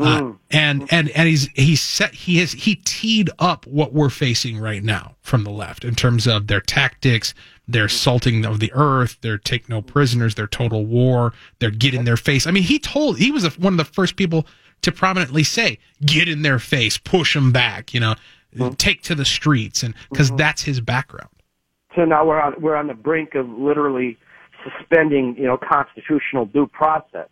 Uh, 0.00 0.20
Mm. 0.20 0.38
and 0.50 0.88
and 0.90 1.10
and 1.10 1.28
he's 1.28 1.48
he's 1.54 1.80
set 1.80 2.14
he 2.14 2.38
has 2.38 2.52
he 2.52 2.76
teed 2.76 3.28
up 3.38 3.66
what 3.66 3.92
we're 3.92 4.08
facing 4.08 4.58
right 4.58 4.82
now 4.82 5.14
from 5.20 5.44
the 5.44 5.50
left 5.50 5.84
in 5.84 5.94
terms 5.94 6.26
of 6.26 6.46
their 6.46 6.60
tactics, 6.60 7.34
their 7.68 7.88
salting 7.88 8.44
of 8.46 8.60
the 8.60 8.72
earth, 8.74 9.18
their 9.20 9.36
take 9.36 9.68
no 9.68 9.82
prisoners, 9.82 10.34
their 10.36 10.46
total 10.46 10.86
war, 10.86 11.32
their 11.58 11.70
get 11.70 11.92
in 11.92 12.04
their 12.04 12.16
face. 12.16 12.46
I 12.46 12.50
mean, 12.50 12.62
he 12.62 12.78
told 12.78 13.18
he 13.18 13.30
was 13.30 13.58
one 13.58 13.74
of 13.74 13.76
the 13.76 13.84
first 13.84 14.16
people 14.16 14.46
to 14.82 14.90
prominently 14.90 15.44
say, 15.44 15.78
"Get 16.04 16.28
in 16.28 16.42
their 16.42 16.58
face, 16.58 16.96
push 16.96 17.34
them 17.34 17.52
back," 17.52 17.92
you 17.92 18.00
know, 18.00 18.14
take 18.78 19.02
to 19.02 19.14
the 19.14 19.26
streets, 19.26 19.82
and 19.82 19.94
because 20.10 20.30
that's 20.32 20.62
his 20.62 20.80
background. 20.80 21.28
So 21.94 22.04
now 22.04 22.24
we're 22.24 22.40
on 22.40 22.54
we're 22.58 22.76
on 22.76 22.86
the 22.86 22.94
brink 22.94 23.34
of 23.34 23.48
literally 23.50 24.16
suspending, 24.64 25.36
you 25.36 25.44
know, 25.44 25.58
constitutional 25.58 26.46
due 26.46 26.66
process. 26.66 27.28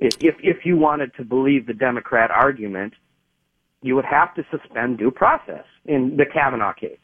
If 0.00 0.36
if, 0.42 0.64
you 0.64 0.76
wanted 0.76 1.14
to 1.16 1.24
believe 1.24 1.66
the 1.66 1.74
Democrat 1.74 2.30
argument, 2.30 2.94
you 3.82 3.94
would 3.96 4.04
have 4.04 4.34
to 4.34 4.44
suspend 4.50 4.98
due 4.98 5.10
process 5.10 5.64
in 5.84 6.16
the 6.16 6.24
Kavanaugh 6.24 6.72
case. 6.72 6.98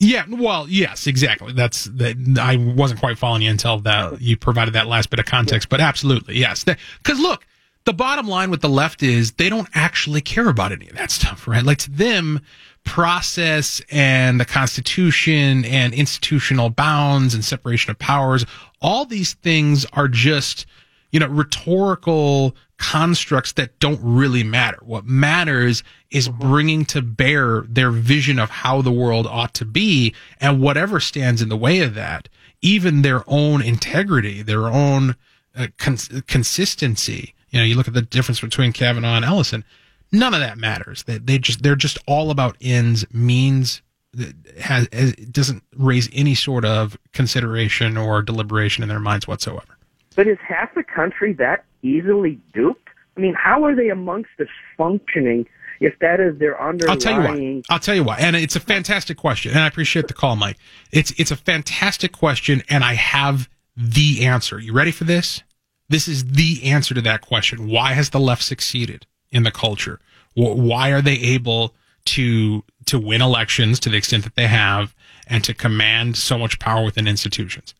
Yeah, 0.00 0.24
well, 0.30 0.68
yes, 0.68 1.08
exactly. 1.08 1.52
That's 1.52 1.84
that. 1.84 2.38
I 2.40 2.56
wasn't 2.56 3.00
quite 3.00 3.18
following 3.18 3.42
you 3.42 3.50
until 3.50 3.80
that 3.80 4.12
oh. 4.12 4.16
you 4.20 4.36
provided 4.36 4.74
that 4.74 4.86
last 4.86 5.10
bit 5.10 5.18
of 5.18 5.26
context, 5.26 5.68
but 5.68 5.80
absolutely, 5.80 6.38
yes. 6.38 6.62
Because 6.62 7.18
look, 7.18 7.44
the 7.84 7.92
bottom 7.92 8.28
line 8.28 8.50
with 8.50 8.60
the 8.60 8.68
left 8.68 9.02
is 9.02 9.32
they 9.32 9.48
don't 9.48 9.68
actually 9.74 10.20
care 10.20 10.48
about 10.48 10.70
any 10.70 10.88
of 10.88 10.96
that 10.96 11.10
stuff, 11.10 11.48
right? 11.48 11.64
Like 11.64 11.78
to 11.78 11.90
them, 11.90 12.40
process 12.88 13.82
and 13.90 14.40
the 14.40 14.44
Constitution 14.44 15.64
and 15.66 15.92
institutional 15.92 16.70
bounds 16.70 17.34
and 17.34 17.44
separation 17.44 17.90
of 17.90 17.98
powers, 17.98 18.46
all 18.80 19.04
these 19.04 19.34
things 19.34 19.84
are 19.92 20.08
just 20.08 20.64
you 21.10 21.20
know 21.20 21.26
rhetorical 21.26 22.54
constructs 22.78 23.52
that 23.52 23.78
don't 23.80 24.00
really 24.02 24.44
matter. 24.44 24.78
What 24.82 25.04
matters 25.04 25.82
is 26.10 26.28
bringing 26.28 26.84
to 26.86 27.02
bear 27.02 27.62
their 27.62 27.90
vision 27.90 28.38
of 28.38 28.50
how 28.50 28.82
the 28.82 28.92
world 28.92 29.26
ought 29.26 29.54
to 29.54 29.64
be 29.64 30.14
and 30.40 30.60
whatever 30.60 31.00
stands 31.00 31.42
in 31.42 31.48
the 31.48 31.56
way 31.56 31.80
of 31.80 31.94
that, 31.94 32.28
even 32.62 33.02
their 33.02 33.24
own 33.26 33.62
integrity, 33.62 34.42
their 34.42 34.68
own 34.68 35.16
uh, 35.56 35.66
cons- 35.76 36.22
consistency. 36.26 37.34
You 37.50 37.58
know, 37.58 37.64
you 37.64 37.74
look 37.74 37.88
at 37.88 37.94
the 37.94 38.02
difference 38.02 38.40
between 38.40 38.72
Kavanaugh 38.72 39.16
and 39.16 39.24
Ellison. 39.24 39.64
None 40.12 40.34
of 40.34 40.40
that 40.40 40.56
matters. 40.56 41.02
They, 41.02 41.18
they 41.18 41.38
just 41.38 41.62
they're 41.62 41.76
just 41.76 41.98
all 42.06 42.30
about 42.30 42.56
ends, 42.60 43.04
means. 43.12 43.82
That 44.14 44.34
has, 44.60 44.88
it 44.90 45.32
doesn't 45.32 45.62
raise 45.76 46.08
any 46.14 46.34
sort 46.34 46.64
of 46.64 46.96
consideration 47.12 47.98
or 47.98 48.22
deliberation 48.22 48.82
in 48.82 48.88
their 48.88 49.00
minds 49.00 49.28
whatsoever. 49.28 49.77
But 50.18 50.26
is 50.26 50.38
half 50.44 50.74
the 50.74 50.82
country 50.82 51.32
that 51.34 51.64
easily 51.80 52.40
duped? 52.52 52.88
I 53.16 53.20
mean, 53.20 53.34
how 53.34 53.62
are 53.62 53.76
they 53.76 53.88
amongst 53.88 54.30
us 54.40 54.48
functioning 54.76 55.46
if 55.78 55.96
that 56.00 56.18
is 56.18 56.36
their 56.40 56.60
underlying? 56.60 56.90
I'll 56.90 56.96
tell 57.00 57.12
you 57.12 57.20
why. 57.20 57.62
I'll 57.70 57.78
tell 57.78 57.94
you 57.94 58.02
why. 58.02 58.16
And 58.18 58.34
it's 58.34 58.56
a 58.56 58.60
fantastic 58.60 59.16
question, 59.16 59.52
and 59.52 59.60
I 59.60 59.68
appreciate 59.68 60.08
the 60.08 60.14
call, 60.14 60.34
Mike. 60.34 60.56
It's 60.90 61.12
it's 61.18 61.30
a 61.30 61.36
fantastic 61.36 62.10
question, 62.10 62.64
and 62.68 62.82
I 62.82 62.94
have 62.94 63.48
the 63.76 64.26
answer. 64.26 64.58
You 64.58 64.72
ready 64.72 64.90
for 64.90 65.04
this? 65.04 65.44
This 65.88 66.08
is 66.08 66.24
the 66.24 66.64
answer 66.64 66.94
to 66.94 67.00
that 67.02 67.20
question. 67.20 67.68
Why 67.68 67.92
has 67.92 68.10
the 68.10 68.18
left 68.18 68.42
succeeded 68.42 69.06
in 69.30 69.44
the 69.44 69.52
culture? 69.52 70.00
Why 70.34 70.90
are 70.90 71.00
they 71.00 71.14
able 71.14 71.76
to 72.06 72.64
to 72.86 72.98
win 72.98 73.22
elections 73.22 73.78
to 73.80 73.88
the 73.88 73.96
extent 73.96 74.24
that 74.24 74.34
they 74.34 74.48
have, 74.48 74.96
and 75.28 75.44
to 75.44 75.54
command 75.54 76.16
so 76.16 76.36
much 76.36 76.58
power 76.58 76.84
within 76.84 77.06
institutions? 77.06 77.72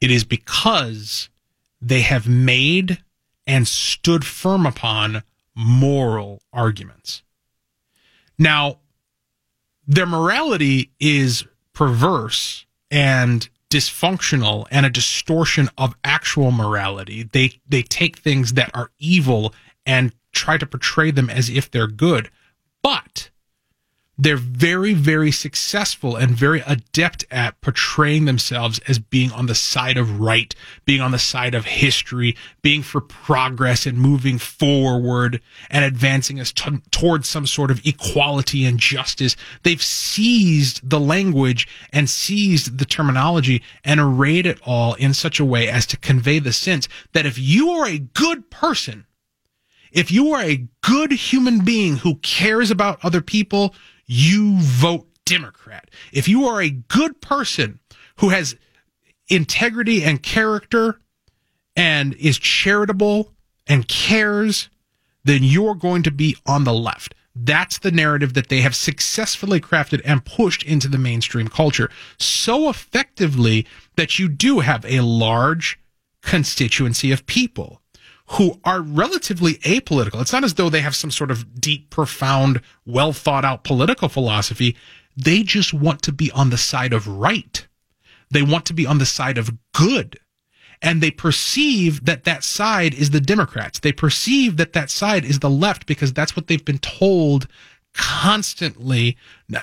It 0.00 0.10
is 0.10 0.24
because 0.24 1.28
they 1.80 2.02
have 2.02 2.28
made 2.28 3.02
and 3.46 3.66
stood 3.66 4.24
firm 4.24 4.66
upon 4.66 5.22
moral 5.54 6.42
arguments. 6.52 7.22
Now, 8.38 8.80
their 9.86 10.06
morality 10.06 10.90
is 11.00 11.44
perverse 11.72 12.66
and 12.90 13.48
dysfunctional 13.70 14.66
and 14.70 14.86
a 14.86 14.90
distortion 14.90 15.68
of 15.78 15.94
actual 16.04 16.50
morality. 16.50 17.22
They 17.24 17.60
they 17.68 17.82
take 17.82 18.18
things 18.18 18.54
that 18.54 18.70
are 18.74 18.90
evil 18.98 19.54
and 19.84 20.12
try 20.32 20.58
to 20.58 20.66
portray 20.66 21.10
them 21.10 21.30
as 21.30 21.48
if 21.48 21.70
they're 21.70 21.86
good. 21.86 22.30
But 22.82 23.30
they're 24.18 24.36
very, 24.38 24.94
very 24.94 25.30
successful 25.30 26.16
and 26.16 26.30
very 26.30 26.62
adept 26.66 27.26
at 27.30 27.60
portraying 27.60 28.24
themselves 28.24 28.78
as 28.88 28.98
being 28.98 29.30
on 29.32 29.44
the 29.44 29.54
side 29.54 29.98
of 29.98 30.20
right, 30.20 30.54
being 30.86 31.02
on 31.02 31.10
the 31.10 31.18
side 31.18 31.54
of 31.54 31.66
history, 31.66 32.34
being 32.62 32.82
for 32.82 33.02
progress 33.02 33.84
and 33.84 33.98
moving 33.98 34.38
forward 34.38 35.42
and 35.68 35.84
advancing 35.84 36.40
us 36.40 36.50
t- 36.50 36.78
towards 36.90 37.28
some 37.28 37.46
sort 37.46 37.70
of 37.70 37.84
equality 37.84 38.64
and 38.64 38.80
justice. 38.80 39.36
They've 39.64 39.82
seized 39.82 40.88
the 40.88 41.00
language 41.00 41.68
and 41.92 42.08
seized 42.08 42.78
the 42.78 42.86
terminology 42.86 43.62
and 43.84 44.00
arrayed 44.00 44.46
it 44.46 44.58
all 44.64 44.94
in 44.94 45.12
such 45.12 45.38
a 45.40 45.44
way 45.44 45.68
as 45.68 45.84
to 45.86 45.98
convey 45.98 46.38
the 46.38 46.54
sense 46.54 46.88
that 47.12 47.26
if 47.26 47.38
you 47.38 47.68
are 47.68 47.86
a 47.86 47.98
good 47.98 48.50
person, 48.50 49.04
if 49.92 50.10
you 50.10 50.32
are 50.32 50.42
a 50.42 50.66
good 50.82 51.12
human 51.12 51.64
being 51.64 51.96
who 51.96 52.16
cares 52.16 52.70
about 52.70 53.04
other 53.04 53.20
people, 53.20 53.74
you 54.06 54.56
vote 54.58 55.08
Democrat. 55.24 55.90
If 56.12 56.28
you 56.28 56.46
are 56.46 56.62
a 56.62 56.70
good 56.70 57.20
person 57.20 57.80
who 58.18 58.30
has 58.30 58.56
integrity 59.28 60.04
and 60.04 60.22
character 60.22 61.00
and 61.74 62.14
is 62.14 62.38
charitable 62.38 63.32
and 63.66 63.86
cares, 63.88 64.70
then 65.24 65.42
you're 65.42 65.74
going 65.74 66.02
to 66.04 66.10
be 66.10 66.36
on 66.46 66.64
the 66.64 66.72
left. 66.72 67.14
That's 67.34 67.78
the 67.78 67.90
narrative 67.90 68.32
that 68.34 68.48
they 68.48 68.62
have 68.62 68.74
successfully 68.74 69.60
crafted 69.60 70.00
and 70.04 70.24
pushed 70.24 70.62
into 70.62 70.88
the 70.88 70.96
mainstream 70.96 71.48
culture 71.48 71.90
so 72.18 72.70
effectively 72.70 73.66
that 73.96 74.18
you 74.18 74.28
do 74.28 74.60
have 74.60 74.86
a 74.86 75.00
large 75.00 75.78
constituency 76.22 77.12
of 77.12 77.26
people 77.26 77.82
who 78.30 78.60
are 78.64 78.80
relatively 78.80 79.54
apolitical. 79.54 80.20
It's 80.20 80.32
not 80.32 80.44
as 80.44 80.54
though 80.54 80.68
they 80.68 80.80
have 80.80 80.96
some 80.96 81.10
sort 81.10 81.30
of 81.30 81.60
deep, 81.60 81.90
profound, 81.90 82.60
well 82.84 83.12
thought 83.12 83.44
out 83.44 83.64
political 83.64 84.08
philosophy. 84.08 84.76
They 85.16 85.42
just 85.42 85.72
want 85.72 86.02
to 86.02 86.12
be 86.12 86.30
on 86.32 86.50
the 86.50 86.58
side 86.58 86.92
of 86.92 87.06
right. 87.06 87.66
They 88.30 88.42
want 88.42 88.66
to 88.66 88.74
be 88.74 88.86
on 88.86 88.98
the 88.98 89.06
side 89.06 89.38
of 89.38 89.52
good. 89.72 90.18
And 90.82 91.02
they 91.02 91.10
perceive 91.10 92.04
that 92.04 92.24
that 92.24 92.44
side 92.44 92.94
is 92.94 93.10
the 93.10 93.20
Democrats. 93.20 93.78
They 93.78 93.92
perceive 93.92 94.56
that 94.58 94.74
that 94.74 94.90
side 94.90 95.24
is 95.24 95.38
the 95.38 95.48
left 95.48 95.86
because 95.86 96.12
that's 96.12 96.36
what 96.36 96.48
they've 96.48 96.64
been 96.64 96.78
told 96.78 97.48
constantly, 97.94 99.16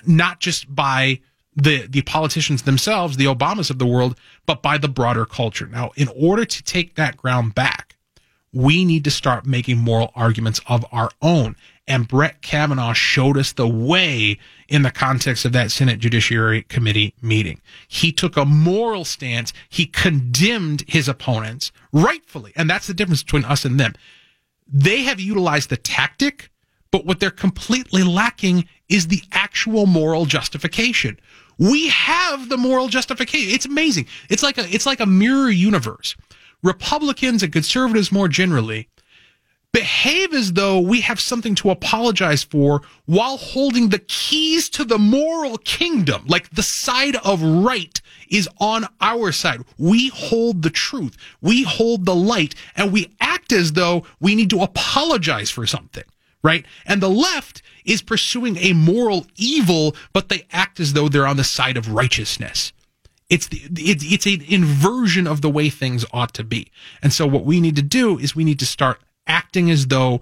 not 0.06 0.40
just 0.40 0.74
by 0.74 1.20
the, 1.56 1.86
the 1.86 2.02
politicians 2.02 2.64
themselves, 2.64 3.18
the 3.18 3.26
Obamas 3.26 3.70
of 3.70 3.78
the 3.78 3.86
world, 3.86 4.18
but 4.48 4.64
by 4.64 4.80
the 4.80 4.88
broader 4.88 5.26
culture. 5.26 5.68
Now, 5.68 5.92
in 5.96 6.08
order 6.16 6.46
to 6.46 6.64
take 6.64 6.96
that 6.96 7.16
ground 7.16 7.54
back, 7.54 7.93
we 8.54 8.86
need 8.86 9.04
to 9.04 9.12
start 9.12 9.46
making 9.46 9.78
moral 9.78 10.12
arguments 10.16 10.62
of 10.68 10.86
our 10.92 11.10
own. 11.22 11.56
And 11.88 12.08
Brett 12.08 12.42
Kavanaugh 12.42 12.94
showed 12.94 13.38
us 13.38 13.52
the 13.52 13.68
way 13.68 14.38
in 14.70 14.84
the 14.84 14.92
context 14.92 15.44
of 15.44 15.52
that 15.52 15.72
Senate 15.72 16.00
Judiciary 16.00 16.62
Committee 16.64 17.14
meeting. 17.22 17.60
He 17.88 18.12
took 18.12 18.38
a 18.38 18.46
moral 18.46 19.04
stance. 19.04 19.52
He 19.68 19.86
condemned 19.86 20.86
his 20.88 21.10
opponents 21.10 21.72
rightfully. 21.92 22.54
And 22.56 22.70
that's 22.70 22.88
the 22.88 22.94
difference 22.94 23.24
between 23.24 23.44
us 23.44 23.66
and 23.66 23.80
them. 23.80 23.94
They 24.72 25.02
have 25.02 25.20
utilized 25.20 25.70
the 25.70 25.78
tactic, 25.78 26.50
but 26.92 27.06
what 27.06 27.20
they're 27.20 27.32
completely 27.32 28.04
lacking 28.04 28.68
is 28.88 29.08
the 29.08 29.22
actual 29.34 29.86
moral 29.86 30.26
justification. 30.26 31.20
We 31.58 31.90
have 31.90 32.50
the 32.50 32.58
moral 32.58 32.88
justification. 32.88 33.54
It's 33.54 33.66
amazing. 33.66 34.08
It's 34.30 34.42
like 34.42 34.58
a, 34.58 34.68
it's 34.74 34.86
like 34.86 35.00
a 35.02 35.06
mirror 35.06 35.50
universe. 35.50 36.16
Republicans 36.64 37.44
and 37.44 37.54
conservatives 37.54 38.12
more 38.12 38.28
generally 38.28 38.90
behave 39.74 40.34
as 40.34 40.54
though 40.54 40.80
we 40.80 41.02
have 41.02 41.20
something 41.20 41.56
to 41.56 41.72
apologize 41.72 42.44
for 42.44 42.82
while 43.06 43.38
holding 43.38 43.90
the 43.90 44.00
keys 44.00 44.70
to 44.70 44.86
the 44.86 45.00
moral 45.00 45.58
kingdom. 45.58 46.24
Like 46.28 46.50
the 46.52 46.64
side 46.64 47.16
of 47.18 47.42
right 47.42 48.00
is 48.30 48.48
on 48.60 48.86
our 49.02 49.32
side. 49.32 49.64
We 49.80 50.10
hold 50.10 50.62
the 50.62 50.70
truth. 50.70 51.18
We 51.42 51.64
hold 51.64 52.06
the 52.06 52.16
light 52.16 52.54
and 52.76 52.94
we 52.94 53.16
act 53.20 53.52
as 53.52 53.74
though 53.74 54.06
we 54.20 54.36
need 54.36 54.52
to 54.52 54.62
apologize 54.62 55.50
for 55.50 55.66
something, 55.66 56.04
right? 56.44 56.66
And 56.86 57.02
the 57.02 57.10
left 57.10 57.64
is 57.84 58.04
pursuing 58.04 58.58
a 58.58 58.74
moral 58.74 59.26
evil, 59.36 59.96
but 60.14 60.30
they 60.30 60.46
act 60.52 60.80
as 60.80 60.94
though 60.94 61.10
they're 61.10 61.28
on 61.28 61.38
the 61.38 61.44
side 61.44 61.78
of 61.78 61.92
righteousness. 61.92 62.74
It's 63.34 63.50
it's 63.52 64.06
it's 64.06 64.28
an 64.28 64.44
inversion 64.48 65.26
of 65.26 65.42
the 65.42 65.50
way 65.50 65.72
things 65.72 66.06
ought 66.14 66.36
to 66.36 66.44
be. 66.44 66.72
And 67.02 67.12
so 67.12 67.26
what 67.26 67.46
we 67.46 67.60
need 67.60 67.76
to 67.78 67.82
do 67.82 68.20
is 68.20 68.36
we 68.36 68.44
need 68.44 68.60
to 68.60 68.66
start 68.68 69.02
acting 69.26 69.72
as 69.72 69.88
though 69.88 70.22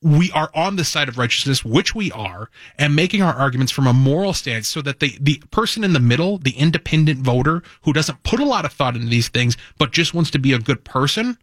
we 0.00 0.30
are 0.32 0.50
on 0.54 0.76
the 0.76 0.84
side 0.84 1.10
of 1.10 1.18
righteousness, 1.18 1.62
which 1.62 1.94
we 1.94 2.10
are, 2.12 2.48
and 2.78 2.96
making 2.96 3.20
our 3.20 3.34
arguments 3.34 3.70
from 3.70 3.86
a 3.86 3.92
moral 3.92 4.32
stance 4.32 4.66
so 4.66 4.80
that 4.80 5.00
the, 5.00 5.18
the 5.20 5.42
person 5.50 5.84
in 5.84 5.92
the 5.92 6.00
middle, 6.00 6.38
the 6.38 6.52
independent 6.52 7.20
voter 7.20 7.62
who 7.82 7.92
doesn't 7.92 8.22
put 8.22 8.40
a 8.40 8.44
lot 8.44 8.64
of 8.64 8.72
thought 8.72 8.96
into 8.96 9.08
these 9.08 9.28
things, 9.28 9.58
but 9.76 9.92
just 9.92 10.14
wants 10.14 10.30
to 10.30 10.38
be 10.38 10.54
a 10.54 10.58
good 10.58 10.84
person, 10.84 11.36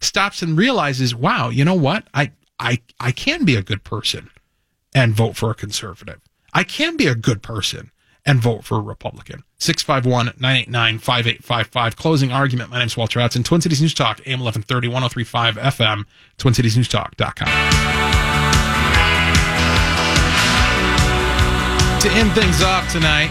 stops 0.00 0.40
and 0.40 0.56
realizes, 0.56 1.14
wow, 1.14 1.50
you 1.50 1.64
know 1.66 1.74
what? 1.74 2.04
I, 2.14 2.32
I, 2.58 2.80
I 2.98 3.12
can 3.12 3.44
be 3.44 3.56
a 3.56 3.62
good 3.62 3.84
person 3.84 4.30
and 4.94 5.14
vote 5.14 5.36
for 5.36 5.50
a 5.50 5.54
conservative. 5.54 6.20
I 6.54 6.64
can 6.64 6.96
be 6.96 7.06
a 7.08 7.14
good 7.14 7.42
person 7.42 7.90
and 8.28 8.40
vote 8.40 8.62
for 8.62 8.76
a 8.76 8.80
Republican. 8.80 9.42
651 9.58 10.26
989 10.38 10.98
5855. 10.98 11.96
Closing 11.96 12.30
argument. 12.30 12.70
My 12.70 12.78
name 12.78 12.86
is 12.86 12.96
Walter 12.96 13.20
Hudson. 13.20 13.42
Twin 13.42 13.62
Cities 13.62 13.80
News 13.80 13.94
Talk, 13.94 14.20
AM 14.26 14.40
1130, 14.40 14.88
1035 14.88 15.56
FM, 15.56 16.04
TwinCitiesNewsTalk.com. 16.36 17.48
To 22.02 22.10
end 22.10 22.30
things 22.32 22.62
off 22.62 22.92
tonight, 22.92 23.30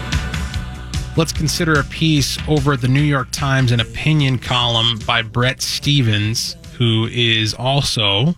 let's 1.16 1.32
consider 1.32 1.78
a 1.78 1.84
piece 1.84 2.36
over 2.48 2.72
at 2.72 2.80
the 2.80 2.88
New 2.88 3.00
York 3.00 3.28
Times, 3.30 3.70
an 3.70 3.78
opinion 3.78 4.38
column 4.38 4.98
by 5.06 5.22
Bret 5.22 5.62
Stephens, 5.62 6.56
who 6.76 7.06
is 7.06 7.54
also 7.54 8.34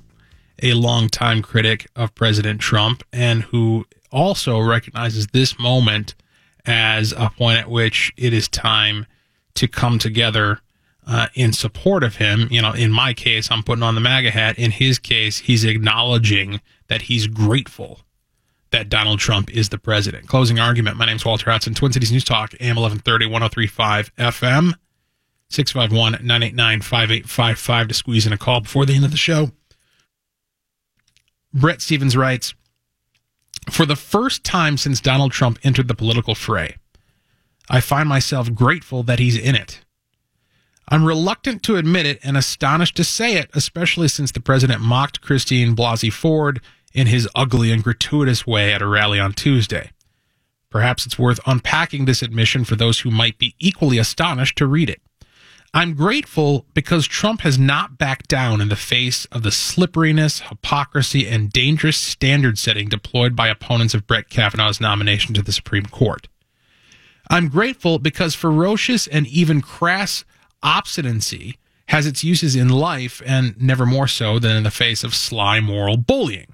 a 0.62 0.74
longtime 0.74 1.41
critic 1.41 1.87
of 1.97 2.15
President 2.15 2.61
Trump 2.61 3.03
and 3.15 3.45
who 3.45 3.87
also 4.12 4.61
recognizes 4.61 5.27
this 5.28 5.59
moment 5.59 6.15
as 6.66 7.12
a 7.12 7.31
point 7.37 7.59
at 7.59 7.70
which 7.70 8.12
it 8.16 8.32
is 8.32 8.49
time 8.49 9.07
to 9.55 9.69
come 9.69 9.99
together 9.99 10.61
uh, 11.07 11.27
in 11.35 11.53
support 11.53 12.03
of 12.03 12.16
him. 12.16 12.49
You 12.51 12.62
know, 12.62 12.73
in 12.73 12.91
my 12.93 13.12
case, 13.12 13.51
I'm 13.51 13.62
putting 13.62 13.82
on 13.82 13.95
the 13.95 14.01
MAGA 14.01 14.31
hat. 14.31 14.59
In 14.59 14.70
his 14.70 14.99
case, 14.99 15.39
he's 15.39 15.65
acknowledging 15.65 16.61
that 16.89 17.03
he's 17.03 17.27
grateful 17.27 18.01
that 18.70 18.89
Donald 18.89 19.19
Trump 19.19 19.51
is 19.51 19.69
the 19.69 19.78
president. 19.78 20.28
Closing 20.28 20.61
argument. 20.61 20.97
My 20.97 21.07
name's 21.07 21.24
Walter 21.24 21.51
Hudson, 21.51 21.74
Twin 21.74 21.93
Cities 21.93 22.12
News 22.12 22.24
Talk, 22.24 22.55
AM 22.61 22.77
1130, 22.77 23.27
1035 23.27 24.15
FM, 24.16 24.74
651 25.49 26.12
989 26.24 26.81
5855 26.81 27.89
to 27.89 27.95
squeeze 27.95 28.27
in 28.27 28.32
a 28.32 28.39
call 28.39 28.61
before 28.61 28.87
the 28.87 28.95
end 28.95 29.05
of 29.05 29.11
the 29.11 29.16
show. 29.16 29.51
Bret 31.53 31.82
Stephens 31.82 32.16
writes, 32.16 32.55
for 33.69 33.85
the 33.85 33.97
first 33.97 34.45
time 34.45 34.77
since 34.77 35.01
Donald 35.01 35.32
Trump 35.32 35.59
entered 35.62 35.89
the 35.89 35.95
political 35.95 36.35
fray, 36.35 36.77
I 37.69 37.81
find 37.81 38.09
myself 38.09 38.55
grateful 38.55 39.03
that 39.05 39.19
he's 39.19 39.37
in 39.37 39.55
it. 39.55 39.85
I'm 40.89 41.05
reluctant 41.05 41.62
to 41.65 41.77
admit 41.77 42.07
it 42.07 42.19
and 42.24 42.37
astonished 42.37 42.97
to 42.97 43.05
say 43.05 43.37
it, 43.37 43.49
especially 43.55 44.09
since 44.09 44.32
the 44.32 44.41
president 44.41 44.81
mocked 44.81 45.20
Christine 45.20 45.77
Blasey 45.77 46.12
Ford 46.12 46.61
in 46.93 47.07
his 47.07 47.28
ugly 47.35 47.70
and 47.70 47.85
gratuitous 47.85 48.45
way 48.47 48.73
at 48.73 48.82
a 48.82 48.89
rally 48.89 49.20
on 49.20 49.32
Tuesday. 49.32 49.93
Perhaps 50.69 51.07
it's 51.07 51.19
worth 51.19 51.39
unpacking 51.47 52.05
this 52.05 52.23
admission 52.23 52.65
for 52.65 52.74
those 52.74 53.01
who 53.01 53.11
might 53.11 53.39
be 53.39 53.55
equally 53.61 53.99
astonished 53.99 54.57
to 54.59 54.66
read 54.66 54.91
it. 54.91 55.01
I'm 55.72 55.94
grateful 55.94 56.66
because 56.74 57.06
Trump 57.06 57.42
has 57.42 57.56
not 57.56 57.97
backed 57.97 58.26
down 58.26 58.60
in 58.60 58.68
the 58.68 58.76
face 58.76 59.24
of 59.26 59.44
the 59.44 59.52
slipperiness, 59.52 60.40
hypocrisy, 60.40 61.28
and 61.28 61.52
dangerous 61.52 61.97
standard 61.97 62.59
setting 62.59 62.88
deployed 62.88 63.36
by 63.36 63.47
opponents 63.47 63.94
of 63.94 64.05
Brett 64.05 64.28
Kavanaugh's 64.28 64.80
nomination 64.80 65.32
to 65.34 65.42
the 65.42 65.52
Supreme 65.52 65.86
Court. 65.86 66.26
I'm 67.30 67.48
grateful 67.48 68.01
because 68.01 68.34
ferocious 68.34 69.06
and 69.06 69.28
even 69.28 69.60
crass 69.60 70.24
obstinacy 70.60 71.56
has 71.86 72.05
its 72.05 72.24
uses 72.24 72.56
in 72.56 72.68
life 72.68 73.22
and 73.24 73.60
never 73.62 73.86
more 73.86 74.09
so 74.09 74.40
than 74.40 74.56
in 74.56 74.64
the 74.64 74.70
face 74.72 75.05
of 75.05 75.14
sly 75.14 75.60
moral 75.60 75.97
bullying. 75.97 76.52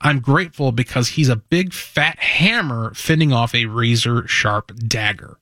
I'm 0.00 0.20
grateful 0.20 0.72
because 0.72 1.08
he's 1.08 1.28
a 1.28 1.36
big 1.36 1.74
fat 1.74 2.18
hammer 2.18 2.94
fending 2.94 3.34
off 3.34 3.54
a 3.54 3.66
razor 3.66 4.26
sharp 4.26 4.72
dagger. 4.86 5.38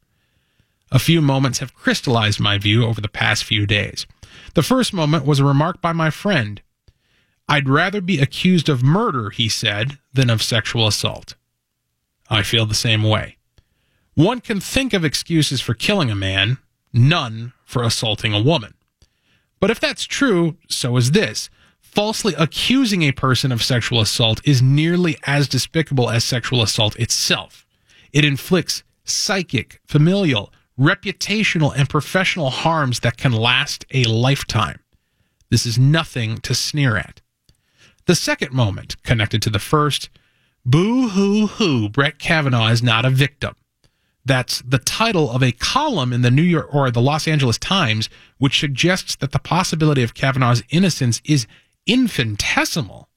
A 0.95 1.01
few 1.01 1.21
moments 1.21 1.59
have 1.59 1.75
crystallized 1.75 2.39
my 2.39 2.57
view 2.57 2.85
over 2.85 3.01
the 3.01 3.09
past 3.09 3.43
few 3.43 3.67
days. 3.67 4.07
The 4.55 4.63
first 4.63 4.95
moment 4.95 5.27
was 5.27 5.41
a 5.41 5.45
remark 5.45 5.83
by 5.83 5.93
my 5.93 6.09
friend. 6.09 6.63
I'd 7.49 7.69
rather 7.69 8.01
be 8.01 8.21
accused 8.21 8.69
of 8.69 8.85
murder, 8.85 9.31
he 9.31 9.49
said, 9.49 9.99
than 10.13 10.31
of 10.31 10.41
sexual 10.41 10.87
assault. 10.87 11.35
I 12.31 12.45
feel 12.45 12.65
the 12.65 12.77
same 12.77 13.03
way. 13.03 13.39
One 14.15 14.41
can 14.41 14.61
think 14.61 14.93
of 14.93 15.05
excuses 15.05 15.61
for 15.61 15.75
killing 15.75 16.13
a 16.13 16.15
man, 16.15 16.59
none 16.93 17.55
for 17.65 17.83
assaulting 17.83 18.33
a 18.33 18.41
woman. 18.41 18.75
But 19.59 19.73
if 19.73 19.81
that's 19.81 20.05
true, 20.05 20.57
so 20.69 20.97
is 20.97 21.11
this. 21.11 21.51
Falsely 21.81 22.35
accusing 22.39 23.03
a 23.03 23.11
person 23.11 23.51
of 23.51 23.65
sexual 23.65 24.01
assault 24.01 24.41
is 24.45 24.63
nearly 24.63 25.17
as 25.27 25.49
despicable 25.49 26.09
as 26.09 26.23
sexual 26.23 26.63
assault 26.63 26.95
itself. 27.01 27.67
It 28.13 28.25
inflicts 28.25 28.85
psychic, 29.05 29.81
familial, 29.85 30.53
reputational 30.79 31.73
and 31.77 31.89
professional 31.89 32.51
harms 32.51 33.01
that 33.01 33.17
can 33.17 33.33
last 33.33 33.85
a 33.93 34.05
lifetime. 34.05 34.81
This 35.51 35.67
is 35.67 35.79
nothing 35.79 36.39
to 36.39 36.55
sneer 36.55 36.97
at. 36.97 37.21
The 38.07 38.15
second 38.15 38.53
moment, 38.53 39.03
connected 39.03 39.41
to 39.43 39.51
the 39.51 39.59
first, 39.59 40.11
boo 40.65 41.09
hoo 41.09 41.47
hoo, 41.47 41.89
Brett 41.89 42.19
Kavanaugh 42.19 42.69
is 42.69 42.83
not 42.83 43.05
a 43.05 43.11
victim. 43.11 43.55
That's 44.27 44.63
the 44.63 44.79
title 44.79 45.31
of 45.31 45.43
a 45.43 45.53
column 45.53 46.13
in 46.13 46.23
the 46.23 46.31
New 46.31 46.43
York 46.43 46.75
or 46.75 46.91
the 46.91 47.01
Los 47.01 47.29
Angeles 47.29 47.59
Times, 47.59 48.09
which 48.39 48.59
suggests 48.59 49.17
that 49.17 49.33
the 49.33 49.39
possibility 49.39 50.03
of 50.03 50.15
Kavanaugh's 50.15 50.63
innocence 50.71 51.21
is 51.25 51.47
infinitesimal. 51.87 53.09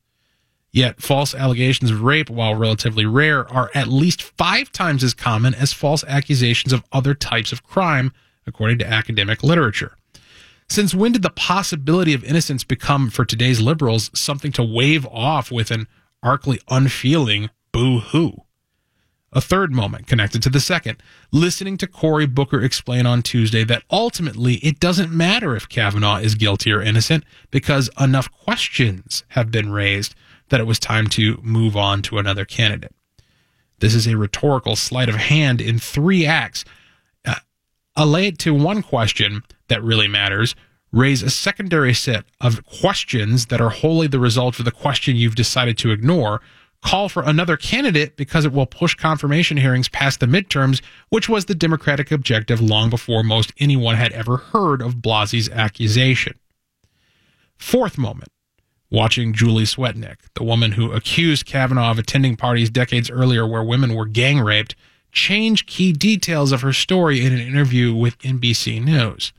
Yet 0.78 1.02
false 1.02 1.34
allegations 1.34 1.90
of 1.90 2.04
rape, 2.04 2.30
while 2.30 2.54
relatively 2.54 3.04
rare, 3.04 3.52
are 3.52 3.72
at 3.74 3.88
least 3.88 4.22
five 4.22 4.72
times 4.72 5.04
as 5.04 5.16
common 5.16 5.56
as 5.56 5.74
false 5.74 6.04
accusations 6.04 6.72
of 6.72 6.84
other 6.91 7.16
types 7.16 7.52
of 7.52 7.64
crime, 7.64 8.14
according 8.45 8.78
to 8.78 8.88
academic 8.88 9.41
literature. 9.41 9.98
Since 10.70 10.94
when 10.94 11.14
did 11.14 11.24
the 11.24 11.32
possibility 11.32 12.14
of 12.14 12.24
innocence 12.24 12.64
become, 12.64 13.10
for 13.10 13.26
today's 13.26 13.60
liberals, 13.60 14.12
something 14.14 14.52
to 14.52 14.64
wave 14.64 15.08
off 15.08 15.52
with 15.52 15.72
an 15.72 15.88
arcly 16.24 16.60
unfeeling 16.70 17.49
boo 17.72 17.98
hoo? 17.98 18.44
A 19.34 19.41
third 19.41 19.74
moment 19.74 20.06
connected 20.06 20.44
to 20.44 20.49
the 20.52 20.60
second, 20.60 21.02
listening 21.32 21.78
to 21.78 21.88
Cory 21.88 22.28
Booker 22.28 22.62
explain 22.62 23.08
on 23.08 23.24
Tuesday 23.24 23.64
that 23.64 23.82
ultimately 23.90 24.58
it 24.58 24.80
doesn't 24.80 25.12
matter 25.12 25.56
if 25.56 25.70
Kavanaugh 25.70 26.18
is 26.18 26.36
guilty 26.36 26.72
or 26.72 26.84
innocent 26.84 27.24
because 27.49 27.90
enough 27.99 28.32
questions 28.32 29.24
have 29.30 29.49
been 29.49 29.72
raised 29.72 30.14
that 30.49 30.60
it 30.60 30.68
was 30.68 30.80
time 30.80 31.07
to 31.07 31.40
move 31.44 31.76
on 31.76 32.02
to 32.03 32.18
another 32.18 32.45
candidate. 32.45 32.94
This 33.80 33.94
is 33.94 34.07
a 34.07 34.18
rhetorical 34.18 34.76
sleight 34.76 35.10
of 35.10 35.15
hand 35.15 35.61
in 35.61 35.78
three 35.80 36.26
acts. 36.26 36.65
Uh, 37.26 37.36
allay 37.95 38.28
it 38.28 38.40
to 38.40 38.53
one 38.53 38.82
question 38.82 39.44
that 39.68 39.84
really 39.84 40.07
matters, 40.07 40.56
raise 40.91 41.22
a 41.22 41.30
secondary 41.30 41.94
set 41.94 42.26
of 42.41 42.65
questions 42.65 43.48
that 43.48 43.61
are 43.61 43.69
wholly 43.69 44.07
the 44.07 44.19
result 44.19 44.57
of 44.60 44.65
the 44.65 44.72
question 44.72 45.15
you've 45.15 45.36
decided 45.36 45.78
to 45.78 45.91
ignore, 45.91 46.41
call 46.84 47.10
for 47.10 47.24
another 47.24 47.57
candidate 47.57 48.15
because 48.15 48.45
it 48.45 48.53
will 48.53 48.65
push 48.65 48.95
confirmation 48.95 49.57
hearings 49.57 49.90
past 49.90 50.19
the 50.19 50.26
midterms, 50.26 50.82
which 51.10 51.28
was 51.28 51.45
the 51.45 51.56
Democratic 51.56 52.11
objective 52.11 52.61
long 52.61 52.90
before 52.90 53.24
most 53.24 53.52
anyone 53.60 53.95
had 53.95 54.11
ever 54.14 54.38
heard 54.38 54.82
of 54.82 54.95
Blasey's 54.95 55.49
accusation. 55.49 56.38
Fourth 57.57 57.98
moment. 57.98 58.30
Watching 58.90 59.34
Julie 59.34 59.66
Swetnick, 59.66 60.18
the 60.34 60.44
woman 60.44 60.72
who 60.72 60.94
accused 60.94 61.46
Kavanaugh 61.46 61.92
of 61.92 62.00
attending 62.00 62.38
parties 62.38 62.70
decades 62.70 63.10
earlier 63.10 63.46
where 63.46 63.64
women 63.64 63.96
were 63.96 64.06
gang 64.06 64.40
raped, 64.40 64.76
change 65.12 65.66
key 65.66 65.92
details 65.92 66.52
of 66.54 66.62
her 66.62 66.72
story 66.72 67.26
in 67.26 67.34
an 67.34 67.40
interview 67.40 67.94
with 67.94 68.18
NBC 68.20 68.82
News. 68.82 69.34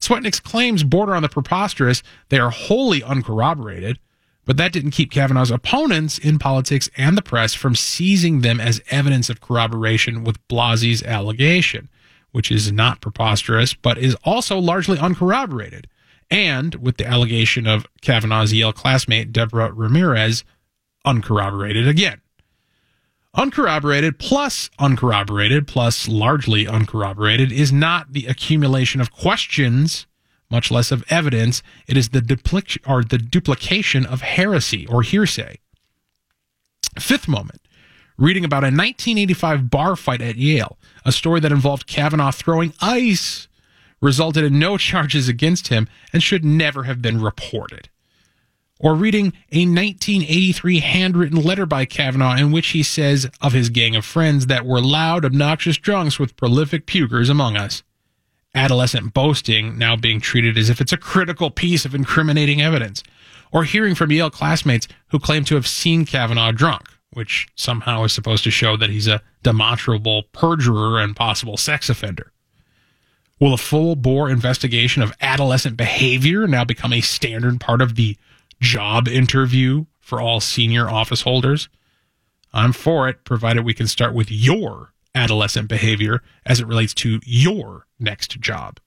Swetnick's 0.00 0.38
claims 0.38 0.84
border 0.84 1.14
on 1.14 1.22
the 1.22 1.28
preposterous. 1.28 2.02
They 2.28 2.38
are 2.38 2.50
wholly 2.50 3.02
uncorroborated, 3.02 3.98
but 4.44 4.56
that 4.58 4.72
didn't 4.72 4.92
keep 4.92 5.10
Kavanaugh's 5.10 5.50
opponents 5.50 6.18
in 6.18 6.38
politics 6.38 6.88
and 6.96 7.16
the 7.18 7.22
press 7.22 7.54
from 7.54 7.74
seizing 7.74 8.42
them 8.42 8.60
as 8.60 8.80
evidence 8.90 9.28
of 9.28 9.40
corroboration 9.40 10.22
with 10.22 10.46
Blasey's 10.46 11.02
allegation, 11.02 11.88
which 12.30 12.52
is 12.52 12.70
not 12.70 13.00
preposterous, 13.00 13.74
but 13.74 13.98
is 13.98 14.14
also 14.24 14.56
largely 14.58 14.98
uncorroborated. 14.98 15.88
And 16.30 16.74
with 16.76 16.98
the 16.98 17.06
allegation 17.06 17.66
of 17.66 17.86
Kavanaugh's 18.02 18.52
Yale 18.52 18.72
classmate, 18.72 19.32
Deborah 19.32 19.72
Ramirez, 19.72 20.44
uncorroborated 21.04 21.88
again. 21.88 22.20
Uncorroborated 23.34 24.18
plus 24.18 24.68
uncorroborated 24.78 25.66
plus 25.66 26.08
largely 26.08 26.66
uncorroborated 26.66 27.52
is 27.52 27.72
not 27.72 28.12
the 28.12 28.26
accumulation 28.26 29.00
of 29.00 29.12
questions, 29.12 30.06
much 30.50 30.70
less 30.70 30.90
of 30.90 31.04
evidence. 31.08 31.62
It 31.86 31.96
is 31.96 32.08
the 32.08 32.20
duplic- 32.20 32.78
or 32.86 33.04
the 33.04 33.18
duplication 33.18 34.04
of 34.04 34.22
heresy 34.22 34.86
or 34.86 35.02
hearsay. 35.02 35.58
Fifth 36.98 37.28
moment. 37.28 37.60
Reading 38.16 38.44
about 38.44 38.64
a 38.64 38.74
1985 38.74 39.70
bar 39.70 39.94
fight 39.94 40.20
at 40.20 40.36
Yale, 40.36 40.76
a 41.04 41.12
story 41.12 41.38
that 41.38 41.52
involved 41.52 41.86
Kavanaugh 41.86 42.32
throwing 42.32 42.72
ice, 42.80 43.46
resulted 44.00 44.44
in 44.44 44.58
no 44.58 44.76
charges 44.76 45.28
against 45.28 45.68
him 45.68 45.88
and 46.12 46.22
should 46.22 46.44
never 46.44 46.84
have 46.84 47.02
been 47.02 47.20
reported 47.20 47.88
or 48.80 48.94
reading 48.94 49.32
a 49.50 49.66
1983 49.66 50.80
handwritten 50.80 51.42
letter 51.42 51.66
by 51.66 51.84
Kavanaugh 51.84 52.36
in 52.36 52.52
which 52.52 52.68
he 52.68 52.82
says 52.82 53.28
of 53.40 53.52
his 53.52 53.70
gang 53.70 53.96
of 53.96 54.04
friends 54.04 54.46
that 54.46 54.64
were 54.64 54.80
loud, 54.80 55.24
obnoxious 55.24 55.76
drunks 55.76 56.18
with 56.18 56.36
prolific 56.36 56.86
pukers 56.86 57.28
among 57.28 57.56
us. 57.56 57.82
Adolescent 58.54 59.12
boasting 59.12 59.76
now 59.76 59.96
being 59.96 60.20
treated 60.20 60.56
as 60.56 60.70
if 60.70 60.80
it's 60.80 60.92
a 60.92 60.96
critical 60.96 61.50
piece 61.50 61.84
of 61.84 61.94
incriminating 61.94 62.62
evidence. 62.62 63.02
Or 63.52 63.64
hearing 63.64 63.94
from 63.94 64.12
Yale 64.12 64.30
classmates 64.30 64.88
who 65.08 65.18
claim 65.18 65.44
to 65.44 65.54
have 65.54 65.66
seen 65.66 66.04
Kavanaugh 66.04 66.52
drunk, 66.52 66.88
which 67.10 67.48
somehow 67.56 68.04
is 68.04 68.12
supposed 68.12 68.44
to 68.44 68.50
show 68.50 68.76
that 68.76 68.90
he's 68.90 69.06
a 69.06 69.22
demonstrable 69.42 70.24
perjurer 70.32 71.00
and 71.00 71.16
possible 71.16 71.56
sex 71.56 71.88
offender. 71.88 72.32
Will 73.40 73.54
a 73.54 73.58
full 73.58 73.94
bore 73.96 74.28
investigation 74.28 75.02
of 75.02 75.12
adolescent 75.20 75.76
behavior 75.76 76.46
now 76.46 76.64
become 76.64 76.92
a 76.92 77.00
standard 77.00 77.60
part 77.60 77.80
of 77.80 77.94
the 77.94 78.16
job 78.60 79.06
interview 79.06 79.86
for 80.00 80.20
all 80.20 80.40
senior 80.40 80.88
office 80.88 81.22
holders. 81.22 81.68
I'm 82.52 82.72
for 82.72 83.08
it, 83.08 83.24
provided 83.24 83.64
we 83.64 83.74
can 83.74 83.86
start 83.86 84.14
with 84.14 84.30
your 84.30 84.92
adolescent 85.14 85.68
behavior 85.68 86.22
as 86.44 86.60
it 86.60 86.66
relates 86.66 86.94
to 86.94 87.20
your 87.24 87.86
next 88.00 88.40
job. 88.40 88.80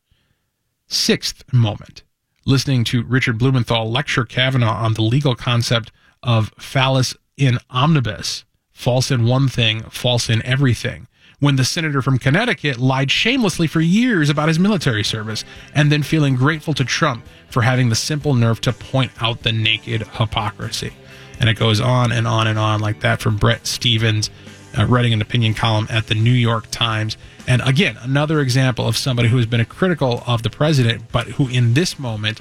Sixth 0.87 1.43
moment 1.53 2.03
listening 2.45 2.83
to 2.85 3.03
Richard 3.03 3.37
Blumenthal 3.37 3.89
lecture 3.89 4.25
Kavanaugh 4.25 4.83
on 4.83 4.93
the 4.93 5.01
legal 5.01 5.35
concept 5.35 5.91
of 6.23 6.51
falsus 6.57 7.15
in 7.37 7.59
omnibus, 7.69 8.45
false 8.71 9.11
in 9.11 9.25
one 9.25 9.47
thing, 9.47 9.81
false 9.83 10.29
in 10.29 10.43
everything, 10.43 11.07
when 11.41 11.57
the 11.57 11.65
senator 11.65 12.01
from 12.01 12.19
Connecticut 12.19 12.79
lied 12.79 13.11
shamelessly 13.11 13.67
for 13.67 13.81
years 13.81 14.29
about 14.29 14.47
his 14.47 14.59
military 14.59 15.03
service 15.03 15.43
and 15.75 15.91
then 15.91 16.03
feeling 16.03 16.35
grateful 16.35 16.73
to 16.75 16.85
Trump 16.85 17.25
for 17.49 17.63
having 17.63 17.89
the 17.89 17.95
simple 17.95 18.35
nerve 18.35 18.61
to 18.61 18.71
point 18.71 19.11
out 19.19 19.43
the 19.43 19.51
naked 19.51 20.07
hypocrisy. 20.07 20.93
And 21.39 21.49
it 21.49 21.55
goes 21.55 21.81
on 21.81 22.11
and 22.11 22.27
on 22.27 22.45
and 22.45 22.59
on 22.59 22.79
like 22.79 23.01
that 23.01 23.19
from 23.19 23.35
Bret 23.37 23.65
Stephens. 23.67 24.29
uh, 24.77 24.85
writing 24.85 25.13
an 25.13 25.21
opinion 25.21 25.53
column 25.53 25.87
at 25.89 26.07
the 26.07 26.15
New 26.15 26.31
York 26.31 26.69
Times. 26.71 27.17
And 27.47 27.61
again, 27.65 27.97
another 28.01 28.39
example 28.39 28.87
of 28.87 28.95
somebody 28.95 29.29
who 29.29 29.37
has 29.37 29.45
been 29.45 29.63
critical 29.65 30.23
of 30.25 30.43
the 30.43 30.49
president, 30.49 31.11
but 31.11 31.27
who 31.27 31.47
in 31.47 31.73
this 31.73 31.99
moment, 31.99 32.39